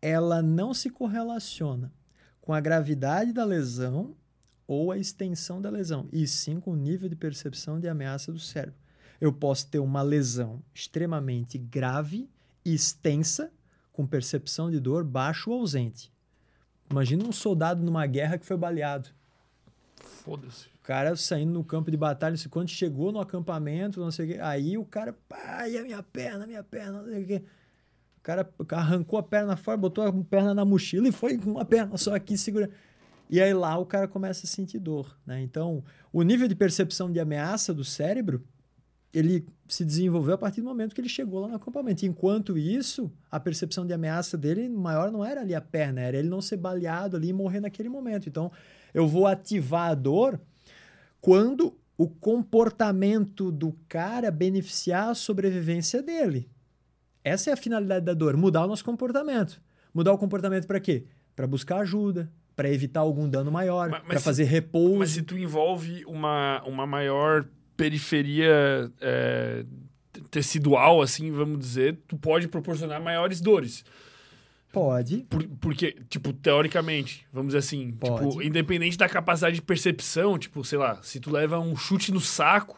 [0.01, 1.91] ela não se correlaciona
[2.39, 4.15] com a gravidade da lesão
[4.67, 8.39] ou a extensão da lesão, e sim com o nível de percepção de ameaça do
[8.39, 8.79] cérebro.
[9.19, 12.29] Eu posso ter uma lesão extremamente grave
[12.63, 13.51] e extensa,
[13.91, 16.11] com percepção de dor baixo ou ausente.
[16.89, 19.09] Imagina um soldado numa guerra que foi baleado.
[19.95, 20.67] Foda-se.
[20.67, 24.39] O cara saindo no campo de batalha, quando chegou no acampamento, não sei o quê,
[24.41, 27.43] aí o cara, pai, a minha perna, a minha perna, não sei o quê.
[28.17, 31.65] O cara arrancou a perna fora, botou a perna na mochila e foi com uma
[31.65, 32.69] perna só aqui segura.
[33.29, 35.41] E aí lá o cara começa a sentir dor, né?
[35.41, 35.83] Então,
[36.13, 38.43] o nível de percepção de ameaça do cérebro,
[39.15, 42.05] ele se desenvolveu a partir do momento que ele chegou lá no acampamento.
[42.05, 46.27] Enquanto isso, a percepção de ameaça dele maior não era ali a perna, era ele
[46.27, 48.27] não ser baleado ali e morrer naquele momento.
[48.27, 48.51] Então,
[48.93, 50.39] eu vou ativar a dor
[51.21, 56.49] quando o comportamento do cara beneficiar a sobrevivência dele.
[57.23, 59.61] Essa é a finalidade da dor, mudar o nosso comportamento.
[59.93, 61.05] Mudar o comportamento para quê?
[61.33, 64.99] Para buscar ajuda, para evitar algum dano maior, para fazer repouso.
[64.99, 67.47] Mas se tu envolve uma, uma maior
[67.77, 69.65] periferia é,
[70.31, 73.83] tecidual, assim, vamos dizer, tu pode proporcionar maiores dores.
[74.71, 75.25] Pode.
[75.29, 78.27] Por- porque, tipo, teoricamente, vamos dizer assim, Pode.
[78.29, 82.19] tipo, independente da capacidade de percepção, tipo, sei lá, se tu leva um chute no
[82.19, 82.77] saco,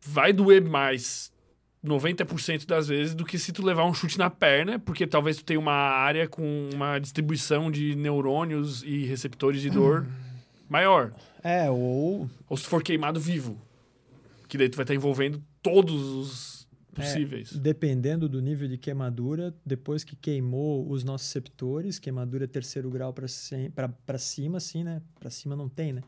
[0.00, 1.32] vai doer mais
[1.84, 5.44] 90% das vezes do que se tu levar um chute na perna, porque talvez tu
[5.44, 10.04] tenha uma área com uma distribuição de neurônios e receptores de dor
[10.68, 11.12] maior.
[11.44, 13.56] É, ou Ou se tu for queimado vivo,
[14.48, 17.52] que daí tu vai estar envolvendo todos os É, possíveis.
[17.52, 24.18] dependendo do nível de queimadura, depois que queimou os nossos receptores, queimadura terceiro grau para
[24.18, 25.02] cima, assim, né?
[25.20, 26.02] Para cima não tem, né?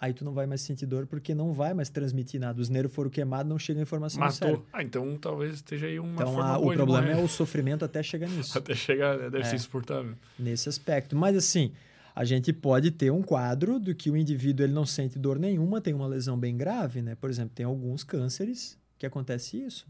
[0.00, 2.58] Aí tu não vai mais sentir dor porque não vai mais transmitir nada.
[2.58, 4.18] Os nervos foram queimados, não chega a informação.
[4.18, 4.64] Matou.
[4.72, 7.20] Ah, então talvez esteja aí uma Então, a- o problema morrer.
[7.20, 9.24] é o sofrimento até chegar nisso, Até chegar, né?
[9.28, 9.44] deve É.
[9.44, 10.14] ser insuportável.
[10.38, 11.14] nesse aspecto.
[11.14, 11.72] Mas assim,
[12.20, 15.80] a gente pode ter um quadro do que o indivíduo ele não sente dor nenhuma,
[15.80, 17.14] tem uma lesão bem grave, né?
[17.14, 19.86] Por exemplo, tem alguns cânceres que acontece isso,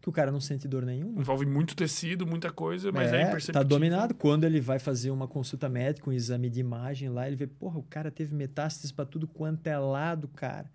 [0.00, 1.20] que o cara não sente dor nenhuma.
[1.20, 3.60] Envolve muito tecido, muita coisa, mas é, é, imperceptível.
[3.60, 4.14] tá dominado.
[4.14, 7.78] Quando ele vai fazer uma consulta médica, um exame de imagem lá, ele vê, porra,
[7.78, 10.70] o cara teve metástases pra tudo quanto é lado, cara.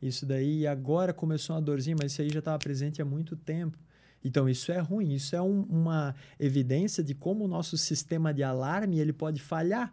[0.00, 3.76] Isso daí, agora começou uma dorzinha, mas isso aí já estava presente há muito tempo.
[4.24, 5.12] Então, isso é ruim.
[5.12, 9.92] Isso é um- uma evidência de como o nosso sistema de alarme ele pode falhar.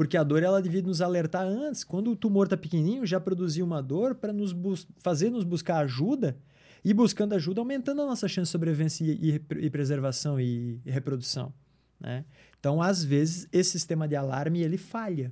[0.00, 1.84] Porque a dor ela devia nos alertar antes.
[1.84, 4.56] Quando o tumor está pequenininho, já produzia uma dor para nos
[5.02, 6.38] fazer nos buscar ajuda
[6.82, 10.90] e buscando ajuda, aumentando a nossa chance de sobrevivência e, e e preservação e, e
[10.90, 11.52] reprodução.
[12.00, 12.24] Né?
[12.58, 15.30] Então, às vezes, esse sistema de alarme ele falha.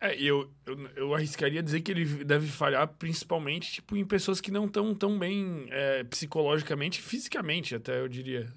[0.00, 4.50] É, eu, eu, eu arriscaria dizer que ele deve falhar principalmente tipo, em pessoas que
[4.50, 8.50] não estão tão bem é, psicologicamente e fisicamente, até eu diria.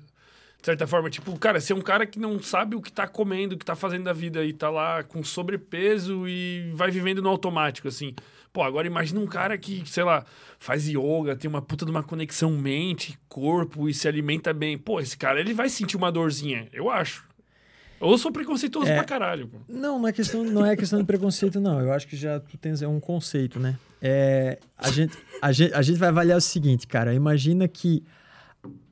[0.61, 3.07] De certa forma, tipo, cara, se é um cara que não sabe o que tá
[3.07, 7.21] comendo, o que tá fazendo da vida e tá lá com sobrepeso e vai vivendo
[7.21, 8.13] no automático, assim.
[8.51, 10.25] Pô, agora imagina um cara que, sei lá,
[10.59, 14.77] faz yoga, tem uma puta de uma conexão mente, corpo e se alimenta bem.
[14.77, 17.25] Pô, esse cara, ele vai sentir uma dorzinha, eu acho.
[18.01, 18.95] Ou sou preconceituoso É.
[18.95, 19.57] pra caralho, pô.
[19.67, 21.79] Não, não é questão, não é questão de preconceito, não.
[21.79, 23.77] Eu acho que já tu tens é um conceito, né?
[24.01, 27.13] É, a, gente, a, gente, a gente vai avaliar o seguinte, cara.
[27.13, 28.03] Imagina que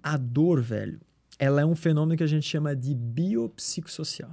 [0.03, 0.99] a dor, velho,
[1.39, 4.31] ela é um fenômeno que a gente chama de biopsicossocial.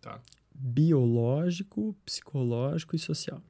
[0.00, 0.20] Tá.
[0.54, 3.42] Biológico, psicológico e social.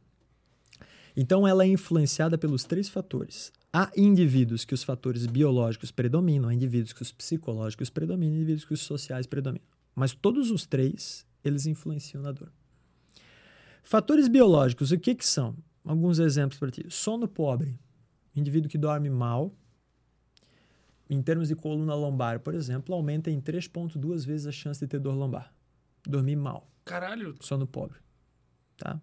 [1.16, 3.52] Então, ela é influenciada pelos três fatores.
[3.72, 8.74] Há indivíduos que os fatores biológicos predominam, há indivíduos que os psicológicos predominam, indivíduos que
[8.74, 9.66] os sociais predominam.
[9.94, 12.52] Mas todos os três, eles influenciam na dor.
[13.82, 15.56] Fatores biológicos, o que que são?
[15.84, 16.84] Alguns exemplos para ti.
[16.88, 17.78] Sono pobre.
[18.34, 19.52] Indivíduo que dorme mal,
[21.10, 25.00] em termos de coluna lombar, por exemplo, aumenta em 3,2 vezes a chance de ter
[25.00, 25.52] dor lombar.
[26.06, 27.98] Dormir mal Caralho, sono pobre,
[28.76, 29.00] tá?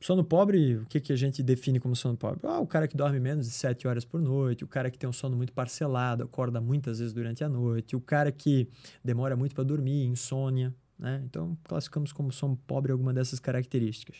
[0.00, 2.38] Sono pobre, o que, que a gente define como sono pobre?
[2.44, 5.10] Ah, o cara que dorme menos de 7 horas por noite, o cara que tem
[5.10, 8.68] um sono muito parcelado, acorda muitas vezes durante a noite, o cara que
[9.02, 10.72] demora muito para dormir, insônia.
[10.96, 11.20] Né?
[11.24, 14.18] Então, classificamos como sono pobre alguma dessas características.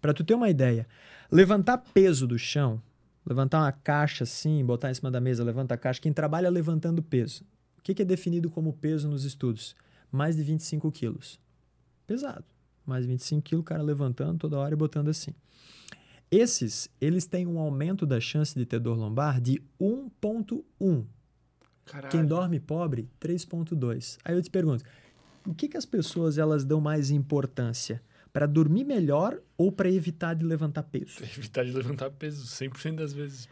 [0.00, 0.88] Para tu ter uma ideia,
[1.30, 2.82] levantar peso do chão,
[3.24, 7.02] levantar uma caixa assim, botar em cima da mesa, levanta a caixa, quem trabalha levantando
[7.02, 7.44] peso.
[7.78, 9.74] O que, que é definido como peso nos estudos?
[10.10, 11.40] Mais de 25 quilos.
[12.06, 12.44] Pesado
[12.86, 15.34] mais 25 quilos, o cara levantando toda hora e botando assim.
[16.30, 21.04] Esses, eles têm um aumento da chance de ter dor lombar de 1.1.
[22.10, 24.18] Quem dorme pobre, 3.2.
[24.24, 24.84] Aí eu te pergunto,
[25.46, 28.02] o que, que as pessoas elas dão mais importância?
[28.32, 31.22] Para dormir melhor ou para evitar de levantar peso?
[31.22, 33.48] Evitar de levantar peso, 100% das vezes.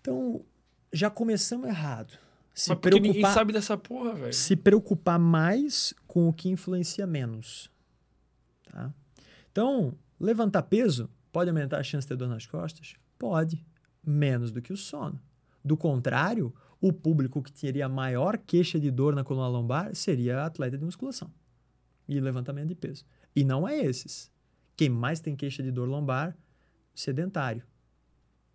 [0.00, 0.44] Então,
[0.92, 2.16] já começamos errado.
[2.54, 4.32] Se Mas porque ninguém sabe dessa porra, velho.
[4.32, 7.70] Se preocupar mais com o que influencia menos.
[8.70, 8.94] Tá?
[9.52, 12.94] Então, levantar peso pode aumentar a chance de ter dor nas costas?
[13.18, 13.66] Pode,
[14.02, 15.20] menos do que o sono.
[15.62, 20.78] Do contrário, o público que teria maior queixa de dor na coluna lombar seria atleta
[20.78, 21.30] de musculação
[22.08, 23.04] e levantamento de peso.
[23.36, 24.30] E não é esses.
[24.74, 26.34] Quem mais tem queixa de dor lombar?
[26.94, 27.62] Sedentário.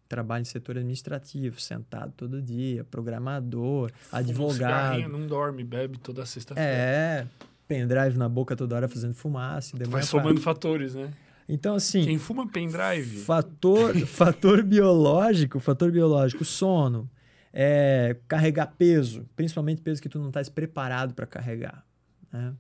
[0.10, 5.04] Trabalha em setor administrativo, sentado todo dia, programador, advogado.
[5.04, 6.70] Um não dorme, bebe toda sexta-feira.
[6.70, 7.28] É,
[7.68, 9.78] pendrive na boca toda hora fazendo fumaça.
[9.88, 11.14] Vai somando fatores, né?
[11.48, 12.04] Então, assim.
[12.04, 13.20] Quem fuma pendrive.
[13.20, 17.10] Fator, fator biológico, fator biológico, sono,
[17.54, 21.86] é, carregar peso, principalmente peso que tu não estás preparado para carregar.
[22.34, 22.54] Né?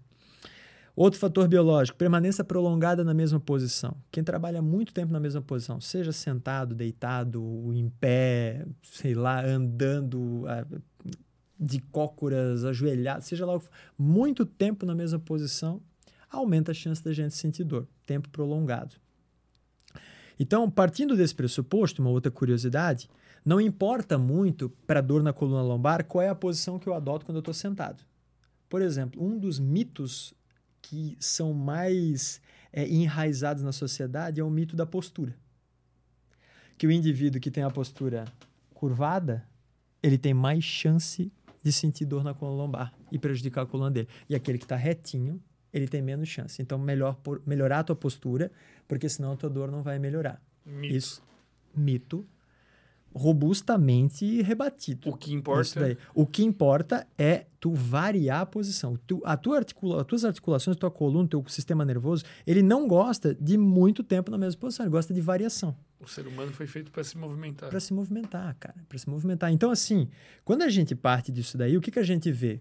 [0.96, 3.96] Outro fator biológico, permanência prolongada na mesma posição.
[4.12, 7.42] Quem trabalha muito tempo na mesma posição, seja sentado, deitado,
[7.74, 10.44] em pé, sei lá, andando,
[11.58, 13.60] de cócoras, ajoelhado, seja lá,
[13.98, 15.82] muito tempo na mesma posição,
[16.30, 18.96] aumenta a chance da gente sentir dor, tempo prolongado.
[20.40, 23.10] Então, partindo desse pressuposto, uma outra curiosidade,
[23.46, 27.26] não importa muito para dor na coluna lombar qual é a posição que eu adoto
[27.26, 28.04] quando eu estou sentado.
[28.68, 30.34] Por exemplo, um dos mitos
[30.82, 32.42] que são mais
[32.74, 35.36] é, enraizados na sociedade é o mito da postura.
[36.78, 38.26] Que o indivíduo que tem a postura
[38.74, 39.48] curvada,
[40.02, 41.32] ele tem mais chance
[41.64, 44.08] de sentir dor na coluna lombar e prejudicar a coluna dele.
[44.28, 45.42] E aquele que está retinho,
[45.72, 46.62] ele tem menos chance.
[46.62, 48.52] Então, melhor por, melhorar a tua postura,
[48.88, 50.42] porque senão a tua dor não vai melhorar.
[50.66, 50.96] Mito.
[50.96, 51.24] Isso,
[51.76, 52.26] mito,
[53.14, 55.10] robustamente rebatido.
[55.10, 55.98] O que importa?
[56.14, 58.98] O que importa é tu variar a posição.
[59.06, 62.62] Tu, a tua articula, as tuas articulações, a tua coluna, o teu sistema nervoso, ele
[62.62, 65.76] não gosta de muito tempo na mesma posição, ele gosta de variação.
[66.00, 67.70] O ser humano foi feito para se movimentar.
[67.70, 69.52] Para se movimentar, cara, para se movimentar.
[69.52, 70.08] Então, assim,
[70.44, 72.60] quando a gente parte disso daí, o que, que a gente vê?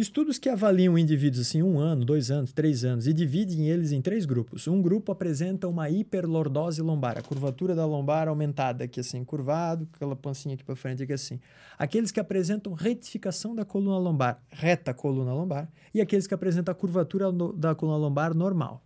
[0.00, 4.00] Estudos que avaliam indivíduos assim, um ano, dois anos, três anos, e dividem eles em
[4.00, 4.66] três grupos.
[4.66, 10.16] Um grupo apresenta uma hiperlordose lombar, a curvatura da lombar aumentada, aqui assim, curvado, aquela
[10.16, 11.38] pancinha aqui para frente, aqui assim.
[11.78, 16.74] Aqueles que apresentam retificação da coluna lombar, reta coluna lombar, e aqueles que apresentam a
[16.74, 18.82] curvatura da coluna lombar normal.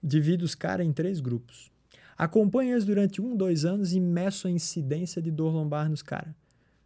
[0.00, 1.72] Divide os caras em três grupos.
[2.16, 6.43] Acompanhe eles durante um, dois anos e meço a incidência de dor lombar nos caras.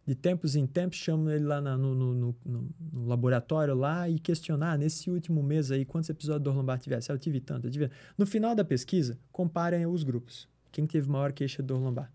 [0.09, 4.17] De tempos em tempos, chamo ele lá na, no, no, no, no, laboratório lá e
[4.17, 7.11] questionar, nesse último mês aí, quantos episódios dor lombar tivesse?
[7.11, 7.91] Ah, eu tive tanto, eu tive...
[8.17, 10.49] No final da pesquisa, comparem os grupos.
[10.71, 12.11] Quem teve maior queixa dor lombar?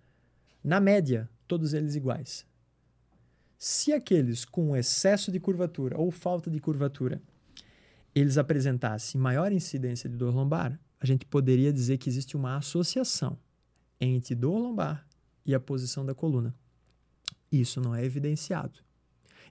[0.65, 2.45] Na média, todos eles iguais.
[3.57, 7.23] Se aqueles com excesso de curvatura ou falta de curvatura,
[8.13, 13.39] eles apresentassem maior incidência de dor lombar, a gente poderia dizer que existe uma associação
[14.01, 15.07] entre dor lombar
[15.47, 16.53] e a posição da coluna.
[17.61, 18.81] Isso não é evidenciado.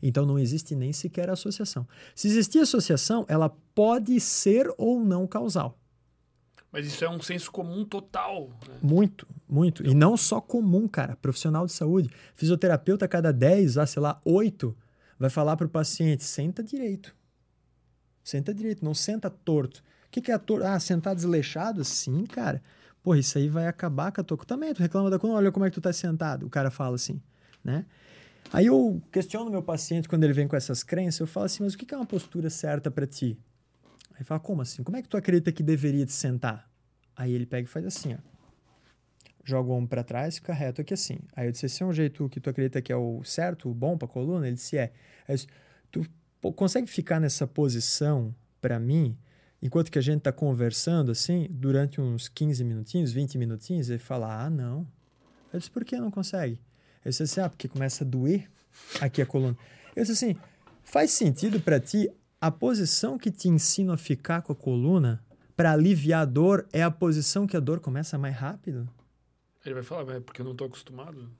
[0.02, 1.88] Então não existe nem sequer associação.
[2.14, 5.80] Se existir associação, ela pode ser ou não causal.
[6.72, 8.50] Mas isso é um senso comum total.
[8.68, 8.76] Né?
[8.82, 9.86] Muito, muito.
[9.86, 11.16] E não só comum, cara.
[11.16, 12.10] Profissional de saúde.
[12.36, 14.76] Fisioterapeuta, a cada 10, ah, sei lá, 8,
[15.20, 17.16] vai falar para o paciente: senta direito.
[18.24, 19.84] Senta direito, não senta torto
[20.14, 20.62] que, que é ator?
[20.62, 21.84] Ah, sentar desleixado?
[21.84, 22.62] Sim, cara.
[23.02, 24.38] Pô, isso aí vai acabar com a tua...
[24.38, 26.46] Também, tu reclama da coluna, olha como é que tu tá sentado.
[26.46, 27.20] O cara fala assim,
[27.64, 27.86] né?
[28.52, 31.74] Aí eu questiono meu paciente quando ele vem com essas crenças, eu falo assim, mas
[31.74, 33.38] o que é uma postura certa para ti?
[34.12, 34.84] Aí ele fala, como assim?
[34.84, 36.70] Como é que tu acredita que deveria te sentar?
[37.16, 38.18] Aí ele pega e faz assim, ó.
[39.46, 41.20] Joga o ombro para trás fica reto aqui assim.
[41.36, 43.74] Aí eu disse, esse é um jeito que tu acredita que é o certo, o
[43.74, 44.48] bom pra coluna?
[44.48, 44.94] Ele disse, é.
[45.28, 45.48] Aí eu disse,
[45.92, 46.06] tu
[46.40, 49.18] pô, consegue ficar nessa posição para mim?
[49.62, 54.44] Enquanto que a gente está conversando assim, durante uns 15 minutinhos, 20 minutinhos, ele fala:
[54.44, 54.86] Ah, não.
[55.54, 56.60] Eu disse: Por que não consegue?
[57.04, 58.50] Ele disse assim: Ah, porque começa a doer
[59.02, 59.58] aqui a coluna.
[59.96, 60.40] Eu disse assim:
[60.84, 62.10] Faz sentido para ti
[62.40, 65.24] a posição que te ensino a ficar com a coluna
[65.56, 68.90] para aliviar a dor é a posição que a dor começa mais rápido?
[69.66, 71.32] Ele vai falar, mas é porque eu não tô acostumado.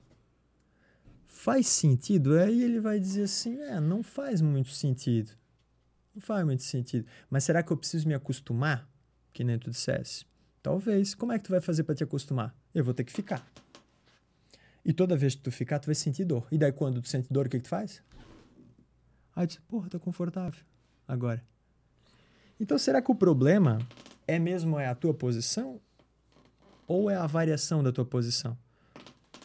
[1.26, 2.38] Faz sentido?
[2.38, 5.32] Aí ele vai dizer assim: é, não faz muito sentido.
[6.14, 7.06] Não faz muito sentido.
[7.28, 8.88] Mas será que eu preciso me acostumar?
[9.32, 10.24] Que nem tu dissesse.
[10.62, 11.14] Talvez.
[11.14, 12.56] Como é que tu vai fazer para te acostumar?
[12.74, 13.46] Eu vou ter que ficar.
[14.84, 16.46] E toda vez que tu ficar, tu vai sentir dor.
[16.52, 18.02] E daí quando tu sente dor, o que, que tu faz?
[19.34, 20.60] Aí tu diz, porra, tá confortável.
[21.08, 21.42] Agora.
[22.60, 23.78] Então será que o problema
[24.26, 25.80] é mesmo é a tua posição?
[26.86, 28.56] Ou é a variação da tua posição?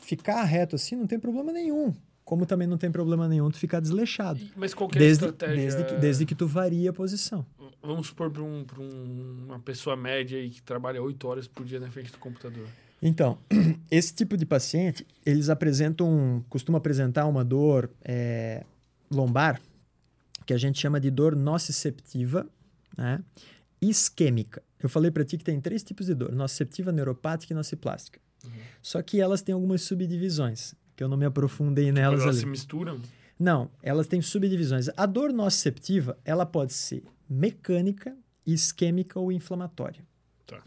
[0.02, 1.94] Ficar reto assim não tem problema nenhum.
[2.26, 4.40] Como também não tem problema nenhum tu ficar desleixado.
[4.56, 5.56] Mas qualquer Desde, estratégia...
[5.56, 7.46] desde, que, desde que tu varia a posição.
[7.82, 11.66] Vamos supor para um, pra um, uma pessoa média aí que trabalha oito horas por
[11.66, 12.68] dia na frente do computador.
[13.02, 13.38] Então,
[13.90, 18.66] esse tipo de paciente, eles apresentam, costumam apresentar uma dor é,
[19.10, 19.62] lombar,
[20.46, 22.48] que a gente chama de dor nociceptiva,
[22.98, 23.24] né?
[23.82, 24.62] isquêmica.
[24.82, 28.20] Eu falei para ti que tem três tipos de dor: nociceptiva, neuropática e nociplástica.
[28.46, 28.52] Uhum.
[28.82, 32.40] Só que elas têm algumas subdivisões, que eu não me aprofundei nelas elas ali.
[32.40, 33.00] se misturam?
[33.38, 34.90] Não, elas têm subdivisões.
[34.98, 40.06] A dor nociceptiva, ela pode ser mecânica, isquêmica ou inflamatória.
[40.46, 40.62] Tá.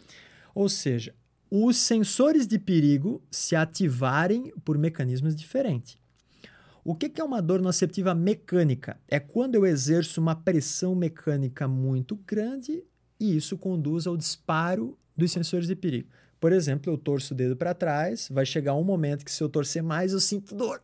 [0.55, 1.15] Ou seja,
[1.55, 5.99] os sensores de perigo se ativarem por mecanismos diferentes.
[6.83, 8.99] O que é uma dor nociceptiva mecânica?
[9.07, 12.83] É quando eu exerço uma pressão mecânica muito grande
[13.21, 16.09] e isso conduz ao disparo dos sensores de perigo.
[16.41, 19.49] Por exemplo, eu torço o dedo para trás, vai chegar um momento que se eu
[19.51, 20.81] torcer mais eu sinto dor.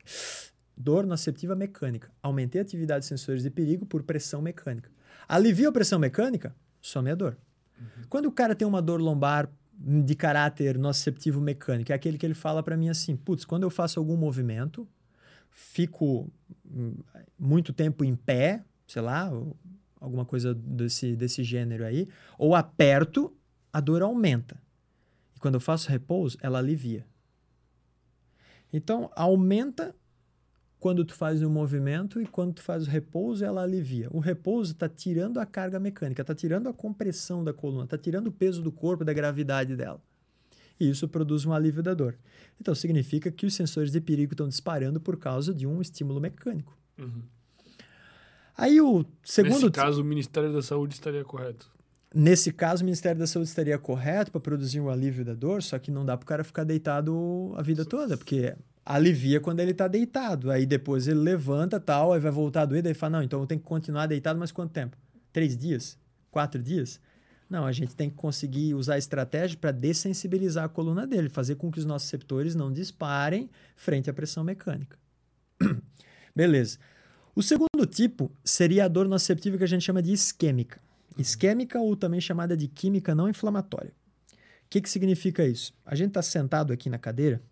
[0.76, 2.10] Dor nociceptiva mecânica.
[2.22, 4.90] Aumentei a atividade de sensores de perigo por pressão mecânica.
[5.26, 7.38] Alivia a pressão mecânica, some a dor.
[7.80, 7.86] Uhum.
[8.10, 12.34] Quando o cara tem uma dor lombar de caráter nociceptivo mecânico, é aquele que ele
[12.34, 14.88] fala para mim assim: putz, quando eu faço algum movimento,
[15.50, 16.28] fico
[16.66, 16.94] hum,
[17.38, 19.30] muito tempo em pé, sei lá,
[20.00, 23.32] alguma coisa desse, desse gênero aí, ou aperto,
[23.72, 24.60] a dor aumenta.
[25.36, 27.06] E quando eu faço repouso, ela alivia.
[28.72, 29.94] Então, aumenta
[30.78, 34.08] quando tu faz o movimento e quando tu faz o repouso, ela alivia.
[34.12, 38.28] O repouso está tirando a carga mecânica, está tirando a compressão da coluna, está tirando
[38.28, 40.00] o peso do corpo, da gravidade dela.
[40.78, 42.16] E isso produz um alívio da dor.
[42.60, 46.76] Então, significa que os sensores de perigo estão disparando por causa de um estímulo mecânico.
[46.96, 47.22] Uhum.
[48.56, 49.54] Aí o segundo...
[49.54, 51.70] Nesse caso, o Ministério da Saúde estaria correto.
[52.14, 55.78] Nesse caso, o Ministério da Saúde estaria correto para produzir um alívio da dor, só
[55.78, 58.56] que não dá para o cara ficar deitado a vida toda, porque
[58.88, 60.50] alivia quando ele está deitado.
[60.50, 63.46] Aí depois ele levanta tal, aí vai voltar a doer, daí fala, não, então eu
[63.46, 64.96] tenho que continuar deitado, mas quanto tempo?
[65.30, 65.98] Três dias?
[66.30, 66.98] Quatro dias?
[67.50, 71.56] Não, a gente tem que conseguir usar a estratégia para dessensibilizar a coluna dele, fazer
[71.56, 74.98] com que os nossos receptores não disparem frente à pressão mecânica.
[76.34, 76.78] Beleza.
[77.34, 80.80] O segundo tipo seria a dor nociceptiva que a gente chama de isquêmica.
[81.16, 83.92] Isquêmica ou também chamada de química não inflamatória.
[84.32, 85.74] O que, que significa isso?
[85.84, 87.42] A gente está sentado aqui na cadeira,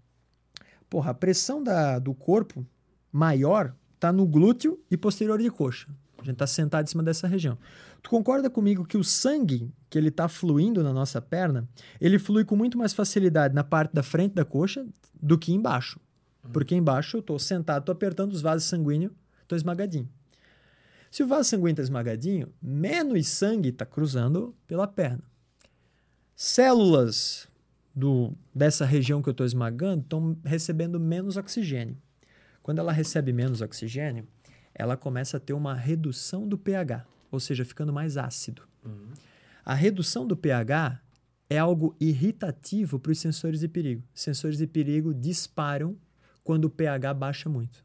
[0.89, 2.66] porra, a pressão da, do corpo
[3.12, 5.89] maior está no glúteo e posterior de coxa.
[6.18, 7.58] A gente está sentado em cima dessa região.
[8.02, 11.68] Tu concorda comigo que o sangue que ele está fluindo na nossa perna,
[12.00, 16.00] ele flui com muito mais facilidade na parte da frente da coxa do que embaixo.
[16.52, 20.08] Porque embaixo eu estou sentado, estou apertando os vasos sanguíneos, estou esmagadinho.
[21.10, 25.23] Se o vaso sanguíneo está esmagadinho, menos sangue está cruzando pela perna.
[26.34, 27.48] Células
[27.97, 31.97] do, dessa região que eu estou esmagando estão recebendo menos oxigênio.
[32.62, 34.28] Quando ela recebe menos oxigênio,
[34.75, 38.62] ela começa a ter uma redução do pH, ou seja, ficando mais ácido.
[38.84, 39.15] Uhum.
[39.65, 41.00] A redução do pH
[41.49, 44.02] é algo irritativo para os sensores de perigo.
[44.12, 45.97] Sensores de perigo disparam
[46.44, 47.83] quando o pH baixa muito.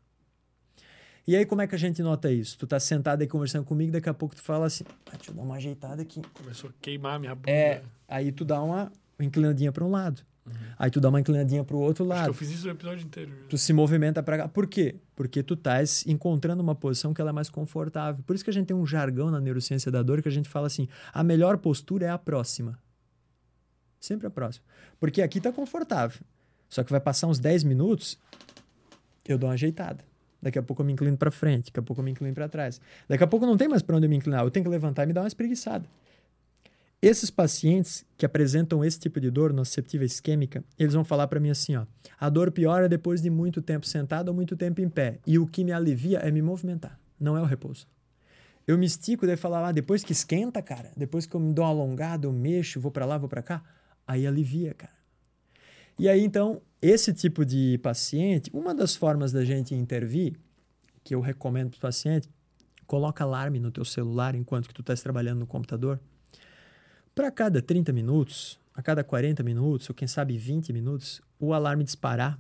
[1.26, 2.58] E aí, como é que a gente nota isso?
[2.58, 5.36] Tu tá sentado aí conversando comigo, daqui a pouco tu fala assim, ah, deixa eu
[5.36, 6.22] dar uma ajeitada aqui.
[6.34, 7.52] Começou a queimar minha bunda.
[7.52, 8.92] É, aí tu dá uma
[9.26, 10.22] inclinadinha para um lado.
[10.46, 10.54] Uhum.
[10.78, 12.22] Aí tu dá uma inclinadinha para o outro lado.
[12.22, 13.32] Acho eu fiz isso no episódio inteiro.
[13.48, 14.48] Tu se movimenta para cá.
[14.48, 14.96] Por quê?
[15.16, 18.24] Porque tu estás encontrando uma posição que ela é mais confortável.
[18.26, 20.50] Por isso que a gente tem um jargão na neurociência da dor que a gente
[20.50, 22.80] fala assim: a melhor postura é a próxima.
[24.00, 24.66] Sempre a próxima.
[25.00, 26.22] Porque aqui tá confortável.
[26.68, 28.18] Só que vai passar uns 10 minutos,
[29.28, 30.04] eu dou uma ajeitada.
[30.42, 32.50] Daqui a pouco eu me inclino para frente, daqui a pouco eu me inclino para
[32.50, 32.82] trás.
[33.08, 35.04] Daqui a pouco não tem mais para onde eu me inclinar, eu tenho que levantar
[35.04, 35.86] e me dar uma espreguiçada.
[37.02, 41.50] Esses pacientes que apresentam esse tipo de dor nociceptiva isquêmica, eles vão falar para mim
[41.50, 41.88] assim, ó:
[42.20, 45.48] a dor piora depois de muito tempo sentado ou muito tempo em pé, e o
[45.48, 47.88] que me alivia é me movimentar, não é o repouso.
[48.68, 51.66] Eu me estico, daí falar, ah, depois que esquenta, cara, depois que eu me dou
[51.66, 53.64] uma alongada, eu mexo, vou para lá, vou para cá,
[54.08, 54.94] aí alivia, cara.
[55.98, 60.40] E aí então, esse tipo de paciente, uma das formas da gente intervir,
[61.04, 62.30] que eu recomendo para o paciente,
[62.86, 66.00] coloca alarme no teu celular enquanto que tu estás trabalhando no computador,
[67.22, 71.84] para cada 30 minutos, a cada 40 minutos, ou quem sabe 20 minutos, o alarme
[71.84, 72.40] disparar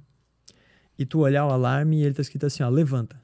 [0.97, 3.20] e tu olhar o alarme e ele tá escrito assim, ó, levanta.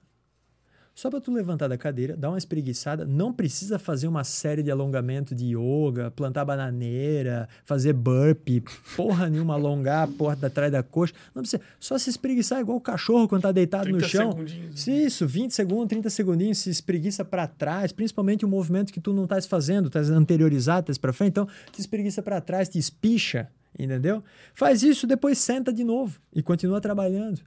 [0.98, 4.72] Só para tu levantar da cadeira, dar uma espreguiçada, não precisa fazer uma série de
[4.72, 8.64] alongamento de yoga, plantar bananeira, fazer burpee,
[8.96, 11.14] porra nenhuma, alongar a porta atrás da coxa.
[11.36, 14.40] Não precisa, só se espreguiçar igual o cachorro quando tá deitado no chão.
[14.76, 19.14] Se isso, 20 segundos, 30 segundinhos, se espreguiça para trás, principalmente o movimento que tu
[19.14, 23.48] não estás fazendo, estás anteriorizado, estás para frente, então te espreguiça para trás, te espicha,
[23.78, 24.24] entendeu?
[24.56, 27.40] Faz isso, depois senta de novo e continua trabalhando.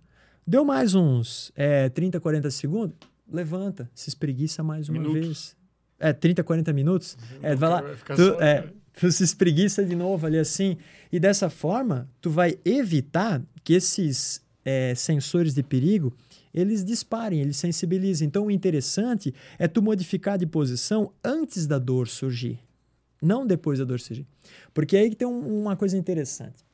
[0.46, 2.96] Deu mais uns é, 30, 40 segundos,
[3.30, 5.26] levanta, se espreguiça mais uma Minutos.
[5.26, 5.56] vez.
[5.98, 7.16] É, 30, 40 minutos.
[7.42, 8.72] É, vai lá, tu, só, é, né?
[8.98, 10.76] tu se espreguiça de novo ali assim.
[11.12, 16.12] E dessa forma, tu vai evitar que esses é, sensores de perigo
[16.52, 18.26] eles disparem, eles sensibilizem.
[18.26, 22.58] Então, o interessante é tu modificar de posição antes da dor surgir,
[23.22, 24.26] não depois da dor surgir.
[24.74, 26.64] Porque aí que tem um- uma coisa interessante.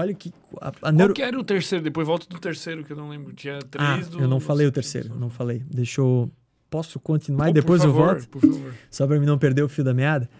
[0.00, 1.14] Olha que a, a Qual neuro...
[1.14, 1.84] que era o terceiro?
[1.84, 3.32] Depois volta do terceiro, que eu não lembro.
[3.34, 4.20] Tinha Ah, três do...
[4.20, 5.62] eu não falei o terceiro, não falei.
[5.70, 6.30] Deixa eu...
[6.70, 8.28] Posso continuar Pô, e depois por eu favor, volto?
[8.28, 8.74] Por favor.
[8.90, 10.30] Só para mim não perder o fio da meada.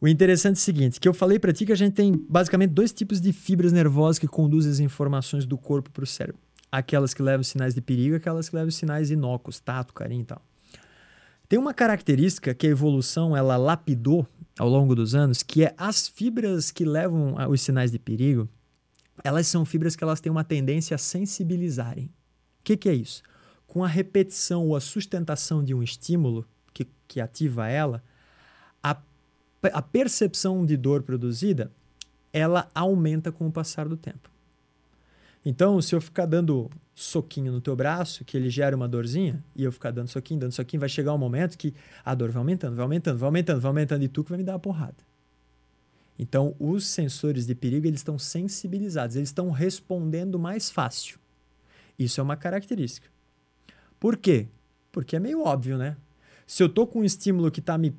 [0.00, 2.70] O interessante é o seguinte, que eu falei para ti que a gente tem basicamente
[2.70, 6.40] dois tipos de fibras nervosas que conduzem as informações do corpo para o cérebro.
[6.70, 10.42] Aquelas que levam sinais de perigo, aquelas que levam sinais inócuos, tato, carinho e tal.
[11.48, 14.26] Tem uma característica que a evolução ela lapidou
[14.58, 18.48] ao longo dos anos, que é as fibras que levam os sinais de perigo,
[19.24, 22.06] elas são fibras que elas têm uma tendência a sensibilizarem.
[22.06, 22.10] O
[22.64, 23.22] que, que é isso?
[23.66, 28.02] Com a repetição ou a sustentação de um estímulo que, que ativa ela,
[28.82, 28.96] a,
[29.72, 31.70] a percepção de dor produzida
[32.32, 34.30] ela aumenta com o passar do tempo.
[35.44, 39.64] Então, se eu ficar dando soquinho no teu braço, que ele gera uma dorzinha, e
[39.64, 41.74] eu ficar dando soquinho, dando soquinho, vai chegar um momento que
[42.04, 44.44] a dor vai aumentando, vai aumentando, vai aumentando, vai aumentando, e tu que vai me
[44.44, 45.07] dar uma porrada.
[46.18, 51.18] Então, os sensores de perigo, eles estão sensibilizados, eles estão respondendo mais fácil.
[51.98, 53.08] Isso é uma característica.
[54.00, 54.48] Por quê?
[54.90, 55.96] Porque é meio óbvio, né?
[56.46, 57.94] Se eu tô com um estímulo que está me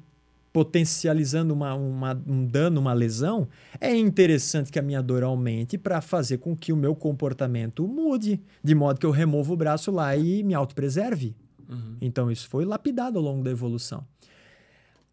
[0.52, 3.48] potencializando uma, uma- um dano, uma lesão,
[3.80, 8.42] é interessante que a minha dor aumente para fazer com que o meu comportamento mude,
[8.64, 11.36] de modo que eu remova o braço lá e me autopreserve.
[11.70, 11.96] Uhum.
[12.02, 14.04] Então, isso foi lapidado ao longo da evolução.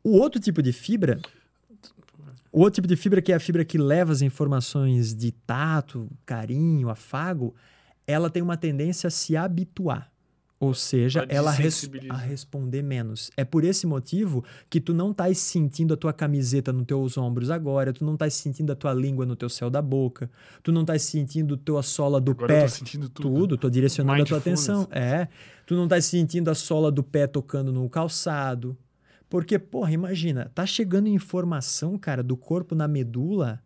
[0.02, 1.20] O outro tipo de fibra,
[2.56, 6.10] o outro tipo de fibra que é a fibra que leva as informações de tato,
[6.24, 7.54] carinho, afago,
[8.06, 10.10] ela tem uma tendência a se habituar.
[10.58, 13.30] Ou seja, ela res a responder menos.
[13.36, 17.50] É por esse motivo que tu não estás sentindo a tua camiseta nos teus ombros
[17.50, 20.30] agora, tu não estás sentindo a tua língua no teu céu da boca,
[20.62, 23.34] tu não estás sentindo a tua sola do Agora pé eu tô sentindo tudo.
[23.34, 24.88] tudo, tô direcionando a tua atenção.
[24.90, 25.28] É.
[25.66, 28.74] Tu não tá sentindo a sola do pé tocando no calçado.
[29.28, 33.60] Porque, porra, imagina, tá chegando informação, cara, do corpo na medula,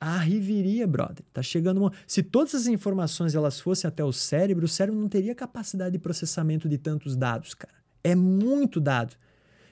[0.00, 1.24] a riveria, brother.
[1.32, 1.92] Tá chegando uma...
[2.06, 5.98] Se todas as informações elas fossem até o cérebro, o cérebro não teria capacidade de
[5.98, 7.74] processamento de tantos dados, cara.
[8.02, 9.14] É muito dado.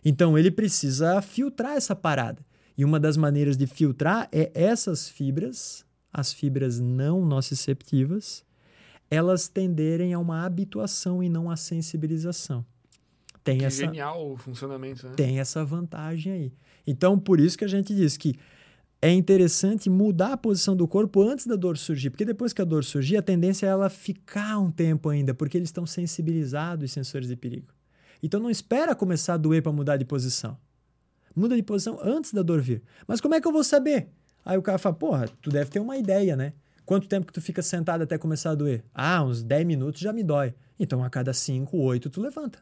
[0.05, 2.45] Então ele precisa filtrar essa parada.
[2.77, 8.45] E uma das maneiras de filtrar é essas fibras, as fibras não nociceptivas,
[9.11, 12.65] elas tenderem a uma habituação e não a sensibilização.
[13.49, 15.15] Tem Que essa, genial o funcionamento, né?
[15.17, 16.53] tem essa vantagem aí.
[16.87, 18.35] Então, por isso que a gente diz que
[19.01, 22.65] é interessante mudar a posição do corpo antes da dor surgir, porque depois que a
[22.65, 26.93] dor surgir, a tendência é ela ficar um tempo ainda, porque eles estão sensibilizados os
[26.93, 27.69] sensores de perigo.
[28.23, 30.59] Então não espera começar a doer para mudar de posição.
[31.35, 32.83] Muda de posição antes da dor vir.
[33.07, 34.09] Mas como é que eu vou saber?
[34.45, 36.53] Aí o cara fala, porra, tu deve ter uma ideia, né?
[36.85, 38.83] Quanto tempo que tu fica sentado até começar a doer?
[38.93, 40.55] Ah, uns 10 minutos já me dói.
[40.79, 42.59] Então a cada 5, 8 tu levanta.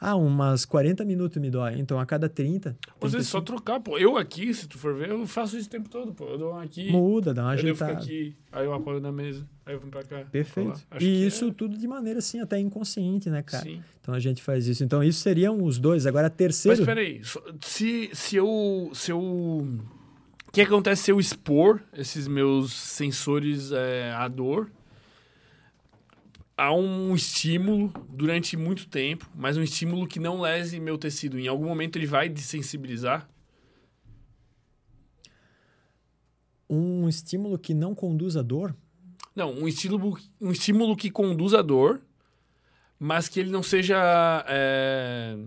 [0.00, 1.78] Ah, umas 40 minutos me dói.
[1.78, 2.76] Então a cada 30.
[3.00, 3.98] Às vezes só 35, trocar, pô.
[3.98, 6.24] Eu aqui, se tu for ver, eu faço isso o tempo todo, pô.
[6.26, 7.92] Eu dou uma aqui, Muda, dá uma eu ajeitada.
[7.94, 10.20] aqui, aí eu apoio na mesa, aí eu vim pra cá.
[10.30, 10.80] Perfeito.
[10.94, 13.64] E que isso é- tudo de maneira assim, até inconsciente, né, cara?
[13.64, 13.82] Sim.
[14.00, 14.84] Então a gente faz isso.
[14.84, 16.06] Então isso seriam os dois.
[16.06, 16.84] Agora, Mas terceiro.
[16.84, 18.90] peraí, só- se, se eu.
[18.94, 19.18] Se eu.
[19.20, 24.70] O que acontece se eu expor esses meus sensores é, à dor
[26.58, 31.38] a um estímulo durante muito tempo, mas um estímulo que não lese meu tecido?
[31.38, 33.28] Em algum momento ele vai desensibilizar?
[36.68, 38.74] Um estímulo que não conduz à dor.
[39.36, 42.02] Não, um estímulo, um estímulo que conduz à dor,
[42.98, 43.96] mas que ele não seja.
[44.48, 45.38] é,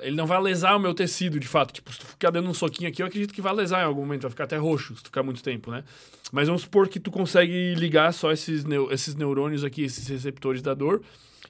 [0.00, 1.72] ele não vai lesar o meu tecido, de fato.
[1.72, 4.00] Tipo, se tu ficar dando um soquinho aqui, eu acredito que vai lesar em algum
[4.00, 5.84] momento, vai ficar até roxo se tu ficar muito tempo, né?
[6.32, 10.62] Mas vamos supor que tu consegue ligar só esses, neu- esses neurônios aqui, esses receptores
[10.62, 11.02] da dor,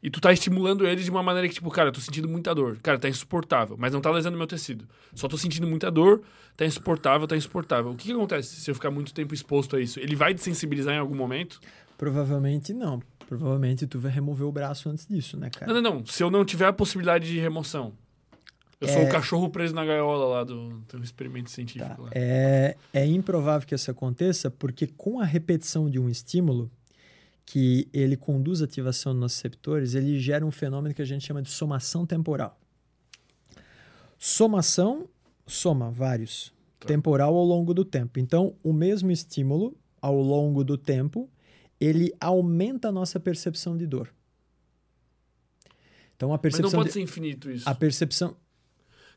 [0.02, 2.52] e tu tá estimulando ele de uma maneira que, tipo, cara, eu tô sentindo muita
[2.54, 2.76] dor.
[2.82, 4.84] Cara, tá insuportável, mas não tá lesando meu tecido.
[5.14, 6.22] Só tô sentindo muita dor,
[6.56, 7.92] tá insuportável, tá insuportável.
[7.92, 10.00] O que, que acontece se eu ficar muito tempo exposto a isso?
[10.00, 11.60] Ele vai desensibilizar em algum momento?
[11.96, 13.00] Provavelmente não.
[13.28, 15.72] Provavelmente tu vai remover o braço antes disso, né, cara?
[15.72, 16.06] Não, não, não.
[16.06, 17.92] Se eu não tiver a possibilidade de remoção.
[18.82, 19.04] Eu sou É.
[19.08, 21.94] o cachorro preso na gaiola lá do, do experimento científico.
[21.96, 22.02] Tá.
[22.02, 22.10] lá.
[22.14, 26.70] É, é improvável que isso aconteça porque com a repetição de um estímulo
[27.46, 31.24] que ele conduz à ativação dos nossos receptores, ele gera um fenômeno que a gente
[31.24, 32.58] chama de somação temporal.
[34.18, 35.08] Somação,
[35.46, 36.52] soma vários.
[36.78, 36.86] Tá.
[36.88, 38.18] Temporal ao longo do tempo.
[38.18, 41.28] Então, o mesmo estímulo ao longo do tempo,
[41.80, 44.12] ele aumenta a nossa percepção de dor.
[46.16, 47.68] Então, a Mas não percepção pode de- ser infinito isso.
[47.68, 48.36] a percepção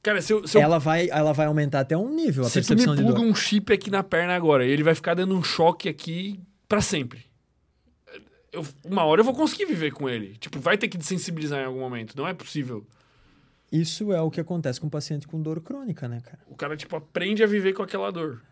[0.06, 2.62] Cara, se eu, se eu, ela vai ela vai aumentar até um nível a se
[2.62, 3.26] tu me percepção de pluga dor.
[3.28, 7.26] um chip aqui na perna agora, ele vai ficar dando um choque aqui pra sempre.
[8.52, 10.38] Eu- uma hora eu vou conseguir viver com ele.
[10.38, 12.16] Tipo, vai ter que desensibilizar em algum momento.
[12.16, 12.86] Não é possível.
[13.72, 16.38] Isso é o que acontece com o paciente com dor crônica, né, cara?
[16.48, 18.44] O cara, tipo, aprende a viver com aquela dor.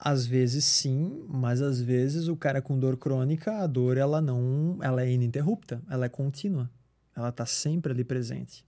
[0.00, 4.78] Às vezes sim, mas às vezes o cara com dor crônica, a dor ela não,
[4.82, 6.68] ela é ininterrupta, ela é contínua.
[7.16, 8.64] Ela tá sempre ali presente.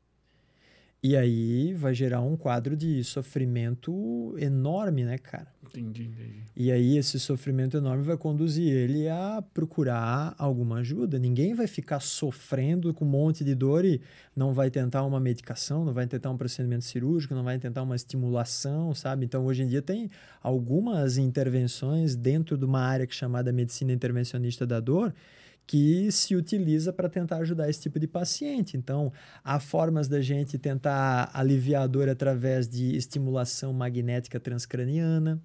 [1.05, 5.49] E aí vai gerar um quadro de sofrimento enorme, né, cara?
[5.65, 6.43] Entendi, entendi.
[6.55, 11.19] E aí esse sofrimento enorme vai conduzir ele a procurar alguma ajuda.
[11.19, 14.01] Ninguém vai ficar sofrendo com um monte de dor e
[14.37, 17.97] não vai tentar uma medicação, não vai tentar um procedimento cirúrgico, não vai tentar uma
[17.97, 19.25] estimulação, sabe?
[19.25, 20.09] Então hoje em dia tem
[20.41, 25.13] algumas intervenções dentro de uma área que é chamada medicina intervencionista da dor
[25.67, 28.77] que se utiliza para tentar ajudar esse tipo de paciente.
[28.77, 35.41] Então, há formas da gente tentar aliviar a dor através de estimulação magnética transcraniana,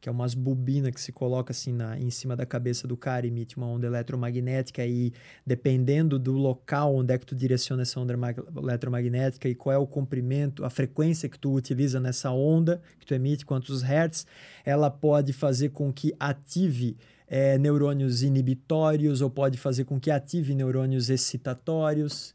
[0.00, 3.26] que é umas bobinas que se coloca assim na, em cima da cabeça do cara,
[3.26, 5.12] emite uma onda eletromagnética e
[5.46, 9.78] dependendo do local onde é que tu direciona essa onda mag- eletromagnética e qual é
[9.78, 14.26] o comprimento, a frequência que tu utiliza nessa onda que tu emite, quantos hertz,
[14.64, 16.96] ela pode fazer com que ative
[17.30, 22.34] eh, neurônios inibitórios ou pode fazer com que ative neurônios excitatórios.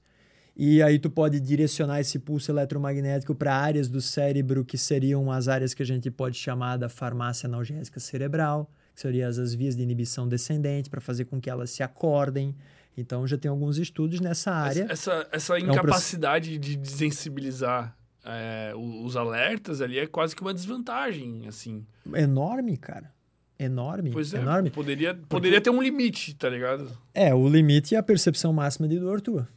[0.56, 5.50] E aí tu pode direcionar esse pulso eletromagnético para áreas do cérebro que seriam as
[5.50, 9.76] áreas que a gente pode chamar da farmácia analgésica cerebral, que seriam as, as vias
[9.76, 12.56] de inibição descendente, para fazer com que elas se acordem.
[12.98, 14.88] Então já tem alguns estudos nessa área.
[14.90, 17.94] Essa, essa um incapacidade de desensibilizar
[18.24, 21.86] é, os alertas ali é quase que uma desvantagem, assim.
[22.14, 23.14] Enorme, cara.
[23.58, 24.12] Enorme.
[24.12, 24.70] Pois é, enorme.
[24.70, 26.92] poderia, poderia ter um limite, tá ligado?
[27.14, 29.48] É, o limite é a percepção máxima de dor tua.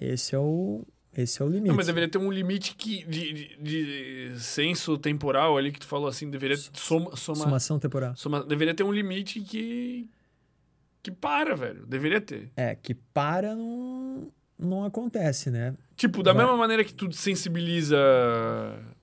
[0.00, 0.84] É, Esse é o,
[1.16, 1.68] esse é o limite.
[1.68, 3.56] Não, mas deveria ter um limite que, de, de,
[4.32, 8.14] de senso temporal ali que tu falou assim, deveria soma, soma, Somação temporal.
[8.16, 10.08] soma- deveria ter um limite que
[11.02, 11.86] que para, velho.
[11.86, 12.50] Deveria ter.
[12.56, 15.74] É, que para não, não acontece, né?
[15.96, 16.44] Tipo, da Vai.
[16.44, 17.96] mesma maneira que tu sensibiliza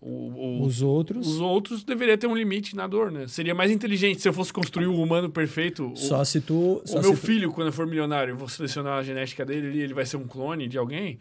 [0.08, 3.28] o, o- Os outros, os outros, deveria ter um limite na dor, né?
[3.28, 5.92] Seria mais inteligente se eu fosse construir o humano perfeito.
[5.92, 6.82] o- só se tu...
[6.86, 9.44] Só o meu se tu- filho, quando eu for milionário, eu vou selecionar a genética
[9.46, 11.18] dele ali, ele vai ser um clone de alguém.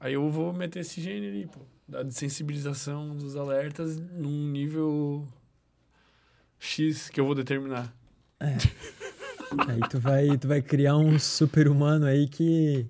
[0.00, 1.60] Aí eu vou meter esse gene ali, pô.
[1.86, 5.26] Da desensibilização dos alertas num nível
[6.58, 7.94] X que eu vou determinar.
[8.40, 12.86] Aí tu vai, tu vai criar um super-humano aí que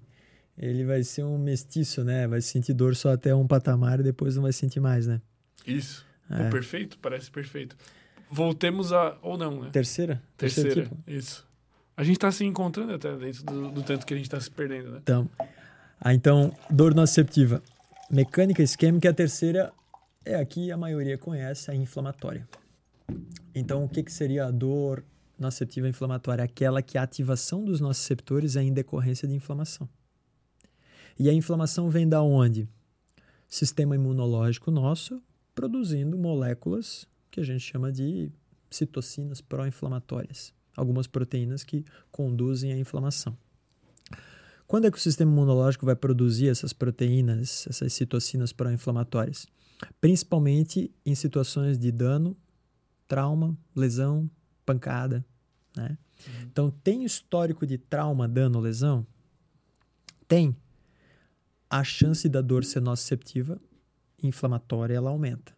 [0.57, 2.27] ele vai ser um mestiço, né?
[2.27, 5.21] Vai sentir dor só até um patamar e depois não vai sentir mais, né?
[5.67, 6.05] Isso.
[6.29, 6.51] Pô, É.
[6.51, 7.77] perfeito, parece perfeito.
[8.31, 9.17] Voltemos a.
[9.23, 9.71] Ou não, né?
[9.71, 10.23] Terceira?
[10.37, 10.83] Terceira.
[10.85, 10.97] Tipo?
[11.07, 11.47] Isso.
[11.97, 14.51] A gente tá se encontrando até dentro do, do tanto que a gente tá se
[14.51, 14.99] perdendo, né?
[15.03, 15.29] Então,
[16.01, 17.63] ah, então, dor nociceptiva.
[18.11, 19.73] Mecânica isquêmica, a terceira
[20.25, 22.49] é a que a maioria conhece, a inflamatória.
[23.55, 25.05] Então, o que, que seria a dor
[25.39, 26.43] nociceptiva inflamatória?
[26.43, 29.89] Aquela que a ativação dos nociceptores é em decorrência de inflamação.
[31.19, 32.69] E a inflamação vem da onde?
[33.49, 35.23] Sistema imunológico nosso
[35.55, 38.31] produzindo moléculas que a gente chama de
[38.71, 40.53] citocinas pró-inflamatórias.
[40.77, 43.37] Algumas proteínas que conduzem à inflamação.
[44.67, 49.47] Quando é que o sistema imunológico vai produzir essas proteínas, essas citocinas pró-inflamatórias?
[50.01, 52.37] Principalmente em situações de dano,
[53.07, 54.29] trauma, lesão,
[54.65, 55.25] pancada.
[55.77, 55.97] Né?
[56.43, 59.07] Então, tem histórico de trauma, dano, lesão?
[60.27, 60.57] Tem.
[61.77, 63.61] A chance da dor ser nociceptiva,
[64.23, 65.53] inflamatória, ela aumenta.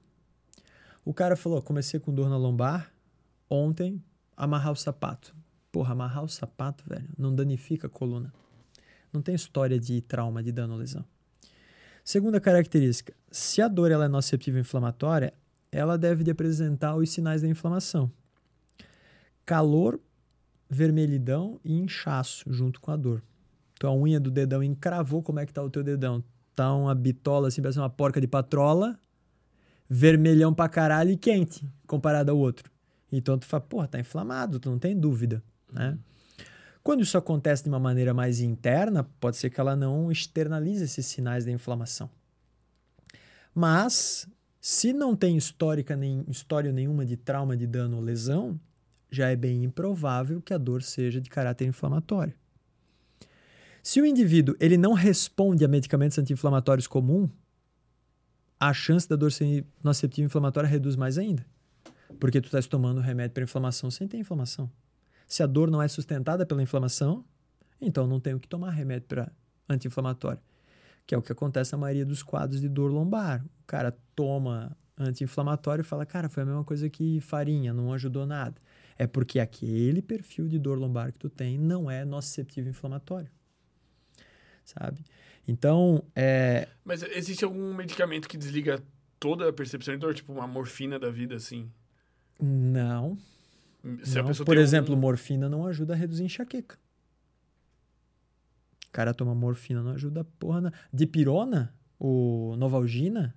[1.05, 2.91] O cara falou: comecei com dor na lombar,
[3.51, 4.03] ontem,
[4.35, 5.37] amarrar o sapato.
[5.71, 8.33] Porra, amarrar o sapato, velho, não danifica a coluna.
[9.13, 11.05] Não tem história de trauma, de dano ou lesão.
[12.03, 15.35] Segunda característica: se a dor ela é nociceptiva inflamatória,
[15.71, 18.11] ela deve de apresentar os sinais da inflamação:
[19.45, 20.01] calor,
[20.67, 23.23] vermelhidão e inchaço junto com a dor.
[23.79, 26.23] Tua unha do dedão encravou, como é que tá o teu dedão?
[26.55, 28.99] Tá uma bitola assim, parece uma porca de patrola,
[29.89, 32.71] vermelhão pra caralho e quente, comparado ao outro.
[33.13, 35.99] Então tu fala, porra, tá inflamado, tu não tem dúvida, né?
[36.83, 41.05] Quando isso acontece de uma maneira mais interna, pode ser que ela não externalize esses
[41.05, 42.09] sinais da inflamação.
[43.53, 44.29] Mas,
[44.61, 48.59] se não tem histórica nem, história nenhuma de trauma de dano ou lesão,
[49.11, 52.35] já é bem improvável que a dor seja de caráter inflamatório.
[53.87, 57.31] Se o indivíduo ele não responde a medicamentos anti-inflamatórios comum,
[58.59, 59.31] a chance da dor
[59.81, 61.47] nociceptiva inflamatória reduz mais ainda.
[62.19, 64.69] Porque tu estás tomando remédio para inflamação sem ter inflamação.
[65.25, 67.25] Se a dor não é sustentada pela inflamação,
[67.81, 69.31] então não tenho que tomar remédio para
[69.69, 70.43] anti-inflamatório,
[71.07, 73.45] que é o que acontece na maioria dos quadros de dor lombar.
[73.63, 78.27] O cara toma anti-inflamatório e fala, cara, foi a mesma coisa que farinha, não ajudou
[78.27, 78.61] nada.
[78.99, 83.31] É porque aquele perfil de dor lombar que tu tem não é nociceptivo inflamatório.
[84.67, 85.01] Sabe?
[85.49, 86.67] Então, é...
[86.85, 88.83] Mas existe algum medicamento que desliga
[89.19, 91.71] toda a percepção de dor, tipo uma morfina da vida, assim?
[92.41, 93.17] Não.
[93.83, 96.77] Não, por um- exemplo, morfina não ajuda a reduzir enxaqueca.
[98.89, 100.61] O cara toma morfina, não ajuda a porra.
[100.63, 100.73] Na...
[100.93, 103.33] Dipirona, o Novalgina,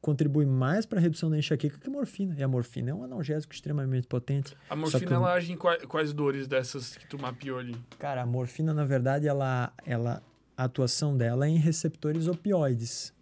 [0.00, 2.34] contribui mais para a redução da enxaqueca que a morfina.
[2.38, 4.56] E a morfina é um analgésico extremamente potente.
[4.70, 7.76] A morfina, ela age em qua- quais dores dessas que tu mapeou ali?
[7.98, 10.22] Cara, a morfina, na verdade, ela, ela,
[10.58, 13.14] a atuação dela é em receptores opioides.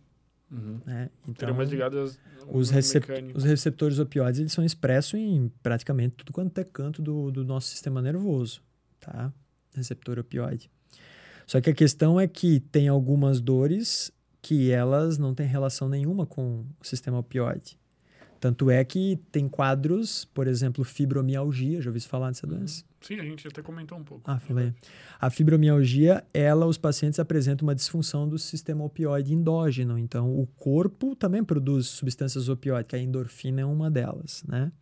[0.50, 1.10] Né?
[1.28, 3.42] Então, mais ligado aos os, recep- mecânicos.
[3.42, 7.68] os receptores opioides eles são expressos em praticamente tudo quanto é canto do, do nosso
[7.68, 8.62] sistema nervoso,
[9.00, 9.32] tá?
[9.74, 10.70] Receptor opioide.
[11.47, 16.24] Só que a questão é que tem algumas dores que elas não têm relação nenhuma
[16.24, 17.76] com o sistema opioide.
[18.40, 22.84] Tanto é que tem quadros, por exemplo, fibromialgia, já ouviu falar dessa doença?
[23.00, 24.28] Sim, a gente até comentou um pouco.
[24.28, 24.74] Ah, falei.
[25.20, 29.98] A fibromialgia, ela, os pacientes apresentam uma disfunção do sistema opioide endógeno.
[29.98, 34.73] Então, o corpo também produz substâncias opioídicas, a endorfina é uma delas, né?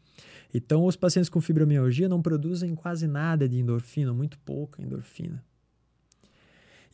[0.53, 5.45] Então, os pacientes com fibromialgia não produzem quase nada de endorfina, muito pouca endorfina.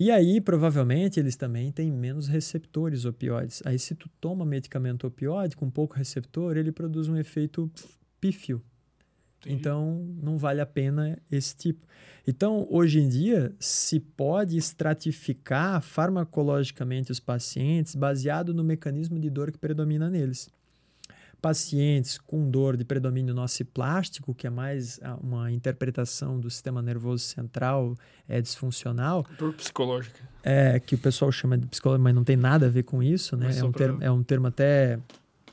[0.01, 3.63] E aí, provavelmente, eles também têm menos receptores opioides.
[3.67, 7.71] Aí, se tu toma medicamento opioide com pouco receptor, ele produz um efeito
[8.19, 8.63] pífio.
[9.41, 9.57] Entendi.
[9.57, 11.87] Então, não vale a pena esse tipo.
[12.27, 19.53] Então, hoje em dia, se pode estratificar farmacologicamente os pacientes baseado no mecanismo de dor
[19.53, 20.49] que predomina neles.
[21.41, 27.95] Pacientes com dor de predomínio nociplástico, que é mais uma interpretação do sistema nervoso central
[28.29, 30.21] é disfuncional, Dor psicológica.
[30.43, 33.37] é que o pessoal chama de psicólogo, mas não tem nada a ver com isso,
[33.37, 33.57] né?
[33.57, 34.99] É um, pra- termo, é um termo até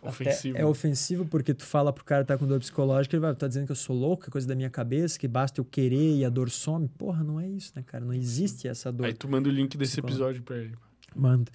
[0.02, 0.56] Ofensivo.
[0.56, 3.34] até é ofensivo porque tu fala pro cara que tá com dor psicológica, ele vai,
[3.34, 6.18] tá dizendo que eu sou louco, é coisa da minha cabeça, que basta eu querer
[6.18, 6.88] e a dor some.
[6.98, 8.04] Porra, não é isso, né, cara?
[8.04, 9.06] Não existe essa dor.
[9.06, 10.76] Aí tu manda o link desse episódio pra ele.
[11.16, 11.52] Manda.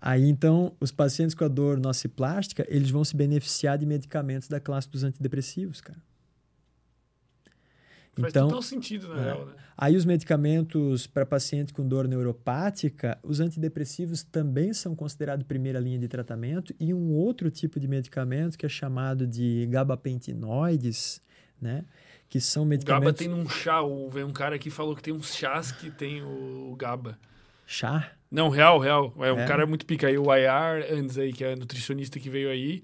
[0.00, 4.60] Aí, então, os pacientes com a dor nociplástica, eles vão se beneficiar de medicamentos da
[4.60, 5.98] classe dos antidepressivos, cara.
[8.20, 9.24] Faz Então, total sentido, na é.
[9.24, 9.52] real, né?
[9.76, 15.98] Aí os medicamentos para paciente com dor neuropática, os antidepressivos também são considerados primeira linha
[16.00, 21.22] de tratamento e um outro tipo de medicamento que é chamado de gabapentinoides,
[21.60, 21.84] né?
[22.28, 23.80] Que são O GABA medicamentos tem um chá.
[23.82, 27.16] o- Veio um cara aqui falou que tem uns chás que tem o GABA.
[27.66, 28.12] chá.
[28.30, 29.12] Não, real, real.
[29.20, 29.46] É um É?
[29.46, 30.18] cara muito pica aí.
[30.18, 32.82] O IR antes aí, que é nutricionista que veio aí,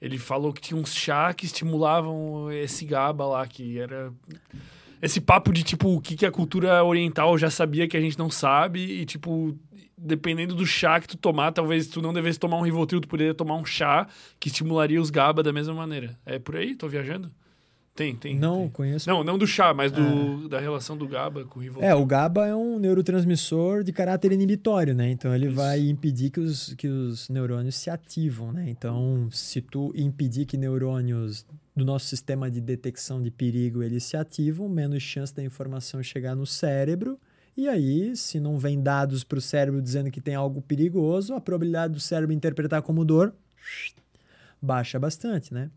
[0.00, 4.12] ele falou que tinha uns chá que estimulavam esse GABA lá, que era...
[5.02, 8.18] Esse papo de, tipo, o que, que a cultura oriental já sabia que a gente
[8.18, 9.58] não sabe e, tipo,
[9.98, 13.34] dependendo do chá que tu tomar, talvez tu não devesse tomar um Rivotril, tu poderia
[13.34, 14.06] tomar um chá
[14.40, 16.18] que estimularia os GABA da mesma maneira.
[16.24, 16.74] É por aí?
[16.74, 17.30] Tô viajando?
[17.94, 18.36] Tem, tem.
[18.36, 18.70] Não, tem.
[18.70, 19.08] conheço.
[19.08, 21.88] Não, não do chá, mas do, da relação do GABA com o Rivotril.
[21.88, 25.10] É, o GABA é um neurotransmissor de caráter inibitório, né?
[25.10, 25.54] Então ele Isso.
[25.54, 28.68] vai impedir que os, que os neurônios se ativam, né?
[28.68, 34.16] Então, se tu impedir que neurônios do nosso sistema de detecção de perigo eles se
[34.16, 37.16] ativam, menos chance da informação chegar no cérebro.
[37.56, 41.40] E aí, se não vem dados para o cérebro dizendo que tem algo perigoso, a
[41.40, 43.32] probabilidade do cérebro interpretar como dor
[44.60, 45.70] baixa bastante, né?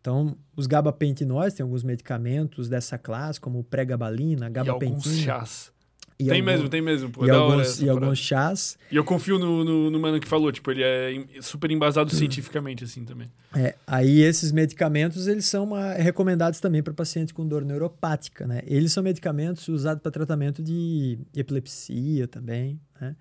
[0.00, 5.14] Então, os gabapentinóides, tem alguns medicamentos dessa classe, como pregabalina, e alguns gabapentina.
[5.16, 5.72] chás.
[6.18, 7.08] e tem algum- mesmo, tem mesmo.
[7.10, 8.76] Pô, e alguns, e alguns chás.
[8.92, 12.84] E eu confio no, no, no mano que falou, tipo, ele é super embasado cientificamente,
[12.84, 13.28] assim, também.
[13.56, 18.60] É, aí esses medicamentos eles são uma- recomendados também para pacientes com dor neuropática, né?
[18.66, 23.16] Eles são medicamentos usados para tratamento de epilepsia também, né?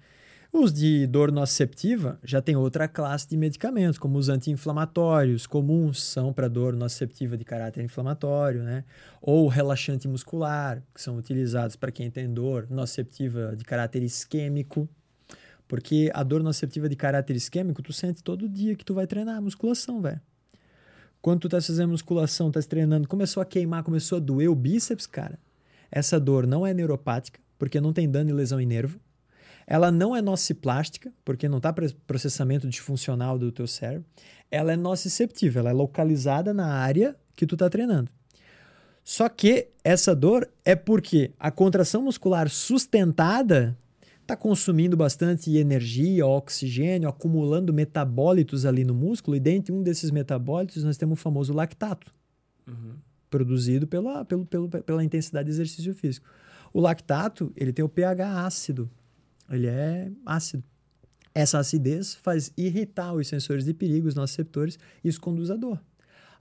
[0.51, 6.33] Os de dor nociceptiva já tem outra classe de medicamentos, como os anti-inflamatórios, comuns são
[6.33, 8.83] para dor nociceptiva de caráter inflamatório, né?
[9.21, 14.89] Ou relaxante muscular, que são utilizados para quem tem dor nociceptiva de caráter isquêmico.
[15.67, 19.39] Porque a dor nociceptiva de caráter isquêmico, tu sente todo dia que tu vai treinar
[19.39, 20.19] musculação, velho.
[21.21, 25.05] Quando tu tá fazendo musculação, tá treinando, começou a queimar, começou a doer o bíceps,
[25.05, 25.37] cara.
[25.91, 28.99] Essa dor não é neuropática, porque não tem dano e lesão em nervo.
[29.72, 31.72] Ela não é nociplástica, porque não está
[32.07, 34.03] processamento disfuncional do teu cérebro.
[34.49, 38.09] Ela é nociceptiva, ela é localizada na área que tu está treinando.
[39.03, 43.77] Só que essa dor é porque a contração muscular sustentada
[44.23, 50.09] está consumindo bastante energia, oxigênio, acumulando metabólitos ali no músculo, e dentro de um desses
[50.09, 52.11] metabólitos nós temos o famoso lactato,
[52.67, 52.95] uhum.
[53.30, 56.27] produzido pela, pelo, pelo, pela intensidade de exercício físico.
[56.73, 58.89] O lactato ele tem o pH ácido,
[59.49, 60.63] ele é ácido.
[61.33, 65.55] Essa acidez faz irritar os sensores de perigo, os nossos receptores, e isso conduz à
[65.55, 65.79] dor.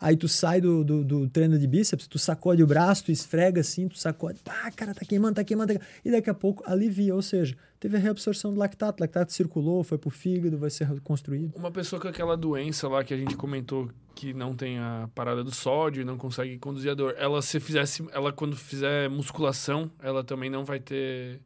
[0.01, 3.61] Aí tu sai do, do, do, treino de bíceps, tu sacode o braço, tu esfrega
[3.61, 6.01] assim, tu sacode, pá, cara, tá queimando, tá queimando, tá queimando.
[6.05, 9.83] E daqui a pouco alivia, ou seja, teve a reabsorção do lactato, o lactato circulou,
[9.83, 11.53] foi pro fígado, vai ser reconstruído.
[11.57, 15.45] Uma pessoa com aquela doença lá que a gente comentou que não tem a parada
[15.45, 20.23] do sódio não consegue conduzir a dor, ela se fizesse, ela quando fizer musculação, ela
[20.25, 21.41] também não vai ter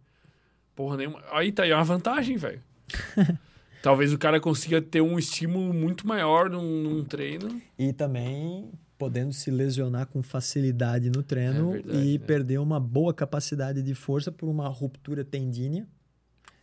[0.75, 1.23] porra nenhuma.
[1.31, 2.63] Aí tá aí uma vantagem, velho.
[3.83, 7.61] Talvez o cara consiga ter um estímulo muito maior num, num, treino.
[7.77, 12.25] E também podendo se lesionar com facilidade no treino é verdade, e né?
[12.25, 15.85] perder uma boa capacidade de força por uma ruptura tendínea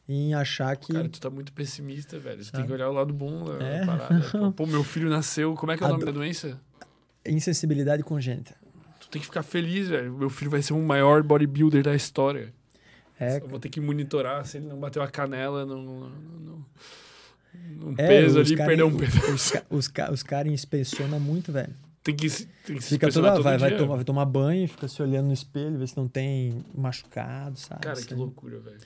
[0.07, 0.93] em achar que.
[0.93, 2.41] Cara, tu tá muito pessimista, velho.
[2.41, 3.85] Você tem que olhar o lado bom da é?
[3.85, 4.51] parada.
[4.55, 5.53] Pô, meu filho nasceu.
[5.55, 6.05] Como é que é o nome do...
[6.05, 6.59] da doença?
[7.25, 8.55] Insensibilidade congênita.
[9.01, 10.13] Tu tem que ficar feliz, velho.
[10.13, 12.53] Meu filho vai ser o maior bodybuilder da história.
[13.19, 13.39] É.
[13.41, 16.65] Vou ter que monitorar se ele não bateu a canela no, no, no,
[17.53, 19.19] no é, peso ali e perdeu um peso.
[19.33, 21.75] Os, os, os caras inspecionam muito, velho.
[22.01, 24.87] Tem que, tem que se fica toda, todo vai, vai, tomar, vai tomar banho, fica
[24.87, 27.81] se olhando no espelho, ver se não tem machucado, sabe?
[27.81, 28.79] Cara, que loucura, velho.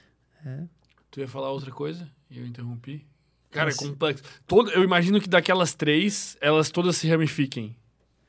[0.45, 0.63] É.
[1.11, 3.05] Tu ia falar outra coisa e eu interrompi?
[3.51, 4.23] Cara, é complexo.
[4.47, 7.75] Todo, eu imagino que daquelas três, elas todas se ramifiquem,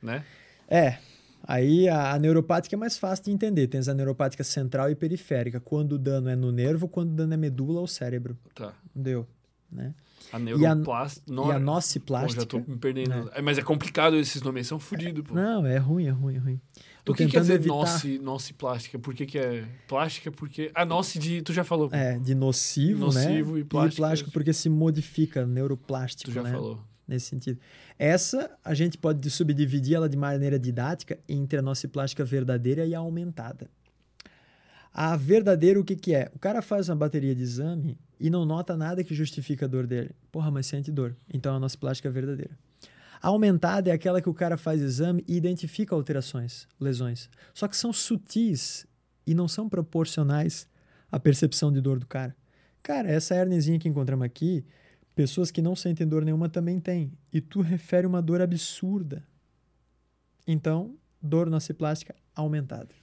[0.03, 0.23] né?
[0.69, 0.99] É,
[1.47, 3.67] Aí a, a, neuropática é mais fácil de entender.
[3.69, 5.61] Tens a neuropática central e periférica.
[5.61, 8.37] Quando o dano é no nervo, quando o dano é medula ou cérebro.
[8.55, 8.73] Tá.
[8.95, 9.27] Deu.
[9.71, 9.95] Né?
[10.33, 11.31] A neuroplástica.
[11.31, 12.41] E a, e a nociplástica.
[12.43, 13.11] já tô me perdendo.
[13.11, 13.31] Né?
[13.35, 15.35] É, mas é complicado esses nomes, são fodidos, pô.
[15.35, 16.61] Não, é ruim, é ruim, é ruim.
[17.05, 17.75] Tô o que quer dizer evitar...
[17.75, 18.99] noce, noce plástica?
[18.99, 20.33] Por que, que é plástica?
[20.33, 20.71] Porque.
[20.75, 21.43] A noce de.
[21.43, 21.91] Tu já falou.
[21.93, 23.39] É, de nocivo, nocivo né?
[23.39, 23.95] Nocivo e plástico.
[23.95, 26.31] E plástico porque se modifica, neuroplástico.
[26.31, 26.51] Tu já né?
[26.51, 27.61] falou nesse sentido.
[27.99, 32.95] Essa a gente pode subdividir ela de maneira didática entre a nossa plástica verdadeira e
[32.95, 33.69] a aumentada.
[34.93, 36.31] A verdadeira, o que, que é?
[36.35, 39.87] O cara faz uma bateria de exame e não nota nada que justifica a dor
[39.87, 40.11] dele.
[40.31, 41.17] Porra, mas sente dor.
[41.33, 42.57] Então a nossa plástica é verdadeira.
[43.21, 47.31] A aumentada é aquela que o cara faz exame e identifica alterações, lesões.
[47.53, 48.87] Só que são sutis
[49.27, 50.69] e não são proporcionais
[51.11, 52.37] à percepção de dor do cara.
[52.83, 54.65] Cara, essa hernezinha que encontramos aqui,
[55.15, 57.13] Pessoas que não sentem dor nenhuma também têm.
[57.33, 59.25] E tu refere uma dor absurda.
[60.47, 62.95] Então, dor nociplástica aumentada.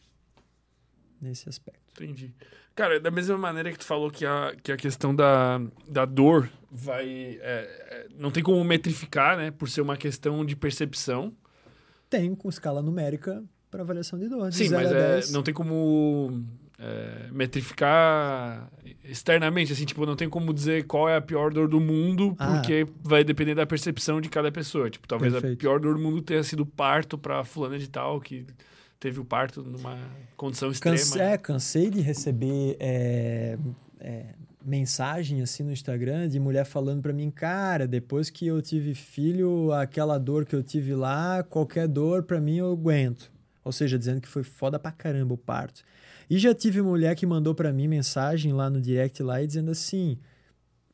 [1.22, 1.80] Nesse aspecto.
[1.94, 2.34] Entendi.
[2.76, 6.50] Cara, da mesma maneira que tu falou que a, que a questão da, da dor
[6.70, 7.38] vai.
[7.42, 9.52] É, é, não tem como metrificar, né?
[9.52, 11.34] Por ser uma questão de percepção.
[12.10, 14.50] Tem com escala numérica para avaliação de dor.
[14.50, 16.44] De Sim, mas é, não tem como
[16.82, 18.68] é, metrificar
[19.04, 22.56] externamente, assim, tipo, não tem como dizer qual é a pior dor do mundo, ah.
[22.56, 24.90] porque vai depender da percepção de cada pessoa.
[24.90, 25.54] Tipo, talvez Perfeito.
[25.54, 28.48] a pior dor do mundo tenha sido parto para fulana de tal, que
[29.00, 29.96] teve o parto numa
[30.36, 30.98] condição extrema.
[30.98, 33.60] Canse, é, cansei de receber é,
[34.00, 34.26] é,
[34.66, 39.72] mensagem assim no Instagram de mulher falando para mim, cara, depois que eu tive filho,
[39.72, 43.32] aquela dor que eu tive lá, qualquer dor para mim eu aguento.
[43.64, 45.84] Ou seja, dizendo que foi foda pra caramba o parto.
[46.32, 50.18] E já tive mulher que mandou para mim mensagem lá no direct lá dizendo assim: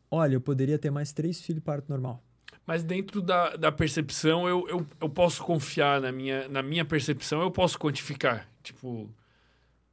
[0.09, 2.23] Olha, eu poderia ter mais três filhos parto normal.
[2.65, 7.39] Mas dentro da, da percepção, eu, eu, eu posso confiar na minha, na minha percepção,
[7.39, 8.49] eu posso quantificar.
[8.63, 9.07] Tipo,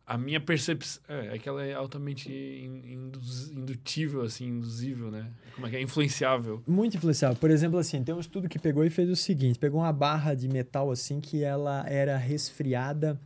[0.06, 1.02] a minha percepção.
[1.06, 5.31] É, é que ela é altamente induz, indutível, assim, induzível, né?
[5.55, 5.82] Como é que é?
[5.82, 6.62] Influenciável.
[6.66, 7.36] Muito influenciável.
[7.36, 10.32] Por exemplo, assim, tem um estudo que pegou e fez o seguinte: pegou uma barra
[10.32, 13.20] de metal, assim, que ela era resfriada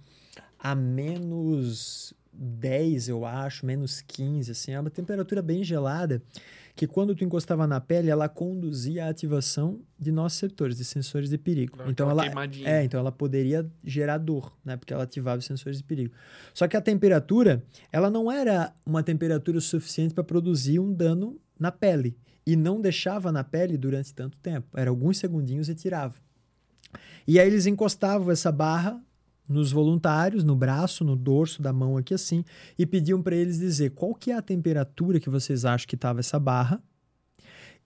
[0.58, 6.22] a menos 10, eu acho, menos 15, assim, é uma temperatura bem gelada,
[6.74, 11.28] que quando tu encostava na pele, ela conduzia a ativação de nossos receptores, de sensores
[11.28, 11.72] de perigo.
[11.72, 12.68] Claro, então ela queimadinha.
[12.68, 14.76] é, então ela poderia gerar dor, né?
[14.76, 16.14] Porque ela ativava os sensores de perigo.
[16.54, 21.72] Só que a temperatura, ela não era uma temperatura suficiente para produzir um dano na
[21.72, 24.68] pele e não deixava na pele durante tanto tempo.
[24.78, 26.14] Era alguns segundinhos e tirava.
[27.26, 29.02] E aí eles encostavam essa barra
[29.48, 32.44] nos voluntários, no braço, no dorso da mão aqui assim,
[32.78, 36.20] e pediam para eles dizer qual que é a temperatura que vocês acham que estava
[36.20, 36.82] essa barra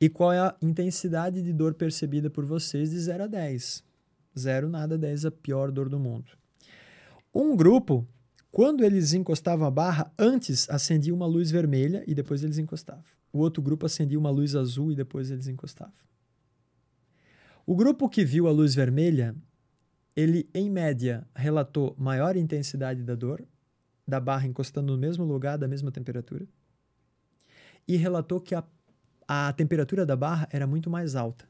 [0.00, 3.84] e qual é a intensidade de dor percebida por vocês de 0 a 10.
[4.36, 6.32] 0 nada, 10 a pior dor do mundo.
[7.32, 8.06] Um grupo,
[8.50, 13.04] quando eles encostavam a barra, antes acendia uma luz vermelha e depois eles encostavam.
[13.32, 15.94] O outro grupo acendia uma luz azul e depois eles encostavam.
[17.64, 19.36] O grupo que viu a luz vermelha
[20.16, 23.42] ele, em média, relatou maior intensidade da dor,
[24.06, 26.46] da barra encostando no mesmo lugar, da mesma temperatura,
[27.86, 28.62] e relatou que a,
[29.26, 31.44] a temperatura da barra era muito mais alta.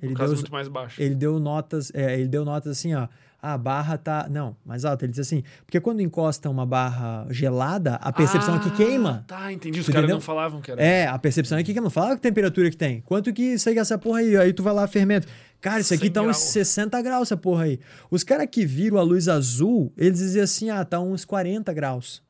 [0.00, 1.00] No Ele caso, deu, muito mais baixo.
[1.00, 3.08] ele deu notas, é, ele deu notas assim, ó,
[3.40, 5.04] a barra tá, não, mais alta.
[5.04, 9.24] Ele diz assim, porque quando encosta uma barra gelada, a percepção é que Ah, queima.
[9.26, 9.80] Tá, entendi.
[9.80, 10.82] Os caras não falavam que era.
[10.82, 13.02] É, a percepção é que não fala que temperatura que tem.
[13.02, 14.36] Quanto que aí, essa porra aí?
[14.36, 15.26] Aí tu vai lá, fermento.
[15.60, 16.38] Cara, isso aqui 100 tá uns graus.
[16.38, 17.80] 60 graus, essa porra aí.
[18.10, 22.22] Os caras que viram a luz azul, eles diziam assim, ah, tá uns 40 graus.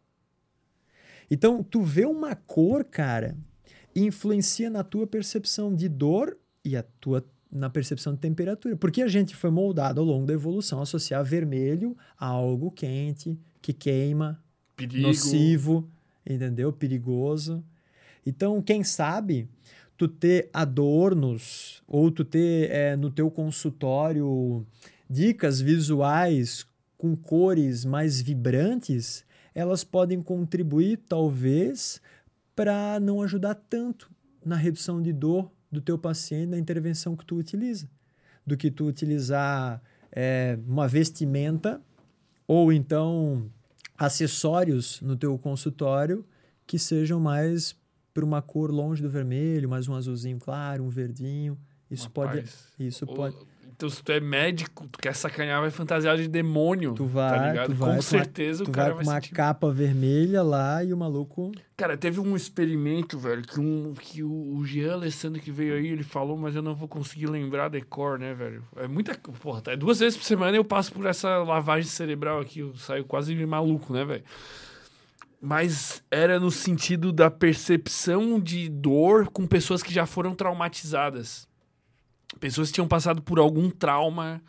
[1.30, 3.36] Então, tu vê uma cor, cara,
[3.94, 8.76] influencia na tua percepção de dor e a tua na percepção de temperatura.
[8.76, 13.38] Porque a gente foi moldado ao longo da evolução a associar vermelho a algo quente,
[13.62, 14.42] que queima,
[14.76, 15.06] Perigo.
[15.06, 15.88] nocivo,
[16.26, 16.72] entendeu?
[16.72, 17.64] Perigoso.
[18.26, 19.48] Então, quem sabe
[19.96, 24.66] tu ter adornos ou tu ter eh, no teu consultório
[25.08, 26.66] dicas visuais
[26.96, 29.24] com cores mais vibrantes,
[29.54, 32.00] elas podem contribuir, talvez,
[32.56, 34.10] para não ajudar tanto
[34.44, 37.88] na redução de dor do teu paciente na intervenção que tu utiliza.
[38.46, 39.82] Do que tu utilizar
[40.12, 41.80] eh, uma vestimenta
[42.46, 43.50] ou então
[43.96, 46.26] acessórios no teu consultório
[46.66, 47.76] que sejam mais
[48.14, 51.58] para uma cor longe do vermelho, mais um azulzinho claro, um verdinho.
[51.90, 53.36] Isso pode, Rapaz, isso Ou- pode.
[53.76, 56.94] Então, se tu é médico, tu quer sacanear, vai fantasiar de demônio.
[56.94, 57.66] Tu vai, tá ligado?
[57.66, 59.34] tu vai Com uma- certeza Tu o cara vai vai, com uma sentir.
[59.34, 61.50] capa vermelha lá e o maluco.
[61.76, 65.88] Cara, teve um experimento, velho, que, um, que o, o Jean Alessandro que veio aí,
[65.88, 68.62] ele falou, mas eu não vou conseguir lembrar decor, né, velho?
[68.76, 69.12] É muita.
[69.18, 73.04] Porra, tá, duas vezes por semana eu passo por essa lavagem cerebral aqui, eu saio
[73.04, 74.22] quase maluco, né, velho?
[75.46, 81.46] Mas era no sentido da percepção de dor com pessoas que já foram traumatizadas.
[82.40, 84.42] Pessoas que tinham passado por algum trauma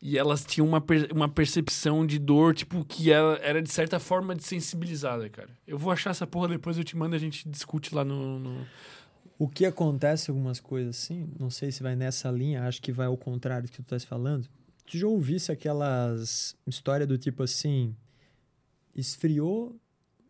[0.00, 3.98] e elas tinham uma, per- uma percepção de dor, tipo, que ela era de certa
[3.98, 5.48] forma desensibilizada, cara.
[5.66, 8.38] Eu vou achar essa porra depois, eu te mando, a gente discute lá no.
[8.38, 8.66] no-
[9.36, 13.06] O que acontece algumas coisas assim, não sei se vai nessa linha, acho que vai
[13.08, 14.48] ao contrário do que tu estás falando.
[14.86, 17.96] Tu já ouvisse aquelas histórias do tipo assim,
[18.94, 19.74] esfriou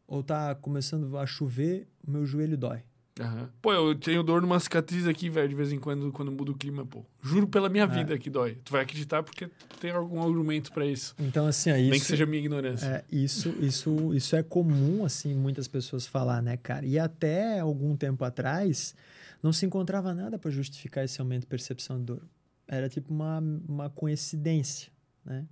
[0.07, 2.83] ou tá começando a chover, meu joelho dói.
[3.19, 3.49] Aham.
[3.63, 6.55] Pô, eu tenho dor numa cicatriz aqui, velho, de vez em quando, quando muda o
[6.55, 7.03] clima, pô.
[7.23, 8.59] Juro pela minha vida que dói.
[8.63, 9.49] Tu vai acreditar porque
[9.81, 11.15] tem algum argumento pra isso.
[11.19, 12.87] Então assim, aí Nem que seja minha ignorância.
[12.87, 16.85] É, isso, isso, isso é comum, assim, muitas pessoas falar, né, cara?
[16.85, 18.95] E até algum tempo atrás,
[19.43, 22.23] não se encontrava nada para justificar esse aumento de percepção de dor.
[22.69, 24.93] Era tipo uma, uma coincidência,
[25.25, 25.47] né?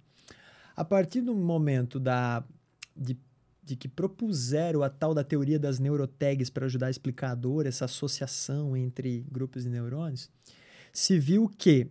[0.76, 2.44] A partir do momento da,
[2.96, 3.16] de,
[3.64, 7.66] de que propuseram a tal da teoria das neurotags para ajudar a explicar a dor,
[7.66, 10.28] essa associação entre grupos de neurônios,
[10.92, 11.88] se viu que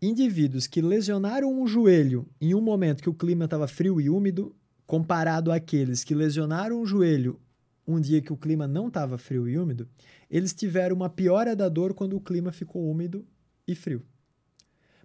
[0.00, 4.54] indivíduos que lesionaram um joelho em um momento que o clima estava frio e úmido,
[4.86, 7.40] comparado àqueles que lesionaram o joelho
[7.86, 9.88] um dia que o clima não estava frio e úmido,
[10.28, 13.24] eles tiveram uma piora da dor quando o clima ficou úmido
[13.66, 14.02] e frio.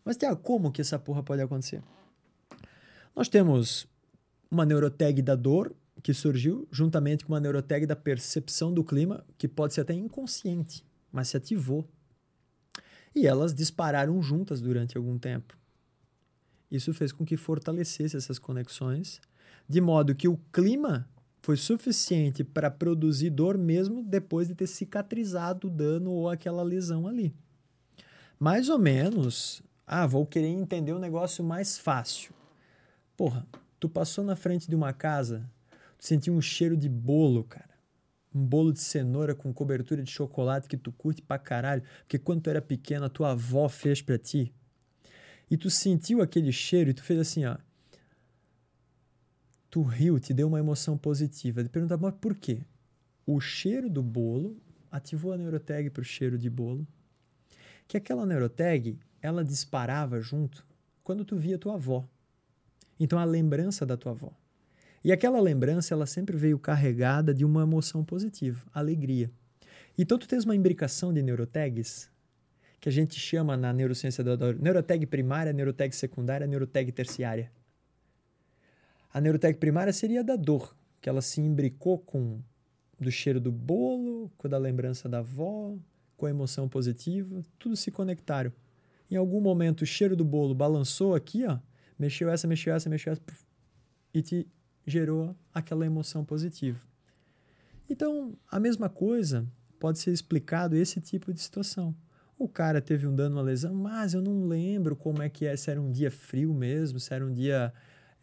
[0.03, 1.83] Mas, Tiago, como que essa porra pode acontecer?
[3.15, 3.87] Nós temos
[4.49, 9.47] uma neurotag da dor que surgiu juntamente com uma neurotag da percepção do clima, que
[9.47, 11.87] pode ser até inconsciente, mas se ativou.
[13.13, 15.57] E elas dispararam juntas durante algum tempo.
[16.71, 19.19] Isso fez com que fortalecesse essas conexões,
[19.67, 21.07] de modo que o clima
[21.41, 27.07] foi suficiente para produzir dor mesmo depois de ter cicatrizado o dano ou aquela lesão
[27.07, 27.35] ali.
[28.39, 32.33] Mais ou menos, ah, vou querer entender o negócio mais fácil.
[33.17, 33.45] Porra,
[33.79, 35.49] tu passou na frente de uma casa,
[36.01, 37.69] tu sentiu um cheiro de bolo, cara.
[38.33, 42.41] Um bolo de cenoura com cobertura de chocolate que tu curte pra caralho, porque quando
[42.41, 44.51] tu era pequeno a tua avó fez pra ti.
[45.49, 47.55] E tu sentiu aquele cheiro e tu fez assim, ó.
[49.69, 51.59] tu riu, te deu uma emoção positiva.
[51.59, 52.65] Ele pergunta, mas por quê?
[53.23, 54.57] O cheiro do bolo
[54.89, 56.87] ativou a neurotag para o cheiro de bolo.
[57.87, 60.65] Que aquela neurotag, ela disparava junto
[61.03, 62.09] quando tu via tua avó.
[62.99, 64.40] Então, a lembrança da tua avó.
[65.03, 69.31] E aquela lembrança, ela sempre veio carregada de uma emoção positiva, alegria.
[69.97, 72.09] Então, tu tens uma imbricação de neurotags,
[72.79, 77.51] que a gente chama na neurociência da neurotag primária, neurotag secundária, neurotag terciária.
[79.13, 82.39] A neurotag primária seria da dor, que ela se imbricou com
[82.99, 85.75] do cheiro do bolo, com a lembrança da avó,
[86.15, 88.53] com a emoção positiva, tudo se conectaram.
[89.09, 91.57] Em algum momento o cheiro do bolo balançou aqui, ó,
[91.97, 93.21] mexeu essa, mexeu essa, mexeu essa,
[94.13, 94.47] e te
[94.85, 96.79] gerou aquela emoção positiva.
[97.89, 99.45] Então, a mesma coisa
[99.79, 101.95] pode ser explicado esse tipo de situação.
[102.37, 105.55] O cara teve um dano, uma lesão, mas eu não lembro como é que é,
[105.55, 107.73] se era um dia frio mesmo, se era um dia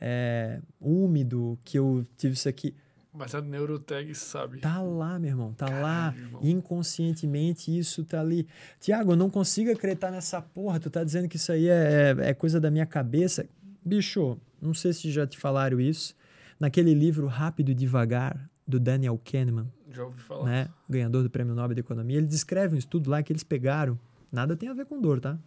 [0.01, 2.75] é, úmido, que eu tive isso aqui.
[3.12, 4.61] Mas a Neurotag sabe.
[4.61, 6.15] Tá lá, meu irmão, tá Caralho, lá.
[6.17, 6.41] irmão.
[6.43, 8.47] Inconscientemente isso tá ali.
[8.81, 10.78] Tiago, eu não consigo acreditar nessa porra.
[10.78, 13.47] Tu tá dizendo que isso aí é, é, é coisa da minha cabeça.
[13.85, 16.15] Bicho, não sei se já te falaram isso.
[16.59, 20.45] Naquele livro Rápido e Devagar, do Daniel Kahneman, Já ouvi falar.
[20.45, 20.69] né?
[20.89, 23.99] Ganhador do Prêmio Nobel de Economia, ele descreve um estudo lá que eles pegaram.
[24.31, 25.39] Nada tem a ver com dor, tá?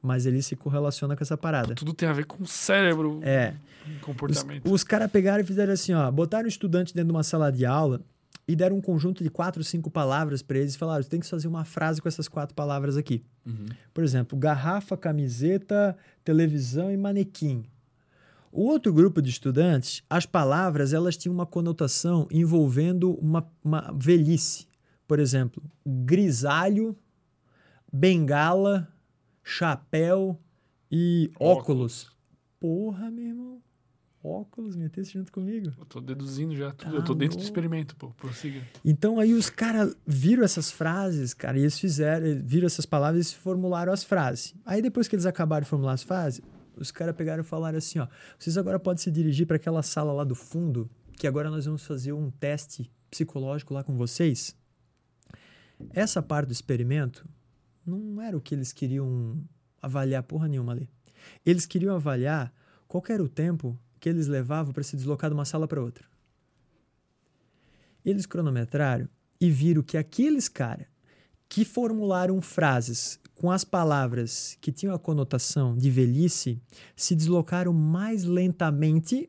[0.00, 1.74] Mas ele se correlaciona com essa parada.
[1.74, 3.54] Tudo tem a ver com o cérebro, É.
[4.00, 4.64] com comportamento.
[4.66, 7.52] Os, os caras pegaram e fizeram assim, ó, botaram o estudante dentro de uma sala
[7.52, 8.00] de aula
[8.48, 11.26] e deram um conjunto de quatro, cinco palavras para eles e falaram, você tem que
[11.26, 13.22] fazer uma frase com essas quatro palavras aqui.
[13.46, 13.66] Uhum.
[13.92, 17.64] Por exemplo, garrafa, camiseta, televisão e manequim.
[18.52, 24.66] O outro grupo de estudantes, as palavras elas tinham uma conotação envolvendo uma, uma velhice.
[25.08, 26.94] Por exemplo, grisalho,
[27.90, 28.92] bengala,
[29.42, 30.38] chapéu
[30.90, 32.10] e óculos.
[32.60, 33.62] Porra, meu irmão.
[34.22, 35.72] Óculos, metesse junto comigo.
[35.76, 36.90] Eu tô deduzindo já tudo.
[36.90, 38.10] Tá eu tô dentro do experimento, pô.
[38.10, 38.60] Prossiga.
[38.84, 43.34] Então aí os caras viram essas frases, cara, e eles fizeram, viram essas palavras e
[43.34, 44.54] formularam as frases.
[44.64, 46.40] Aí depois que eles acabaram de formular as frases,
[46.76, 50.12] os caras pegaram e falaram assim, ó, vocês agora podem se dirigir para aquela sala
[50.12, 54.56] lá do fundo, que agora nós vamos fazer um teste psicológico lá com vocês.
[55.90, 57.28] Essa parte do experimento
[57.84, 59.42] não era o que eles queriam
[59.80, 60.88] avaliar porra nenhuma ali.
[61.44, 62.52] Eles queriam avaliar
[62.86, 66.04] qual era o tempo que eles levavam para se deslocar de uma sala para outra.
[68.04, 69.08] Eles cronometraram
[69.40, 70.86] e viram que aqueles caras
[71.52, 76.58] que formularam frases com as palavras que tinham a conotação de velhice
[76.96, 79.28] se deslocaram mais lentamente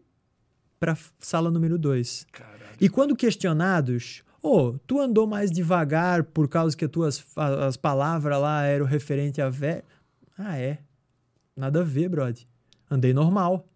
[0.80, 2.28] para a sala número 2.
[2.32, 2.64] Caralho.
[2.80, 8.40] E quando questionados, ô, tu andou mais devagar por causa que as tuas as palavras
[8.40, 9.84] lá eram referente a velho?
[10.38, 10.80] Ah, é.
[11.54, 12.48] Nada a ver, brother.
[12.90, 13.68] Andei normal.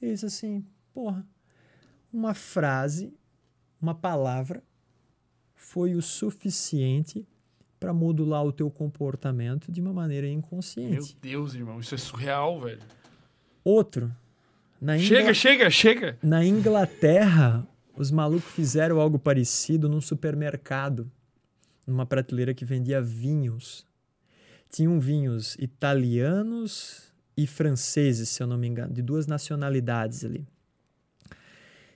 [0.00, 1.26] E isso assim, porra.
[2.10, 3.12] Uma frase,
[3.82, 4.62] uma palavra
[5.58, 7.26] foi o suficiente
[7.80, 11.16] para modular o teu comportamento de uma maneira Meu inconsciente.
[11.20, 11.80] Deus, irmão.
[11.80, 12.80] Isso é surreal, velho.
[13.64, 14.10] Outro,
[14.80, 16.18] na Chega, chega, chega.
[16.22, 21.10] Na Inglaterra, os malucos fizeram algo parecido num supermercado,
[21.86, 23.84] numa prateleira que vendia vinhos.
[24.70, 30.46] Tinham vinhos italianos e franceses, se eu não me engano, de duas nacionalidades ali.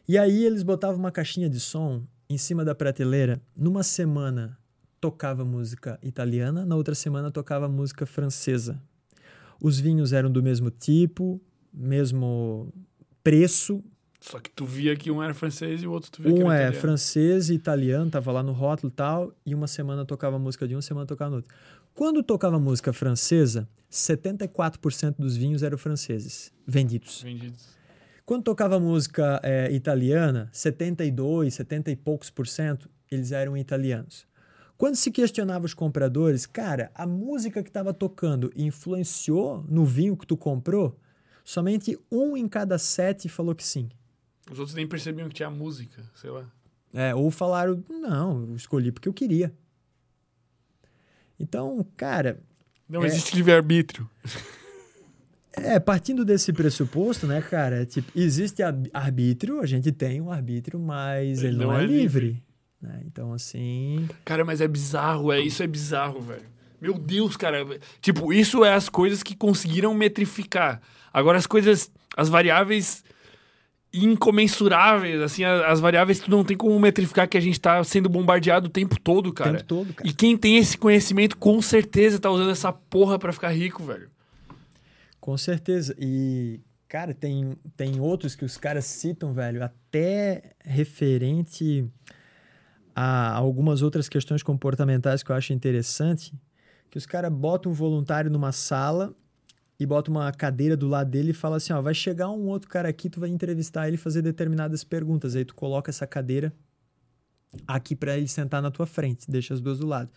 [0.08, 2.02] E aí eles botavam uma caixinha de som
[2.32, 3.40] em cima da prateleira.
[3.56, 4.58] Numa semana
[5.00, 8.80] tocava música italiana, na outra semana tocava música francesa.
[9.60, 11.40] Os vinhos eram do mesmo tipo,
[11.72, 12.72] mesmo
[13.22, 13.82] preço,
[14.20, 16.50] Só que tu via que um era francês e o outro tu via que um
[16.50, 16.80] era é italiano.
[16.80, 20.76] francês e italiano, tava lá no rótulo e tal, e uma semana tocava música de
[20.76, 21.52] um, semana tocava no outro.
[21.94, 27.22] Quando tocava música francesa, 74% dos vinhos eram franceses, vendidos.
[27.22, 27.68] Vendidos.
[28.24, 34.26] Quando tocava música é, italiana, 72, 70 e poucos por cento, eles eram italianos.
[34.78, 40.26] Quando se questionava os compradores, cara, a música que estava tocando influenciou no vinho que
[40.26, 40.98] tu comprou?
[41.44, 43.88] Somente um em cada sete falou que sim.
[44.50, 46.50] Os outros nem percebiam que tinha música, sei lá.
[46.94, 49.52] É, ou falaram, não, eu escolhi porque eu queria.
[51.38, 52.40] Então, cara,
[52.88, 53.06] Não É.
[53.06, 54.08] existe livre-arbítrio.
[55.54, 61.42] é, partindo desse pressuposto, né, cara, tipo, existe arbítrio, a gente tem um arbítrio, mas
[61.42, 62.42] ele, não, é, livre.
[62.80, 63.02] né?
[63.06, 66.52] Então, assim, Cara, mas é bizarro, é isso é bizarro, velho.
[66.80, 67.64] Meu Deus, cara.
[68.00, 70.80] Tipo, isso é as coisas que conseguiram metrificar.
[71.12, 73.04] Agora as coisas, as variáveis
[73.94, 78.08] incomensuráveis, assim, as variáveis que tu não tem como metrificar que a gente tá sendo
[78.08, 79.58] bombardeado o tempo todo, o cara.
[79.58, 80.08] tempo todo, cara.
[80.08, 84.10] E quem tem esse conhecimento com certeza tá usando essa porra pra ficar rico, velho.
[85.22, 85.94] Com certeza.
[85.98, 86.60] E,
[86.92, 91.90] Cara, tem, tem outros que os caras citam, velho, até referente
[92.94, 96.38] a algumas outras questões comportamentais que eu acho interessante,
[96.90, 99.14] que os caras botam um voluntário numa sala
[99.80, 102.68] e botam uma cadeira do lado dele e fala assim, ó, vai chegar um outro
[102.68, 105.34] cara aqui, tu vai entrevistar ele e fazer determinadas perguntas.
[105.34, 106.52] Aí tu coloca essa cadeira
[107.66, 110.10] aqui para ele sentar na tua frente, deixa as duas do lado.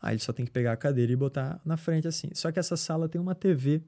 [0.00, 2.30] Aí ele só tem que pegar a cadeira e botar na frente assim.
[2.32, 3.82] Só que essa sala tem uma TV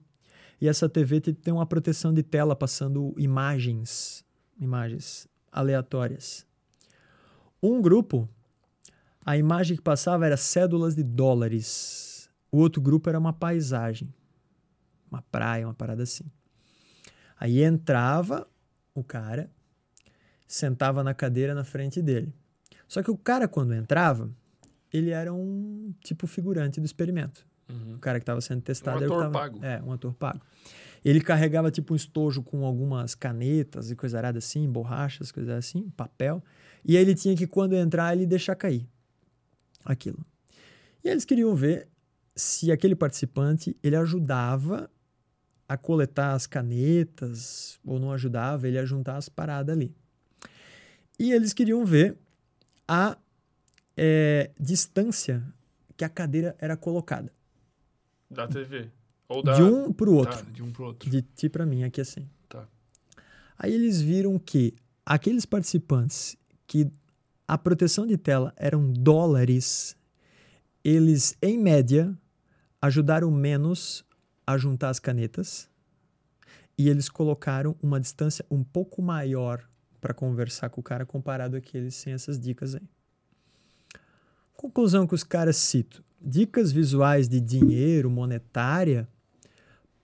[0.60, 4.24] e essa TV tem uma proteção de tela passando imagens,
[4.58, 6.46] imagens aleatórias.
[7.62, 8.28] Um grupo,
[9.24, 12.30] a imagem que passava era cédulas de dólares.
[12.50, 14.12] O outro grupo era uma paisagem,
[15.10, 16.24] uma praia, uma parada assim.
[17.38, 18.46] Aí entrava
[18.94, 19.50] o cara,
[20.46, 22.32] sentava na cadeira na frente dele.
[22.86, 24.30] Só que o cara, quando entrava,
[24.92, 27.46] ele era um tipo figurante do experimento.
[27.68, 27.94] Uhum.
[27.94, 29.00] O cara que estava sendo testado.
[29.00, 29.64] Um ator tava, pago.
[29.64, 30.40] É, um ator pago.
[31.04, 35.90] Ele carregava tipo um estojo com algumas canetas e coisa arada assim, borrachas, coisas assim,
[35.90, 36.42] papel.
[36.84, 38.86] E aí ele tinha que, quando entrar, ele deixar cair
[39.84, 40.24] aquilo.
[41.02, 41.88] E eles queriam ver
[42.34, 44.90] se aquele participante ele ajudava
[45.68, 49.94] a coletar as canetas ou não ajudava ele a juntar as paradas ali.
[51.18, 52.16] E eles queriam ver
[52.88, 53.16] a
[53.96, 55.42] é, distância
[55.96, 57.32] que a cadeira era colocada.
[58.30, 58.90] Da TV.
[59.28, 59.54] Ou da...
[59.54, 60.38] De um para o outro.
[60.38, 61.08] Tá, de um pro outro.
[61.08, 62.28] De ti para mim, aqui assim.
[62.48, 62.66] Tá.
[63.58, 66.36] Aí eles viram que aqueles participantes
[66.66, 66.90] que
[67.46, 69.96] a proteção de tela eram dólares,
[70.82, 72.16] eles, em média,
[72.80, 74.04] ajudaram menos
[74.46, 75.68] a juntar as canetas
[76.76, 79.64] e eles colocaram uma distância um pouco maior
[80.00, 82.82] para conversar com o cara comparado àqueles sem essas dicas aí.
[84.54, 89.06] Conclusão que os caras citam: dicas visuais de dinheiro, monetária,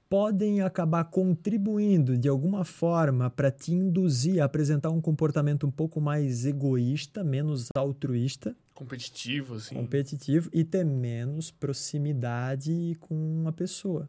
[0.08, 6.00] podem acabar contribuindo de alguma forma para te induzir a apresentar um comportamento um pouco
[6.00, 8.56] mais egoísta, menos altruísta.
[8.74, 9.76] Competitivo, assim.
[9.76, 14.08] Competitivo e ter menos proximidade com uma pessoa.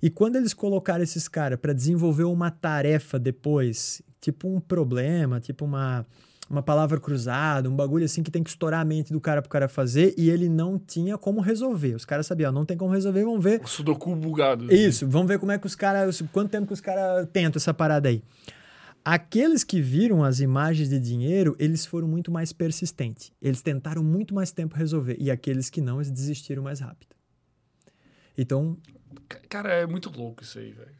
[0.00, 5.64] E quando eles colocaram esses caras para desenvolver uma tarefa depois, tipo um problema, tipo
[5.64, 6.06] uma
[6.48, 9.50] uma palavra cruzada, um bagulho assim que tem que estourar a mente do cara pro
[9.50, 11.94] cara fazer e ele não tinha como resolver.
[11.94, 13.60] Os caras sabiam, não tem como resolver, vamos ver.
[13.62, 14.72] O sudoku bugado.
[14.72, 17.74] Isso, vamos ver como é que os caras, quanto tempo que os caras tentam essa
[17.74, 18.22] parada aí.
[19.04, 23.32] Aqueles que viram as imagens de dinheiro, eles foram muito mais persistentes.
[23.40, 25.16] Eles tentaram muito mais tempo resolver.
[25.18, 27.14] E aqueles que não, eles desistiram mais rápido.
[28.36, 28.76] Então.
[29.48, 30.94] Cara, é muito louco isso aí, velho.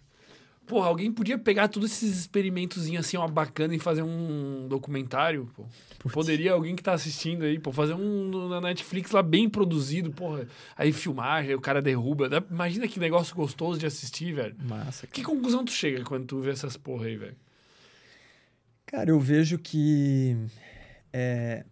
[0.69, 5.65] Porra, alguém podia pegar todos esses experimentos assim, ó, bacana e fazer um documentário, pô.
[6.11, 10.47] Poderia alguém que tá assistindo aí, pô, fazer um na Netflix lá bem produzido, porra.
[10.77, 12.29] Aí filmagem, aí o cara derruba.
[12.51, 14.55] Imagina que negócio gostoso de assistir, velho.
[14.63, 15.07] Massa.
[15.07, 17.37] Que conclusão tu chega quando tu vê essas porra aí, velho?
[18.87, 20.37] Cara, eu vejo que.
[21.13, 21.65] É,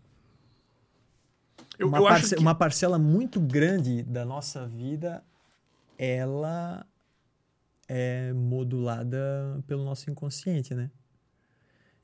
[1.79, 2.41] eu, uma, eu parce que...
[2.41, 5.23] uma parcela muito grande da nossa vida,
[5.99, 6.87] ela
[7.89, 10.91] é modulada pelo nosso inconsciente, né?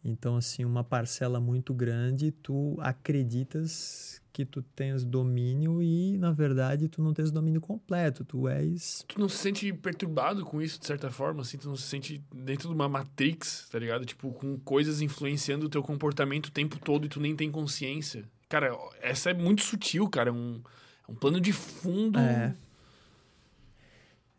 [0.05, 6.89] Então, assim, uma parcela muito grande, tu acreditas que tu tens domínio e, na verdade,
[6.89, 8.25] tu não tens domínio completo.
[8.25, 9.05] Tu és.
[9.07, 11.57] Tu não se sente perturbado com isso, de certa forma, assim?
[11.57, 14.05] Tu não se sente dentro de uma matrix, tá ligado?
[14.05, 18.25] Tipo, com coisas influenciando o teu comportamento o tempo todo e tu nem tem consciência.
[18.49, 20.31] Cara, essa é muito sutil, cara.
[20.31, 20.61] É um,
[21.09, 22.19] é um plano de fundo.
[22.19, 22.57] É.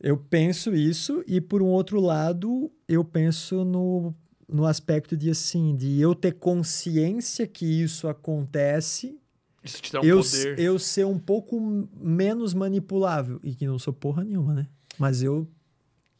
[0.04, 4.14] Eu penso isso e, por um outro lado, eu penso no,
[4.48, 9.18] no aspecto de, assim, de eu ter consciência que isso acontece
[9.64, 10.60] isso te dá um eu, poder.
[10.60, 13.40] eu ser um pouco menos manipulável.
[13.42, 14.68] E que não sou porra nenhuma, né?
[15.00, 15.48] Mas eu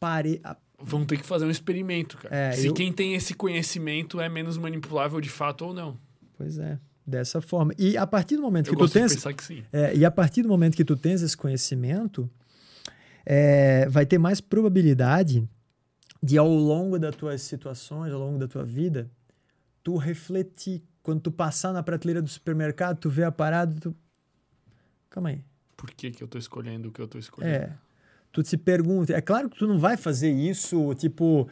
[0.00, 0.40] parei.
[0.42, 0.56] A...
[0.82, 2.34] Vamos ter que fazer um experimento, cara.
[2.34, 5.96] É, Se eu- quem tem esse conhecimento é menos manipulável de fato ou não.
[6.38, 7.74] Pois é, dessa forma.
[7.78, 9.14] E a partir do momento Eu que tu tens.
[9.14, 9.62] pensar que sim.
[9.70, 12.28] É, e a partir do momento que tu tens esse conhecimento,
[13.24, 15.48] é, vai ter mais probabilidade
[16.22, 19.10] de, ao longo das tuas situações, ao longo da tua vida,
[19.82, 20.82] tu refletir.
[21.02, 23.94] Quando tu passar na prateleira do supermercado, tu vê a parada, tu.
[25.10, 25.44] Calma aí.
[25.76, 27.54] Por que, que eu tô escolhendo o que eu tô escolhendo?
[27.54, 27.76] É.
[28.32, 29.12] Tu te pergunta.
[29.12, 31.46] É claro que tu não vai fazer isso, tipo.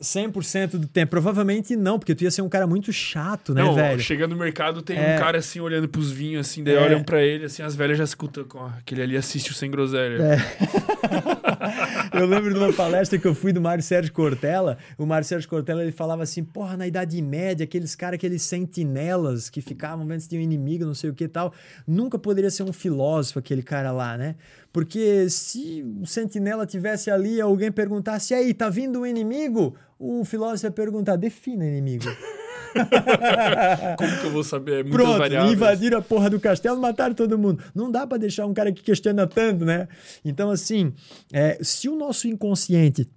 [0.00, 1.10] 100% do tempo.
[1.10, 4.00] Provavelmente não, porque tu ia ser um cara muito chato, né, não, velho?
[4.00, 5.16] chega no mercado, tem É.
[5.16, 6.80] um cara assim olhando pros vinhos, assim, daí É.
[6.80, 10.22] olham pra ele, assim, as velhas já escutam, ó, aquele ali assiste o Sem Groselha.
[10.22, 10.38] É.
[12.18, 14.78] Eu lembro de uma palestra que eu fui do Mário Sérgio Cortella.
[14.96, 19.50] O Mário Sérgio Cortella ele falava assim: porra, na Idade Média, aqueles caras, aqueles sentinelas
[19.50, 21.52] que ficavam vendo se tinha um inimigo, não sei o que e tal.
[21.86, 24.36] Nunca poderia ser um filósofo aquele cara lá, né?
[24.72, 29.74] Porque se o sentinela tivesse ali e alguém perguntasse, aí, tá vindo um inimigo?
[29.98, 32.04] O filósofo ia perguntar, defina inimigo.
[33.98, 34.72] Como que eu vou saber?
[34.72, 35.52] É muitas Pronto, variáveis.
[35.52, 37.62] invadiram a porra do castelo, mataram todo mundo.
[37.74, 39.88] Não dá pra deixar um cara que questiona tanto, né?
[40.24, 40.92] Então, assim,
[41.32, 43.08] é, se o nosso inconsciente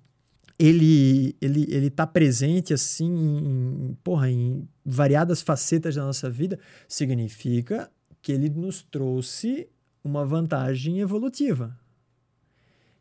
[0.57, 7.89] ele, ele, ele tá presente assim em, porra, em variadas facetas da nossa vida, significa
[8.21, 9.67] que ele nos trouxe
[10.03, 11.77] uma vantagem evolutiva.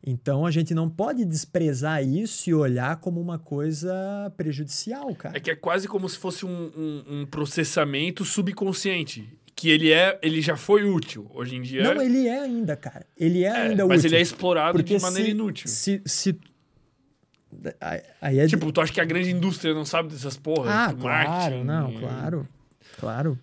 [0.02, 5.36] Então a gente não pode desprezar isso e olhar como uma coisa prejudicial, cara.
[5.36, 9.28] É que é quase como se fosse um, um, um processamento subconsciente.
[9.54, 11.30] Que ele é, ele já foi útil.
[11.34, 11.82] Hoje em dia.
[11.82, 13.04] Não, ele é ainda, cara.
[13.14, 14.08] Ele é, é, ainda mas útil.
[14.10, 15.68] ele é explorado Porque de maneira se, inútil.
[15.68, 16.38] Se, se...
[18.22, 20.72] Aí é de- Tipo, tu acha que a grande indústria não sabe dessas porras?
[20.72, 22.48] Ah, claro, não, e- claro,
[22.98, 23.38] claro.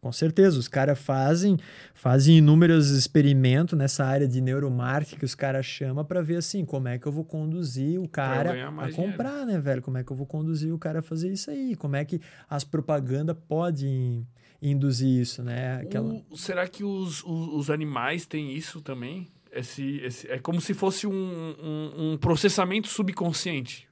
[0.00, 1.58] Com certeza, os caras fazem,
[1.92, 6.88] fazem inúmeros experimentos nessa área de neuromarketing que os caras chamam para ver assim, como
[6.88, 9.82] é que eu vou conduzir o cara a comprar, né, velho?
[9.82, 11.76] Como é que eu vou conduzir o cara a fazer isso aí?
[11.76, 14.26] Como é que as propagandas podem
[14.62, 15.82] induzir isso, né?
[15.82, 16.14] Aquela...
[16.30, 19.28] O- será que os, os, os animais têm isso também?
[19.52, 23.86] Esse, esse, é como se fosse um, um, um processamento subconsciente.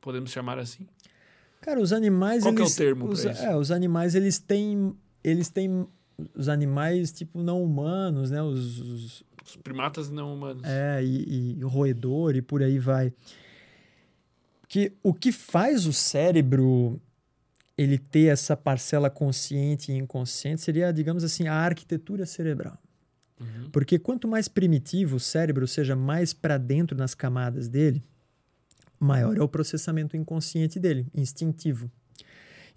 [0.00, 0.86] Podemos chamar assim.
[1.60, 3.28] Cara, os animais Qual que é o eles, termo os, isso?
[3.44, 5.86] é, os animais eles têm eles têm
[6.34, 8.42] os animais tipo não humanos, né?
[8.42, 10.62] Os, os, Os primatas não humanos.
[10.64, 13.12] É, e, e roedor e por aí vai.
[14.68, 17.00] Que o que faz o cérebro
[17.76, 22.78] ele ter essa parcela consciente e inconsciente seria, digamos assim, a arquitetura cerebral.
[23.40, 23.70] Uhum.
[23.70, 28.02] Porque quanto mais primitivo o cérebro, ou seja, mais para dentro nas camadas dele,
[29.00, 31.90] maior é o processamento inconsciente dele, instintivo.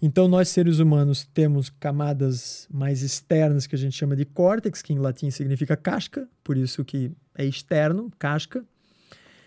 [0.00, 4.92] Então, nós seres humanos temos camadas mais externas que a gente chama de córtex, que
[4.92, 8.64] em latim significa casca, por isso que é externo, casca,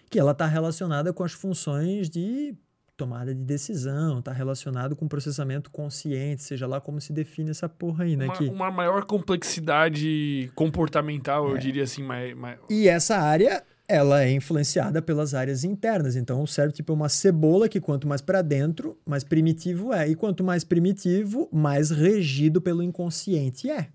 [0.09, 2.55] que ela está relacionada com as funções de
[2.97, 8.03] tomada de decisão, está relacionado com processamento consciente, seja lá como se define essa porra
[8.03, 8.25] aí, né?
[8.25, 8.43] Uma, que...
[8.45, 11.59] uma maior complexidade comportamental, eu É.
[11.59, 12.03] diria assim.
[12.03, 12.59] Mais, mais...
[12.69, 16.15] E essa área, ela é influenciada pelas áreas internas.
[16.15, 20.07] Então, o cérebro tipo é uma cebola que quanto mais para dentro, mais primitivo é.
[20.07, 23.87] E quanto mais primitivo, mais regido pelo inconsciente é.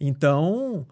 [0.00, 0.86] Então,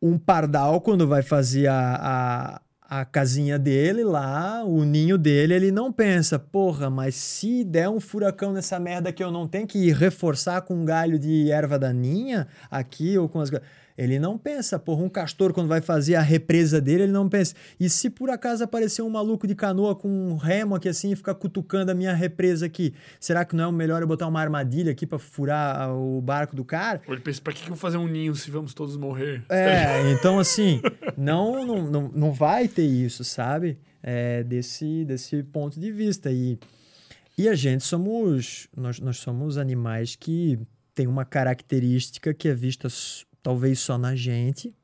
[0.00, 5.72] um pardal, quando vai fazer a, a, a casinha dele lá, o ninho dele, ele
[5.72, 9.90] não pensa, porra, mas se der um furacão nessa merda que eu não tenho que
[9.90, 13.50] reforçar com um galho de erva daninha aqui ou com as.
[13.96, 17.54] Ele não pensa, porra, um castor quando vai fazer a represa dele, ele não pensa.
[17.78, 21.16] E se por acaso aparecer um maluco de canoa com um remo aqui assim e
[21.16, 24.40] ficar cutucando a minha represa aqui, será que não é o melhor eu botar uma
[24.40, 27.02] armadilha aqui pra furar o barco do cara?
[27.06, 29.44] Ou ele pensa, pra que eu vou fazer um ninho se vamos todos morrer?
[29.48, 30.80] É, então assim,
[31.16, 33.78] não, não, não, não vai ter isso, sabe?
[34.02, 36.30] É, desse, desse ponto de vista.
[36.32, 36.58] E,
[37.38, 40.58] e a gente somos, nós, nós somos animais que
[40.94, 42.88] tem uma característica que é vista
[43.42, 44.74] talvez só na gente,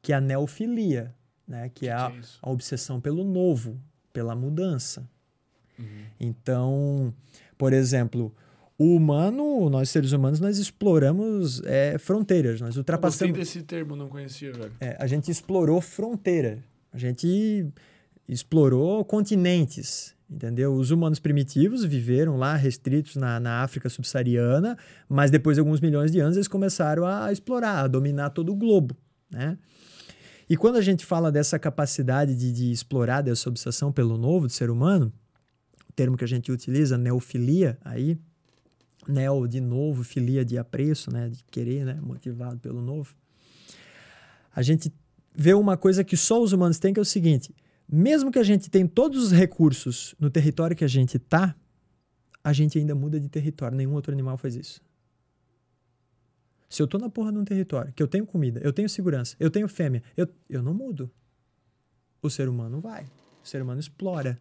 [0.00, 1.14] que é a neofilia,
[1.46, 1.70] né?
[1.74, 3.80] Que é a, Que é a obsessão pelo novo,
[4.12, 5.08] pela mudança.
[5.78, 6.04] Uhum.
[6.18, 7.14] Então,
[7.58, 8.34] por exemplo,
[8.78, 13.36] o humano, nós seres humanos, nós exploramos é, fronteiras, nós Eu ultrapassamos.
[13.36, 14.72] desse termo, não conhecia, velho.
[14.80, 17.66] É, a gente explorou fronteira, a gente
[18.28, 20.74] explorou continentes, entendeu?
[20.74, 24.76] Os humanos primitivos viveram lá restritos na, na África subsaariana,
[25.08, 28.56] mas depois de alguns milhões de anos eles começaram a explorar, a dominar todo o
[28.56, 28.96] globo,
[29.30, 29.56] né?
[30.48, 34.52] E quando a gente fala dessa capacidade de, de explorar, dessa obsessão pelo novo do
[34.52, 35.12] ser humano,
[35.88, 38.16] o termo que a gente utiliza, neofilia, aí,
[39.08, 41.28] neo de novo, filia de apreço, né?
[41.30, 41.98] De querer, né?
[42.00, 43.12] Motivado pelo novo.
[44.54, 44.92] A gente
[45.34, 47.52] vê uma coisa que só os humanos têm, que é o seguinte:
[47.88, 51.54] mesmo que a gente tenha todos os recursos no território que a gente tá,
[52.42, 53.76] a gente ainda muda de território.
[53.76, 54.80] Nenhum outro animal faz isso.
[56.68, 59.36] Se eu tô na porra de um território, que eu tenho comida, eu tenho segurança,
[59.38, 61.10] eu tenho fêmea, eu, eu não mudo.
[62.20, 63.04] O ser humano vai.
[63.42, 64.40] O ser humano explora.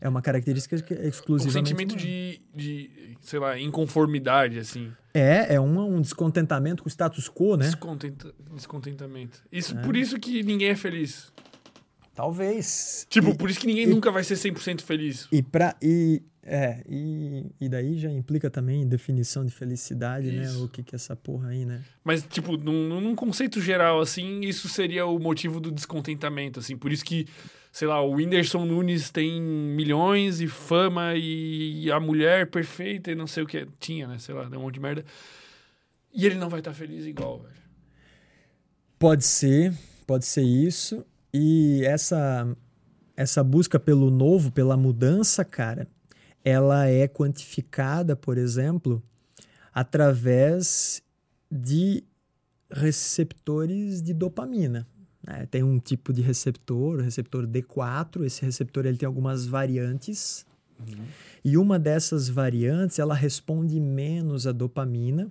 [0.00, 2.06] É uma característica que é Um exclusivamente sentimento humana.
[2.06, 4.92] de, de, sei lá, inconformidade, assim.
[5.12, 7.64] É, é um, um descontentamento com o status quo, né?
[7.64, 9.42] Descontenta- descontentamento.
[9.50, 9.82] Isso, É.
[9.82, 11.32] Por isso que ninguém é feliz.
[12.16, 13.06] Talvez.
[13.10, 15.28] Tipo, E- por isso que ninguém e- nunca vai ser 100% feliz.
[15.30, 20.44] E, pra, e, é, e, e daí já implica também definição de felicidade, né?
[20.44, 20.64] Isso.
[20.64, 21.84] O que, que é essa porra aí, né?
[22.02, 26.74] Mas, tipo, num, num conceito geral, assim, isso seria o motivo do descontentamento, assim.
[26.74, 27.26] Por isso que,
[27.70, 33.26] sei lá, o Whindersson Nunes tem milhões e fama e a mulher perfeita e não
[33.26, 33.66] sei o que.
[33.78, 34.18] Tinha, né?
[34.18, 35.04] Sei lá, deu um monte de merda.
[36.14, 37.54] E ele não vai estar feliz igual, velho.
[38.98, 39.74] Pode ser,
[40.06, 41.04] Pode ser isso.
[41.38, 42.56] E essa,
[43.14, 45.86] essa busca pelo novo, pela mudança, cara,
[46.42, 49.02] ela é quantificada, por exemplo,
[49.70, 51.02] através
[51.52, 52.02] de
[52.70, 54.88] receptores de dopamina.
[55.22, 55.44] Né?
[55.50, 58.24] Tem um tipo de receptor, o receptor D4.
[58.24, 60.46] Esse receptor ele tem algumas variantes.
[60.80, 61.04] Uhum.
[61.44, 65.30] E uma dessas variantes, ela responde menos a dopamina.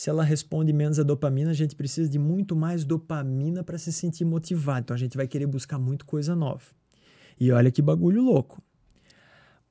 [0.00, 3.92] Se ela responde menos a dopamina, a gente precisa de muito mais dopamina para se
[3.92, 4.80] sentir motivado.
[4.80, 6.64] Então a gente vai querer buscar muito coisa nova.
[7.38, 8.62] E olha que bagulho louco.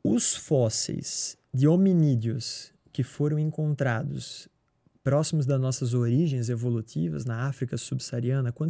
[0.03, 4.47] Os fósseis de hominídeos que foram encontrados
[5.03, 8.69] próximos das nossas origens evolutivas na África subsaariana, quando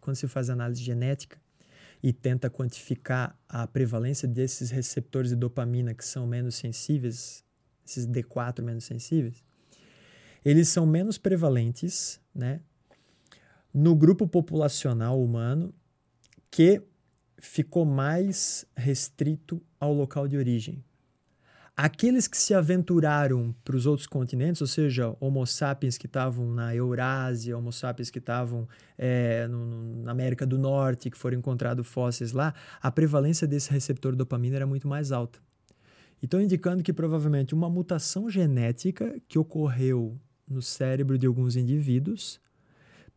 [0.00, 1.40] quando se faz análise genética
[2.02, 7.44] e tenta quantificar a prevalência desses receptores de dopamina que são menos sensíveis,
[7.86, 9.44] esses D4 menos sensíveis,
[10.44, 12.60] eles são menos prevalentes né,
[13.72, 15.74] no grupo populacional humano
[16.50, 16.82] que
[17.38, 20.84] ficou mais restrito ao local de origem.
[21.74, 26.74] Aqueles que se aventuraram para os outros continentes, ou seja, Homo sapiens que estavam na
[26.76, 32.54] Eurásia, Homo sapiens que estavam é, na América do Norte, que foram encontrados fósseis lá,
[32.80, 35.40] a prevalência desse receptor dopamina era muito mais alta.
[36.22, 42.40] Então, indicando que provavelmente uma mutação genética que ocorreu no cérebro de alguns indivíduos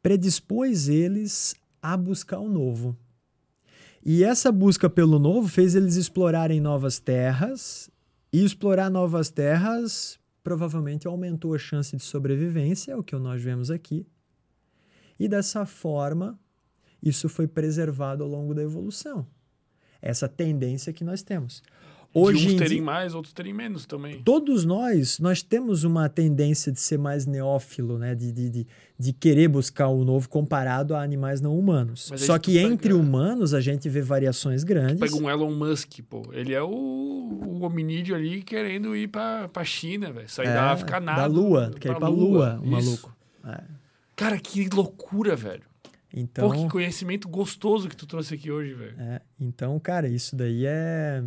[0.02, 2.96] predispôs eles a buscar o novo.
[4.06, 7.90] E essa busca pelo novo fez eles explorarem novas terras
[8.32, 13.72] e explorar novas terras provavelmente aumentou a chance de sobrevivência, é o que nós vemos
[13.72, 14.06] aqui.
[15.20, 16.40] E dessa forma,
[17.02, 19.26] isso foi preservado ao longo da evolução.
[20.00, 21.64] Essa tendência que nós temos.
[22.18, 24.22] Hoje de uns terem mais, outros terem menos também.
[24.24, 28.16] Todos nós, nós temos uma tendência de ser mais neófilo, né?
[28.16, 32.10] De, de, de, de querer buscar o novo comparado a animais não humanos.
[32.16, 32.96] Só que entre pega...
[32.96, 35.00] humanos a gente vê variações grandes.
[35.00, 36.22] Pega um Elon Musk, pô.
[36.32, 40.30] Ele é o, o hominídeo ali querendo ir pra, pra China, velho.
[40.30, 41.24] Sair é, da África nada.
[41.24, 43.16] Da Lua, quer ir pra Lua, Lua o maluco.
[43.46, 43.62] É.
[44.16, 45.64] Cara, que loucura, velho.
[46.14, 48.96] Então, Pô, que conhecimento gostoso que tu trouxe aqui hoje, velho.
[48.98, 51.22] É, então, cara, isso daí é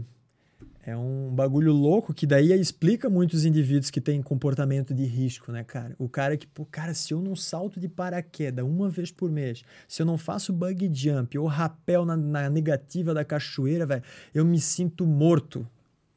[0.89, 5.63] é um bagulho louco que daí explica muitos indivíduos que têm comportamento de risco, né,
[5.63, 5.95] cara?
[5.99, 9.63] O cara que, pô, cara, se eu não salto de paraquedas uma vez por mês,
[9.87, 14.03] se eu não faço bug jump ou rapel na, na negativa da cachoeira, velho,
[14.35, 15.67] eu me sinto morto.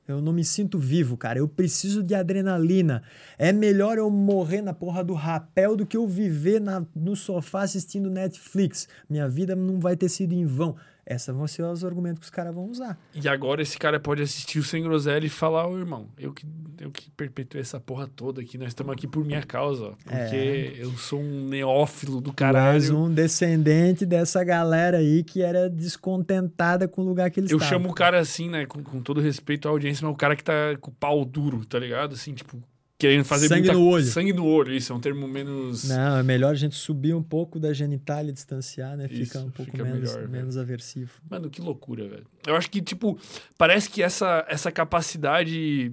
[0.07, 1.39] Eu não me sinto vivo, cara.
[1.39, 3.03] Eu preciso de adrenalina.
[3.37, 7.63] É melhor eu morrer na porra do rapel do que eu viver na, no sofá
[7.63, 8.87] assistindo Netflix.
[9.09, 10.77] Minha vida não vai ter sido em vão.
[11.11, 12.97] Esses vão ser os argumentos que os caras vão usar.
[13.13, 16.45] E agora esse cara pode assistir o Sem Groselha e falar, ô irmão, eu que,
[16.79, 20.35] eu que perpetuei essa porra toda aqui, nós estamos aqui por minha causa, ó, porque
[20.35, 20.73] é.
[20.79, 22.75] eu sou um neófilo do caralho.
[22.75, 27.67] És um descendente dessa galera aí que era descontentada com o lugar que eles estavam.
[27.67, 30.35] Eu chamo o cara assim, né, com, com todo respeito à audiência, mas o cara
[30.35, 32.13] que tá com o pau duro, tá ligado?
[32.13, 32.57] Assim, tipo,
[33.01, 33.73] querendo fazer sangue muita...
[33.73, 34.05] no olho.
[34.05, 35.89] Sangue no olho, isso é um termo menos.
[35.89, 39.07] Não, é melhor a gente subir um pouco da genitália, distanciar, né?
[39.07, 41.11] Fica um pouco fica menos, melhor, menos aversivo.
[41.27, 42.27] Mano, que loucura, velho.
[42.45, 43.17] Eu acho que, tipo,
[43.57, 45.91] parece que essa, essa capacidade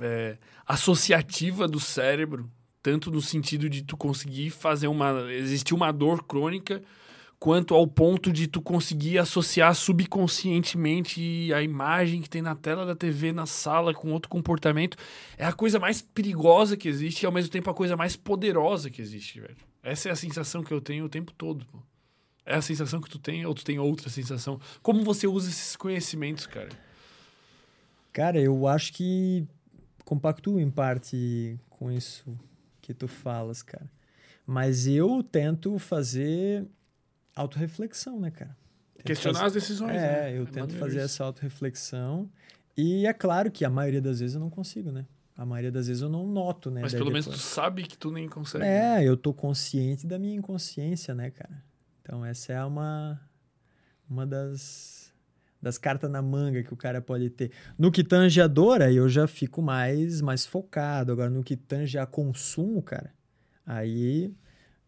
[0.00, 2.50] é, associativa do cérebro,
[2.82, 5.32] tanto no sentido de tu conseguir fazer uma.
[5.32, 6.82] existir uma dor crônica
[7.38, 12.96] quanto ao ponto de tu conseguir associar subconscientemente a imagem que tem na tela da
[12.96, 14.96] TV na sala com outro comportamento
[15.36, 18.90] é a coisa mais perigosa que existe e ao mesmo tempo a coisa mais poderosa
[18.90, 19.56] que existe, velho.
[19.82, 21.64] Essa é a sensação que eu tenho o tempo todo.
[21.66, 21.78] Pô.
[22.44, 24.58] É a sensação que tu tem ou tu tem outra sensação?
[24.82, 26.70] Como você usa esses conhecimentos, cara?
[28.12, 29.46] Cara, eu acho que
[30.04, 32.36] compactuo em parte com isso
[32.80, 33.88] que tu falas, cara.
[34.46, 36.66] Mas eu tento fazer
[37.40, 38.56] autorreflexão, né, cara?
[38.94, 39.46] Tento Questionar fazer...
[39.46, 39.96] as decisões.
[39.96, 40.38] É, né?
[40.38, 41.04] eu é tento fazer isso.
[41.04, 42.30] essa autorreflexão.
[42.76, 45.06] E é claro que a maioria das vezes eu não consigo, né?
[45.36, 46.80] A maioria das vezes eu não noto, né?
[46.80, 48.64] Mas pelo menos tu sabe que tu nem consegue.
[48.64, 49.04] É, né?
[49.04, 51.62] eu tô consciente da minha inconsciência, né, cara?
[52.02, 53.20] Então essa é uma,
[54.10, 55.12] uma das,
[55.62, 57.52] das cartas na manga que o cara pode ter.
[57.78, 61.12] No que tange a dor, aí eu já fico mais, mais focado.
[61.12, 63.12] Agora, no que tange a consumo, cara,
[63.64, 64.34] aí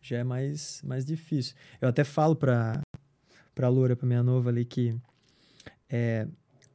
[0.01, 1.55] já é mais, mais difícil.
[1.81, 2.81] Eu até falo pra,
[3.55, 4.97] pra Loura, pra minha nova ali, que
[5.89, 6.27] é,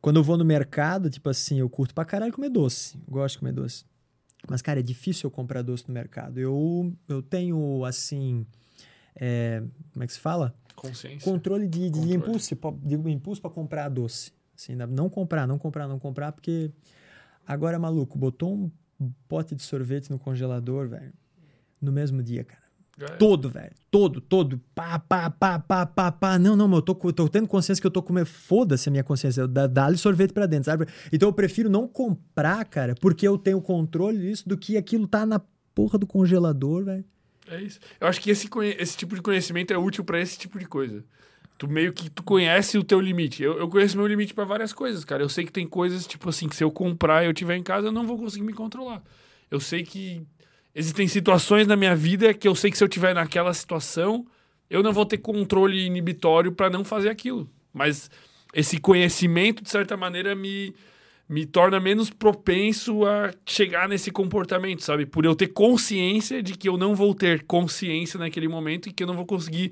[0.02, 2.98] quando eu vou no mercado, tipo assim, eu curto pra caralho comer doce.
[3.08, 3.86] Gosto de comer doce.
[4.48, 6.40] Mas, cara, é difícil eu comprar doce no mercado.
[6.40, 8.45] Eu, eu tenho, assim.
[9.16, 10.54] É, como é que se fala?
[10.76, 11.20] Consciência.
[11.22, 12.14] Controle de, de Controle.
[12.14, 14.32] impulso, de impulso para comprar doce.
[14.56, 16.72] Assim, não comprar, não comprar, não comprar, porque
[17.45, 21.14] agora, maluco, botou um pote de sorvete no congelador, velho,
[21.82, 22.65] no mesmo dia, cara.
[23.20, 23.72] Todo, velho.
[23.92, 24.60] Todo, todo.
[24.74, 26.40] Pá, pá, pá, pá, pá, pá.
[26.40, 28.26] Não, não, mas eu tô, tô tendo consciência que eu tô comendo.
[28.26, 29.46] Foda-se a minha consciência.
[29.48, 30.86] Dá- Dá-lhe sorvete pra dentro, sabe?
[31.12, 35.26] Então eu prefiro não comprar, cara, porque eu tenho controle disso do que aquilo tá
[35.26, 35.42] na
[35.74, 37.04] porra do congelador, velho.
[37.50, 37.80] É isso.
[38.00, 38.50] Eu acho que esse,
[38.80, 41.04] esse tipo de conhecimento é útil pra esse tipo de coisa.
[41.58, 43.44] Tu meio que tu conhece o teu limite.
[43.44, 45.22] Eu, eu conheço meu limite pra várias coisas, cara.
[45.22, 47.64] Eu sei que tem coisas, tipo assim, que se eu comprar e eu tiver em
[47.64, 49.02] casa, eu não vou conseguir me controlar.
[49.52, 50.26] Eu sei que
[50.76, 54.28] existem situações na minha vida que eu sei que se eu tiver naquela situação,
[54.70, 57.50] eu não vou ter controle inibitório pra não fazer aquilo.
[57.74, 58.12] Mas
[58.54, 60.76] esse conhecimento, de certa maneira, me,
[61.30, 65.06] me torna menos propenso a chegar nesse comportamento, sabe?
[65.06, 69.04] Por eu ter consciência de que eu não vou ter consciência naquele momento e que
[69.04, 69.72] eu não vou conseguir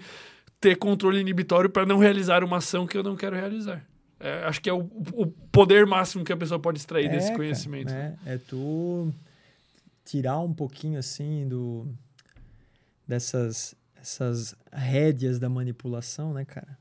[0.60, 3.86] ter controle inibitório para não realizar uma ação que eu não quero realizar.
[4.20, 7.38] É, acho que é o, o poder máximo que a pessoa pode extrair desse cara,
[7.40, 7.92] conhecimento.
[7.92, 9.14] É, é tu
[10.06, 11.88] tirar um pouquinho assim do
[13.08, 16.78] dessas essas rédeas da manipulação, né, cara?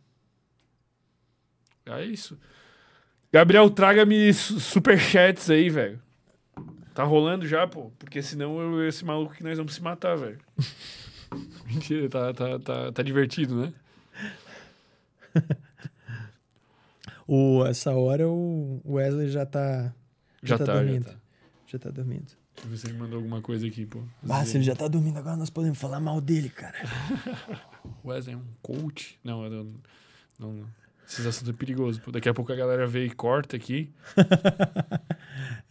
[1.86, 2.38] É isso.
[3.32, 6.00] Gabriel, traga-me su- superchats aí, velho.
[6.94, 7.90] Tá rolando já, pô?
[7.98, 10.38] Porque senão eu, esse maluco que nós vamos se matar, velho.
[11.66, 13.72] Mentira, tá, tá, tá, tá divertido, né?
[17.26, 19.94] O, essa hora o Wesley já tá
[20.42, 21.04] Já, tá tá, já dormindo.
[21.06, 21.14] tá.
[21.66, 22.32] já tá dormindo.
[22.62, 24.02] Deixa eu ver se ele mandou alguma coisa aqui, pô.
[24.28, 26.78] Ah, se ele já tá dormindo agora, nós podemos falar mal dele, cara.
[28.04, 29.18] Wesley é um coach?
[29.24, 29.64] Não, não,
[30.38, 30.66] não, não.
[31.06, 32.00] Esses assuntos é perigoso.
[32.00, 32.12] Pô.
[32.12, 33.92] Daqui a pouco a galera vê e corta aqui.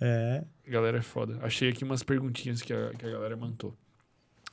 [0.03, 0.43] É.
[0.67, 1.37] A galera é foda.
[1.43, 3.77] Achei aqui umas perguntinhas que a, que a galera mandou.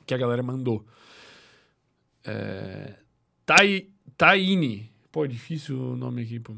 [0.05, 0.87] Que a galera mandou.
[2.23, 2.97] É...
[3.47, 4.93] Tai, Taine.
[5.11, 6.55] Pô, difícil o nome aqui, pô.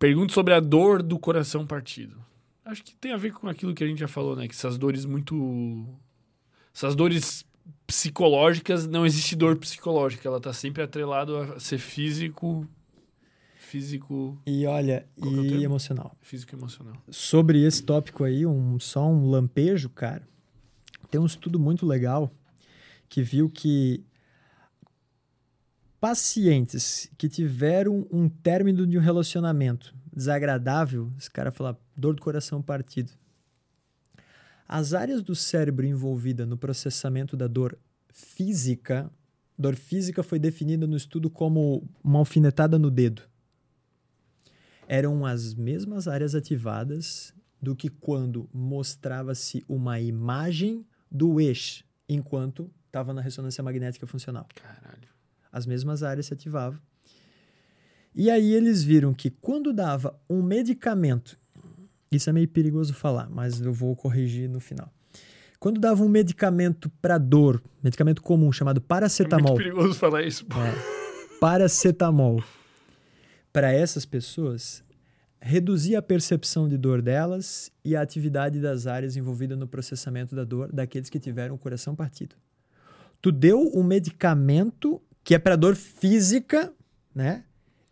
[0.00, 2.16] Pergunta sobre a dor do coração partido.
[2.64, 4.46] Acho que tem a ver com aquilo que a gente já falou, né?
[4.46, 5.86] Que essas dores muito.
[6.74, 7.44] Essas dores
[7.86, 10.28] psicológicas, não existe dor psicológica.
[10.28, 12.66] Ela tá sempre atrelada a ser físico.
[13.56, 14.40] Físico.
[14.46, 16.16] E olha, é e emocional.
[16.20, 16.94] Físico e emocional.
[17.10, 20.26] Sobre esse tópico aí, um, só um lampejo, cara.
[21.10, 22.30] Tem um estudo muito legal
[23.08, 24.04] que viu que
[26.00, 32.60] pacientes que tiveram um término de um relacionamento desagradável, esse cara fala dor do coração
[32.60, 33.12] partido.
[34.68, 37.78] As áreas do cérebro envolvidas no processamento da dor
[38.12, 39.10] física,
[39.58, 43.22] dor física foi definida no estudo como uma alfinetada no dedo
[44.92, 53.14] eram as mesmas áreas ativadas do que quando mostrava-se uma imagem do eixo enquanto estava
[53.14, 54.46] na ressonância magnética funcional.
[54.54, 55.08] Caralho.
[55.50, 56.78] As mesmas áreas se ativavam.
[58.14, 61.38] E aí eles viram que quando dava um medicamento,
[62.16, 64.92] isso é meio perigoso falar, mas eu vou corrigir no final.
[65.58, 70.44] Quando dava um medicamento para dor, medicamento comum chamado É paracetamol, muito perigoso falar isso,
[70.44, 70.58] pô.
[71.40, 72.42] paracetamol
[73.52, 74.82] para essas pessoas
[75.40, 80.44] reduzia a percepção de dor delas e a atividade das áreas envolvidas no processamento da
[80.44, 82.36] dor daqueles que tiveram o coração partido.
[83.20, 86.72] Tu deu um medicamento que é para dor física,
[87.14, 87.44] né?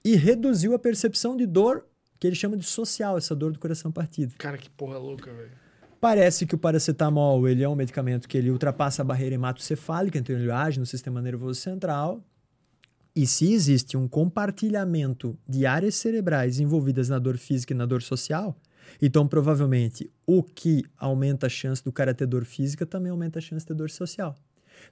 [0.05, 1.85] E reduziu a percepção de dor
[2.21, 4.35] que eles chamam de social, essa dor do coração partido.
[4.37, 5.51] Cara, que porra louca, velho.
[5.99, 10.37] Parece que o paracetamol ele é um medicamento que ele ultrapassa a barreira hematocefálica, então
[10.37, 12.23] ele age no sistema nervoso central.
[13.17, 18.03] E se existe um compartilhamento de áreas cerebrais envolvidas na dor física e na dor
[18.03, 18.57] social,
[19.01, 23.43] então provavelmente o que aumenta a chance do cara ter dor física também aumenta a
[23.43, 24.37] chance de ter dor social.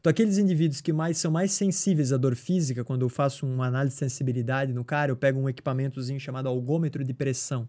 [0.01, 3.67] Então, aqueles indivíduos que mais são mais sensíveis à dor física, quando eu faço uma
[3.67, 7.69] análise de sensibilidade no cara, eu pego um equipamentozinho chamado algômetro de pressão.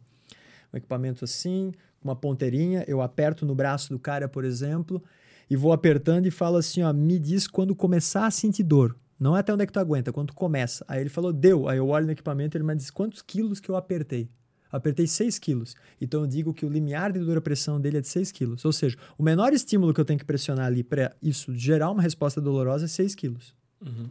[0.73, 1.71] Um equipamento assim,
[2.03, 5.03] uma ponteirinha, eu aperto no braço do cara, por exemplo,
[5.49, 8.95] e vou apertando e falo assim, ó, me diz quando começar a sentir dor.
[9.19, 10.85] Não é até onde é que tu aguenta, quando tu começa.
[10.87, 11.67] Aí ele falou, deu.
[11.67, 14.29] Aí eu olho no equipamento e ele me diz quantos quilos que eu apertei.
[14.71, 15.75] Apertei 6 quilos.
[15.99, 18.65] Então eu digo que o limiar de dura-pressão dele é de 6 quilos.
[18.65, 22.01] Ou seja, o menor estímulo que eu tenho que pressionar ali para isso gerar uma
[22.01, 23.55] resposta dolorosa é 6 quilos.
[23.81, 24.09] Uhum.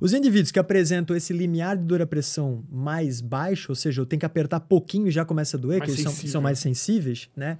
[0.00, 4.26] Os indivíduos que apresentam esse limiar de dura-pressão mais baixo, ou seja, eu tenho que
[4.26, 7.58] apertar pouquinho e já começa a doer, Mais que eles são, são mais sensíveis, né?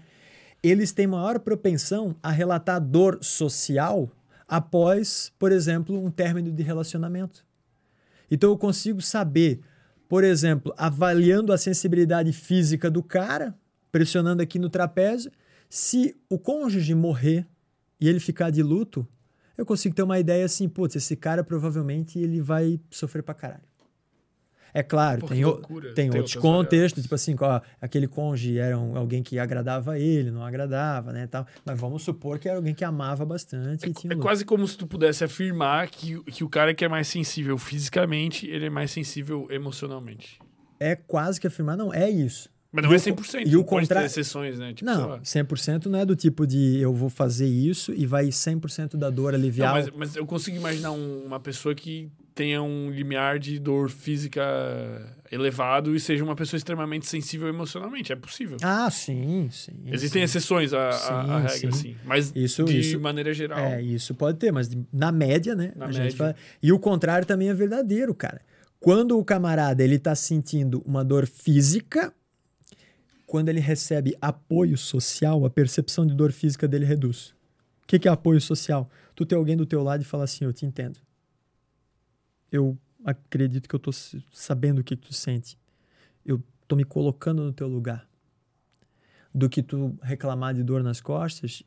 [0.62, 4.10] Eles têm maior propensão a relatar dor social
[4.48, 7.44] após, por exemplo, um término de relacionamento.
[8.30, 9.60] Então eu consigo saber,
[10.14, 13.52] por exemplo, avaliando a sensibilidade física do cara,
[13.90, 15.28] pressionando aqui no trapézio,
[15.68, 17.44] se o cônjuge morrer
[18.00, 19.04] e ele ficar de luto,
[19.58, 23.64] eu consigo ter uma ideia assim, putz, esse cara provavelmente ele vai sofrer pra caralho.
[24.76, 25.94] É claro, Pô, tem, o- loucura.
[25.94, 30.32] tem, Tem outros contextos, tipo assim, ó, aquele cônjuge era um- alguém que agradava ele,
[30.32, 31.46] não agradava, né, tal.
[31.64, 34.84] Mas vamos supor que era alguém que amava bastante É um quase como se tu
[34.86, 39.46] pudesse afirmar que, que o cara que é mais sensível fisicamente, ele é mais sensível
[39.48, 40.40] emocionalmente.
[40.80, 42.52] É quase que afirmar, não, é isso.
[42.72, 43.46] Mas não E é o co- 100%.
[43.48, 44.72] e o pode contra- ter exceções, né?
[44.74, 45.20] Tipo, Não, lá.
[45.22, 49.30] 100% não é do tipo de eu vou fazer isso e vai 100% da dor
[49.30, 49.72] Não, aliviar.
[49.72, 54.42] mas, mas eu consigo imaginar um- uma pessoa que tenha um limiar de dor física
[55.30, 58.12] elevado e seja uma pessoa extremamente sensível emocionalmente.
[58.12, 58.56] É possível.
[58.62, 59.72] Ah, sim, sim.
[59.86, 60.24] Existem sim.
[60.24, 60.90] exceções à, à-
[61.44, 61.82] à Sim, regra, sim.
[61.90, 61.96] sim.
[62.04, 63.58] Mas Isso- de isso- maneira geral.
[63.58, 65.72] É, isso pode ter, mas na média, né?
[65.76, 66.10] Na média.
[66.16, 68.40] fala- E o contrário também é verdadeiro, cara.
[68.80, 72.12] Quando o camarada ele tá sentindo uma dor física,
[73.26, 77.28] quando ele recebe apoio social, a percepção de dor física dele reduz.
[77.82, 78.90] O que, que é apoio social?
[79.14, 80.98] Tu ter alguém do teu lado e falar assim, eu te entendo.
[82.54, 85.58] Eu acredito que eu tô sabendo o que tu sente.
[86.24, 88.08] Eu tô me colocando no teu lugar.
[89.34, 91.64] Do que tu reclamar de dor nas costas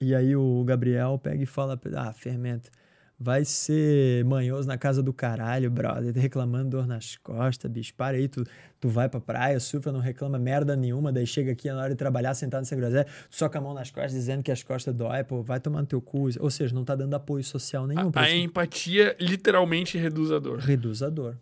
[0.00, 2.68] e aí o Gabriel pega e fala, ah, fermento,
[3.18, 8.16] vai ser manhoso na casa do caralho, brother, tá reclamando dor nas costas, bicho, para
[8.16, 8.44] aí, tu,
[8.80, 11.96] tu vai pra praia, surfa, não reclama merda nenhuma, daí chega aqui na hora de
[11.96, 15.22] trabalhar sentado sem groselha, tu soca a mão nas costas dizendo que as costas dói,
[15.24, 18.10] pô, vai tomar no teu cu, ou seja, não tá dando apoio social nenhum.
[18.14, 18.36] A, a ti.
[18.38, 20.58] empatia literalmente reduz a dor.
[20.58, 21.36] Reduz a dor.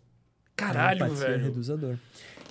[0.55, 1.43] Caralho, A empatia velho.
[1.45, 1.97] reduz a dor.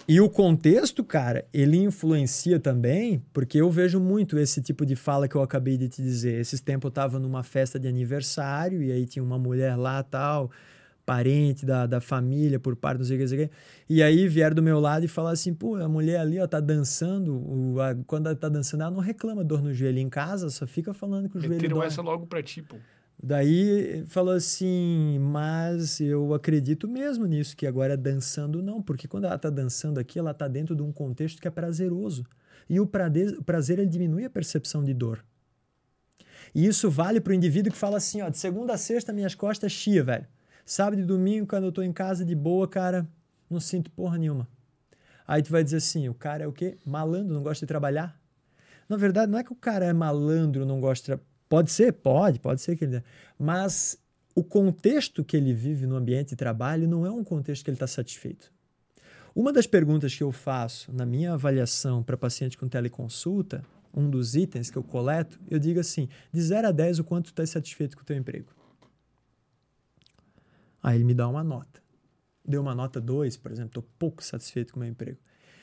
[0.08, 5.28] E o contexto, cara, ele influencia também, porque eu vejo muito esse tipo de fala
[5.28, 6.40] que eu acabei de te dizer.
[6.40, 10.50] Esses tempos eu tava numa festa de aniversário e aí tinha uma mulher lá, tal,
[11.06, 13.54] parente da, da família, por parte não sei o que, não sei o que.
[13.88, 16.58] E aí vieram do meu lado e falaram assim, pô, a mulher ali, ó, tá
[16.58, 20.50] dançando, o, a- quando ela tá dançando, ela não reclama dor no joelho em casa,
[20.50, 21.86] só fica falando que o joelho Meteram dói.
[21.86, 22.76] essa logo pra ti, pô.
[23.24, 29.38] Daí falou assim, mas eu acredito mesmo nisso, que agora dançando não, porque quando ela
[29.38, 32.24] tá dançando aqui, ela tá dentro de um contexto que é prazeroso.
[32.68, 35.24] E o prazer, o prazer ele diminui a percepção de dor.
[36.52, 39.70] E isso vale pro indivíduo que fala assim, ó, de segunda a sexta minhas costas
[39.70, 40.26] chia, velho.
[40.64, 43.08] Sábado e domingo, quando eu tô em casa de boa, cara,
[43.48, 44.48] não sinto porra nenhuma.
[45.26, 46.76] Aí tu vai dizer assim, o cara é o quê?
[46.84, 48.20] Malandro, não gosta de trabalhar?
[48.88, 51.22] Na verdade, não é que o cara é malandro, não gosta de.
[51.52, 53.04] Pode ser, pode, pode ser que ele.
[53.38, 54.02] Mas
[54.34, 57.74] o contexto que ele vive no ambiente de trabalho não é um contexto que ele
[57.74, 58.50] está satisfeito.
[59.34, 64.34] Uma das perguntas que eu faço na minha avaliação para paciente com teleconsulta, um dos
[64.34, 67.98] itens que eu coleto, eu digo assim: de 0 a 10, o quanto está satisfeito
[67.98, 68.48] com o teu emprego?
[70.82, 71.82] Aí ele me dá uma nota.
[72.42, 75.18] Deu uma nota 2, por exemplo, estou pouco satisfeito com o meu emprego.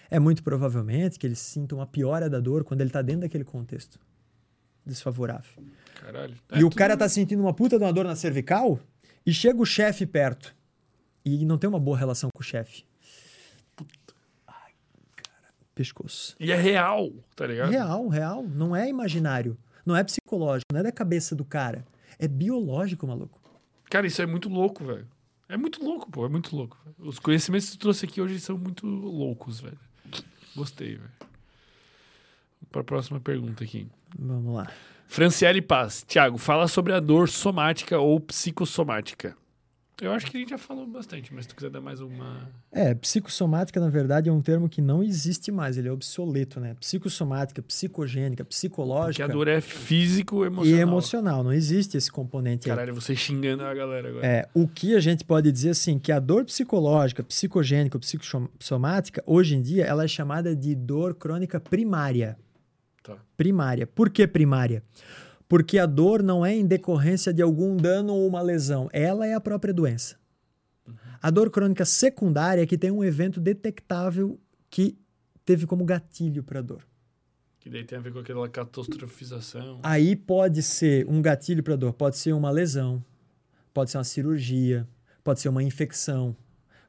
[0.07, 3.43] É muito provavelmente que ele sinta uma piora da dor quando ele está dentro daquele
[3.43, 3.99] contexto
[4.85, 5.51] desfavorável.
[5.95, 6.35] Caralho.
[6.55, 8.79] e o cara tá sentindo uma puta de uma dor na cervical
[9.25, 10.55] e chega o chefe perto
[11.25, 12.85] e não tem uma boa relação com o chefe.
[14.47, 14.71] Ai,
[15.15, 16.35] cara, pescoço.
[16.39, 17.69] E é real, tá ligado?
[17.69, 18.43] Real, real.
[18.43, 19.57] Não é imaginário.
[19.85, 20.65] Não é psicológico.
[20.71, 21.85] Não é da cabeça do cara.
[22.17, 23.39] É biológico, maluco.
[23.89, 25.07] Cara, isso é muito louco, velho.
[25.47, 26.25] É muito louco, pô.
[26.25, 26.77] É muito louco.
[26.97, 29.79] Os conhecimentos que tu trouxe aqui hoje são muito loucos, velho.
[30.55, 31.11] Gostei, velho.
[32.71, 33.87] Para a próxima pergunta aqui.
[34.17, 34.71] Vamos lá.
[35.07, 36.05] Franciele Paz.
[36.07, 39.35] Tiago, fala sobre a dor somática ou psicossomática.
[40.01, 42.49] Eu acho que a gente já falou bastante, mas se tu quiser dar mais uma.
[42.71, 45.77] É, psicossomática, na verdade, é um termo que não existe mais.
[45.77, 46.73] Ele é obsoleto, né?
[46.79, 50.79] Psicossomática, psicogênica, Porque psicológica a dor é físico e emocional.
[50.79, 51.43] emocional.
[51.43, 52.75] Não existe esse componente aí.
[52.75, 54.25] Caralho, você xingando a galera agora.
[54.25, 59.21] É, o que a gente pode dizer assim, que a dor psicológica, psicogênica ou psicossomática,
[59.25, 62.37] hoje em dia, ela é chamada de dor crônica primária.
[63.15, 63.17] Tá.
[63.35, 63.87] Primária.
[63.87, 64.83] Por que primária?
[65.47, 69.33] Porque a dor não é em decorrência de algum dano ou uma lesão, ela é
[69.33, 70.15] a própria doença.
[71.21, 74.39] A dor crônica secundária é que tem um evento detectável
[74.69, 74.97] que
[75.43, 76.83] teve como gatilho para a dor.
[77.59, 79.79] Que daí tem a ver com aquela catastrofização.
[79.83, 83.03] Aí pode ser um gatilho para dor, pode ser uma lesão,
[83.73, 84.87] pode ser uma cirurgia,
[85.23, 86.35] pode ser uma infecção,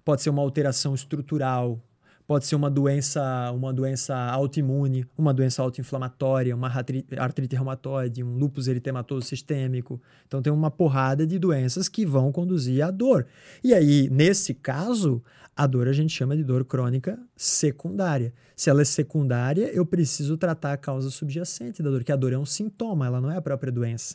[0.05, 1.83] pode ser uma alteração estrutural,
[2.31, 8.37] pode ser uma doença, uma doença autoimune, uma doença autoinflamatória, uma artri- artrite reumatoide, um
[8.37, 10.01] lúpus eritematoso sistêmico.
[10.29, 13.27] Então tem uma porrada de doenças que vão conduzir à dor.
[13.65, 15.21] E aí, nesse caso,
[15.57, 18.33] a dor a gente chama de dor crônica secundária.
[18.55, 22.33] Se ela é secundária, eu preciso tratar a causa subjacente da dor, que a dor
[22.33, 24.15] é um sintoma, ela não é a própria doença.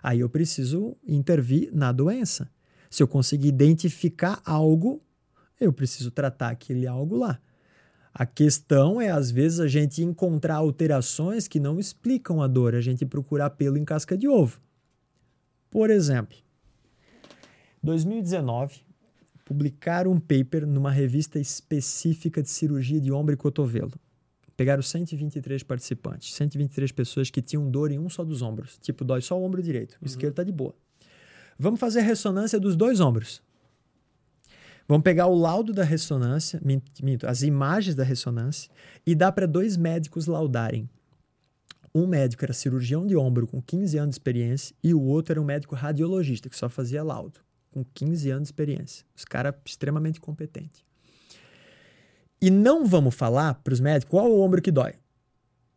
[0.00, 2.48] Aí eu preciso intervir na doença.
[2.88, 5.02] Se eu conseguir identificar algo,
[5.60, 7.40] eu preciso tratar aquele algo lá.
[8.18, 12.80] A questão é, às vezes, a gente encontrar alterações que não explicam a dor, a
[12.80, 14.60] gente procurar pelo em casca de ovo.
[15.70, 16.36] Por exemplo,
[17.80, 18.80] 2019,
[19.44, 23.92] publicaram um paper numa revista específica de cirurgia de ombro e cotovelo.
[24.56, 28.78] Pegaram 123 participantes, 123 pessoas que tinham dor em um só dos ombros.
[28.82, 30.74] Tipo, dói só o ombro direito, o esquerdo tá de boa.
[31.56, 33.40] Vamos fazer ressonância dos dois ombros.
[34.88, 38.70] Vamos pegar o laudo da ressonância, minto, as imagens da ressonância,
[39.06, 40.88] e dar para dois médicos laudarem.
[41.94, 45.40] Um médico era cirurgião de ombro com 15 anos de experiência e o outro era
[45.40, 49.04] um médico radiologista que só fazia laudo, com 15 anos de experiência.
[49.14, 50.82] Os caras extremamente competentes.
[52.40, 54.94] E não vamos falar para os médicos qual o ombro que dói.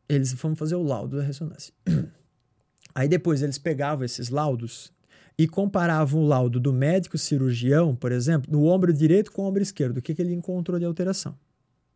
[0.08, 1.74] Eles vão fazer o laudo da ressonância.
[2.96, 4.94] Aí depois eles pegavam esses laudos
[5.42, 9.64] e comparavam o laudo do médico cirurgião, por exemplo, no ombro direito com o ombro
[9.64, 9.98] esquerdo.
[9.98, 11.36] O que, que ele encontrou de alteração?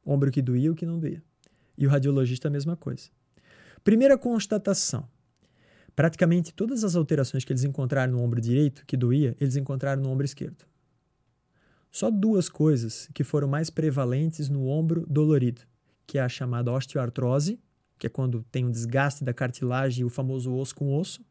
[0.04, 1.22] O ombro que doía e o que não doía.
[1.78, 3.08] E o radiologista a mesma coisa.
[3.84, 5.08] Primeira constatação.
[5.96, 10.10] Praticamente todas as alterações que eles encontraram no ombro direito, que doía, eles encontraram no
[10.10, 10.66] ombro esquerdo.
[11.92, 15.62] Só duas coisas que foram mais prevalentes no ombro dolorido,
[16.08, 17.60] que é a chamada osteoartrose,
[18.00, 21.24] que é quando tem um desgaste da cartilagem e o famoso osso com osso,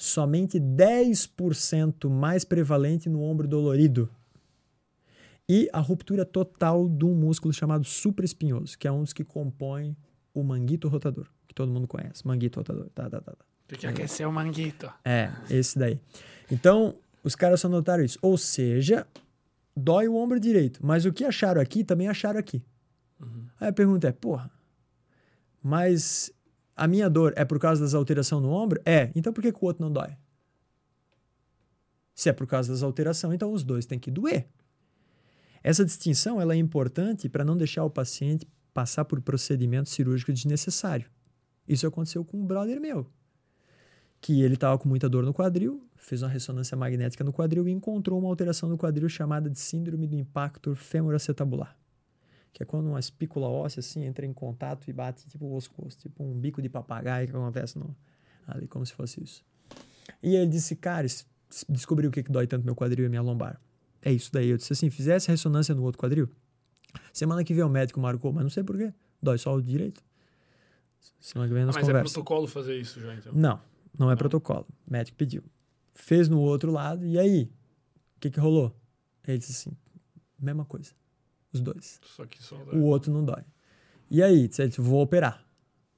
[0.00, 4.08] somente 10% mais prevalente no ombro dolorido.
[5.46, 9.94] E a ruptura total de um músculo chamado supraespinhoso, que é um dos que compõe
[10.32, 12.26] o manguito rotador, que todo mundo conhece.
[12.26, 12.88] Manguito rotador.
[12.94, 13.44] Tá, tá, tá, tá.
[13.68, 14.90] Tem que aquecer o manguito.
[15.04, 16.00] É, esse daí.
[16.50, 18.18] Então, os caras só notaram isso.
[18.22, 19.06] Ou seja,
[19.76, 20.80] dói o ombro direito.
[20.82, 22.62] Mas o que acharam aqui, também acharam aqui.
[23.20, 23.44] Uhum.
[23.60, 24.50] Aí a pergunta é, porra,
[25.62, 26.32] mas
[26.80, 28.80] a minha dor é por causa das alterações no ombro?
[28.86, 29.12] É.
[29.14, 30.16] Então por que, que o outro não dói?
[32.14, 34.48] Se é por causa das alterações, então os dois têm que doer.
[35.62, 41.06] Essa distinção ela é importante para não deixar o paciente passar por procedimento cirúrgico desnecessário.
[41.68, 43.06] Isso aconteceu com um brother meu,
[44.18, 47.72] que ele estava com muita dor no quadril, fez uma ressonância magnética no quadril e
[47.72, 51.76] encontrou uma alteração no quadril chamada de síndrome do impacto femoroacetabular,
[52.52, 55.70] que é quando uma espícula óssea assim entra em contato e bate tipo o osso
[55.98, 57.94] tipo um bico de papagaio que acontece no,
[58.46, 59.44] ali, como se fosse isso.
[60.22, 61.06] E ele disse, cara,
[61.68, 63.60] descobriu o que, que dói tanto meu quadril e minha lombar.
[64.02, 64.48] É isso daí.
[64.48, 66.28] Eu disse assim, fizesse ressonância no outro quadril,
[67.12, 70.02] semana que vem o médico marcou, mas não sei porquê, dói só o direito.
[71.20, 73.32] Semana que vem nós ah, mas é protocolo fazer isso já, então?
[73.32, 73.60] Não,
[73.98, 74.16] não é não.
[74.16, 74.66] protocolo.
[74.86, 75.42] O médico pediu
[76.00, 77.50] fez no outro lado, e aí?
[78.16, 78.74] O que, que rolou?
[79.26, 79.76] Ele disse assim:
[80.38, 80.92] mesma coisa.
[81.52, 82.00] Os dois.
[82.04, 83.42] Só que só O outro não dói.
[84.10, 84.40] E aí?
[84.40, 85.44] Ele disse: vou operar.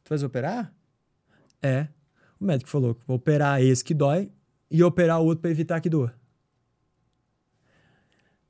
[0.04, 0.74] Tu vais operar?
[1.60, 1.88] É.
[2.40, 4.30] O médico falou: vou operar esse que dói
[4.70, 6.14] e operar o outro para evitar que doa.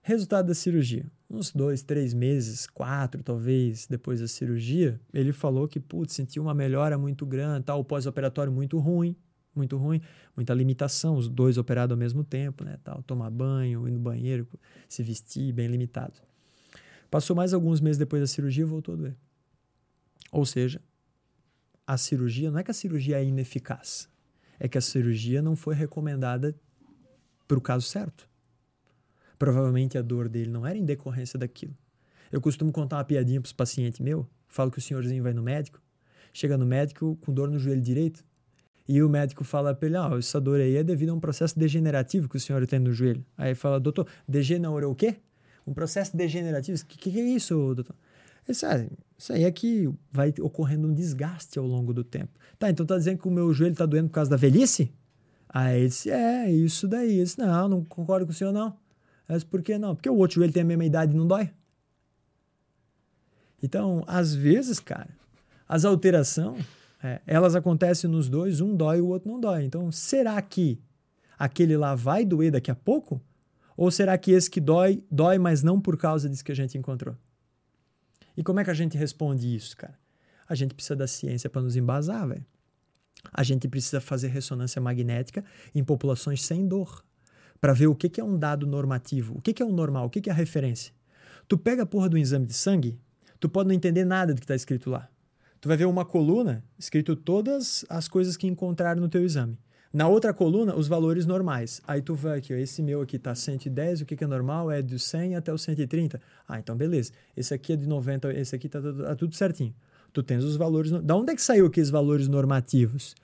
[0.01, 1.11] Resultado da cirurgia.
[1.31, 6.53] Uns dois, três meses, quatro talvez, depois da cirurgia, ele falou que, putz, sentiu uma
[6.53, 9.17] melhora muito grande, tal, o pós-operatório muito ruim
[9.55, 10.01] muito ruim,
[10.37, 14.47] muita limitação, os dois operados ao mesmo tempo, né, tal, tomar banho, ir no banheiro,
[14.89, 16.15] se vestir, bem limitado.
[17.13, 19.15] Passou mais alguns meses depois da cirurgia e voltou a doer.
[20.33, 20.81] Ou seja,
[21.87, 24.09] a cirurgia, não é que a cirurgia é ineficaz,
[24.59, 26.59] é que a cirurgia não foi recomendada
[27.47, 28.27] para o caso certo.
[29.39, 31.77] Provavelmente a dor dele não era em decorrência daquilo.
[32.33, 35.43] Eu costumo contar uma piadinha para os pacientes meu, falo que o senhorzinho vai no
[35.43, 35.83] médico,
[36.33, 38.25] chega no médico com dor no joelho direito,
[38.89, 41.59] e o médico fala para ele: ah, essa dor aí é devido a um processo
[41.59, 43.23] degenerativo que o senhor tem no joelho.
[43.37, 45.21] Aí fala: doutor, degenerou o quê?
[45.67, 46.81] Um processo degenerativo?
[46.81, 47.95] O que, que, é isso, doutor?
[48.45, 52.39] Ele disse, ah, isso aí é que vai ocorrendo um desgaste ao longo do tempo.
[52.59, 54.93] Tá, então tá dizendo que o meu joelho tá doendo por causa da velhice?
[55.49, 57.19] Aí ele disse: é, isso daí.
[57.19, 58.77] Eu disse: não, não concordo com o senhor, não.
[59.29, 59.95] Eu disse, por que não?
[59.95, 61.51] Porque o outro joelho tem a mesma idade e não dói.
[63.63, 65.11] Então, às vezes, cara,
[65.69, 66.67] as alterações
[67.03, 69.65] é, elas acontecem nos dois, um dói e o outro não dói.
[69.65, 70.81] Então, será que
[71.37, 73.21] aquele lá vai doer daqui a pouco?
[73.77, 76.77] Ou será que esse que dói, dói, mas não por causa disso que a gente
[76.77, 77.17] encontrou?
[78.37, 79.99] E como é que a gente responde isso, cara?
[80.49, 82.45] A gente precisa da ciência para nos embasar, velho.
[83.33, 85.45] A gente precisa fazer ressonância magnética
[85.75, 87.05] em populações sem dor,
[87.61, 90.07] para ver o que, que é um dado normativo, o que, que é o normal,
[90.07, 90.93] o que, que é a referência.
[91.47, 92.99] Tu pega a porra do exame de sangue,
[93.39, 95.09] tu pode não entender nada do que está escrito lá
[95.63, 99.57] tu vai ver uma coluna escrito todas as coisas que encontraram no teu exame.
[99.93, 101.83] Na outra coluna, os valores normais.
[101.87, 104.71] Aí tu vai aqui, ó, esse meu aqui tá 110, o que, que é normal?
[104.71, 106.19] É do 100 até o 130.
[106.49, 107.13] Ah, então beleza.
[107.37, 109.75] Esse aqui é de 90, esse aqui tá, tá, tá tudo certinho.
[110.11, 110.91] Tu tens os valores.
[110.91, 113.15] Da onde é que saiu aqueles valores normativos?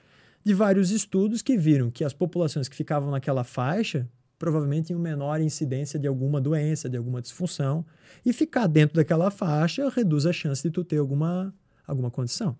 [0.43, 4.07] De vários estudos que viram que as populações que ficavam naquela faixa
[4.37, 7.85] provavelmente tinham menor incidência de alguma doença, de alguma disfunção.
[8.25, 11.53] E ficar dentro daquela faixa reduz a chance de tu ter alguma
[11.85, 12.55] alguma condição.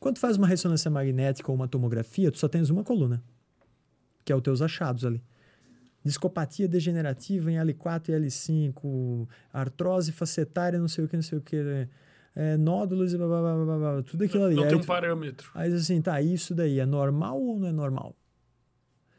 [0.00, 3.22] Quando tu faz uma ressonância magnética ou uma tomografia, tu só tens uma coluna,
[4.24, 5.22] que é os teus achados ali.
[6.02, 11.42] discopatia degenerativa em L4 e L5, artrose facetária, não sei o que, não sei o
[11.42, 11.86] que,
[12.34, 14.54] é, nódulos e blá, blá, blá, blá, blá, tudo aquilo ali.
[14.54, 15.50] Não Aí tem um parâmetro.
[15.54, 18.16] Aí assim, tá, isso daí é normal ou não é normal?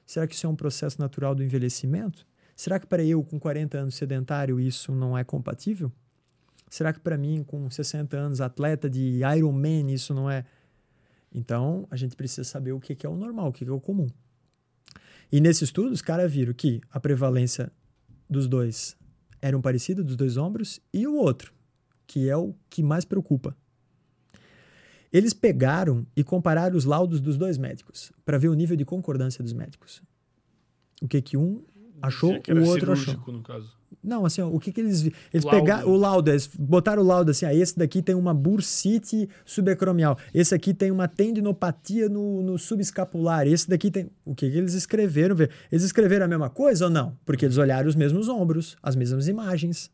[0.05, 2.25] Será que isso é um processo natural do envelhecimento?
[2.55, 5.91] Será que para eu, com 40 anos sedentário, isso não é compatível?
[6.69, 10.45] Será que para mim, com 60 anos, atleta de Ironman, isso não é?
[11.33, 13.73] Então, a gente precisa saber o que que é o normal, o que que é
[13.73, 14.07] o comum.
[15.31, 17.71] E nesse estudo, os caras viram que a prevalência
[18.29, 18.97] dos dois
[19.41, 21.53] era um parecido, dos dois ombros, e o outro,
[22.05, 23.55] que é o que mais preocupa.
[25.11, 29.43] Eles pegaram e compararam os laudos dos dois médicos para ver o nível de concordância
[29.43, 30.01] dos médicos.
[31.01, 31.63] O que que um
[32.01, 33.15] achou, que o outro achou.
[33.27, 33.80] no caso.
[34.03, 37.31] Não, assim, ó, o que que eles eles pegaram o laudo, eles botaram o laudo
[37.31, 42.57] assim, ah, esse daqui tem uma bursite subacromial, esse aqui tem uma tendinopatia no, no
[42.57, 45.35] subescapular, esse daqui tem, o que que eles escreveram?
[45.71, 47.17] Eles escreveram a mesma coisa ou não?
[47.25, 49.91] Porque eles olharam os mesmos ombros, as mesmas imagens.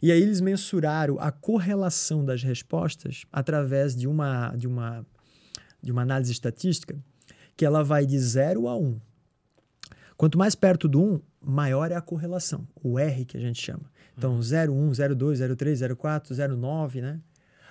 [0.00, 5.04] E aí eles mensuraram a correlação das respostas através de uma de uma
[5.82, 6.96] de uma análise estatística
[7.56, 8.84] que ela vai de 0 a 1.
[8.84, 9.00] Um.
[10.16, 13.60] Quanto mais perto do 1, um, maior é a correlação, o R que a gente
[13.60, 13.90] chama.
[14.16, 17.20] Então, 01, 02, 03, 04, 09, né?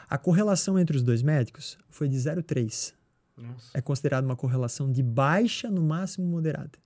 [0.09, 2.93] A correlação entre os dois médicos foi de 0,3.
[3.35, 3.71] Nossa.
[3.73, 6.79] É considerada uma correlação de baixa, no máximo moderada.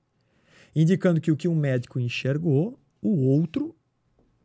[0.75, 3.75] Indicando que o que um médico enxergou, o outro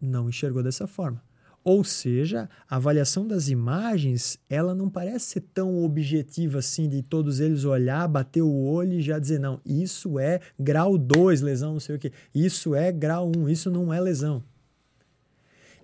[0.00, 1.22] não enxergou dessa forma.
[1.66, 7.40] Ou seja, a avaliação das imagens, ela não parece ser tão objetiva assim de todos
[7.40, 11.80] eles olhar, bater o olho e já dizer, não, isso é grau 2, lesão, não
[11.80, 12.12] sei o quê.
[12.32, 14.44] Isso é grau 1, isso não é lesão.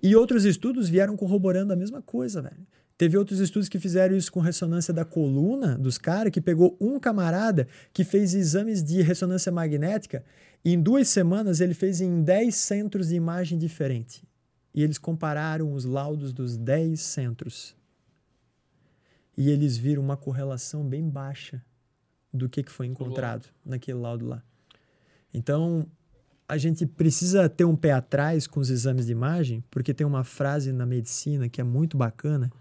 [0.01, 2.65] E outros estudos vieram corroborando a mesma coisa, velho.
[2.97, 6.97] Teve outros estudos que fizeram isso com ressonância da coluna dos caras, que pegou um
[6.97, 10.23] camarada que fez exames de ressonância magnética
[10.63, 14.23] e em duas semanas ele fez em 10 centros de imagem diferente.
[14.73, 17.75] E eles compararam os laudos dos 10 centros.
[19.37, 21.63] E eles viram uma correlação bem baixa
[22.33, 24.43] do que, que foi encontrado naquele laudo lá.
[25.33, 25.87] Então,
[26.47, 30.23] a gente precisa ter um pé atrás com os exames de imagem, porque tem uma
[30.23, 32.51] frase na medicina que é muito bacana,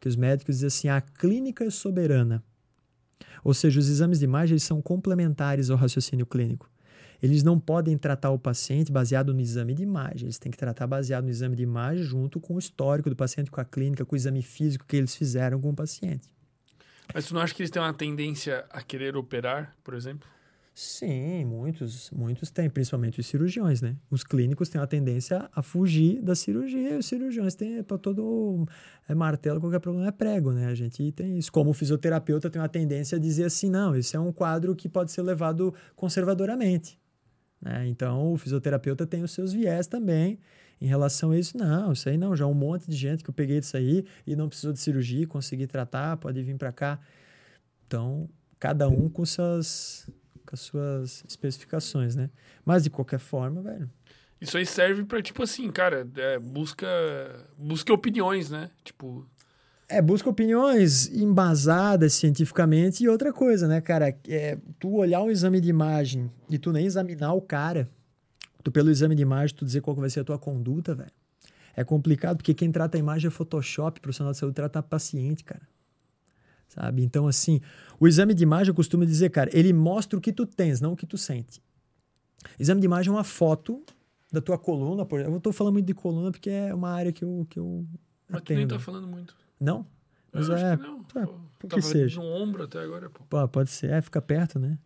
[0.00, 2.42] que os médicos dizem assim: a clínica é soberana.
[3.44, 6.68] Ou seja, os exames de imagem são complementares ao raciocínio clínico.
[7.22, 10.86] Eles não podem tratar o paciente baseado no exame de imagem, eles têm que tratar
[10.86, 14.14] baseado no exame de imagem junto com o histórico do paciente, com a clínica, com
[14.14, 16.28] o exame físico que eles fizeram com o paciente.
[17.12, 20.28] Mas tu não acha que eles têm uma tendência a querer operar, por exemplo?
[20.80, 23.96] Sim, muitos, muitos têm, principalmente os cirurgiões, né?
[24.08, 28.64] Os clínicos têm a tendência a fugir da cirurgia, e os cirurgiões têm para todo
[29.08, 30.66] é, martelo, qualquer problema é prego, né?
[30.66, 31.50] A gente tem isso.
[31.50, 34.88] Como o fisioterapeuta tem uma tendência a dizer assim, não, esse é um quadro que
[34.88, 36.96] pode ser levado conservadoramente.
[37.60, 37.88] Né?
[37.88, 40.38] Então, o fisioterapeuta tem os seus viés também
[40.80, 41.56] em relação a isso.
[41.56, 44.36] Não, isso aí não, já um monte de gente que eu peguei disso aí e
[44.36, 47.00] não precisou de cirurgia, consegui tratar, pode vir para cá.
[47.86, 48.28] Então,
[48.58, 50.08] cada um com suas
[50.46, 52.30] com as suas especificações, né?
[52.64, 53.90] Mas de qualquer forma, velho.
[54.40, 56.86] Isso aí serve pra, tipo assim, cara, é, busca,
[57.58, 58.70] busca opiniões, né?
[58.82, 59.28] Tipo,
[59.88, 64.14] É, busca opiniões embasadas cientificamente e outra coisa, né, cara?
[64.28, 67.88] É, tu olhar um exame de imagem e tu nem examinar o cara,
[68.62, 71.10] tu pelo exame de imagem, tu dizer qual vai ser a tua conduta, velho.
[71.74, 75.66] É complicado, porque quem trata a imagem é Photoshop, profissional de saúde trata paciente, cara.
[76.68, 77.02] Sabe?
[77.02, 77.60] Então, assim,
[77.98, 80.92] o exame de imagem, eu costumo dizer, cara, ele mostra o que tu tens, não
[80.92, 81.62] o que tu sente.
[82.58, 83.82] Exame de imagem é uma foto
[84.30, 87.24] da tua coluna, por Eu tô falando muito de coluna porque é uma área que
[87.24, 87.86] eu, que eu
[88.28, 89.34] mas tu nem tá falando muito.
[89.60, 89.86] Não?
[90.32, 91.02] Mas eu é, acho que não.
[91.04, 92.20] tá, por que tava seja.
[92.20, 93.24] no ombro até agora, pô.
[93.24, 94.78] Pô, pode ser, é, fica perto, né?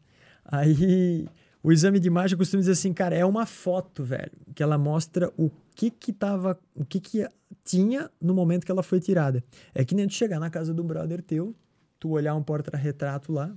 [0.45, 1.27] Aí,
[1.63, 4.77] o exame de imagem eu costumo dizer assim, cara, é uma foto, velho, que ela
[4.77, 7.29] mostra o que que tava, o que que
[7.65, 9.45] tinha no momento que ela foi tirada.
[9.75, 11.55] É que nem tu chegar na casa do brother teu,
[12.01, 13.55] tu olhar um porta-retrato lá,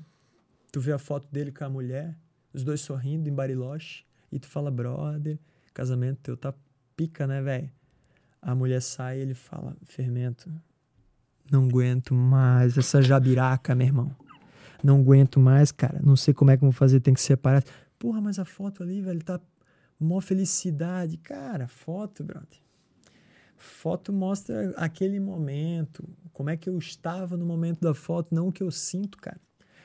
[0.71, 2.15] tu vê a foto dele com a mulher,
[2.53, 5.39] os dois sorrindo em Bariloche, e tu fala, brother,
[5.73, 6.53] casamento teu tá
[6.95, 7.71] pica, né, velho?
[8.41, 10.51] A mulher sai e ele fala, fermento,
[11.51, 14.15] não aguento mais essa jabiraca, meu irmão.
[14.83, 15.99] Não aguento mais, cara.
[16.03, 17.63] Não sei como é que eu vou fazer, tem que separar.
[17.97, 19.39] Porra, mas a foto ali, velho, tá
[19.99, 21.17] mó felicidade.
[21.17, 22.59] Cara, foto, brother.
[23.57, 28.51] Foto mostra aquele momento, como é que eu estava no momento da foto, não o
[28.51, 29.39] que eu sinto, cara.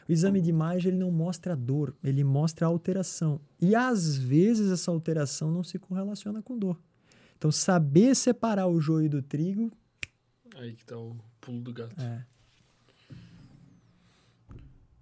[0.08, 3.40] O exame de imagem ele não mostra a dor, ele mostra a alteração.
[3.60, 6.80] E às vezes essa alteração não se correlaciona com dor.
[7.38, 9.70] Então, saber separar o joio do trigo
[10.56, 11.94] Aí que tá o pulo do gato.
[12.00, 12.24] é,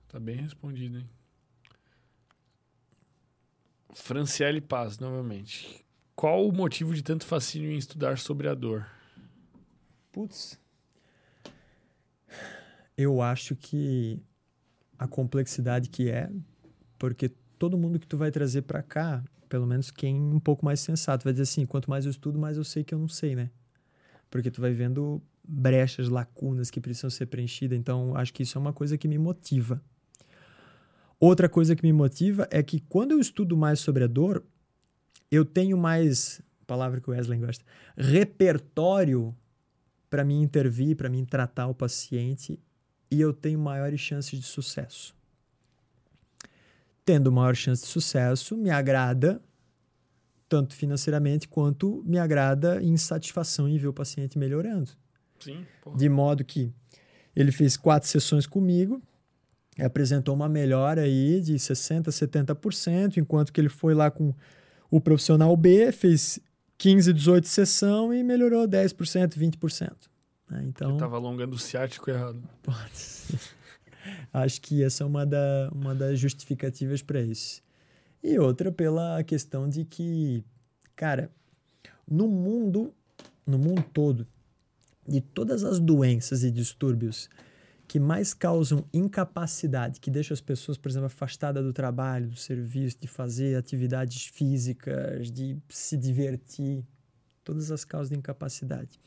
[0.09, 1.09] Tá bem respondido, hein?
[3.93, 5.85] Franciele Paz, novamente.
[6.17, 8.87] Qual o motivo de tanto fascínio em estudar sobre a dor?
[10.11, 10.59] Putz.
[12.97, 14.21] Eu acho que
[14.99, 16.31] a complexidade que é,
[16.99, 20.81] porque todo mundo que tu vai trazer para cá, pelo menos quem um pouco mais
[20.81, 23.37] sensato, vai dizer assim: quanto mais eu estudo, mais eu sei que eu não sei,
[23.37, 23.51] né?
[24.31, 27.79] Porque tu vai vendo brechas, lacunas que precisam ser preenchidas.
[27.79, 29.83] Então, acho que isso é uma coisa que me motiva.
[31.19, 34.45] Outra coisa que me motiva é que quando eu estudo mais sobre a dor,
[35.31, 37.65] eu tenho mais, palavra que o Wesley gosta,
[37.97, 39.35] repertório
[40.11, 42.61] para mim intervir, para mim tratar o paciente
[43.11, 45.17] e eu tenho maiores chances de sucesso.
[47.05, 49.43] Tendo maior chance de sucesso, me agrada
[50.49, 54.93] tanto financeiramente quanto me agrada em satisfação em ver o paciente melhorando.
[55.39, 55.67] Sim.
[55.97, 56.73] De modo que
[57.35, 59.01] ele fez quatro sessões comigo,
[59.79, 64.35] apresentou uma melhora aí de 60%, 70%, enquanto que ele foi lá com
[64.91, 66.41] o profissional B, fez
[66.79, 69.93] 15, 18 sessão e melhorou 10%, 20%.
[70.51, 70.65] Né?
[70.67, 72.43] Então, ele estava alongando o ciático errado.
[72.63, 73.39] Pode ser.
[74.33, 77.63] Acho que essa é uma, da, uma das justificativas para isso.
[78.23, 80.43] E outra pela questão de que,
[80.97, 81.31] cara,
[82.07, 82.93] no mundo,
[83.47, 84.27] no mundo todo,
[85.09, 87.29] de todas as doenças e distúrbios
[87.89, 92.99] que mais causam incapacidade, que deixam as pessoas, por exemplo, afastadas do trabalho, do serviço,
[93.01, 96.85] de fazer atividades físicas, de se divertir,
[97.43, 99.01] todas as causas de incapacidade.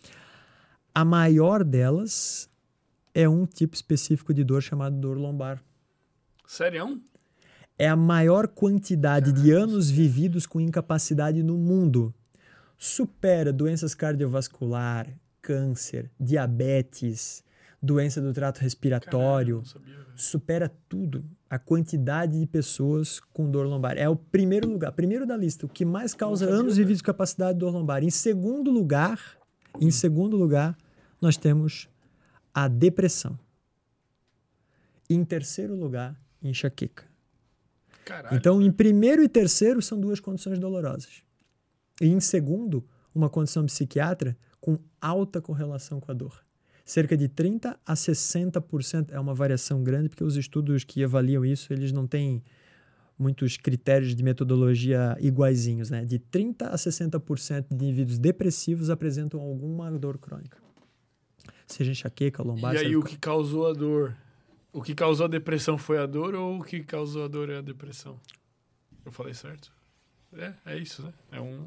[0.95, 2.49] A maior delas
[3.13, 5.63] é um tipo específico de dor chamado dor lombar.
[6.47, 6.99] Sério?
[7.77, 12.13] É a maior quantidade de anos vividos com incapacidade no mundo.
[12.79, 15.07] Supera doenças cardiovascular,
[15.41, 17.43] câncer, diabetes,
[17.81, 21.25] doença do trato respiratório, Caralho, supera tudo.
[21.49, 23.97] A quantidade de pessoas com dor lombar.
[23.97, 27.07] É o primeiro lugar, primeiro da lista, o que mais causa sabia, anos vividos com
[27.07, 28.03] capacidade de dor lombar.
[28.03, 29.37] Em segundo lugar,
[29.79, 30.77] em segundo lugar,
[31.19, 31.89] nós temos
[32.53, 33.37] a depressão.
[35.09, 37.03] Em terceiro lugar, enxaqueca.
[38.05, 38.35] Caralho.
[38.35, 41.21] Então, em primeiro e terceiro são duas condições dolorosas.
[41.99, 46.45] E em segundo, uma condição psiquiátrica com alta correlação com a dor.
[46.85, 51.73] Cerca de 30 a 60% é uma variação grande, porque os estudos que avaliam isso,
[51.73, 52.43] eles não têm
[53.17, 56.03] muitos critérios de metodologia iguaizinhos, né?
[56.03, 60.57] De 30 a 60% de indivíduos depressivos apresentam alguma dor crônica.
[61.67, 64.17] Seja enxaqueca, lombar, E aí, o que causou a dor?
[64.73, 67.57] O que causou a depressão foi a dor ou o que causou a dor é
[67.57, 68.19] a depressão?
[69.05, 69.71] Eu falei certo?
[70.33, 71.13] É, é isso, né?
[71.31, 71.65] É um.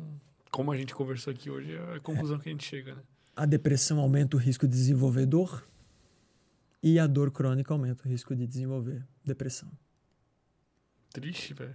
[0.55, 3.03] Como a gente conversou aqui hoje, é a conclusão que a gente chega, né?
[3.35, 5.67] A depressão aumenta o risco de desenvolver dor
[6.81, 9.69] e a dor crônica aumenta o risco de desenvolver depressão.
[11.13, 11.75] Triste, velho.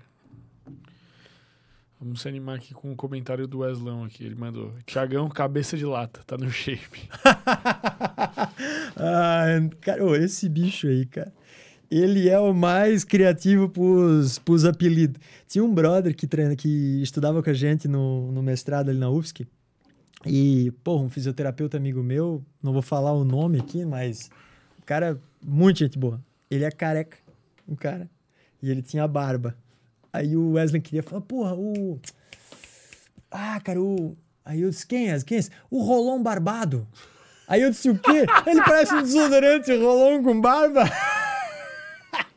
[1.99, 4.23] Vamos se animar aqui com o comentário do Weslão aqui.
[4.23, 7.09] Ele mandou: Tiagão, cabeça de lata, tá no shape.
[8.95, 9.45] ah,
[9.81, 11.33] cara, esse bicho aí, cara.
[11.89, 15.19] Ele é o mais criativo pros, pros apelidos.
[15.47, 19.09] Tinha um brother que treina, que estudava com a gente no, no mestrado ali na
[19.09, 19.47] UFSC.
[20.25, 24.29] E, pô, um fisioterapeuta amigo meu, não vou falar o nome aqui, mas
[24.77, 26.21] o cara, muito gente boa.
[26.51, 27.17] Ele é careca,
[27.67, 28.09] o cara.
[28.61, 29.55] E ele tinha barba.
[30.11, 31.99] Aí o Wesley queria falar, porra, o.
[33.31, 34.17] Ah, cara, o.
[34.43, 35.19] Aí eu disse, quem é?
[35.21, 35.39] Quem é?
[35.39, 35.51] esse?
[35.69, 36.87] O Rolão Barbado.
[37.47, 38.25] Aí eu disse, o quê?
[38.45, 40.83] Ele parece um desodorante Rolão com barba.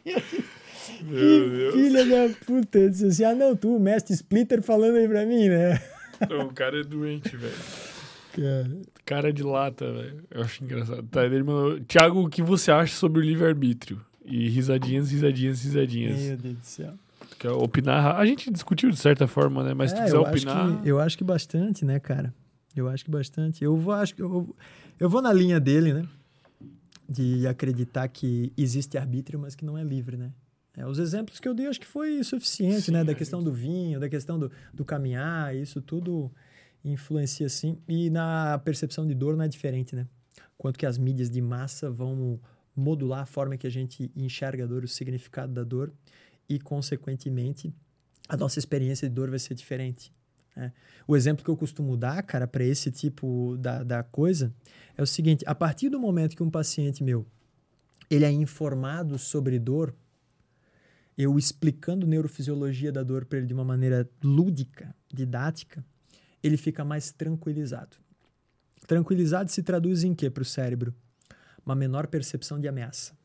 [1.02, 2.78] Meu que filha da puta.
[2.78, 5.80] Eu disse assim, ah, não, tu, o mestre Splitter, falando aí pra mim, né?
[6.28, 7.54] Não, o cara é doente, velho.
[8.32, 8.80] Cara.
[9.04, 10.24] Cara de lata, velho.
[10.30, 11.02] Eu acho engraçado.
[11.04, 14.00] Tá, ele mandou: Tiago, o que você acha sobre o livre-arbítrio?
[14.24, 16.20] E risadinhas, risadinhas, risadinhas.
[16.20, 16.92] Meu Deus do céu.
[17.30, 18.16] Tu quer opinar?
[18.16, 19.74] A gente discutiu de certa forma, né?
[19.74, 20.56] Mas se tu É, quiser eu opinar.
[20.66, 22.32] Acho que, eu acho que bastante, né, cara?
[22.74, 23.62] Eu acho que bastante.
[23.64, 24.54] Eu vou, acho que eu,
[24.98, 26.06] eu vou na linha dele, né?
[27.12, 30.32] De acreditar que existe arbítrio, mas que não é livre, né?
[30.74, 33.04] É, os exemplos que eu dei acho que foi suficiente, Sim, né?
[33.04, 36.32] Da é questão do vinho, da questão do, do caminhar, isso tudo
[36.84, 37.78] influencia sim.
[37.86, 40.06] E na percepção de dor não é diferente, né?
[40.56, 42.40] Quanto que as mídias de massa vão
[42.74, 45.92] modular a forma que a gente enxerga a dor, o significado da dor
[46.48, 47.74] e, consequentemente,
[48.28, 50.12] a nossa experiência de dor vai ser diferente.
[50.54, 50.72] Né?
[51.06, 54.52] O exemplo que eu costumo dar, cara, para esse tipo da, da coisa
[54.96, 57.26] é o seguinte: a partir do momento que um paciente meu
[58.10, 59.94] ele é informado sobre dor,
[61.16, 65.84] eu explicando neurofisiologia da dor para ele de uma maneira lúdica, didática,
[66.42, 67.96] ele fica mais tranquilizado.
[68.86, 70.94] Tranquilizado se traduz em quê para o cérebro?
[71.64, 73.16] Uma menor percepção de ameaça.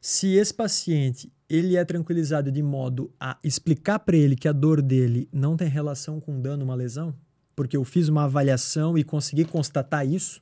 [0.00, 4.80] Se esse paciente ele é tranquilizado de modo a explicar para ele que a dor
[4.80, 7.12] dele não tem relação com dano, uma lesão,
[7.56, 10.40] porque eu fiz uma avaliação e consegui constatar isso,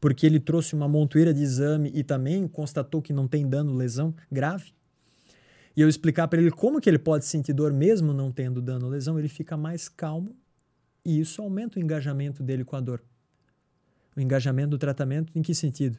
[0.00, 4.14] porque ele trouxe uma montoeira de exame e também constatou que não tem dano, lesão
[4.32, 4.72] grave.
[5.76, 8.88] E eu explicar para ele como que ele pode sentir dor mesmo não tendo dano,
[8.88, 10.34] lesão, ele fica mais calmo
[11.04, 13.02] e isso aumenta o engajamento dele com a dor.
[14.16, 15.98] O engajamento do tratamento em que sentido?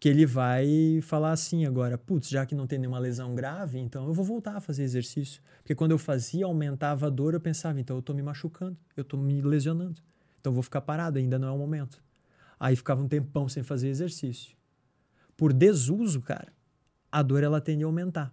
[0.00, 4.06] Que ele vai falar assim agora, putz, já que não tem nenhuma lesão grave, então
[4.06, 5.42] eu vou voltar a fazer exercício.
[5.58, 9.02] Porque quando eu fazia, aumentava a dor, eu pensava, então eu estou me machucando, eu
[9.02, 10.00] estou me lesionando.
[10.40, 12.00] Então eu vou ficar parado, ainda não é o momento.
[12.60, 14.56] Aí ficava um tempão sem fazer exercício.
[15.36, 16.52] Por desuso, cara,
[17.10, 18.32] a dor ela tende a aumentar.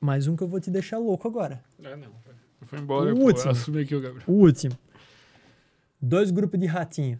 [0.00, 1.64] Mais um que eu vou te deixar louco agora.
[1.82, 2.12] Ah, não.
[2.62, 3.50] Foi embora, o pô, último.
[3.50, 4.24] assumi aqui o Gabriel.
[4.28, 4.78] O último.
[6.00, 7.18] Dois grupos de ratinho.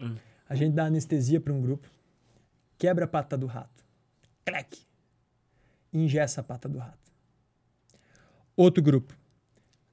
[0.00, 0.14] Hum.
[0.48, 1.88] A gente dá anestesia para um grupo,
[2.78, 3.84] quebra a pata do rato,
[4.44, 4.78] crack,
[5.92, 7.12] ingessa a pata do rato.
[8.56, 9.16] Outro grupo,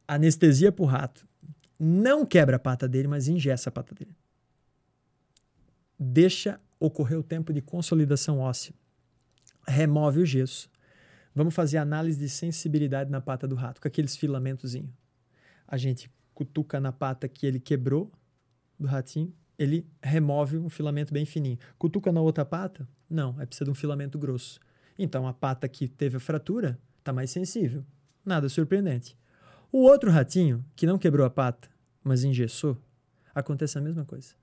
[0.07, 1.27] anestesia para o rato,
[1.79, 4.15] não quebra a pata dele, mas ingessa a pata dele.
[5.99, 8.73] Deixa ocorrer o tempo de consolidação óssea.
[9.67, 10.69] Remove o gesso.
[11.33, 14.91] Vamos fazer análise de sensibilidade na pata do rato, com aqueles filamentozinhos.
[15.67, 18.11] A gente cutuca na pata que ele quebrou
[18.79, 21.57] do ratinho, ele remove um filamento bem fininho.
[21.77, 22.87] Cutuca na outra pata?
[23.09, 24.59] Não, é precisa de um filamento grosso.
[24.97, 27.85] Então a pata que teve a fratura está mais sensível.
[28.25, 29.17] Nada surpreendente.
[29.71, 31.69] O outro ratinho, que não quebrou a pata,
[32.03, 32.77] mas engessou,
[33.33, 34.33] acontece a mesma coisa.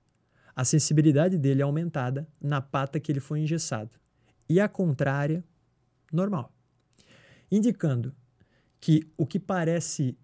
[0.55, 3.91] A sensibilidade dele é aumentada na pata que ele foi engessado.
[4.47, 5.43] E a contrária,
[6.11, 6.53] normal.
[7.51, 8.13] Indicando
[8.79, 10.17] que o que parece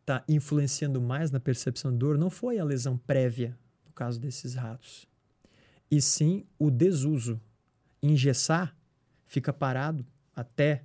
[0.00, 3.58] estar tá influenciando mais na percepção de dor não foi a lesão prévia
[3.92, 5.06] no caso desses ratos,
[5.90, 7.38] e sim o desuso.
[8.02, 8.74] Engessar
[9.26, 10.04] fica parado
[10.34, 10.82] até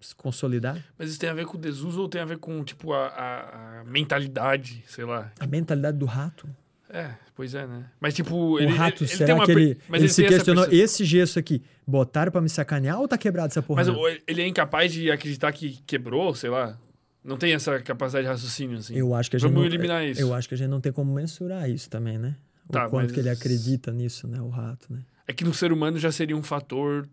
[0.00, 0.82] se consolidar.
[0.98, 3.06] Mas isso tem a ver com o desuso ou tem a ver com, tipo, a,
[3.08, 5.30] a, a mentalidade, sei lá?
[5.38, 6.48] A mentalidade do rato.
[6.88, 7.90] É, pois é, né?
[8.00, 10.26] Mas, tipo, O ele, rato, ele, ele será tem uma que ele, mas ele, se
[10.26, 13.84] questionou, esse gesso aqui, botaram pra me sacanear ou tá quebrado essa porra?
[13.84, 16.78] Mas ele é incapaz de acreditar que quebrou, sei lá?
[17.24, 18.94] Não tem essa capacidade de raciocínio, assim?
[18.96, 20.20] eu acho que a gente Vamos não, eliminar isso.
[20.20, 22.36] Eu acho que a gente não tem como mensurar isso também, né?
[22.68, 24.40] O Tá, quanto mas- que ele acredita nisso, né?
[24.40, 25.00] O rato, né?
[25.26, 27.08] É que no ser humano já seria um fator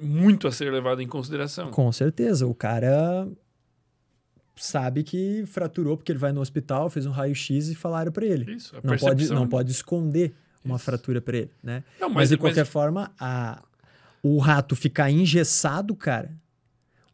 [0.00, 1.70] muito a ser levado em consideração.
[1.70, 2.46] Com certeza.
[2.46, 3.28] O cara
[4.56, 8.50] sabe que fraturou porque ele vai no hospital, fez um raio-x e falaram pra ele.
[8.54, 10.84] Isso, a Não pode, não pode esconder uma Isso.
[10.84, 11.82] fratura pra ele, né?
[11.98, 13.62] Não, Mas, mas, de qualquer forma, a,
[14.22, 16.30] o rato ficar engessado, cara,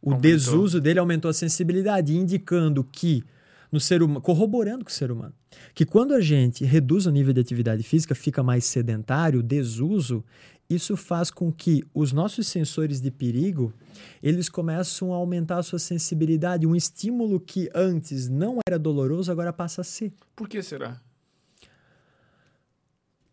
[0.01, 0.31] o Aumentou.
[0.31, 3.23] desuso dele aumentou a sensibilidade, indicando que
[3.71, 5.33] no ser humano, corroborando com o ser humano,
[5.73, 10.23] que quando a gente reduz o nível de atividade física, fica mais sedentário, desuso,
[10.69, 13.73] isso faz com que os nossos sensores de perigo,
[14.21, 19.53] eles começam a aumentar a sua sensibilidade, um estímulo que antes não era doloroso, agora
[19.53, 20.13] passa a ser.
[20.35, 21.01] Por que será?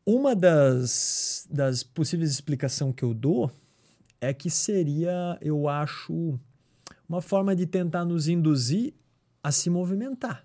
[0.07, 3.51] Uma das, das possíveis explicações que eu dou
[4.21, 6.39] é que seria, eu acho,
[7.09, 8.95] uma forma de tentar nos induzir
[9.43, 10.45] a se movimentar.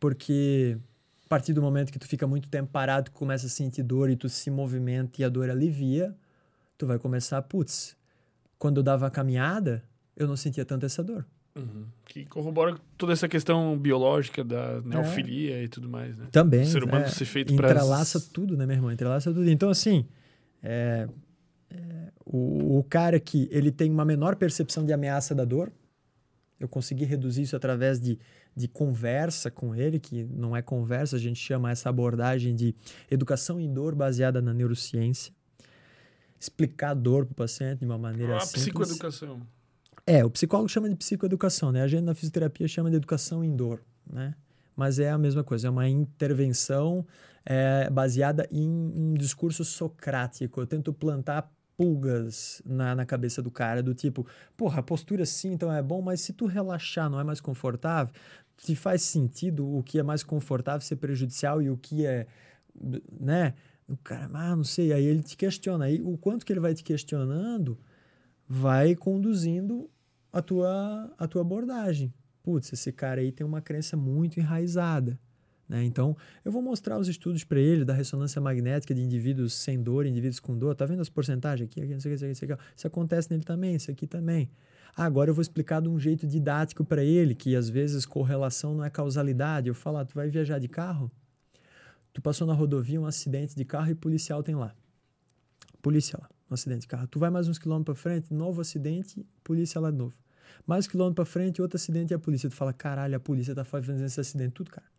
[0.00, 0.76] Porque
[1.24, 4.10] a partir do momento que tu fica muito tempo parado, tu começa a sentir dor
[4.10, 6.14] e tu se movimenta e a dor alivia,
[6.76, 7.96] tu vai começar, putz,
[8.58, 9.82] quando eu dava a caminhada,
[10.16, 11.24] eu não sentia tanto essa dor.
[11.56, 11.86] Uhum.
[12.04, 16.26] Que corrobora toda essa questão biológica da neofilia e tudo mais, né?
[16.32, 16.62] Também.
[16.62, 18.90] O ser humano é, ser feito pra- Entrelaça tudo, né, meu irmão?
[18.90, 19.48] Entrelaça tudo.
[19.48, 20.04] Então, assim,
[20.62, 21.08] é, é,
[22.24, 25.72] o, o cara que ele tem uma menor percepção de ameaça da dor,
[26.58, 28.18] eu consegui reduzir isso através de,
[28.56, 32.74] de conversa com ele, que não é conversa, a gente chama essa abordagem de
[33.10, 35.32] educação em dor baseada na neurociência.
[36.38, 38.64] Explicar a dor para o paciente de uma maneira A simples.
[38.64, 39.40] psicoeducação.
[40.06, 41.82] É, o psicólogo chama de psicoeducação, né?
[41.82, 44.34] A gente na fisioterapia chama de educação em dor, né?
[44.76, 47.06] Mas é a mesma coisa, é uma intervenção
[47.44, 50.60] é, baseada em um discurso socrático.
[50.60, 55.52] Eu tento plantar pulgas na, na cabeça do cara, do tipo, porra, a postura sim,
[55.52, 58.14] então é bom, mas se tu relaxar não é mais confortável,
[58.56, 62.26] te faz sentido o que é mais confortável ser prejudicial e o que é,
[63.20, 63.54] né?
[63.86, 65.86] O cara, ah, não sei, aí ele te questiona.
[65.86, 67.78] Aí o quanto que ele vai te questionando
[68.48, 69.90] vai conduzindo
[70.32, 72.12] a tua, a tua abordagem.
[72.42, 75.18] Putz, esse cara aí tem uma crença muito enraizada.
[75.68, 75.84] Né?
[75.84, 80.06] Então, eu vou mostrar os estudos para ele da ressonância magnética de indivíduos sem dor,
[80.06, 80.74] indivíduos com dor.
[80.74, 81.80] Tá vendo as porcentagens aqui?
[81.80, 82.58] aqui, não sei o que.
[82.76, 84.50] Isso acontece nele também, isso aqui também.
[84.96, 88.74] Ah, agora eu vou explicar de um jeito didático para ele, que às vezes correlação
[88.74, 89.68] não é causalidade.
[89.68, 91.10] Eu falo, ah, tu vai viajar de carro?
[92.12, 94.72] Tu passou na rodovia um acidente de carro e policial tem lá.
[95.82, 96.28] Polícia lá.
[96.48, 97.08] um acidente de carro.
[97.08, 100.16] Tu vai mais uns quilômetros pra frente, novo acidente, polícia lá de novo.
[100.64, 102.48] Mais um quilômetro pra frente, outro acidente e a polícia.
[102.48, 104.52] Tu fala, caralho, a polícia tá fazendo esse acidente.
[104.52, 104.93] Tudo, cara.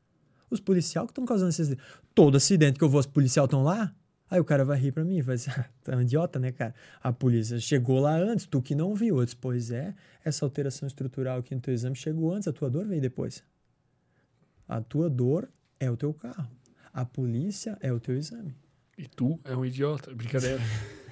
[0.49, 1.81] Os policiais que estão causando esse acidente.
[2.13, 3.93] Todo acidente que eu vou, os policiais estão lá.
[4.29, 6.73] Aí o cara vai rir pra mim, vai dizer, ah, tá um idiota, né, cara?
[7.01, 9.19] A polícia chegou lá antes, tu que não viu.
[9.19, 9.93] Eu disse, pois é,
[10.23, 13.43] essa alteração estrutural aqui no teu exame chegou antes, a tua dor veio depois.
[14.67, 15.47] A tua dor
[15.79, 16.49] é o teu carro.
[16.91, 18.55] A polícia é o teu exame.
[18.97, 20.13] E tu é um idiota.
[20.13, 20.59] Brincadeira.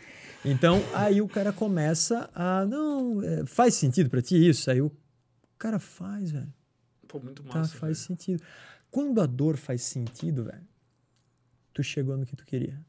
[0.46, 2.66] Então, aí o cara começa a.
[2.66, 4.70] Não, é, faz sentido pra ti isso?
[4.70, 4.92] Aí o
[5.58, 6.54] cara faz, velho.
[7.08, 7.78] Pô, muito Tá, massa.
[7.78, 8.08] faz velho.
[8.08, 8.44] sentido.
[8.94, 10.68] Quando a dor faz sentido, velho,
[11.74, 12.80] tu chegou no que tu queria.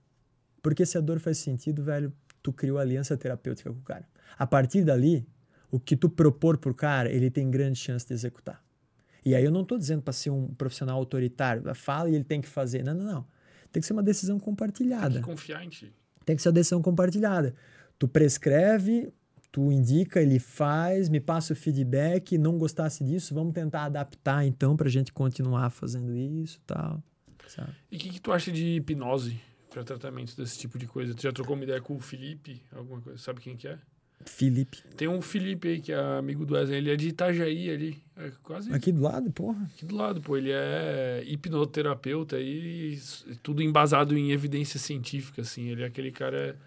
[0.62, 4.06] Porque se a dor faz sentido, velho, tu criou aliança terapêutica com o cara.
[4.36, 5.26] A partir dali,
[5.70, 8.62] o que tu propor pro cara, ele tem grande chance de executar.
[9.24, 12.42] E aí eu não tô dizendo para ser um profissional autoritário, fala e ele tem
[12.42, 12.84] que fazer.
[12.84, 13.26] Não, não, não.
[13.72, 15.14] Tem que ser uma decisão Tem compartilhada.
[15.20, 15.90] que confiar em ti.
[16.26, 17.54] Tem que ser uma decisão compartilhada.
[17.98, 19.10] Tu prescreve,
[19.54, 24.76] tu indica, ele faz, me passa o feedback, não gostasse disso, vamos tentar adaptar então
[24.76, 27.00] pra gente continuar fazendo isso e tal.
[27.46, 27.70] Sabe?
[27.92, 31.14] E o que, que tu acha de hipnose para tratamento desse tipo de coisa?
[31.14, 32.60] Tu já trocou uma ideia com o Felipe?
[32.74, 33.16] Alguma coisa?
[33.20, 33.78] Sabe quem que é?
[34.26, 34.82] Felipe.
[34.96, 36.78] Tem um Felipe aí que é amigo do Wesley.
[36.78, 38.02] Ele é de Itajaí ali.
[38.16, 39.62] É quase Aqui do lado, porra.
[39.72, 40.36] aqui do lado, pô.
[40.36, 42.98] Ele é hipnoterapeuta e
[43.40, 45.68] tudo embasado em evidência científica, assim.
[45.68, 46.58] Ele é aquele cara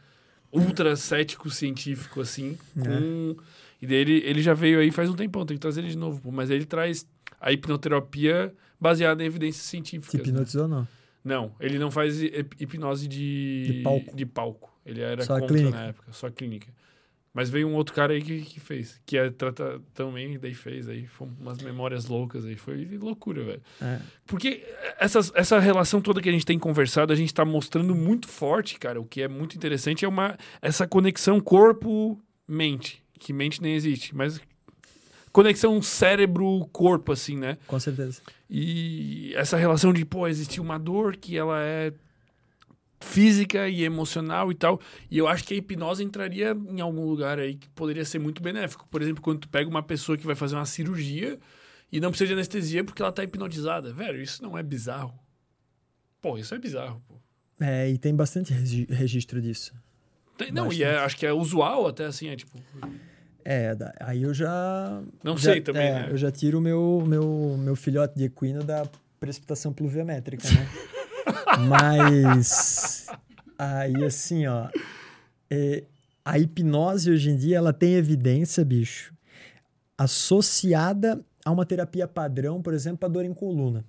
[0.52, 2.58] ultra cético científico, assim.
[2.80, 3.36] Com...
[3.82, 5.98] E daí ele, ele já veio aí faz um tempão, tem que trazer ele de
[5.98, 6.32] novo, pô.
[6.32, 7.06] Mas ele traz
[7.40, 10.14] a hipnoterapia baseada em evidências científicas.
[10.22, 10.30] né?
[10.30, 10.88] hipnotizou não?
[11.24, 14.16] Não, ele não faz hip- hipnose de, De palco.
[14.16, 14.74] de palco.
[14.86, 16.68] Ele era Só contra na época, só clínica.
[17.38, 20.90] Mas veio um outro cara aí que, que fez, que é trata, também, daí fez
[20.90, 23.62] aí, foi umas memórias loucas aí, foi loucura, velho.
[23.80, 24.00] É.
[24.26, 24.66] Porque
[24.98, 28.80] essas, essa relação toda que a gente tem conversado, a gente tá mostrando muito forte,
[28.80, 29.00] cara.
[29.00, 34.42] O que é muito interessante é uma, essa conexão corpo-mente, que mente nem existe, mas
[35.32, 37.60] conexão cérebro-corpo, assim, né?
[37.68, 38.20] Com certeza.
[38.50, 41.94] E essa relação de, pô, existir uma dor que ela é
[43.00, 44.80] física e emocional e tal.
[45.10, 48.42] E eu acho que a hipnose entraria em algum lugar aí que poderia ser muito
[48.42, 48.88] benéfico.
[48.90, 51.38] Por exemplo, quando tu pega uma pessoa que vai fazer uma cirurgia
[51.92, 53.94] e não precisa de anestesia porque ela tá hipnotizada.
[53.94, 55.14] Velho, isso não é bizarro.
[56.22, 57.16] Pô, isso é bizarro, pô.
[57.60, 59.74] É, e tem bastante regi- registro disso.
[60.38, 62.60] Tem- não, e é- acho que é usual até assim, é tipo...
[63.50, 65.02] É, aí eu já.
[65.24, 66.08] Não já- sei também, é, né?
[66.12, 68.86] Eu já tiro o meu, meu, meu filhote de equino da
[69.22, 70.68] precipitação pluviométrica, né?
[71.68, 73.08] Mas.
[73.58, 74.70] Aí, assim, ó.
[75.50, 75.84] é,
[76.24, 79.14] a hipnose hoje em dia, ela tem evidência, bicho,
[79.98, 83.86] associada a uma terapia padrão, por exemplo, para dor em coluna.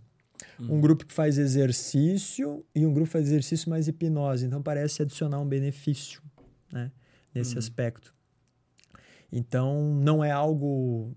[0.61, 4.47] Um grupo que faz exercício e um grupo que faz exercício mais hipnose.
[4.47, 6.23] Então, parece adicionar um benefício,
[6.73, 6.91] né?
[7.35, 8.15] Nesse aspecto.
[9.31, 11.15] Então, não é algo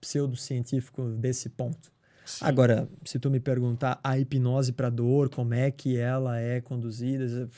[0.00, 1.92] pseudocientífico desse ponto.
[2.28, 2.44] Sim.
[2.44, 7.48] Agora, se tu me perguntar a hipnose para dor, como é que ela é conduzida,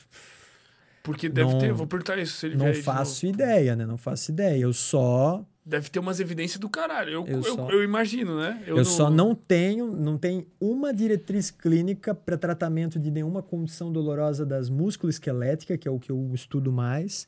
[1.03, 3.85] Porque deve não- ter, vou perguntar isso se ele não faço ideia, né?
[3.85, 4.57] Não faço ideia.
[4.61, 7.11] Eu só Deve ter umas evidências do caralho.
[7.11, 8.63] Eu, Eu eu, só- eu imagino, né?
[8.65, 14.43] Eu, só não tenho, não tem uma diretriz clínica para tratamento de nenhuma condição dolorosa
[14.45, 17.27] das músculo-esquelética, que é o que eu estudo mais,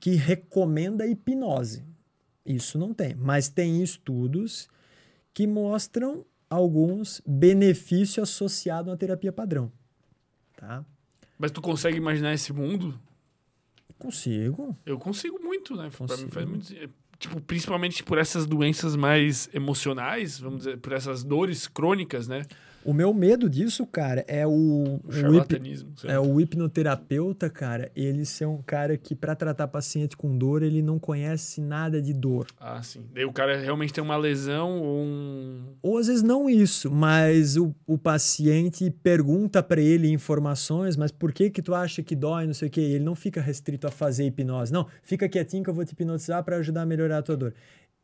[0.00, 1.84] que recomenda hipnose.
[2.46, 4.68] Isso não tem, mas tem estudos
[5.34, 9.72] que mostram alguns benefícios associados à terapia padrão,
[10.56, 10.84] tá?
[11.38, 12.98] Mas tu consegue imaginar esse mundo?
[13.98, 14.76] Consigo.
[14.84, 15.90] Eu consigo muito, né?
[15.90, 16.30] Pra mim Consigo.
[16.30, 16.74] faz muito
[17.18, 22.42] Tipo, principalmente por essas doenças mais emocionais, vamos dizer, por essas dores crônicas, né?
[22.84, 25.60] O meu medo disso, cara, é o, O o hip-.
[26.06, 30.82] É o hipnoterapeuta, cara, ele ser um cara que para tratar paciente com dor, ele
[30.82, 32.46] não conhece nada de dor.
[32.60, 33.04] Ah, sim.
[33.14, 35.62] Daí o cara realmente tem uma lesão ou um.
[35.82, 41.32] Ou às vezes não isso, mas o, o paciente pergunta para ele informações, mas por
[41.32, 42.80] que que tu acha que dói, não sei o quê?
[42.80, 44.72] E ele não fica restrito a fazer hipnose.
[44.72, 47.54] Não, fica quietinho que eu vou te hipnotizar para ajudar a melhorar a tua dor.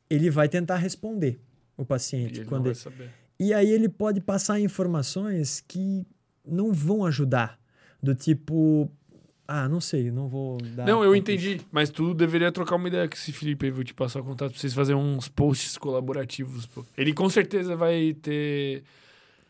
[0.09, 1.39] Ele vai tentar responder
[1.77, 3.11] o E paciente ele não quando vai ele- saber.
[3.41, 6.07] E aí ele pode passar informações que
[6.47, 7.59] não vão ajudar.
[8.03, 8.91] Do tipo,
[9.49, 10.87] ah, não sei, não vou dar.
[10.87, 11.59] Não, eu entendi.
[11.73, 13.73] Mas tu deveria trocar uma ideia com esse Felipe aí.
[13.73, 16.67] Vou te passar o contato pra vocês fazerem uns posts colaborativos.
[16.67, 16.85] Pô.
[16.99, 18.85] Ele com certeza vai ter.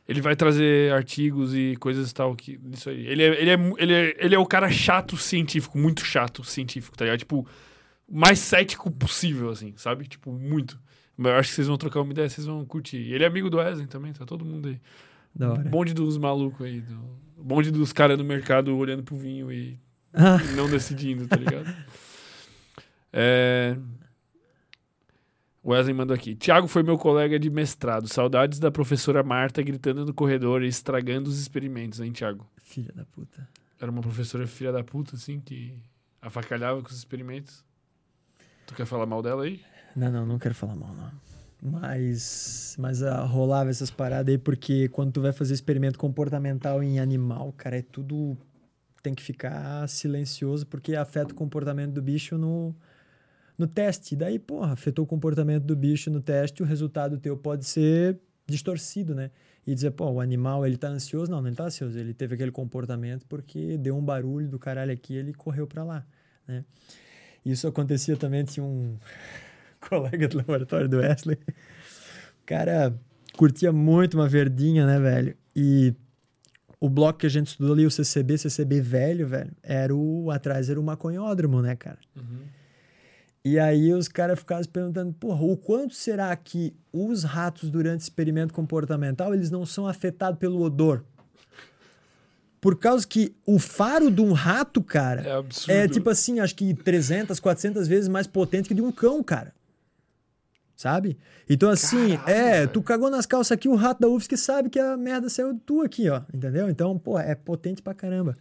[0.08, 2.60] Ele vai trazer artigos e coisas tal que.
[2.72, 3.06] Isso aí.
[3.08, 6.96] Ele é, ele, é, ele, é, ele é o cara chato científico, muito chato científico,
[6.96, 7.18] tá ligado?
[7.18, 7.44] Tipo,
[8.08, 10.06] o mais cético possível, assim, sabe?
[10.06, 10.78] Tipo, muito.
[11.22, 12.96] Mas eu acho que vocês vão trocar uma ideia, vocês vão curtir.
[12.96, 14.80] E Ele é amigo do Wesley também, tá todo mundo aí.
[15.34, 15.62] Da hora.
[15.68, 16.80] Bonde dos malucos aí.
[16.80, 16.98] Do...
[17.36, 19.78] Bonde dos caras no mercado olhando pro vinho e
[20.14, 20.38] Ah.
[20.56, 21.66] não decidindo, tá ligado?
[23.12, 23.76] É...
[25.62, 26.34] Wesley mandou aqui.
[26.34, 28.08] Tiago foi meu colega de mestrado.
[28.08, 32.48] Saudades da professora Marta gritando no corredor e estragando os experimentos, hein, Tiago?
[32.56, 33.46] Filha da puta.
[33.78, 35.74] Era uma professora filha da puta, assim, que
[36.22, 37.62] afacalhava com os experimentos.
[38.66, 39.60] Tu quer falar mal dela aí?
[39.94, 41.10] Não, não, não quero falar mal, não.
[41.62, 46.98] Mas, mas ah, rolava essas paradas aí porque quando tu vai fazer experimento comportamental em
[46.98, 48.36] animal, cara, é tudo.
[49.02, 52.74] Tem que ficar silencioso porque afeta o comportamento do bicho no,
[53.56, 54.14] no teste.
[54.14, 59.14] Daí, porra, afetou o comportamento do bicho no teste, o resultado teu pode ser distorcido,
[59.14, 59.30] né?
[59.66, 61.30] E dizer, pô, o animal, ele tá ansioso?
[61.30, 61.98] Não, não ele tá ansioso.
[61.98, 66.06] Ele teve aquele comportamento porque deu um barulho do caralho aqui ele correu para lá,
[66.46, 66.64] né?
[67.44, 68.98] Isso acontecia também, tinha um
[69.88, 71.38] colega do laboratório do Wesley.
[72.42, 72.94] O cara
[73.36, 75.36] curtia muito uma verdinha, né, velho?
[75.54, 75.94] E
[76.80, 80.70] o bloco que a gente estudou ali, o CCB, CCB velho, velho, era o atrás
[80.70, 81.98] era o maconhódromo, né, cara?
[83.44, 88.00] E aí os caras ficavam se perguntando, porra, o quanto será que os ratos durante
[88.00, 91.04] experimento comportamental, eles não são afetados pelo odor?
[92.60, 95.22] Por causa que o faro de um rato, cara,
[95.68, 99.22] É é tipo assim, acho que 300, 400 vezes mais potente que de um cão,
[99.22, 99.54] cara.
[100.80, 101.18] Sabe?
[101.46, 104.78] Então, assim, Caralho, é, tu cagou nas calças aqui, o rato da UFSC sabe que
[104.78, 106.22] a merda saiu tu aqui, ó.
[106.32, 106.70] Entendeu?
[106.70, 108.34] Então, pô, é potente pra caramba.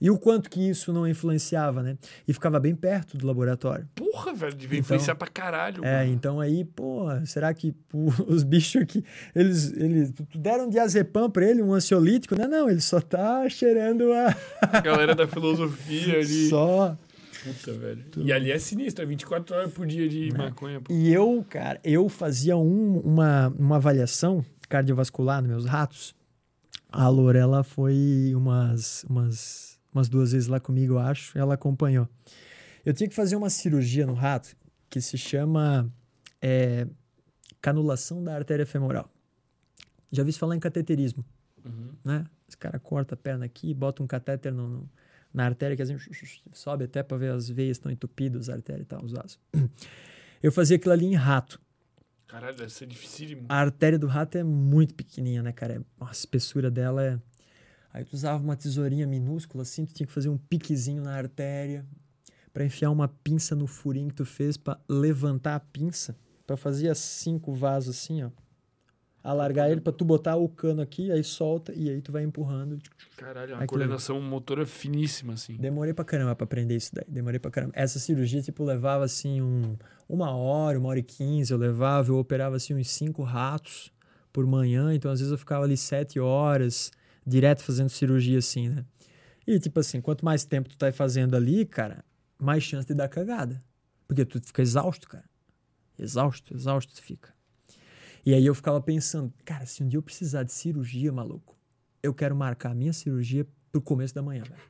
[0.00, 1.98] E o quanto que isso não influenciava, né?
[2.26, 3.88] E ficava bem perto do laboratório.
[3.96, 5.84] Porra, velho, devia Então- influenciar pra caralho.
[5.84, 6.12] É, mano.
[6.12, 9.04] então aí, pô, será que pô, os bichos aqui,
[9.34, 12.36] eles, eles deram diazepam pra ele, um ansiolítico?
[12.38, 14.36] Não, não, ele só tá cheirando a...
[14.60, 16.48] A galera da filosofia ali.
[16.48, 16.96] Só...
[17.44, 18.04] Puta, velho.
[18.18, 20.08] E ali é sinistro, é 24 horas por dia Né?
[20.08, 20.80] de maconha.
[20.80, 20.92] pô.
[20.92, 26.14] E eu, cara, eu fazia um- uma, uma avaliação cardiovascular nos meus ratos.
[26.90, 31.36] A Lorela foi umas, umas, umas duas vezes lá comigo, eu acho.
[31.38, 32.08] Ela acompanhou.
[32.84, 34.54] Eu tinha que fazer uma cirurgia no rato
[34.90, 35.90] que se chama
[36.40, 36.86] é,
[37.60, 39.08] canulação da artéria femoral.
[40.10, 41.24] Já ouvi falar em cateterismo,
[41.64, 41.92] Uhum.
[42.04, 42.24] né?
[42.48, 44.90] Os caras cortam a perna aqui, botam um catéter no- no-
[45.32, 45.96] na artéria, que assim,
[46.52, 49.38] sobe até para ver as veias estão entupidas, as artérias e tal, os vasos.
[50.42, 51.60] Eu fazia aquilo ali em rato.
[52.26, 53.46] Caralho, deve ser dificílimo.
[53.48, 55.74] A artéria do rato é muito pequenininha, né, cara?
[55.74, 57.18] É- A espessura dela é.
[57.92, 61.84] Aí tu usava uma tesourinha minúscula assim, tu tinha que fazer um piquezinho na artéria
[62.52, 66.88] pra enfiar uma pinça no furinho que tu fez pra levantar a pinça, Pra fazer
[66.88, 68.30] as cinco vasos assim, ó.
[69.22, 72.78] Alargar ele pra tu botar o cano aqui, aí solta e aí tu vai empurrando.
[73.16, 75.56] Caralho, é uma coordenação motora finíssima, assim.
[75.56, 77.04] Demorei pra caramba pra aprender isso daí.
[77.06, 77.72] Demorei pra caramba.
[77.76, 79.76] Essa cirurgia, tipo, levava assim um,
[80.08, 81.52] uma hora, uma hora e quinze.
[81.52, 83.92] Eu levava, eu operava assim uns cinco ratos
[84.32, 84.92] por manhã.
[84.92, 86.90] Então, às vezes, eu ficava ali sete horas
[87.24, 88.84] direto fazendo cirurgia assim, né?
[89.46, 92.04] E, tipo assim, quanto mais tempo tu tá fazendo ali, cara,
[92.38, 93.62] mais chance de dar cagada.
[94.08, 95.24] Porque tu fica exausto, cara.
[95.98, 97.32] Exausto, exausto tu fica.
[98.24, 101.56] E aí eu ficava pensando, cara, se um dia eu precisar de cirurgia, maluco,
[102.02, 104.60] eu quero marcar a minha cirurgia pro começo da manhã, velho.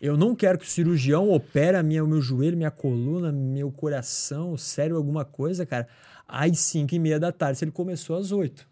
[0.00, 3.72] Eu não quero que o cirurgião opere a minha, o meu joelho, minha coluna, meu
[3.72, 5.88] coração, o cérebro, alguma coisa, cara,
[6.28, 8.68] às 5 e meia da tarde, se ele começou às 8.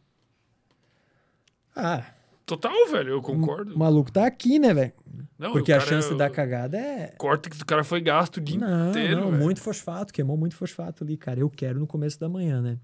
[1.74, 2.05] Ah,
[2.47, 3.74] Total, velho, eu concordo.
[3.74, 4.92] o maluco tá aqui, né, velho?
[5.39, 7.15] Não, Porque o a chance de dar cagada é.
[7.16, 9.42] Córtex do cara foi gasto o dia Não, inteiro, não, velho.
[9.42, 11.41] muito fosfato, queimou muito fosfato ali, cara.
[11.41, 12.78] Eu quero no começo da manhã, né?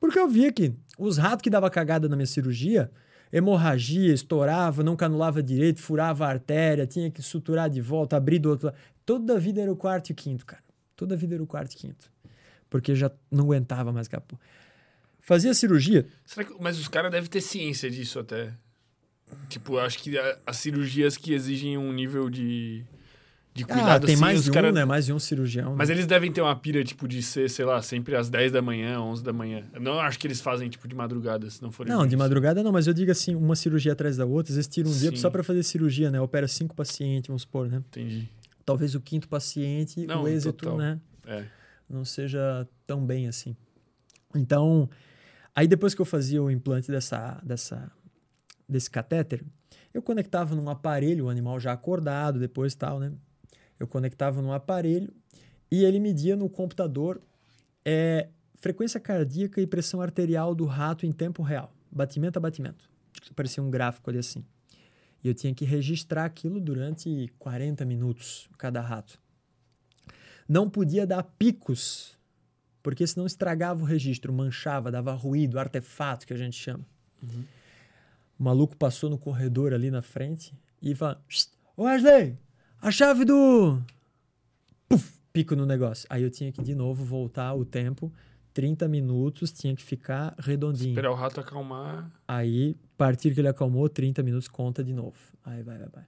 [0.00, 2.90] Porque eu via que os ratos que dava cagada na minha cirurgia,
[3.32, 8.48] hemorragia, estourava, não canulava direito, furava a artéria, tinha que suturar de volta, abrir do
[8.50, 8.76] outro lado.
[9.06, 10.62] Toda a vida era o quarto e o quinto, cara.
[10.96, 12.10] Toda a vida era o quarto e quinto.
[12.68, 14.36] Porque já não aguentava mais capô.
[15.20, 16.06] Fazia cirurgia,
[16.44, 18.52] que- Mas os caras devem ter ciência disso até.
[19.48, 22.84] Tipo, acho que as cirurgias que exigem um nível de,
[23.52, 24.84] de ah, cuidado tem assim, mais de um, cara- né?
[24.84, 25.74] Mais de um cirurgião.
[25.76, 25.96] Mas né?
[25.96, 29.00] eles devem ter uma pira, tipo, de ser, sei lá, sempre às 10 da manhã,
[29.00, 29.64] 11 da manhã.
[29.72, 32.62] Eu não acho que eles fazem, tipo, de madrugada, se não forem Não, de madrugada
[32.62, 35.10] não, mas eu digo assim, uma cirurgia atrás da outra, às vezes tira um dia
[35.10, 35.16] Sim.
[35.16, 36.20] só para fazer cirurgia, né?
[36.20, 37.78] Opera cinco pacientes, vamos supor, né?
[37.88, 38.28] Entendi.
[38.64, 40.78] Talvez o quinto paciente, Não, o êxito, total.
[40.78, 41.00] né?
[41.26, 41.44] É.
[41.88, 43.56] Não seja tão bem assim.
[44.34, 44.88] Então,
[45.56, 47.90] aí depois que eu fazia o implante dessa, dessa,
[48.68, 49.42] desse catéter,
[49.92, 53.10] eu conectava num aparelho, o animal já acordado, depois tal, né?
[53.80, 55.10] Eu conectava num aparelho
[55.70, 57.20] e ele media no computador
[57.84, 62.90] é, frequência cardíaca e pressão arterial do rato em tempo real, batimento a batimento.
[63.34, 64.44] Parecia um gráfico ali assim.
[65.24, 69.18] E eu tinha que registrar aquilo durante 40 minutos, cada rato.
[70.48, 72.18] Não podia dar picos,
[72.82, 76.84] porque senão estragava o registro, manchava, dava ruído, artefato que a gente chama.
[78.38, 82.36] O maluco passou no corredor ali na frente e fala: "Psst, Ô Wesley,
[82.82, 83.78] A chave do.
[84.88, 86.06] Puf, pico no negócio.
[86.08, 88.10] Aí eu tinha que de novo voltar o tempo.
[88.54, 90.90] 30 minutos, tinha que ficar redondinho.
[90.90, 92.10] Esperar o rato acalmar.
[92.26, 95.16] Aí, a partir que ele acalmou, 30 minutos, conta de novo.
[95.44, 96.04] Aí vai, vai, vai.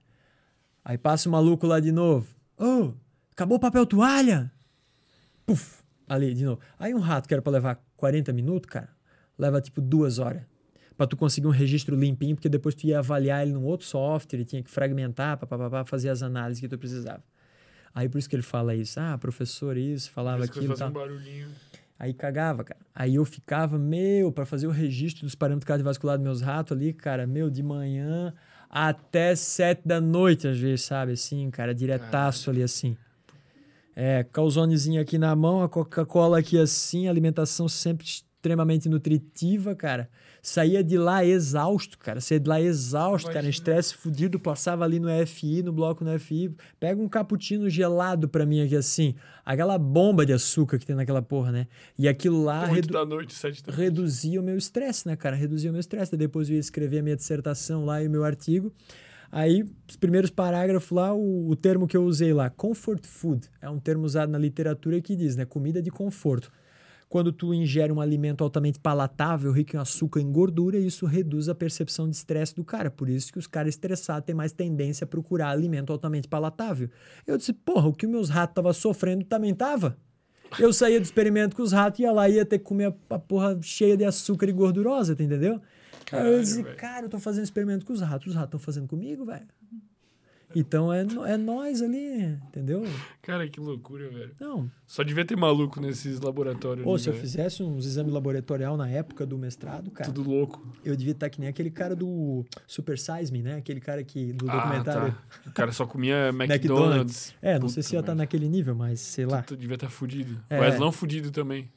[0.83, 2.27] Aí passa o maluco lá de novo.
[2.57, 2.93] Ô, oh,
[3.31, 4.51] acabou o papel toalha?
[5.45, 6.59] Puf, ali de novo.
[6.77, 8.89] Aí um rato que era pra levar 40 minutos, cara,
[9.37, 10.43] leva tipo duas horas.
[11.03, 14.37] Pra tu conseguir um registro limpinho, porque depois tu ia avaliar ele num outro software,
[14.37, 17.21] ele tinha que fragmentar, papapá, fazer as análises que tu precisava.
[17.93, 18.97] Aí por isso que ele fala isso.
[19.01, 20.69] Ah, professor, isso, falava aquilo.
[20.69, 21.49] Fazer um barulhinho.
[21.99, 22.79] Aí cagava, cara.
[22.95, 26.93] Aí eu ficava, meu, para fazer o registro dos parâmetros cardiovasculares dos meus ratos ali,
[26.93, 28.33] cara, meu, de manhã
[28.69, 31.11] até sete da noite, às vezes, sabe?
[31.11, 32.95] Assim, cara, diretaço ali, assim.
[33.93, 38.05] É, calzonezinho aqui na mão, a Coca-Cola aqui assim, alimentação sempre
[38.43, 40.09] extremamente nutritiva, cara.
[40.41, 42.19] Saía de lá exausto, cara.
[42.19, 43.33] Saía de lá exausto, Imagina.
[43.33, 43.49] cara.
[43.49, 44.37] Estresse fudido.
[44.37, 46.53] Passava ali no FI, no bloco no FI.
[46.77, 49.15] Pega um cappuccino gelado pra mim aqui assim.
[49.45, 51.67] Aquela bomba de açúcar que tem naquela porra, né?
[51.97, 53.81] E aquilo lá redu da noite, sete da noite.
[53.81, 55.37] reduzia o meu estresse, né, cara?
[55.37, 56.17] Reduzia o meu estresse.
[56.17, 58.73] Depois eu ia escrever a minha dissertação lá e o meu artigo.
[59.31, 63.67] Aí, os primeiros parágrafos lá, o, o termo que eu usei lá, comfort food, é
[63.67, 65.43] um termo usado na literatura que diz, né?
[65.43, 66.51] Comida de conforto.
[67.13, 71.47] Quando tu ingere um alimento altamente palatável, rico em açúcar e em gordura, isso reduz
[71.47, 72.89] a percepção de estresse do cara.
[72.89, 76.89] Por isso que os caras estressados têm mais tendência a procurar alimento altamente palatável.
[77.27, 79.95] Eu disse, porra, o que meus ratos estavam sofrendo também tava.
[80.57, 83.19] Eu saía do experimento com os ratos e ia lá ia ter que comer a
[83.19, 85.61] porra cheia de açúcar e gordurosa, tá entendeu?
[86.07, 86.75] Caralho, eu disse, véio.
[86.77, 88.29] cara, eu tô fazendo experimento com os ratos.
[88.29, 89.45] Os ratos estão fazendo comigo, velho.
[90.55, 92.85] Então é, é nós ali, entendeu?
[93.21, 94.31] Cara, que loucura, velho.
[94.39, 94.69] Não.
[94.85, 96.85] Só devia ter maluco nesses laboratórios.
[96.85, 100.11] Ou se eu fizesse uns exames laboratorial na época do mestrado, cara.
[100.11, 100.65] Tudo louco.
[100.83, 103.55] Eu devia estar que nem aquele cara do Super Size Me, né?
[103.55, 105.13] Aquele cara que do ah, documentário.
[105.13, 105.49] Tá.
[105.49, 107.33] O cara só comia McDonald's.
[107.41, 109.41] É, não Puta, sei se ia estar naquele nível, mas sei lá.
[109.41, 110.39] Tu, tu devia estar fudido.
[110.49, 110.59] É.
[110.59, 111.71] O Wesley fudido também.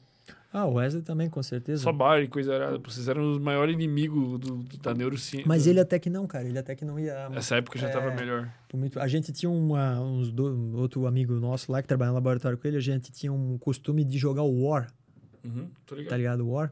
[0.51, 1.83] Ah, o Wesley também, com certeza.
[1.83, 2.77] Só bar e coisa errada.
[2.77, 5.47] Vocês eram os maiores inimigos do, do, da neurociência.
[5.47, 6.45] Mas ele até que não, cara.
[6.47, 7.29] Ele até que não ia.
[7.29, 8.49] Nessa época já estava é, melhor.
[8.73, 12.57] Muito, a gente tinha uma, uns do, outro amigo nosso lá que trabalha no laboratório
[12.57, 12.77] com ele.
[12.77, 14.87] A gente tinha um costume de jogar o War.
[15.43, 16.09] Uhum, ligado.
[16.09, 16.47] Tá ligado?
[16.47, 16.71] O War.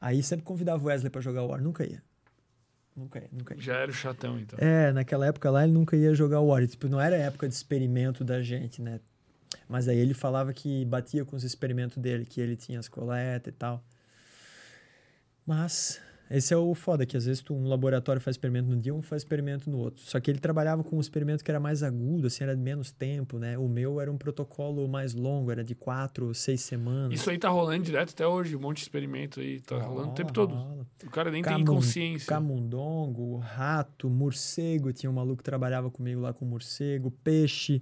[0.00, 1.62] Aí sempre convidava o Wesley para jogar o War.
[1.62, 2.02] Nunca ia.
[2.96, 3.60] Nunca ia, nunca ia.
[3.60, 4.58] Já era o chatão, então.
[4.58, 6.66] É, naquela época lá ele nunca ia jogar o War.
[6.66, 9.00] Tipo, não era época de experimento da gente, né?
[9.68, 13.52] Mas aí ele falava que batia com os experimentos dele, que ele tinha as coletas
[13.52, 13.82] e tal.
[15.46, 18.94] Mas esse é o foda, que às vezes tu, um laboratório faz experimento no dia,
[18.94, 20.04] um faz experimento no outro.
[20.04, 22.92] Só que ele trabalhava com um experimento que era mais agudo, assim, era de menos
[22.92, 23.58] tempo, né?
[23.58, 27.18] O meu era um protocolo mais longo, era de quatro ou seis semanas.
[27.18, 30.10] Isso aí tá rolando direto até hoje, um monte de experimento aí, tá rola, rolando
[30.10, 30.54] o tempo todo.
[30.54, 30.86] Rola.
[31.04, 32.28] O cara nem Camun, tem consciência.
[32.28, 37.80] Camundongo, rato, morcego, tinha um maluco que trabalhava comigo lá com morcego, peixe,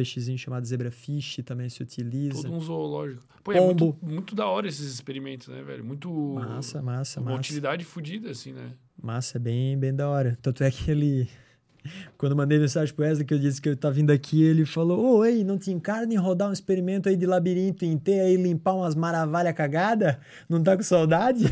[0.00, 2.42] peixezinho chamado zebrafish também se utiliza.
[2.42, 3.22] Todo um zoológico.
[3.44, 5.84] Pô, é muito, muito, da hora esses experimentos, né, velho?
[5.84, 6.10] Muito.
[6.10, 7.40] Massa, massa, uma massa.
[7.40, 8.72] utilidade fodida, assim, né?
[9.00, 10.38] Massa, é bem, bem da hora.
[10.40, 11.28] Tanto é que ele.
[12.18, 15.24] Quando mandei mensagem pro Wesley que eu disse que eu tava vindo aqui, ele falou:
[15.24, 18.94] ei, não te encarna em rodar um experimento aí de labirinto inteiro aí, limpar umas
[18.94, 20.20] maravilhas cagada?
[20.48, 21.44] Não tá com saudade?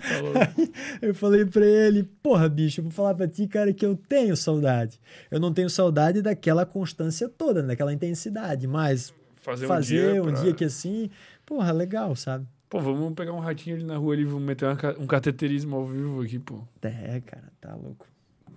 [1.00, 4.36] eu falei pra ele: Porra, bicho, eu vou falar pra ti, cara, que eu tenho
[4.36, 5.00] saudade.
[5.30, 10.42] Eu não tenho saudade daquela constância toda, daquela intensidade, mas fazer, fazer um, dia, um
[10.42, 11.10] dia que assim,
[11.46, 12.46] porra, legal, sabe?
[12.68, 16.22] Pô, vamos pegar um ratinho ali na rua ali, vamos meter um cateterismo ao vivo
[16.22, 16.62] aqui, pô.
[16.82, 18.06] É, cara, tá louco.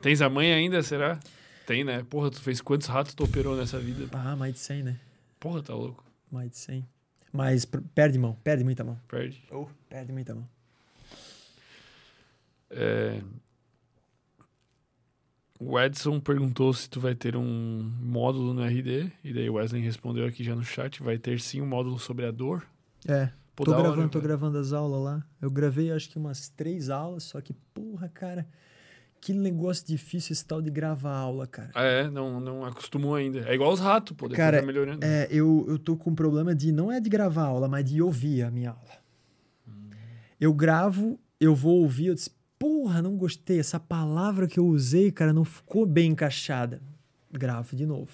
[0.03, 1.17] Tens a mãe ainda, será?
[1.65, 2.05] Tem, né?
[2.09, 4.09] Porra, tu fez quantos ratos tu operou nessa vida?
[4.11, 4.99] Ah, mais de 100, né?
[5.39, 6.03] Porra, tá louco.
[6.29, 6.85] Mais de 100.
[7.31, 7.65] Mas
[7.95, 8.99] perde mão, perde muita mão.
[9.07, 9.41] Perde.
[9.49, 10.45] Oh, perde muita mão.
[12.69, 13.21] É...
[15.57, 19.81] O Edson perguntou se tu vai ter um módulo no RD, e daí o Wesley
[19.81, 22.67] respondeu aqui já no chat, vai ter sim um módulo sobre a dor.
[23.07, 25.25] É, Pô, tô gravando, hora, tô gravando as aulas lá.
[25.41, 28.45] Eu gravei acho que umas três aulas, só que, porra, cara,
[29.23, 31.71] que negócio difícil esse tal de gravar aula, cara.
[31.73, 33.39] Ah, é, não, não acostumou ainda.
[33.49, 35.05] É igual os ratos, pô, cara, tá melhorando.
[35.05, 38.01] É, eu, eu tô com um problema de, não é de gravar aula, mas de
[38.01, 38.97] ouvir a minha aula.
[39.65, 39.91] Hum.
[40.41, 45.09] Eu gravo, eu vou ouvir, eu disse, porra, não gostei, essa palavra que eu usei,
[45.09, 46.81] cara, não ficou bem encaixada.
[47.31, 48.11] Gravo de novo.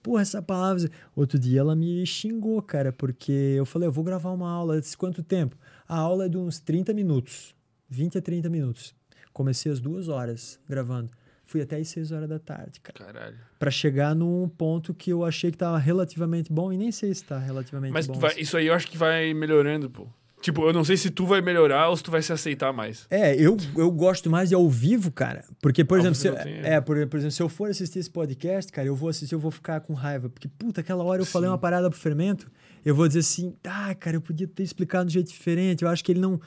[0.00, 0.88] Porra, essa palavra...
[1.16, 4.74] Outro dia ela me xingou, cara, porque eu falei, eu vou gravar uma aula.
[4.74, 5.56] Ela disse, quanto tempo?
[5.88, 7.52] A aula é de uns 30 minutos.
[7.88, 8.95] 20 a 30 minutos.
[9.36, 11.10] Comecei às duas horas gravando.
[11.44, 13.12] Fui até às seis horas da tarde, cara.
[13.12, 13.36] Caralho.
[13.58, 17.22] Pra chegar num ponto que eu achei que tava relativamente bom e nem sei se
[17.22, 18.14] tá relativamente Mas bom.
[18.18, 18.40] Mas assim.
[18.40, 20.06] isso aí eu acho que vai melhorando, pô.
[20.40, 23.06] Tipo, eu não sei se tu vai melhorar ou se tu vai se aceitar mais.
[23.10, 25.44] É, eu, eu gosto mais de ao vivo, cara.
[25.60, 28.10] Porque, por Ao exemplo, se, tem, é, por, por exemplo, se eu for assistir esse
[28.10, 30.30] podcast, cara, eu vou assistir, eu vou ficar com raiva.
[30.30, 31.52] Porque, puta, aquela hora eu falei Sim.
[31.52, 32.50] uma parada pro fermento,
[32.82, 35.84] eu vou dizer assim, ah, cara, eu podia ter explicado de um jeito diferente.
[35.84, 36.40] Eu acho que ele não.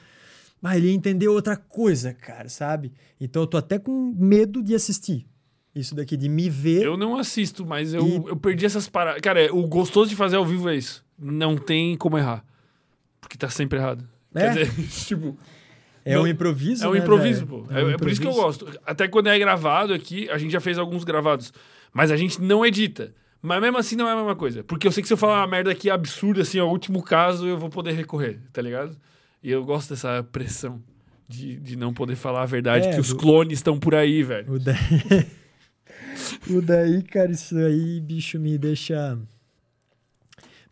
[0.62, 2.92] Ah, ele ia entender outra coisa, cara, sabe?
[3.20, 5.26] Então eu tô até com medo de assistir.
[5.74, 6.82] Isso daqui, de me ver.
[6.82, 9.20] Eu não assisto, mas eu, E- eu perdi essas paradas.
[9.22, 11.04] Cara, é- o gostoso de fazer ao vivo é isso.
[11.18, 12.44] Não tem como errar.
[13.20, 14.06] Porque tá sempre errado.
[14.34, 14.40] É?
[14.52, 15.38] Quer dizer, tipo,
[16.04, 16.84] é não- um improviso.
[16.84, 17.64] é um né, improviso, pô.
[17.70, 18.64] É, um é por isso que eu improviso.
[18.66, 18.80] gosto.
[18.84, 21.52] Até quando é gravado aqui, a gente já fez alguns gravados.
[21.92, 23.14] Mas a gente não edita.
[23.40, 24.62] Mas mesmo assim não é a mesma coisa.
[24.64, 27.02] Porque eu sei que se eu falar uma merda aqui absurda, assim, ó, o último
[27.02, 28.96] caso, eu vou poder recorrer, tá ligado?
[29.42, 30.82] E eu gosto dessa pressão
[31.28, 34.52] de, de não poder falar a verdade, É, que os clones estão por aí, velho.
[34.52, 34.76] O daí...
[36.50, 39.18] o daí, cara, isso aí, bicho, me deixa.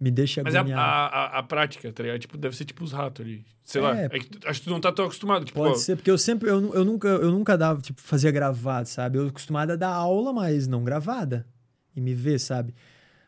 [0.01, 0.83] Me deixa Mas é a, agoniado.
[0.83, 2.21] a, a- a prática, tá ligado?
[2.21, 3.45] Tipo, deve ser tipo os ratos ali.
[3.65, 3.99] Sei lá.
[4.01, 4.05] É.
[4.05, 5.45] É que acho que tu não tá tão acostumado.
[5.45, 8.31] Tipo, Pode ó, ser, porque eu sempre, eu, eu nunca, eu nunca dava, tipo, fazia
[8.31, 9.19] gravado, sabe?
[9.19, 11.45] Eu acostumado a dar aula, mas não gravada.
[11.97, 12.75] E me ver, sabe?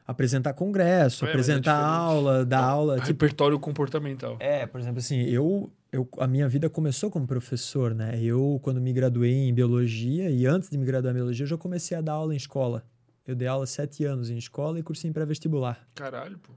[0.07, 1.97] Apresentar congresso, É, é apresentar diferente.
[1.97, 2.95] aula, dar aula.
[2.97, 4.37] Tipo, repertório comportamental.
[4.41, 8.19] é, por exemplo, assim, eu, eu, a minha vida começou como professor, né?
[8.21, 11.57] Eu, quando me graduei em biologia, e antes de me graduar em biologia, eu já
[11.57, 12.83] comecei a dar aula em escola.
[13.27, 15.87] Eu dei aula sete anos em escola e cursinho pré-vestibular.
[15.95, 16.53] Caralho, pô.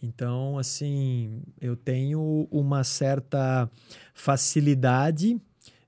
[0.00, 3.68] Então, assim, eu tenho uma certa
[4.14, 5.40] facilidade,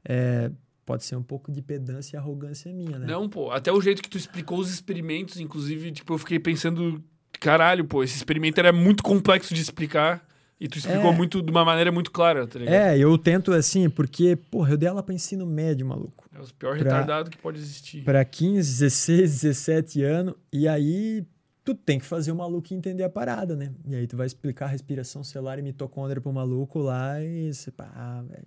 [0.04, 0.50] é,
[0.84, 3.06] pode ser um pouco de pedância e arrogância minha, né?
[3.06, 3.50] Não, pô.
[3.50, 7.02] Até o jeito que tu explicou os experimentos, inclusive, tipo, eu fiquei pensando,
[7.40, 10.26] caralho, pô, esse experimento era muito complexo de explicar
[10.60, 11.16] e tu explicou É.
[11.16, 12.74] muito de uma maneira muito clara, tá ligado?
[12.74, 16.28] É, eu tento assim, porque, porra, eu dei aula para ensino médio, maluco.
[16.32, 18.02] É, os pior Pra- retardado que pode existir.
[18.04, 21.24] Para 15, 16, 17 anos, e aí
[21.64, 23.72] tu tem que fazer o maluco entender a parada, né?
[23.88, 28.22] E aí tu vai explicar respiração celular e mitocôndria pro maluco lá e você, pá,
[28.28, 28.46] velho,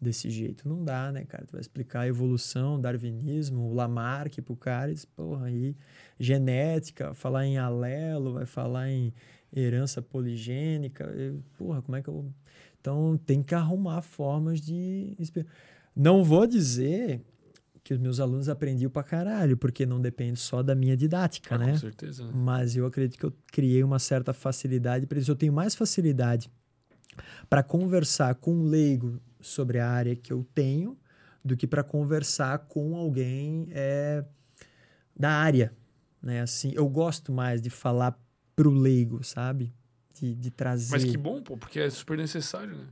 [0.00, 1.44] desse jeito não dá, né, cara?
[1.46, 5.76] Tu vai explicar a evolução, darwinismo, o Lamarck pro cara e diz, porra, aí
[6.18, 9.12] genética, falar em alelo, vai falar em
[9.54, 12.30] herança poligênica, e, porra, como é que eu...
[12.80, 15.16] Então tem que arrumar formas de...
[15.96, 17.22] Não vou dizer
[17.82, 21.58] que os meus alunos aprendiam pra caralho, porque não depende só da minha didática, Ah,
[21.58, 21.72] né?
[21.72, 22.24] Com certeza.
[22.24, 22.32] né?
[22.34, 25.30] Mas eu acredito que eu criei uma certa facilidade para isso.
[25.30, 26.50] Eu tenho mais facilidade
[27.48, 30.96] para conversar com um leigo sobre a área que eu tenho
[31.44, 34.24] do que para conversar com alguém é,
[35.16, 35.72] da área,
[36.22, 36.40] né?
[36.40, 38.18] Assim, eu gosto mais de falar
[38.56, 39.72] pro leigo, sabe?
[40.18, 40.92] De, de trazer.
[40.92, 42.84] Mas que bom, pô, porque é super necessário, né?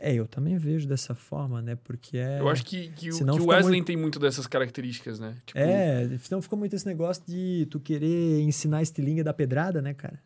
[0.00, 1.74] É, eu também vejo dessa forma, né?
[1.74, 2.38] Porque é.
[2.38, 5.36] Eu acho que, que, o, que o Wesley muito- tem muito dessas características, né?
[5.44, 9.94] Tipo, É, senão ficou muito esse negócio de tu querer ensinar estilingue da pedrada, né,
[9.94, 10.22] cara?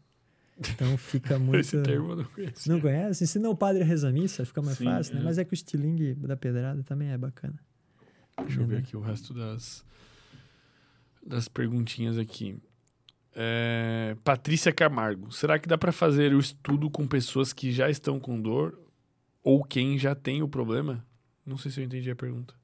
[0.71, 1.61] Então fica muito.
[1.61, 2.69] esse termo eu não conheço.
[2.71, 3.25] Não conhece?
[3.25, 5.21] Ensina o padre a rezar missa, fica mais Sim, fácil, né?
[5.21, 5.25] é.
[5.25, 7.59] Mas é que o estilingue da pedrada também é bacana.
[8.39, 9.85] Deixa eu ver aqui o resto das,
[11.25, 12.57] das perguntinhas aqui.
[13.35, 15.33] É, Patrícia Camargo.
[15.33, 18.79] Será que dá pra fazer o estudo com pessoas que já estão com dor
[19.43, 21.05] ou quem já tem o problema?
[21.45, 22.55] Não sei se eu entendi a pergunta.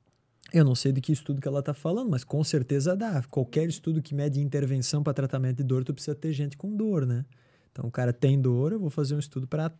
[0.52, 3.22] Eu não sei de que estudo que ela tá falando, mas com certeza dá.
[3.24, 7.04] Qualquer estudo que mede intervenção para tratamento de dor, tu precisa ter gente com dor,
[7.04, 7.24] né?
[7.72, 9.72] Então o cara tem dor, eu vou fazer um estudo para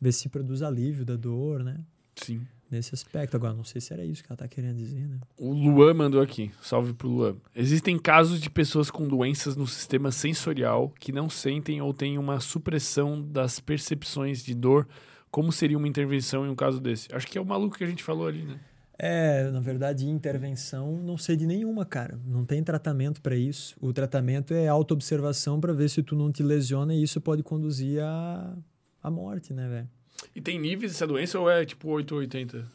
[0.00, 1.78] ver se produz alívio da dor, né?
[2.16, 2.46] Sim.
[2.68, 3.36] Nesse aspecto.
[3.36, 5.20] Agora, não sei se era isso que ela tá querendo dizer, né?
[5.38, 6.50] O Luan mandou aqui.
[6.60, 7.36] Salve pro Luan.
[7.54, 12.40] Existem casos de pessoas com doenças no sistema sensorial que não sentem ou têm uma
[12.40, 14.88] supressão das percepções de dor.
[15.30, 17.08] Como seria uma intervenção em um caso desse?
[17.14, 18.58] Acho que é o maluco que a gente falou ali, né?
[18.98, 22.18] É, na verdade, intervenção não sei de nenhuma, cara.
[22.24, 23.76] Não tem tratamento para isso.
[23.80, 28.00] O tratamento é autoobservação para ver se tu não te lesiona e isso pode conduzir
[28.02, 28.56] à,
[29.02, 29.88] à morte, né, velho?
[30.34, 32.66] E tem níveis dessa doença ou é tipo 880?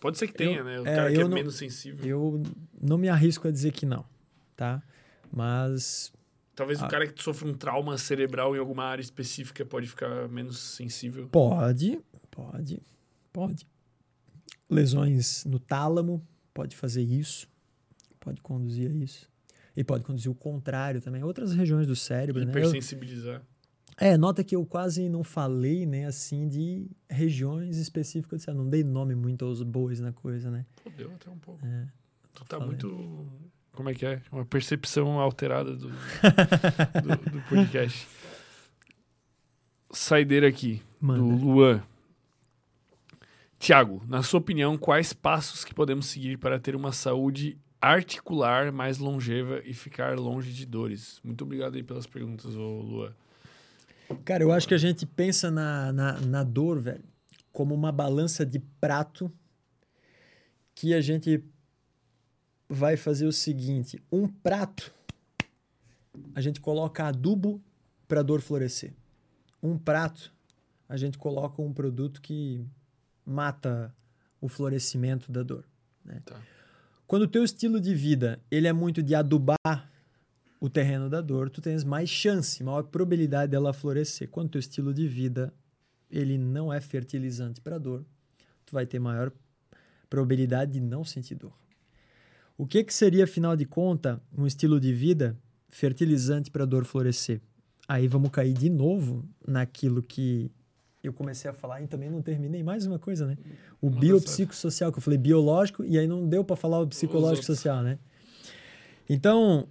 [0.00, 0.80] Pode ser que tenha, né?
[0.80, 2.06] O é, cara que é eu não- menos sensível.
[2.06, 2.42] Eu
[2.80, 4.04] não me arrisco a dizer que não,
[4.56, 4.82] tá?
[5.32, 6.12] Mas
[6.54, 6.88] Talvez o Ah.
[6.88, 11.26] cara que sofre um trauma cerebral em alguma área específica pode ficar menos sensível.
[11.32, 11.98] pode,
[12.30, 12.80] pode,
[13.34, 13.66] pode.
[14.70, 17.46] Lesões no tálamo pode fazer isso,
[18.18, 19.28] pode conduzir a isso.
[19.76, 21.22] E pode conduzir o contrário também.
[21.24, 22.46] Outras regiões do cérebro, né?
[22.46, 23.42] Eu- Hipersensibilizar.
[23.96, 28.44] É, nota que eu quase não falei, né, assim, de regiões específicas.
[28.46, 30.64] Eu não dei nome muito aos bois na coisa, né?
[30.82, 31.64] Pô, deu até um pouco.
[31.66, 31.86] É.
[32.32, 32.66] Tu tá falei.
[32.68, 33.26] muito.
[33.72, 34.22] Como é que é?
[34.32, 35.88] Uma percepção alterada do,
[37.02, 38.06] do, do podcast.
[39.92, 41.20] Saideira aqui, Manda.
[41.20, 41.82] do Luan.
[43.64, 48.98] Tiago, na sua opinião, quais passos que podemos seguir para ter uma saúde articular mais
[48.98, 51.18] longeva e ficar longe de dores?
[51.24, 53.14] Muito obrigado aí pelas perguntas, ô Luan.
[54.22, 57.02] Cara, eu acho que a gente pensa na, na, na dor, velho,
[57.54, 59.32] como uma balança de prato
[60.74, 61.42] que a gente
[62.68, 64.92] vai fazer o seguinte: um prato
[66.34, 67.62] a gente coloca adubo
[68.06, 68.92] para a dor florescer.
[69.62, 70.30] Um prato
[70.86, 72.62] a gente coloca um produto que
[73.24, 73.94] mata
[74.40, 75.64] o florescimento da dor.
[76.04, 76.20] Né?
[76.24, 76.40] Tá.
[77.06, 79.90] Quando o teu estilo de vida ele é muito de adubar
[80.60, 84.28] o terreno da dor, tu tens mais chance, maior probabilidade dela florescer.
[84.28, 85.52] Quando o teu estilo de vida
[86.10, 88.04] ele não é fertilizante para dor,
[88.64, 89.32] tu vai ter maior
[90.08, 91.52] probabilidade de não sentir dor.
[92.56, 95.36] O que, que seria, afinal de contas, um estilo de vida
[95.68, 97.40] fertilizante para a dor florescer?
[97.88, 100.50] Aí vamos cair de novo naquilo que
[101.08, 102.62] eu comecei a falar e também não terminei.
[102.62, 103.36] Mais uma coisa, né?
[103.80, 104.00] O Nossa.
[104.00, 107.98] biopsicossocial, que eu falei biológico e aí não deu para falar o psicológico social, né?
[109.08, 109.68] Então,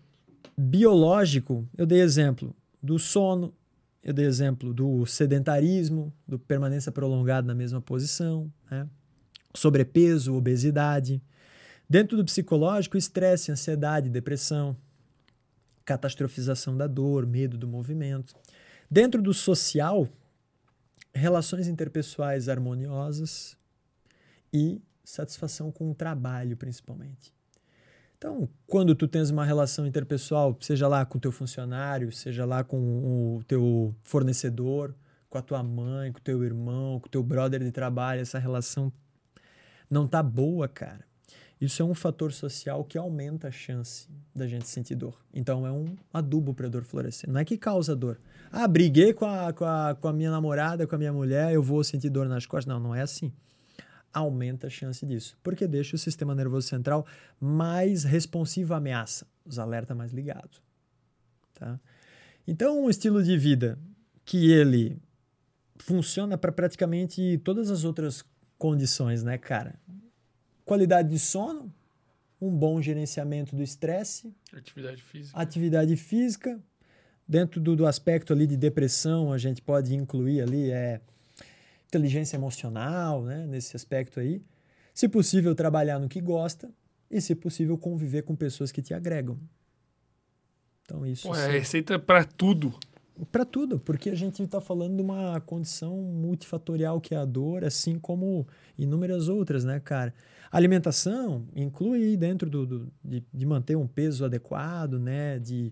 [0.58, 3.54] biológico, eu dei exemplo do sono,
[4.04, 8.88] eu dei exemplo do sedentarismo, do permanência prolongada na mesma posição, né?
[9.54, 11.22] sobrepeso, obesidade.
[11.90, 14.76] Dentro do psicológico, estresse, ansiedade, depressão,
[15.86, 18.36] catastrofização da dor, medo do movimento.
[18.90, 20.08] Dentro do social,
[21.14, 23.58] relações interpessoais harmoniosas
[24.52, 27.34] e satisfação com o trabalho, principalmente.
[28.18, 32.64] Então, quando tu tens uma relação interpessoal, seja lá com o teu funcionário, seja lá
[32.64, 34.96] com o teu fornecedor,
[35.30, 38.40] com a tua mãe, com o teu irmão, com o teu brother de trabalho, essa
[38.40, 38.94] relação
[39.90, 41.06] não tá boa, cara.
[41.60, 45.18] Isso é um fator social que aumenta a chance da gente sentir dor.
[45.34, 47.30] Então é um adubo para dor florescer.
[47.30, 48.20] Não é que causa dor.
[48.56, 51.64] Ah, briguei com a, com, a, com a minha namorada, com a minha mulher, eu
[51.64, 52.72] vou sentir dor nas costas.
[52.72, 53.34] Não, não é assim.
[54.14, 55.36] Aumenta a chance disso.
[55.42, 57.04] Porque deixa o sistema nervoso central
[57.42, 59.26] mais responsivo à ameaça.
[59.44, 60.62] Os alertas mais ligados.
[61.56, 61.80] Tá?
[62.48, 63.80] Então, um estilo de vida
[64.24, 65.02] que ele
[65.78, 68.24] funciona para praticamente todas as outras
[68.60, 69.80] condições, né, cara?
[70.64, 71.74] Qualidade de sono,
[72.40, 75.38] um bom gerenciamento do estresse, Atividade física.
[75.40, 76.62] atividade física.
[77.28, 81.00] Dentro do, do aspecto ali de depressão, a gente pode incluir ali é,
[81.88, 84.42] inteligência emocional, né, nesse aspecto aí.
[84.94, 86.70] Se possível, trabalhar no que gosta
[87.10, 89.38] e, se possível, conviver com pessoas que te agregam.
[90.84, 92.74] Então, isso Pô, é receita pra tudo.
[93.32, 97.64] Para tudo, porque a gente está falando de uma condição multifatorial que é a dor,
[97.64, 98.46] assim como
[98.78, 100.12] inúmeras outras, né, cara?
[100.52, 105.72] Alimentação inclui dentro do, do- de, de manter um peso adequado, né, de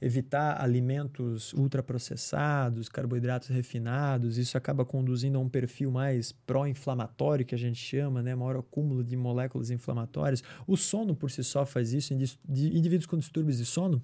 [0.00, 7.58] evitar alimentos ultraprocessados, carboidratos refinados, isso acaba conduzindo a um perfil mais pró-inflamatório, que a
[7.58, 10.42] gente chama, né, maior acúmulo de moléculas inflamatórias.
[10.66, 14.02] O sono por si só faz isso, indivíduos com distúrbios de sono,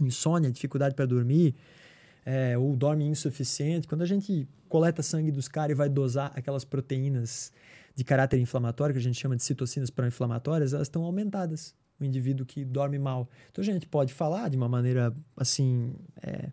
[0.00, 1.54] insônia, dificuldade para dormir,
[2.26, 6.64] é, ou dorme insuficiente, quando a gente coleta sangue dos caras e vai dosar aquelas
[6.64, 7.52] proteínas
[7.94, 11.74] de caráter inflamatório, que a gente chama de citocinas pró-inflamatórias, elas estão aumentadas.
[12.00, 13.28] O indivíduo que dorme mal.
[13.50, 16.52] Então a gente pode falar de uma maneira assim, é,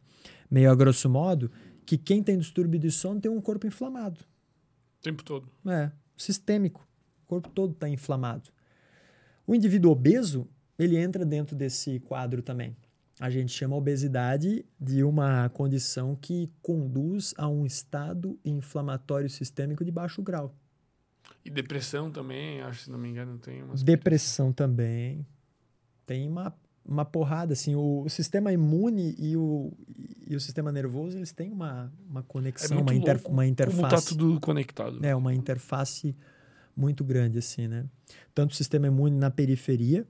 [0.50, 1.52] meio a grosso modo,
[1.86, 4.20] que quem tem distúrbio de sono tem um corpo inflamado.
[5.00, 5.48] O tempo todo.
[5.68, 6.88] É, sistêmico.
[7.24, 8.50] O corpo todo está inflamado.
[9.46, 10.48] O indivíduo obeso,
[10.80, 12.76] ele entra dentro desse quadro também.
[13.20, 19.86] A gente chama a obesidade de uma condição que conduz a um estado inflamatório sistêmico
[19.86, 20.54] de baixo grau.
[21.44, 23.84] E depressão também, acho, se não me engano, tem umas.
[23.84, 25.26] Depressão também.
[26.06, 26.54] Tem uma,
[26.86, 29.72] uma porrada, assim, o, o sistema imune e o,
[30.28, 33.44] e o sistema nervoso, eles têm uma, uma É conexão, muito uma, inter, uma Como
[33.44, 34.06] interface.
[34.06, 35.04] tá tudo conectado.
[35.06, 36.16] É, uma interface
[36.76, 37.86] muito grande, assim, né?
[38.34, 40.06] Tanto o sistema imune na periferia,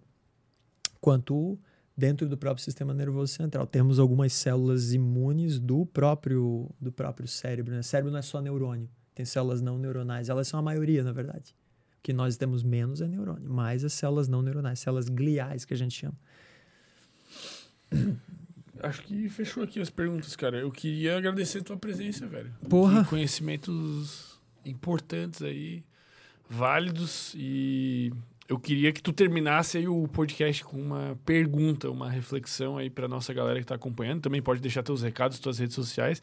[0.99, 1.57] quanto
[1.95, 3.65] dentro do próprio sistema nervoso central.
[3.65, 7.81] Temos algumas células imunes do próprio, do próprio cérebro, né?
[7.81, 10.27] Cérebro não é só neurônio, tem células não neuronais.
[10.27, 11.55] Elas são a maioria, na verdade.
[12.05, 15.77] Que nós temos menos é neurônio, mais as células não neuronais, células gliais, que a
[15.77, 16.13] gente chama.
[18.79, 20.59] Acho que fechou aqui as perguntas, cara.
[20.59, 22.53] Eu queria agradecer a tua presença, velho.
[22.69, 23.03] Porra.
[23.03, 25.83] Que conhecimentos importantes aí,
[26.47, 27.33] válidos.
[27.35, 28.13] E
[28.47, 33.07] eu queria que tu terminasse aí o podcast com uma pergunta, uma reflexão aí pra
[33.07, 34.21] nossa galera que tá acompanhando.
[34.21, 36.21] Também pode deixar teus recados, tuas redes sociais.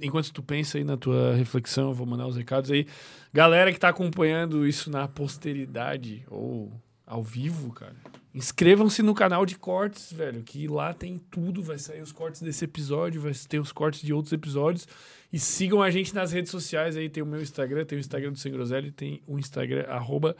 [0.00, 2.88] Enquanto tu pensa aí na tua reflexão, eu vou mandar os recados aí.
[3.32, 6.70] Galera que tá acompanhando isso na posteridade ou
[7.06, 7.96] ao vivo, cara.
[8.34, 12.64] Inscrevam-se no canal de cortes, velho, que lá tem tudo, vai sair os cortes desse
[12.64, 14.86] episódio, vai ter os cortes de outros episódios.
[15.32, 18.32] E sigam a gente nas redes sociais aí, tem o meu Instagram, tem o Instagram
[18.32, 20.36] do Sem Groselha, e tem o Instagram, arroba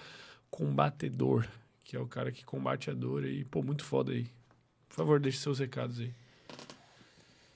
[0.50, 1.46] combatedor,
[1.84, 3.44] que é o cara que combate a dor aí.
[3.44, 4.26] Pô, muito foda aí.
[4.88, 6.14] Por favor, deixe seus recados aí.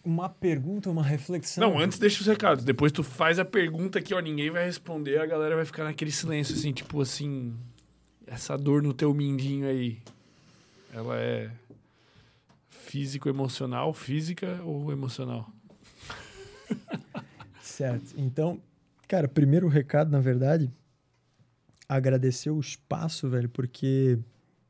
[0.07, 1.69] Uma pergunta, uma reflexão.
[1.69, 2.63] Não, antes deixa os recados.
[2.63, 6.13] Depois tu faz a pergunta que, ó, ninguém vai responder, a galera vai ficar naquele
[6.13, 7.53] silêncio, assim, tipo assim.
[8.25, 9.99] Essa dor no teu mindinho aí.
[10.93, 11.51] Ela é
[12.69, 15.51] físico-emocional, física ou emocional?
[17.61, 18.15] Certo.
[18.17, 18.63] Então,
[19.09, 20.71] cara, primeiro recado, na verdade,
[21.89, 24.21] agradecer o espaço, velho, porque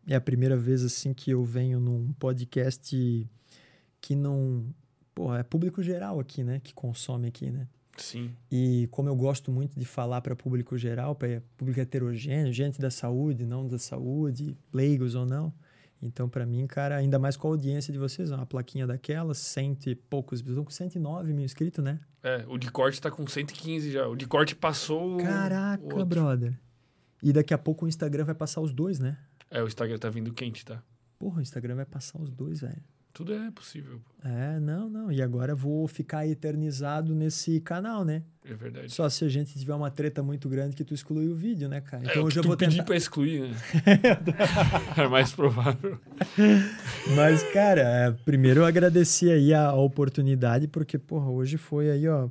[0.08, 3.28] é a primeira vez assim que eu venho num podcast
[4.00, 4.64] que não,
[5.16, 7.66] pô, é público geral aqui, né, que consome aqui, né?
[7.96, 8.30] Sim.
[8.52, 12.90] E como eu gosto muito de falar para público geral, para público heterogêneo, gente da
[12.90, 15.50] saúde, não da saúde, leigos ou não.
[16.02, 19.88] Então, para mim, cara, ainda mais com a audiência de vocês, uma plaquinha daquela, cento
[19.88, 21.98] e poucos, estão com 109 mil inscritos, né?
[22.22, 24.06] É, o de corte tá com 115 já.
[24.06, 25.16] O de corte passou.
[25.16, 26.60] Caraca, o brother.
[27.22, 29.16] E daqui a pouco o Instagram vai passar os dois, né?
[29.50, 30.82] É, o Instagram tá vindo quente, tá?
[31.18, 32.84] Porra, o Instagram vai passar os dois, velho.
[33.16, 33.98] Tudo é possível.
[34.04, 34.28] pô.
[34.28, 35.10] É, não, não.
[35.10, 38.22] E agora eu vou ficar eternizado nesse canal, né?
[38.44, 38.92] É verdade.
[38.92, 41.80] Só se a gente tiver uma treta muito grande que tu exclui o vídeo, né,
[41.80, 42.02] cara?
[42.04, 42.84] É, Então que eu tu vou pedir tentar.
[42.84, 43.56] pra excluir, né?
[45.02, 45.98] é mais provável.
[47.16, 52.06] Mas, cara, é, primeiro eu agradeci aí a, a oportunidade, porque, porra, hoje foi aí,
[52.08, 52.28] ó,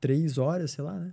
[0.00, 1.12] três horas, sei lá, né?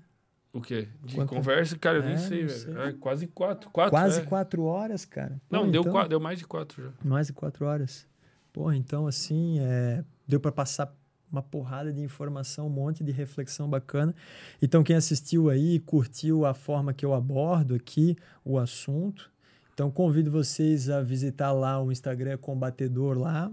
[0.53, 0.88] O quê?
[1.06, 1.30] De Quanto?
[1.30, 2.82] conversa, cara, eu É, nem sei, não velho.
[2.82, 3.69] É, quase quatro.
[3.69, 4.24] quatro Quase é.
[4.24, 5.40] quatro horas, cara.
[5.50, 6.90] Não, Pô, deu, então- deu mais de quatro já.
[7.08, 8.06] Mais de quatro horas.
[8.54, 10.94] Porra, então assim, é, deu para passar
[11.32, 14.14] uma porrada de informação, um monte de reflexão bacana.
[14.62, 19.32] Então, quem assistiu aí, curtiu a forma que eu abordo aqui o assunto.
[19.74, 23.50] Então, convido vocês a visitar lá o Instagram Combatedor lá.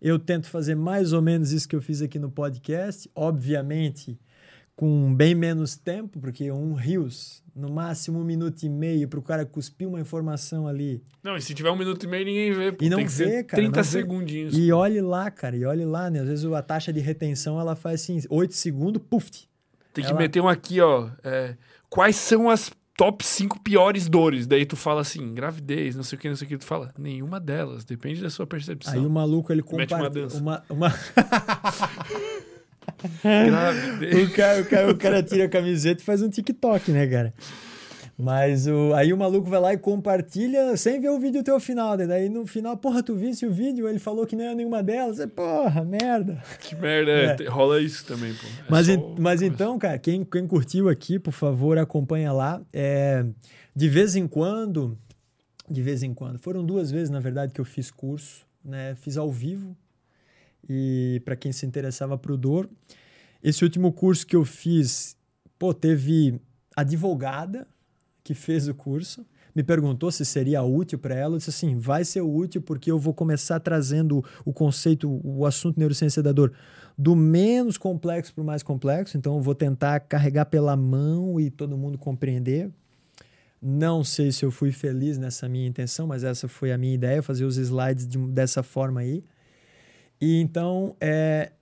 [0.00, 4.18] Eu tento fazer mais ou menos isso que eu fiz aqui no podcast, obviamente
[4.76, 9.22] com bem menos tempo, porque um rios, no máximo um minuto e meio, para o
[9.22, 11.02] cara cuspir uma informação ali.
[11.22, 12.70] Não, e se tiver um minuto e meio, ninguém vê.
[12.72, 12.84] Pô.
[12.84, 13.90] E não que vê, cara, 30 não vê.
[13.90, 14.56] segundinhos.
[14.58, 16.20] E olhe lá, cara, e olhe lá, né?
[16.20, 19.30] Às vezes a taxa de retenção ela faz assim, 8 segundos, puf.
[19.94, 21.08] Tem que ela- meter um aqui, ó.
[21.24, 21.56] é,
[21.88, 24.46] quais são as top 5 piores dores?
[24.46, 26.58] Daí tu fala assim, gravidez, não sei o que, não sei o que.
[26.58, 27.82] Tu fala, nenhuma delas.
[27.82, 28.92] Depende da sua percepção.
[28.92, 30.36] Aí o maluco ele Mete uma compara dança.
[30.38, 30.92] uma, uma...
[34.24, 37.34] O, cara, o, cara, o cara tira a camiseta e faz um TikTok, né, cara?
[38.18, 41.60] Mas o, aí o maluco vai lá e compartilha sem ver o vídeo até o
[41.60, 41.98] final.
[41.98, 42.06] né?
[42.06, 43.86] Daí no final, porra, tu visse o vídeo?
[43.86, 45.20] Ele falou que não era nenhuma delas.
[45.20, 46.42] É, porra, merda.
[46.60, 47.10] que merda.
[47.10, 47.48] é, É.
[47.48, 48.46] Rola isso também, pô.
[48.46, 52.62] É Mas, en- mas então, cara, quem, quem curtiu aqui, por favor, acompanha lá.
[52.72, 53.22] É,
[53.74, 54.96] de vez em quando,
[55.70, 58.94] de vez em quando, foram duas vezes, na verdade, que eu fiz curso, né?
[58.96, 59.76] Fiz ao vivo.
[60.68, 62.68] E para quem se interessava pro dor,
[63.42, 65.16] esse último curso que eu fiz,
[65.58, 66.40] pô, teve
[66.74, 67.66] advogada
[68.24, 69.24] que fez o curso.
[69.54, 71.34] Me perguntou se seria útil para ela.
[71.34, 75.78] Eu disse assim: vai ser útil porque eu vou começar trazendo o conceito, o assunto
[75.78, 76.52] neurociência da dor
[76.98, 79.16] do menos complexo para o mais complexo.
[79.16, 82.70] Então, eu vou tentar carregar pela mão e todo mundo compreender.
[83.60, 87.22] Não sei se eu fui feliz nessa minha intenção, mas essa foi a minha ideia,
[87.22, 89.24] fazer os slides de- dessa forma aí.
[90.20, 91.52] E então, é,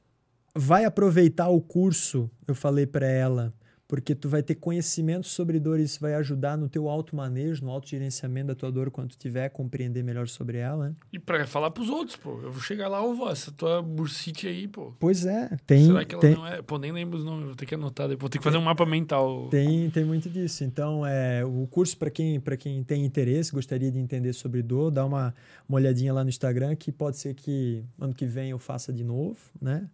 [0.54, 3.52] vai aproveitar o curso, eu falei para ela,
[3.86, 7.70] porque tu vai ter conhecimento sobre dor e isso vai ajudar no teu automanejo, no
[7.70, 10.88] autogerenciamento da tua dor quando tu tiver compreender melhor sobre ela.
[10.88, 10.94] né?
[11.12, 12.40] E pra falar pros outros, pô.
[12.42, 14.94] Eu vou chegar lá, vó, essa tua bursite aí, pô.
[14.98, 16.62] Pois é, tem, Será que ela tem, não é?
[16.62, 18.20] Pô, nem lembro os nomes, vou ter que anotar depois.
[18.20, 19.48] Vou ter que fazer um mapa mental.
[19.50, 20.64] Tem, tem muito disso.
[20.64, 24.90] Então, é, o curso, para quem, pra quem tem interesse, gostaria de entender sobre dor,
[24.90, 25.34] dá uma,
[25.68, 29.04] uma olhadinha lá no Instagram, que pode ser que ano que vem eu faça de
[29.04, 29.88] novo, né?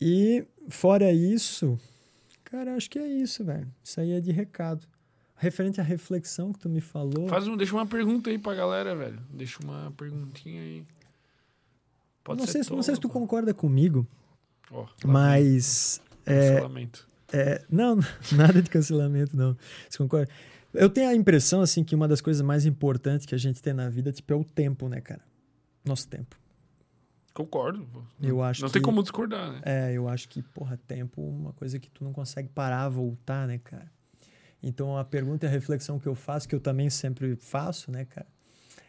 [0.00, 1.78] E, fora isso,
[2.56, 3.70] cara, acho que é isso, velho.
[3.82, 4.86] Isso aí é de recado.
[5.36, 7.28] Referente à reflexão que tu me falou.
[7.28, 9.20] Faz um, deixa uma pergunta aí pra galera, velho.
[9.30, 10.84] Deixa uma perguntinha aí.
[12.24, 14.06] Pode não, ser sei, se- não sei se tu concorda comigo,
[14.70, 16.00] lá mas.
[16.24, 17.06] É, cancelamento.
[17.32, 17.98] É, não,
[18.32, 19.56] nada de cancelamento, não.
[19.88, 20.30] Você concorda?
[20.72, 23.72] Eu tenho a impressão, assim, que uma das coisas mais importantes que a gente tem
[23.74, 25.22] na vida, tipo, é o tempo, né, cara?
[25.84, 26.36] Nosso tempo.
[27.36, 27.86] Concordo.
[27.92, 28.02] pô.
[28.18, 28.72] Eu acho Não que...
[28.72, 29.60] tem como discordar, né?
[29.62, 33.46] É, eu acho que, porra, tempo é uma coisa que tu não consegue parar, voltar,
[33.46, 33.92] né, cara?
[34.62, 38.06] Então, a pergunta e a reflexão que eu faço, que eu também sempre faço, né,
[38.06, 38.26] cara?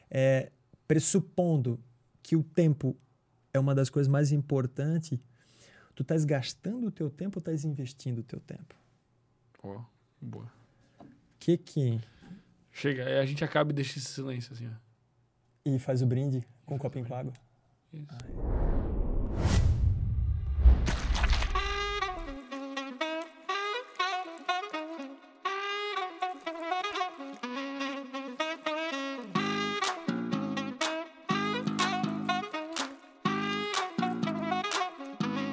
[0.10, 0.50] É,
[0.88, 1.78] pressupondo
[2.24, 2.96] que o tempo
[3.54, 5.20] é uma das coisas mais importantes,
[5.94, 8.76] tu estás gastando o teu tempo ou estás investindo o teu tempo?
[9.62, 9.82] Ó,
[10.22, 10.50] boa.
[11.38, 12.00] Que que...
[12.72, 15.70] Chega, a gente acaba e deixa esse silêncio assim, ó.
[15.70, 17.34] E faz o brinde com um copinho com água?
[17.98, 18.06] Cheers.
[18.06, 18.87] Bye.